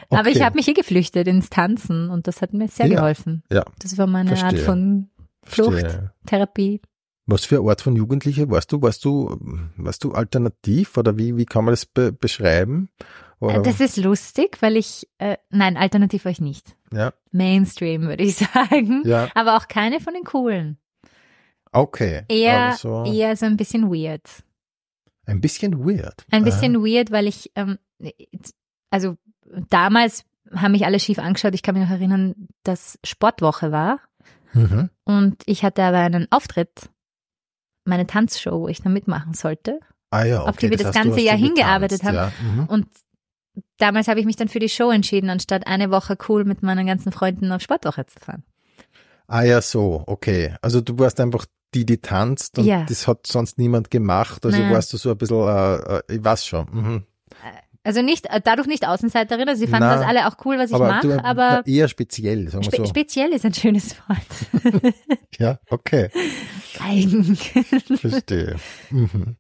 Aber 0.10 0.22
Okay. 0.22 0.32
ich 0.32 0.42
habe 0.42 0.56
mich 0.56 0.66
hier 0.66 0.74
geflüchtet 0.74 1.28
ins 1.28 1.52
Tanzen 1.52 2.10
und 2.10 2.26
das 2.26 2.42
hat 2.42 2.54
mir 2.54 2.68
sehr 2.68 2.88
Ja. 2.88 2.96
geholfen. 3.02 3.44
Ja, 3.52 3.64
Das 3.78 4.00
war 4.00 4.08
meine 4.08 4.32
Art 4.32 4.40
Verstehe. 4.40 4.64
von 4.66 5.10
Flucht, 5.46 5.80
verstehe. 5.80 6.12
Therapie. 6.26 6.82
Was 7.28 7.46
für 7.46 7.60
eine 7.60 7.70
Art 7.70 7.82
von 7.82 7.96
Jugendliche 7.96 8.50
warst 8.50 8.72
du? 8.72 8.82
Warst 8.82 9.06
du, 9.06 9.38
warst 9.78 10.04
du 10.04 10.14
alternativ 10.14 10.98
oder 10.98 11.20
wie, 11.20 11.38
wie 11.38 11.46
kann 11.46 11.66
man 11.66 11.74
das 11.74 11.86
be 11.86 12.12
beschreiben? 12.12 12.90
Oder, 13.40 13.58
Äh, 13.58 13.62
Das 13.62 13.80
ist 13.80 13.98
lustig, 13.98 14.58
weil 14.62 14.76
ich, 14.76 15.08
äh, 15.20 15.38
nein, 15.52 15.78
alternativ 15.78 16.26
war 16.26 16.32
ich 16.32 16.42
nicht. 16.42 16.76
ja, 16.92 17.14
Mainstream, 17.32 18.02
würde 18.08 18.24
ich 18.24 18.36
sagen. 18.54 19.04
ja, 19.06 19.30
Aber 19.36 19.56
auch 19.56 19.68
keine 19.68 20.00
von 20.00 20.16
den 20.16 20.24
coolen. 20.24 20.80
Okay. 21.72 22.24
Eher, 22.28 22.60
Aber 22.60 22.76
so 22.76 23.04
eher 23.06 23.36
so 23.36 23.46
ein 23.46 23.58
bisschen 23.58 23.90
weird. 23.90 24.24
ein 25.26 25.42
bisschen 25.42 25.86
weird. 25.86 26.26
Ein 26.32 26.44
bisschen 26.44 26.76
weird, 26.76 27.12
weil 27.12 27.28
ich, 27.28 27.52
ähm, 27.56 27.78
also 28.90 29.18
damals 29.70 30.26
haben 30.54 30.74
mich 30.74 30.86
alle 30.86 31.00
schief 31.00 31.20
angeschaut. 31.20 31.54
Ich 31.54 31.64
kann 31.64 31.76
mich 31.76 31.84
noch 31.84 31.92
erinnern, 31.92 32.48
dass 32.64 33.00
Sportwoche 33.04 33.72
war 33.72 34.00
mhm. 34.54 34.90
und 35.06 35.42
ich 35.46 35.64
hatte 35.64 35.84
aber 35.84 36.00
einen 36.00 36.28
Auftritt, 36.32 36.90
meine 37.86 38.08
Tanzshow, 38.08 38.62
wo 38.62 38.68
ich 38.68 38.82
da 38.82 38.90
mitmachen 38.90 39.34
sollte. 39.34 39.80
Ah 40.10 40.26
ja, 40.26 40.42
okay. 40.42 40.50
auf 40.50 40.58
die 40.58 40.70
wir 40.70 40.78
das 40.78 40.92
du 40.92 41.04
ganze 41.04 41.22
Jahr 41.22 41.38
hingearbeitet 41.38 42.02
getanzt, 42.02 42.34
Ja. 42.42 42.46
Mhm. 42.46 42.66
Und 42.66 42.88
damals 43.78 44.08
habe 44.08 44.20
ich 44.20 44.26
mich 44.26 44.36
dann 44.36 44.50
für 44.50 44.60
die 44.60 44.70
Show 44.70 44.92
entschieden, 44.92 45.30
anstatt 45.30 45.68
eine 45.68 45.90
Woche 45.90 46.18
cool 46.28 46.44
mit 46.44 46.64
meinen 46.64 46.86
ganzen 46.86 47.12
Freunden 47.12 47.52
auf 47.52 47.62
Sportwoche 47.62 48.06
zu 48.06 48.20
fahren. 48.20 48.44
Ah 49.28 49.44
ja, 49.44 49.62
so, 49.62 50.04
okay. 50.08 50.56
Also 50.62 50.82
du 50.82 51.00
warst 51.00 51.20
einfach 51.22 51.46
die, 51.74 51.86
die 51.86 51.98
tanzt 52.00 52.58
und 52.60 52.66
Ja. 52.66 52.86
das 52.88 53.08
hat 53.08 53.28
sonst 53.28 53.58
niemand 53.58 53.92
gemacht. 53.92 54.46
Also 54.46 54.60
Nein. 54.60 54.72
warst 54.74 54.92
du 54.94 54.98
so 54.98 55.12
ein 55.12 55.18
bisschen, 55.18 55.48
äh, 55.48 55.76
äh, 55.98 56.02
ich 56.10 56.24
weiß 56.24 56.46
schon. 56.46 56.68
Mhm. 56.72 57.04
Also 57.84 58.04
nicht, 58.04 58.28
äh, 58.28 58.40
dadurch 58.44 58.68
nicht 58.68 58.88
Außenseiterin, 58.88 59.50
also 59.50 59.60
sie 59.60 59.66
fanden 59.68 59.88
Na, 59.88 59.96
das 59.96 60.06
alle 60.06 60.28
auch 60.28 60.36
cool, 60.46 60.60
was 60.60 60.70
ich 60.70 60.78
mache, 60.78 61.26
aber 61.26 61.64
eher 61.66 61.88
speziell, 61.88 62.48
sagen 62.48 62.64
wir 62.64 62.72
spe 62.72 62.78
so. 62.78 62.86
speziell 62.86 63.32
ist 63.32 63.44
ein 63.44 63.56
schönes 63.56 63.96
Wort. 64.08 64.94
ja, 65.40 65.60
okay, 65.72 66.10
Eigen. 66.80 67.36
verstehe. 67.98 68.58
mhm. 68.92 69.36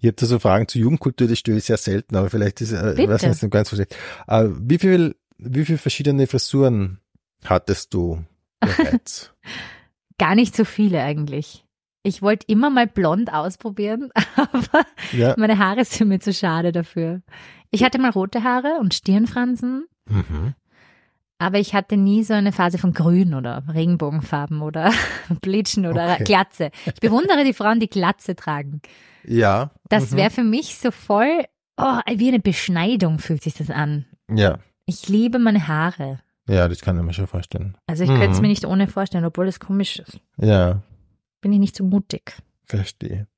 Ich 0.00 0.06
habe 0.08 0.12
da 0.12 0.26
so 0.26 0.38
Fragen 0.38 0.68
zur 0.68 0.82
Jugendkultur, 0.82 1.26
die 1.26 1.36
stelle 1.36 1.56
ich 1.56 1.64
sehr 1.64 1.78
selten, 1.78 2.16
aber 2.16 2.28
vielleicht 2.28 2.60
ist, 2.60 2.72
äh, 2.72 3.00
ich 3.00 3.08
weiß 3.08 3.22
nicht, 3.22 3.50
ganz 3.50 3.70
verstehe. 3.70 3.88
Äh, 4.28 4.44
wie 4.60 4.78
viel, 4.78 5.16
wie 5.38 5.64
viel 5.64 5.78
verschiedene 5.78 6.26
Frisuren 6.26 7.00
hattest 7.44 7.94
du 7.94 8.22
bereits? 8.60 9.32
Gar 10.18 10.34
nicht 10.34 10.54
so 10.54 10.64
viele 10.66 11.00
eigentlich. 11.02 11.64
Ich 12.06 12.22
wollte 12.22 12.46
immer 12.48 12.70
mal 12.70 12.86
blond 12.86 13.32
ausprobieren, 13.32 14.10
aber 14.36 14.84
ja. 15.12 15.34
meine 15.36 15.58
Haare 15.58 15.84
sind 15.84 16.08
mir 16.08 16.20
zu 16.20 16.32
schade 16.32 16.70
dafür. 16.72 17.20
Ich 17.70 17.82
hatte 17.82 17.98
mal 17.98 18.10
rote 18.10 18.44
Haare 18.44 18.78
und 18.80 18.94
Stirnfransen, 18.94 19.86
Mhm. 20.08 20.54
aber 21.38 21.58
ich 21.58 21.74
hatte 21.74 21.96
nie 21.96 22.22
so 22.22 22.32
eine 22.34 22.52
Phase 22.52 22.78
von 22.78 22.92
Grün 22.92 23.34
oder 23.34 23.64
Regenbogenfarben 23.72 24.62
oder 24.62 24.92
Bleachen 25.42 25.86
oder 25.86 26.12
Okay. 26.14 26.24
Glatze. 26.24 26.70
Ich 26.86 26.94
bewundere 27.00 27.44
die 27.44 27.52
Frauen, 27.54 27.80
die 27.80 27.88
Glatze 27.90 28.36
tragen. 28.36 28.80
Ja. 29.26 29.70
Das 29.88 30.12
mhm. 30.12 30.16
wäre 30.18 30.30
für 30.30 30.44
mich 30.44 30.78
so 30.78 30.90
voll, 30.92 31.44
oh, 31.76 31.98
wie 32.14 32.28
eine 32.28 32.38
Beschneidung 32.40 33.18
fühlt 33.18 33.42
sich 33.42 33.54
das 33.54 33.70
an. 33.70 34.06
Ja, 34.32 34.58
Ich 34.86 35.08
liebe 35.08 35.38
meine 35.40 35.66
Haare. 35.66 36.20
ja, 36.48 36.68
das 36.68 36.80
kann 36.82 36.96
ich 36.98 37.04
mir 37.04 37.12
schon 37.12 37.26
vorstellen. 37.26 37.76
Also 37.88 38.04
ich 38.04 38.10
Mhm. 38.10 38.18
könnte 38.18 38.30
es 38.36 38.40
mir 38.40 38.48
nicht 38.48 38.64
ohne 38.64 38.86
vorstellen, 38.86 39.24
obwohl 39.24 39.48
es 39.48 39.58
komisch 39.58 39.98
ist. 39.98 40.20
Ja, 40.36 40.82
Bin 41.46 41.52
ich 41.52 41.60
nicht 41.60 41.76
so 41.76 41.84
mutig. 41.84 42.34
verstehe. 42.64 43.28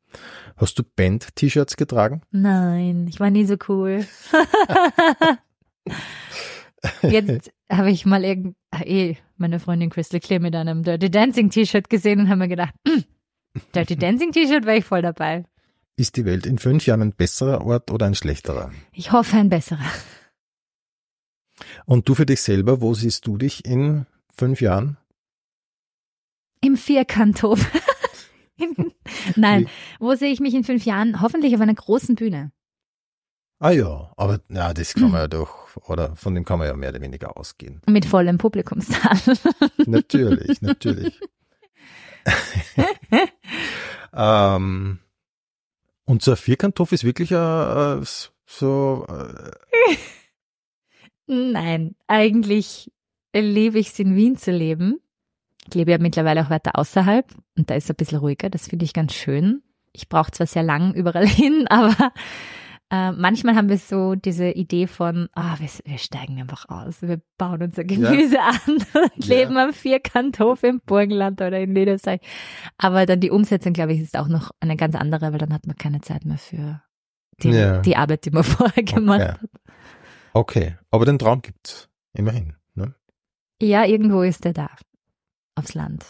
Hast 0.57 0.79
du 0.79 0.83
Band-T-Shirts 0.83 1.77
getragen? 1.77 2.23
Nein, 2.31 3.07
ich 3.07 3.21
war 3.21 3.29
nie 3.29 3.45
so 3.45 3.57
cool. 3.69 4.07
Jetzt 7.03 7.53
habe 7.71 7.91
ich 7.91 8.07
mal 8.07 8.25
irgend, 8.25 8.57
ah, 8.71 8.81
eh, 8.83 9.19
meine 9.37 9.61
Freundin 9.61 9.91
Crystal 9.91 10.21
Clear 10.21 10.41
mit 10.41 10.57
einem 10.57 10.85
Dirty 10.85 11.11
Dancing 11.11 11.51
T-Shirt 11.51 11.91
gesehen 11.91 12.21
und 12.21 12.29
habe 12.31 12.39
mir 12.39 12.49
gedacht, 12.49 12.73
hm, 12.87 13.05
Dirty 13.75 13.97
Dancing 13.97 14.33
T-Shirt 14.33 14.65
wäre 14.65 14.79
ich 14.79 14.87
voll 14.87 15.03
dabei. 15.03 15.45
Ist 15.97 16.17
die 16.17 16.25
Welt 16.25 16.47
in 16.47 16.57
fünf 16.57 16.87
Jahren 16.87 17.03
ein 17.03 17.13
besserer 17.13 17.67
Ort 17.67 17.91
oder 17.91 18.07
ein 18.07 18.15
schlechterer? 18.15 18.71
Ich 18.93 19.13
hoffe 19.13 19.37
ein 19.37 19.51
besserer. 19.51 19.85
Und 21.85 22.09
du 22.09 22.15
für 22.15 22.25
dich 22.25 22.41
selber, 22.41 22.81
wo 22.81 22.95
siehst 22.95 23.27
du 23.27 23.37
dich 23.37 23.67
in 23.67 24.07
fünf 24.35 24.63
Jahren? 24.63 24.97
Im 26.63 26.79
Vierkanthof. 26.79 27.61
Nein, 29.37 29.65
Wie- 29.67 29.69
wo 30.01 30.15
sehe 30.15 30.33
ich 30.33 30.41
mich 30.41 30.55
in 30.55 30.65
fünf 30.65 30.85
Jahren? 30.85 31.21
Hoffentlich 31.23 31.55
auf 31.55 31.61
einer 31.61 31.75
großen 31.75 32.15
Bühne. 32.15 32.53
Ah 33.61 33.71
ja, 33.71 34.13
aber 34.17 34.41
ja, 34.51 34.73
das 34.73 34.95
kann 34.95 35.11
man 35.11 35.21
ja 35.23 35.29
doch, 35.29 35.77
oder 35.89 36.15
von 36.15 36.35
dem 36.35 36.45
kann 36.45 36.59
man 36.61 36.69
ja 36.69 36.75
mehr 36.75 36.91
oder 36.91 37.01
weniger 37.01 37.37
ausgehen. 37.37 37.81
Mit 37.89 38.05
vollem 38.05 38.39
Publikumssaal. 38.39 39.19
Natürlich, 39.87 40.61
natürlich. 40.63 41.21
ähm, 44.13 44.99
und 46.05 46.23
so 46.23 46.31
ein 46.33 46.37
Vierkanthof 46.37 46.93
ist 46.93 47.05
wirklich 47.05 47.31
äh, 47.33 48.01
so, 48.47 49.07
äh, 49.09 49.97
Nein, 51.27 51.95
eigentlich 52.07 52.91
liebe 53.35 53.79
ich 53.79 53.89
es 53.89 53.99
in 53.99 54.15
Wien 54.17 54.37
zu 54.37 54.51
leben. 54.51 55.01
Ich 55.69 55.75
lebe 55.75 55.91
ja 55.91 55.99
mittlerweile 55.99 56.45
auch 56.45 56.51
weiter 56.51 56.77
außerhalb 56.79 57.27
und 57.57 57.69
da 57.71 57.75
ist 57.75 57.85
es 57.85 57.91
ein 57.91 57.97
bisschen 57.97 58.19
ruhiger. 58.19 58.49
Das 58.51 58.69
finde 58.69 58.85
ich 58.85 58.93
ganz 58.95 59.13
schön. 59.15 59.63
Ich 59.93 60.09
brauche 60.09 60.31
zwar 60.31 60.47
sehr 60.47 60.63
lang 60.63 60.95
überall 60.95 61.27
hin, 61.29 61.67
aber 61.69 62.13
äh, 62.91 63.13
manchmal 63.13 63.55
haben 63.55 63.69
wir 63.69 63.77
so 63.77 64.15
diese 64.15 64.49
Idee 64.51 64.87
von, 64.87 65.29
ah, 65.35 65.57
wir, 65.59 65.69
wir 65.85 65.99
steigen 65.99 66.41
einfach 66.41 66.69
aus, 66.71 67.03
wir 67.03 67.21
bauen 67.37 67.63
unser 67.63 67.85
Gemüse 67.85 68.41
an 68.43 68.59
und 68.67 69.27
Ja. 69.27 69.37
leben 69.37 69.59
am 69.59 69.73
Vierkanthof 69.75 70.63
im 70.63 70.81
Burgenland 70.87 71.41
oder 71.43 71.61
in 71.61 71.75
Niederösterreich. 71.75 72.21
Aber 72.79 73.05
dann 73.05 73.21
die 73.21 73.31
Umsetzung, 73.31 73.75
glaube 73.75 73.93
ich, 73.93 74.01
ist 74.01 74.17
auch 74.19 74.29
noch 74.29 74.51
eine 74.61 74.77
ganz 74.77 74.95
andere, 74.95 75.33
weil 75.33 75.39
dann 75.39 75.53
hat 75.53 75.67
man 75.67 75.77
keine 75.77 76.01
Zeit 76.01 76.25
mehr 76.25 76.39
für 76.39 76.83
die, 77.43 77.51
Ja. 77.51 77.81
die 77.83 77.97
Arbeit, 77.97 78.25
die 78.25 78.31
man 78.31 78.45
vorher 78.45 78.83
gemacht 78.85 79.21
Okay. 79.21 79.33
hat. 79.33 79.51
okay, 80.33 80.77
aber 80.91 81.05
den 81.05 81.19
Traum 81.19 81.43
gibt's 81.43 81.91
immerhin. 82.15 82.55
Ne? 82.75 82.95
Ja, 83.61 83.85
irgendwo 83.85 84.23
ist 84.23 84.47
er 84.47 84.55
da. 84.55 84.71
Aufs 85.59 85.75
Land. 85.75 86.05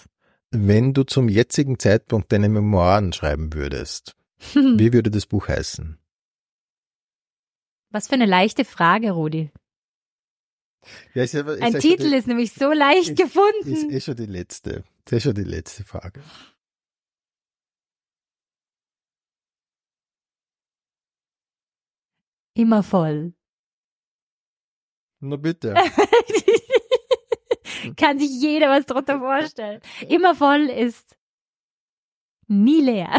Wenn 0.50 0.94
du 0.94 1.02
zum 1.04 1.28
jetzigen 1.28 1.78
Zeitpunkt 1.78 2.32
deine 2.32 2.48
Memoiren 2.48 3.12
schreiben 3.12 3.52
würdest, 3.52 4.16
wie 4.54 4.92
würde 4.92 5.10
das 5.10 5.26
Buch 5.26 5.48
heißen? 5.48 5.98
Was 7.90 8.08
für 8.08 8.14
eine 8.14 8.26
leichte 8.26 8.64
Frage, 8.64 9.10
Rudi. 9.12 9.50
Ja, 11.14 11.22
ist 11.24 11.34
ist 11.34 11.46
Ein 11.62 11.72
ja 11.72 11.78
Titel 11.80 12.12
ist 12.14 12.26
nämlich 12.28 12.52
so 12.52 12.70
leicht 12.72 13.10
ist- 13.10 13.18
gefunden. 13.18 13.72
ist 13.72 13.90
eh 13.90 14.00
schon 14.00 14.16
die 14.16 14.26
letzte. 14.26 14.84
Das 15.04 15.12
ist 15.12 15.12
eh 15.12 15.20
schon 15.20 15.34
die 15.34 15.44
letzte 15.50 15.84
Frage. 15.84 16.22
Immer 22.54 22.82
voll. 22.82 23.34
Na 25.20 25.36
bitte. 25.36 25.74
Kann 27.96 28.18
sich 28.18 28.30
jeder 28.30 28.68
was 28.68 28.86
drunter 28.86 29.18
vorstellen. 29.18 29.80
Immer 30.08 30.34
voll 30.34 30.70
ist 30.70 31.16
nie 32.46 32.80
leer. 32.80 33.10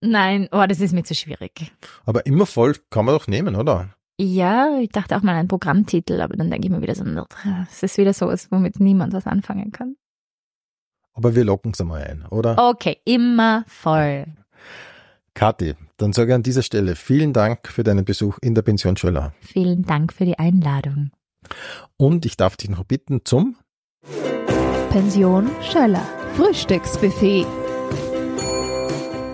Nein, 0.00 0.48
oh, 0.52 0.64
das 0.66 0.80
ist 0.80 0.92
mir 0.92 1.02
zu 1.02 1.14
schwierig. 1.14 1.72
Aber 2.06 2.24
immer 2.24 2.46
voll 2.46 2.76
kann 2.88 3.04
man 3.04 3.14
doch 3.14 3.26
nehmen, 3.26 3.54
oder? 3.54 3.90
Ja, 4.18 4.78
ich 4.78 4.90
dachte 4.90 5.16
auch 5.16 5.22
mal 5.22 5.34
einen 5.34 5.48
Programmtitel, 5.48 6.20
aber 6.20 6.36
dann 6.36 6.50
denke 6.50 6.66
ich 6.66 6.70
mir 6.70 6.82
wieder 6.82 6.94
so, 6.94 7.04
es 7.70 7.82
ist 7.82 7.98
wieder 7.98 8.12
sowas, 8.12 8.50
womit 8.50 8.80
niemand 8.80 9.12
was 9.12 9.26
anfangen 9.26 9.72
kann. 9.72 9.96
Aber 11.12 11.34
wir 11.34 11.44
locken 11.44 11.72
es 11.72 11.80
einmal 11.80 12.04
ein, 12.04 12.26
oder? 12.26 12.56
Okay, 12.58 12.98
immer 13.04 13.64
voll. 13.66 14.26
Kathi, 15.34 15.74
dann 15.96 16.12
sage 16.12 16.32
ich 16.32 16.34
an 16.34 16.42
dieser 16.42 16.62
Stelle 16.62 16.96
vielen 16.96 17.32
Dank 17.32 17.68
für 17.68 17.82
deinen 17.82 18.04
Besuch 18.04 18.38
in 18.40 18.54
der 18.54 18.62
Pension 18.62 18.96
Schöller. 18.96 19.32
Vielen 19.40 19.84
Dank 19.84 20.12
für 20.12 20.24
die 20.24 20.38
Einladung. 20.38 21.10
Und 21.96 22.26
ich 22.26 22.36
darf 22.36 22.56
dich 22.56 22.70
noch 22.70 22.84
bitten 22.84 23.24
zum 23.24 23.56
Pension 24.90 25.50
Schöller. 25.62 26.04
Frühstücksbuffet. 26.36 27.46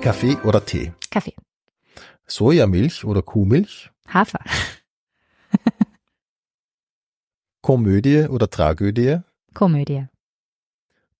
Kaffee 0.03 0.37
oder 0.45 0.65
Tee. 0.65 0.93
Kaffee. 1.11 1.35
Sojamilch 2.27 3.05
oder 3.05 3.23
Kuhmilch. 3.23 3.91
Hafer. 4.09 4.41
Komödie 7.63 8.27
oder 8.29 8.51
Tragödie. 8.51 9.21
Komödie. 9.55 10.07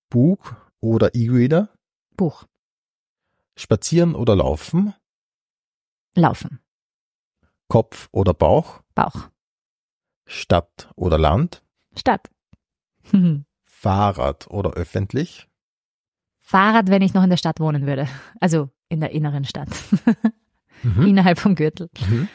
Buch 0.09 0.53
oder 0.79 1.15
E-Reader. 1.15 1.69
Buch. 2.15 2.45
Spazieren 3.57 4.15
oder 4.15 4.35
Laufen. 4.35 4.93
Laufen. 6.15 6.59
Kopf 7.67 8.07
oder 8.11 8.33
Bauch. 8.33 8.81
Bauch. 8.95 9.29
Stadt 10.27 10.89
oder 10.95 11.17
Land. 11.17 11.63
Stadt. 11.97 12.29
Fahrrad 13.65 14.47
oder 14.47 14.71
öffentlich. 14.71 15.47
Fahrrad, 16.39 16.89
wenn 16.89 17.01
ich 17.01 17.13
noch 17.13 17.23
in 17.23 17.29
der 17.29 17.37
Stadt 17.37 17.59
wohnen 17.59 17.85
würde. 17.85 18.07
Also 18.39 18.69
in 18.89 18.99
der 18.99 19.11
inneren 19.11 19.45
Stadt. 19.45 19.69
Mhm. 20.83 21.01
Innerhalb 21.07 21.39
vom 21.39 21.55
Gürtel. 21.55 21.89
Mhm. 22.07 22.27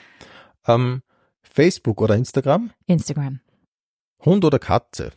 Ähm, 0.66 1.02
Facebook 1.42 2.00
oder 2.00 2.16
Instagram. 2.16 2.70
Instagram. 2.86 3.40
Hund 4.24 4.44
oder 4.44 4.58
Katze. 4.58 5.12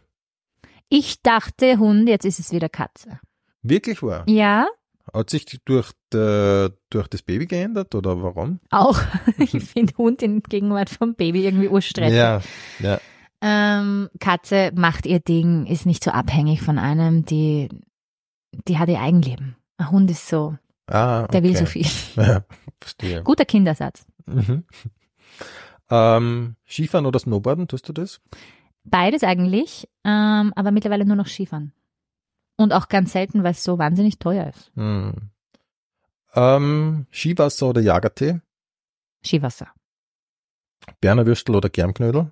Ich 0.90 1.22
dachte 1.22 1.78
Hund, 1.78 2.08
jetzt 2.08 2.26
ist 2.26 2.40
es 2.40 2.52
wieder 2.52 2.70
Katze. 2.70 3.20
Wirklich 3.62 4.04
wahr? 4.04 4.24
Ja, 4.28 4.68
Hat 5.16 5.30
sich 5.30 5.46
durch, 5.64 5.92
de, 6.12 6.72
durch 6.90 7.08
das 7.08 7.22
Baby 7.22 7.46
geändert 7.46 7.96
oder 7.96 8.22
warum? 8.22 8.60
auch. 8.70 9.00
Ich 9.38 9.52
finde 9.64 9.94
Hund 9.98 10.22
in 10.22 10.42
Gegenwart 10.44 10.90
vom 10.90 11.16
Baby 11.16 11.46
irgendwie 11.46 11.70
urstressig. 11.70 12.18
Ja, 12.18 12.42
ja. 12.80 13.00
Ähm, 13.42 14.10
Katze 14.20 14.72
macht 14.76 15.06
ihr 15.06 15.20
Ding, 15.20 15.66
ist 15.68 15.86
nicht 15.86 16.04
so 16.04 16.12
abhängig 16.12 16.62
von 16.62 16.78
einem, 16.80 17.26
die, 17.26 17.70
die 18.68 18.78
hat 18.78 18.90
ihr 18.90 19.00
Eigenleben. 19.02 19.56
Ein 19.78 19.92
Hund 19.92 20.12
ist 20.12 20.28
so, 20.28 20.58
Ah, 20.88 21.28
der 21.28 21.44
will 21.44 21.52
okay. 21.52 21.60
so 21.60 21.66
viel. 21.66 21.86
Ja, 22.16 22.44
verstehe. 22.80 23.24
Guter 23.24 23.46
Kindersatz. 23.46 24.06
Mhm. 24.26 24.64
Ähm, 25.90 26.56
Skifahren 26.68 27.06
oder 27.06 27.20
Snowboarden, 27.20 27.68
tust 27.68 27.88
du 27.90 27.94
das? 27.94 28.22
Beides 28.84 29.24
eigentlich, 29.24 29.88
ähm, 30.04 30.54
aber 30.56 30.72
mittlerweile 30.72 31.06
nur 31.06 31.16
noch 31.16 31.28
Skifahren. 31.28 31.74
Und 32.58 32.74
auch 32.74 32.88
ganz 32.88 33.12
selten, 33.12 33.44
weil 33.44 33.52
es 33.52 33.64
so 33.64 33.78
wahnsinnig 33.78 34.20
teuer 34.20 34.48
ist. 34.48 34.72
Hm. 34.76 35.14
Ähm, 36.34 37.06
Skiwasser 37.12 37.70
oder 37.70 37.82
Jagertee? 37.82 38.40
Skiwasser. 39.26 39.68
Berner 41.02 41.26
Würstel 41.26 41.56
oder 41.56 41.70
Germknödel? 41.70 42.32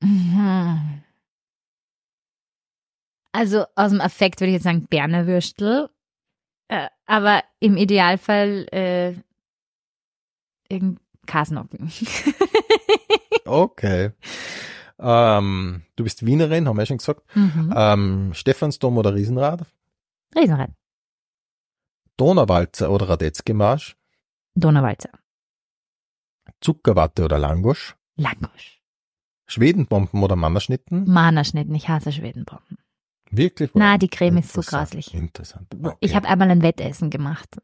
Mhm. 0.00 1.02
Also 3.32 3.64
aus 3.74 3.90
dem 3.90 4.00
Affekt 4.00 4.40
würde 4.40 4.50
ich 4.50 4.54
jetzt 4.54 4.64
sagen 4.64 4.86
Berner 4.88 5.26
Würstel, 5.26 5.88
äh, 6.68 6.88
aber 7.06 7.42
im 7.60 7.76
Idealfall 7.76 8.66
äh, 8.72 9.14
irgend 10.68 11.00
Kasnocken. 11.26 11.90
Okay. 13.44 14.12
Ähm, 15.02 15.82
du 15.96 16.04
bist 16.04 16.24
Wienerin, 16.24 16.68
haben 16.68 16.76
wir 16.76 16.82
ja 16.82 16.86
schon 16.86 16.98
gesagt. 16.98 17.22
Mhm. 17.36 17.74
Ähm, 17.76 18.34
Stephansdom 18.34 18.96
oder 18.98 19.14
Riesenrad? 19.14 19.66
Riesenrad. 20.36 20.70
Donauwalzer 22.16 22.90
oder 22.90 23.08
Radetzky-Marsch? 23.08 23.96
Donauwalzer. 24.54 25.10
Zuckerwatte 26.60 27.24
oder 27.24 27.38
Langosch? 27.38 27.96
Langosch. 28.16 28.80
Schwedenbomben 29.46 30.22
oder 30.22 30.36
Mannerschnitten? 30.36 31.04
Mannerschnitten. 31.10 31.74
Ich 31.74 31.88
hasse 31.88 32.12
Schwedenbomben. 32.12 32.78
Wirklich? 33.30 33.70
Na, 33.74 33.98
die 33.98 34.08
Creme 34.08 34.38
ist 34.38 34.52
so 34.52 34.60
grauslich. 34.60 35.14
Interessant. 35.14 35.66
Ich 36.00 36.10
Okay. 36.10 36.14
habe 36.14 36.28
einmal 36.28 36.50
ein 36.50 36.62
Wettessen 36.62 37.10
gemacht. 37.10 37.56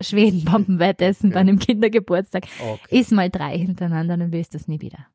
Schwedenbomben-Wettessen 0.00 1.30
bei 1.30 1.40
einem 1.40 1.58
Kindergeburtstag. 1.58 2.44
Okay. 2.60 2.98
Iss 3.00 3.10
mal 3.10 3.30
drei 3.30 3.56
hintereinander, 3.58 4.16
dann 4.18 4.32
willst 4.32 4.52
du 4.52 4.58
es 4.58 4.68
nie 4.68 4.80
wieder. 4.80 5.06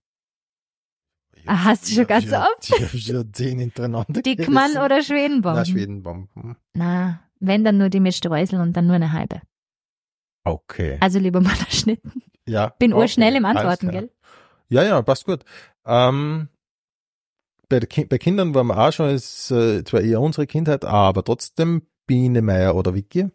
Ah, 1.45 1.63
hast 1.65 1.89
du 1.89 1.93
schon 1.93 2.07
ganz 2.07 2.26
schon- 2.26 2.34
oft? 2.35 2.69
Ich 2.69 2.81
habe 2.81 2.97
schon 2.97 3.34
zehn 3.34 3.59
hintereinander 3.59 4.22
Dickmann 4.22 4.68
gegessen. 4.69 4.85
oder 4.85 5.01
Schwedenbomben? 5.01 5.59
Na, 5.61 5.65
Schwedenbomben. 5.65 6.57
Na, 6.73 7.19
wenn 7.39 7.63
dann 7.63 7.77
nur 7.77 7.89
die 7.89 7.99
mit 7.99 8.13
Streusel 8.13 8.59
und 8.61 8.73
dann 8.73 8.88
nur 8.88 8.95
eine 8.95 9.11
halbe. 9.11 9.41
Okay. 10.43 10.97
Also 10.99 11.19
lieber 11.19 11.41
Mannerschnitten. 11.41 12.23
Ja. 12.47 12.69
Bin 12.80 12.91
okay. 12.91 13.03
urschnell 13.03 13.35
im 13.35 13.45
Antworten, 13.45 13.91
gell? 13.91 14.11
Ja, 14.68 14.84
ja, 14.84 14.99
passt 15.03 15.26
gut. 15.26 15.45
Ähm, 15.85 16.49
bei, 17.69 17.80
Ki 17.81 18.05
bei 18.05 18.18
Kindern 18.18 18.55
waren 18.55 18.65
wir 18.68 18.77
auch 18.80 18.91
schon, 18.91 19.09
ist 19.11 19.51
äh, 19.51 19.84
zwar 19.84 20.01
eher 20.01 20.19
unsere 20.19 20.47
Kindheit, 20.47 20.84
aber 20.84 21.23
trotzdem 21.23 21.84
Biene, 22.07 22.41
Meier 22.41 22.76
oder 22.76 22.95
Vicky. 22.95 23.30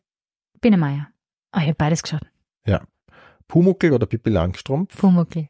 Biene 0.60 0.76
Meier. 0.76 1.06
Ah, 1.52 1.60
ich 1.60 1.66
habe 1.68 1.76
beides 1.76 2.02
geschaut. 2.02 2.22
Pumuckel 3.48 3.92
oder 3.92 4.06
Pippi 4.06 4.30
Langstrumpf. 4.30 4.96
Pumuckl. 4.98 5.48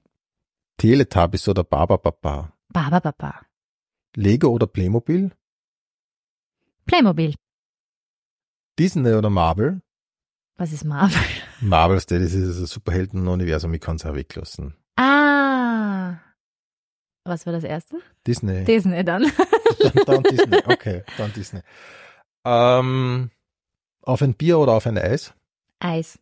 Teletubbies 0.77 1.49
oder 1.49 1.65
Baba 1.65 1.97
Papa. 1.97 2.53
Baba 2.69 3.01
Papa. 3.01 3.47
Lego 4.15 4.49
oder 4.49 4.67
Playmobil. 4.67 5.31
Playmobil. 6.87 7.35
Disney 8.79 9.15
oder 9.15 9.31
Marvel. 9.31 9.81
Was 10.57 10.73
ist 10.73 10.85
Marvel? 10.85 11.21
Marvel, 11.61 11.97
das 11.97 12.11
ist 12.11 12.35
ein 12.35 12.67
Superhelden-Universum, 12.67 13.73
ich 13.75 13.81
kann 13.81 13.97
es 13.97 14.07
auch 14.07 14.15
weglassen. 14.15 14.75
Ah. 14.97 16.19
Was 17.25 17.45
war 17.45 17.53
das 17.53 17.65
erste? 17.65 17.99
Disney. 18.27 18.65
Disney 18.65 19.05
dann. 19.05 19.25
dann, 19.81 20.05
dann 20.07 20.23
Disney. 20.23 20.63
Okay, 20.67 21.03
dann 21.19 21.33
Disney. 21.33 21.61
Ähm, 22.45 23.31
auf 24.03 24.23
ein 24.23 24.35
Bier 24.35 24.59
oder 24.59 24.73
auf 24.73 24.87
ein 24.87 24.97
Eis? 24.97 25.35
Eis. 25.81 26.19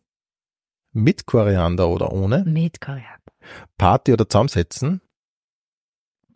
Mit 0.95 1.25
Koriander 1.25 1.89
oder 1.89 2.13
ohne? 2.13 2.45
Mit 2.45 2.79
Koriander. 2.79 3.33
Party 3.77 4.13
oder 4.13 4.29
zusammensetzen? 4.29 5.01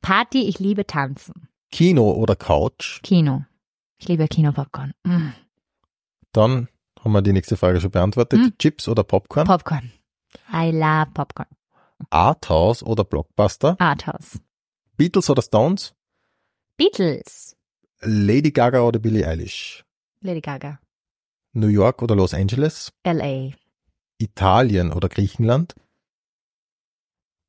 Party, 0.02 0.42
ich 0.50 0.60
liebe 0.60 0.86
tanzen. 0.86 1.48
Kino 1.72 2.12
oder 2.12 2.36
Couch? 2.36 3.02
Kino. 3.02 3.46
Ich 4.00 4.10
liebe 4.10 4.28
Kinopopcorn. 4.28 4.94
Mm. 5.06 5.30
Dann 6.34 6.68
haben 7.00 7.12
wir 7.14 7.22
die 7.22 7.32
nächste 7.32 7.56
Frage 7.56 7.80
schon 7.80 7.92
beantwortet. 7.92 8.38
Hm. 8.38 8.54
Chips 8.60 8.90
oder 8.90 9.06
Popcorn? 9.06 9.48
Popcorn. 9.48 9.94
I 10.52 10.72
love 10.72 11.12
Popcorn. 11.14 11.48
Arthouse 12.10 12.84
oder 12.84 13.06
Blockbuster? 13.06 13.78
Arthouse. 13.80 14.42
Beatles 14.98 15.30
oder 15.30 15.42
Stones? 15.42 15.94
Beatles. 16.76 17.56
Lady 18.02 18.52
Gaga 18.52 18.82
oder 18.82 19.00
Billie 19.00 19.26
Eilish? 19.26 19.86
Lady 20.20 20.42
Gaga. 20.42 20.80
New 21.54 21.68
York 21.68 22.02
oder 22.02 22.18
Los 22.18 22.34
Angeles? 22.34 22.92
L.A. 23.04 23.54
Italien 24.20 24.92
oder 24.94 25.10
Griechenland? 25.10 25.76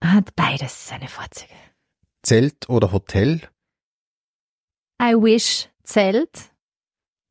Hat 0.02 0.34
beides 0.36 0.88
seine 0.88 1.09
Vorzüge. 1.09 1.52
Zelt 2.22 2.68
oder 2.68 2.92
Hotel? 2.92 3.40
I 5.02 5.14
wish 5.14 5.68
Zelt 5.82 6.51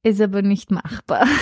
ist 0.03 0.22
aber 0.22 0.41
nicht 0.41 0.72
machbar. 0.72 1.26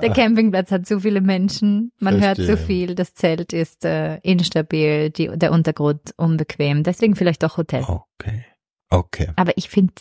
Der 0.00 0.12
Campingplatz 0.12 0.70
hat 0.70 0.86
zu 0.86 1.00
viele 1.00 1.20
Menschen, 1.20 1.92
man 1.98 2.14
hört 2.20 2.36
Verstehe. 2.36 2.56
zu 2.56 2.56
viel, 2.56 2.94
das 2.94 3.12
Zelt 3.14 3.52
ist 3.52 3.84
äh, 3.84 4.16
instabil, 4.18 5.10
die, 5.10 5.28
der 5.28 5.52
Untergrund 5.52 6.14
unbequem, 6.16 6.82
deswegen 6.84 7.16
vielleicht 7.16 7.44
auch 7.44 7.58
Hotel. 7.58 7.82
Okay. 7.82 8.44
Okay. 8.88 9.30
Aber 9.36 9.56
ich 9.58 9.68
finde 9.68 9.92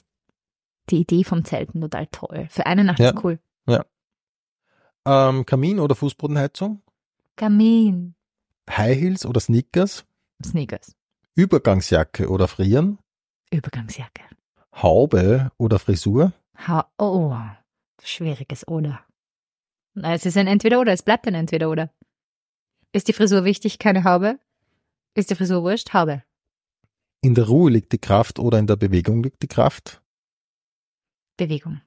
die 0.90 1.02
Idee 1.02 1.24
vom 1.26 1.44
Zelten 1.44 1.82
total 1.82 2.08
toll. 2.08 2.48
Für 2.50 2.66
eine 2.66 2.84
Nacht 2.86 3.00
Ja. 3.00 3.10
ist 3.10 3.24
cool. 3.24 3.40
Ähm, 5.06 5.46
Kamin 5.46 5.80
oder 5.80 5.96
Fußbodenheizung? 5.96 6.82
Kamin, 7.36 8.16
High 8.70 9.00
Heels 9.00 9.26
oder 9.26 9.40
Sneakers? 9.40 10.06
Sneakers, 10.44 10.96
Übergangsjacke 11.36 12.30
oder 12.30 12.48
Frieren? 12.48 13.00
Übergangsjacke. 13.52 14.24
Haube 14.76 15.52
oder 15.58 15.80
Frisur? 15.80 16.34
Ha 16.68 16.90
oh, 16.98 17.36
schwieriges 18.04 18.68
Oder. 18.68 19.04
Na, 19.94 20.14
Es 20.14 20.26
ist 20.26 20.38
ein 20.38 20.48
Entweder-Oder, 20.48 20.94
es 20.94 21.04
bleibt 21.04 21.28
ein 21.28 21.36
Entweder-Oder. 21.36 21.92
Ist 22.92 23.08
die 23.08 23.14
Frisur 23.14 23.44
wichtig, 23.44 23.80
keine 23.80 24.04
Haube? 24.04 24.40
Ist 25.16 25.30
die 25.30 25.36
Frisur 25.36 25.64
wurscht? 25.64 25.94
Haube. 25.94 26.24
In 27.22 27.36
der 27.36 27.46
Ruhe 27.48 27.72
liegt 27.72 27.92
die 27.92 27.98
Kraft 27.98 28.40
oder 28.40 28.60
in 28.60 28.68
der 28.68 28.76
Bewegung 28.78 29.24
liegt 29.24 29.42
die 29.42 29.48
Kraft? 29.48 30.02
Bewegung. 31.38 31.82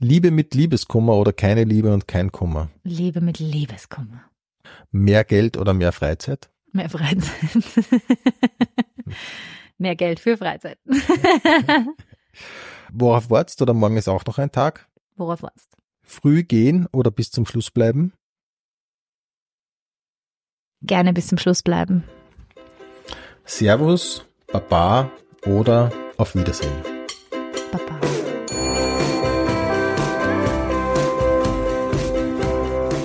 Liebe 0.00 0.30
mit 0.30 0.54
Liebeskummer 0.54 1.16
oder 1.16 1.32
keine 1.32 1.64
Liebe 1.64 1.92
und 1.92 2.06
kein 2.06 2.30
Kummer? 2.30 2.70
Liebe 2.84 3.20
mit 3.20 3.38
Liebeskummer. 3.38 4.22
Mehr 4.90 5.24
Geld 5.24 5.56
oder 5.56 5.74
mehr 5.74 5.92
Freizeit? 5.92 6.50
Mehr 6.72 6.88
Freizeit. 6.88 7.48
Mehr 9.78 9.96
Geld 9.96 10.20
für 10.20 10.36
Freizeit. 10.36 10.78
Worauf 12.92 13.30
wartest 13.30 13.62
oder 13.62 13.74
morgen 13.74 13.96
ist 13.96 14.08
auch 14.08 14.24
noch 14.24 14.38
ein 14.38 14.52
Tag? 14.52 14.88
Worauf 15.16 15.42
warst 15.42 15.76
Früh 16.02 16.42
gehen 16.42 16.86
oder 16.92 17.10
bis 17.10 17.30
zum 17.30 17.46
Schluss 17.46 17.70
bleiben? 17.70 18.12
Gerne 20.82 21.12
bis 21.12 21.26
zum 21.26 21.38
Schluss 21.38 21.62
bleiben. 21.62 22.04
Servus, 23.44 24.24
Baba 24.46 25.10
oder 25.44 25.90
auf 26.16 26.34
Wiedersehen? 26.34 26.97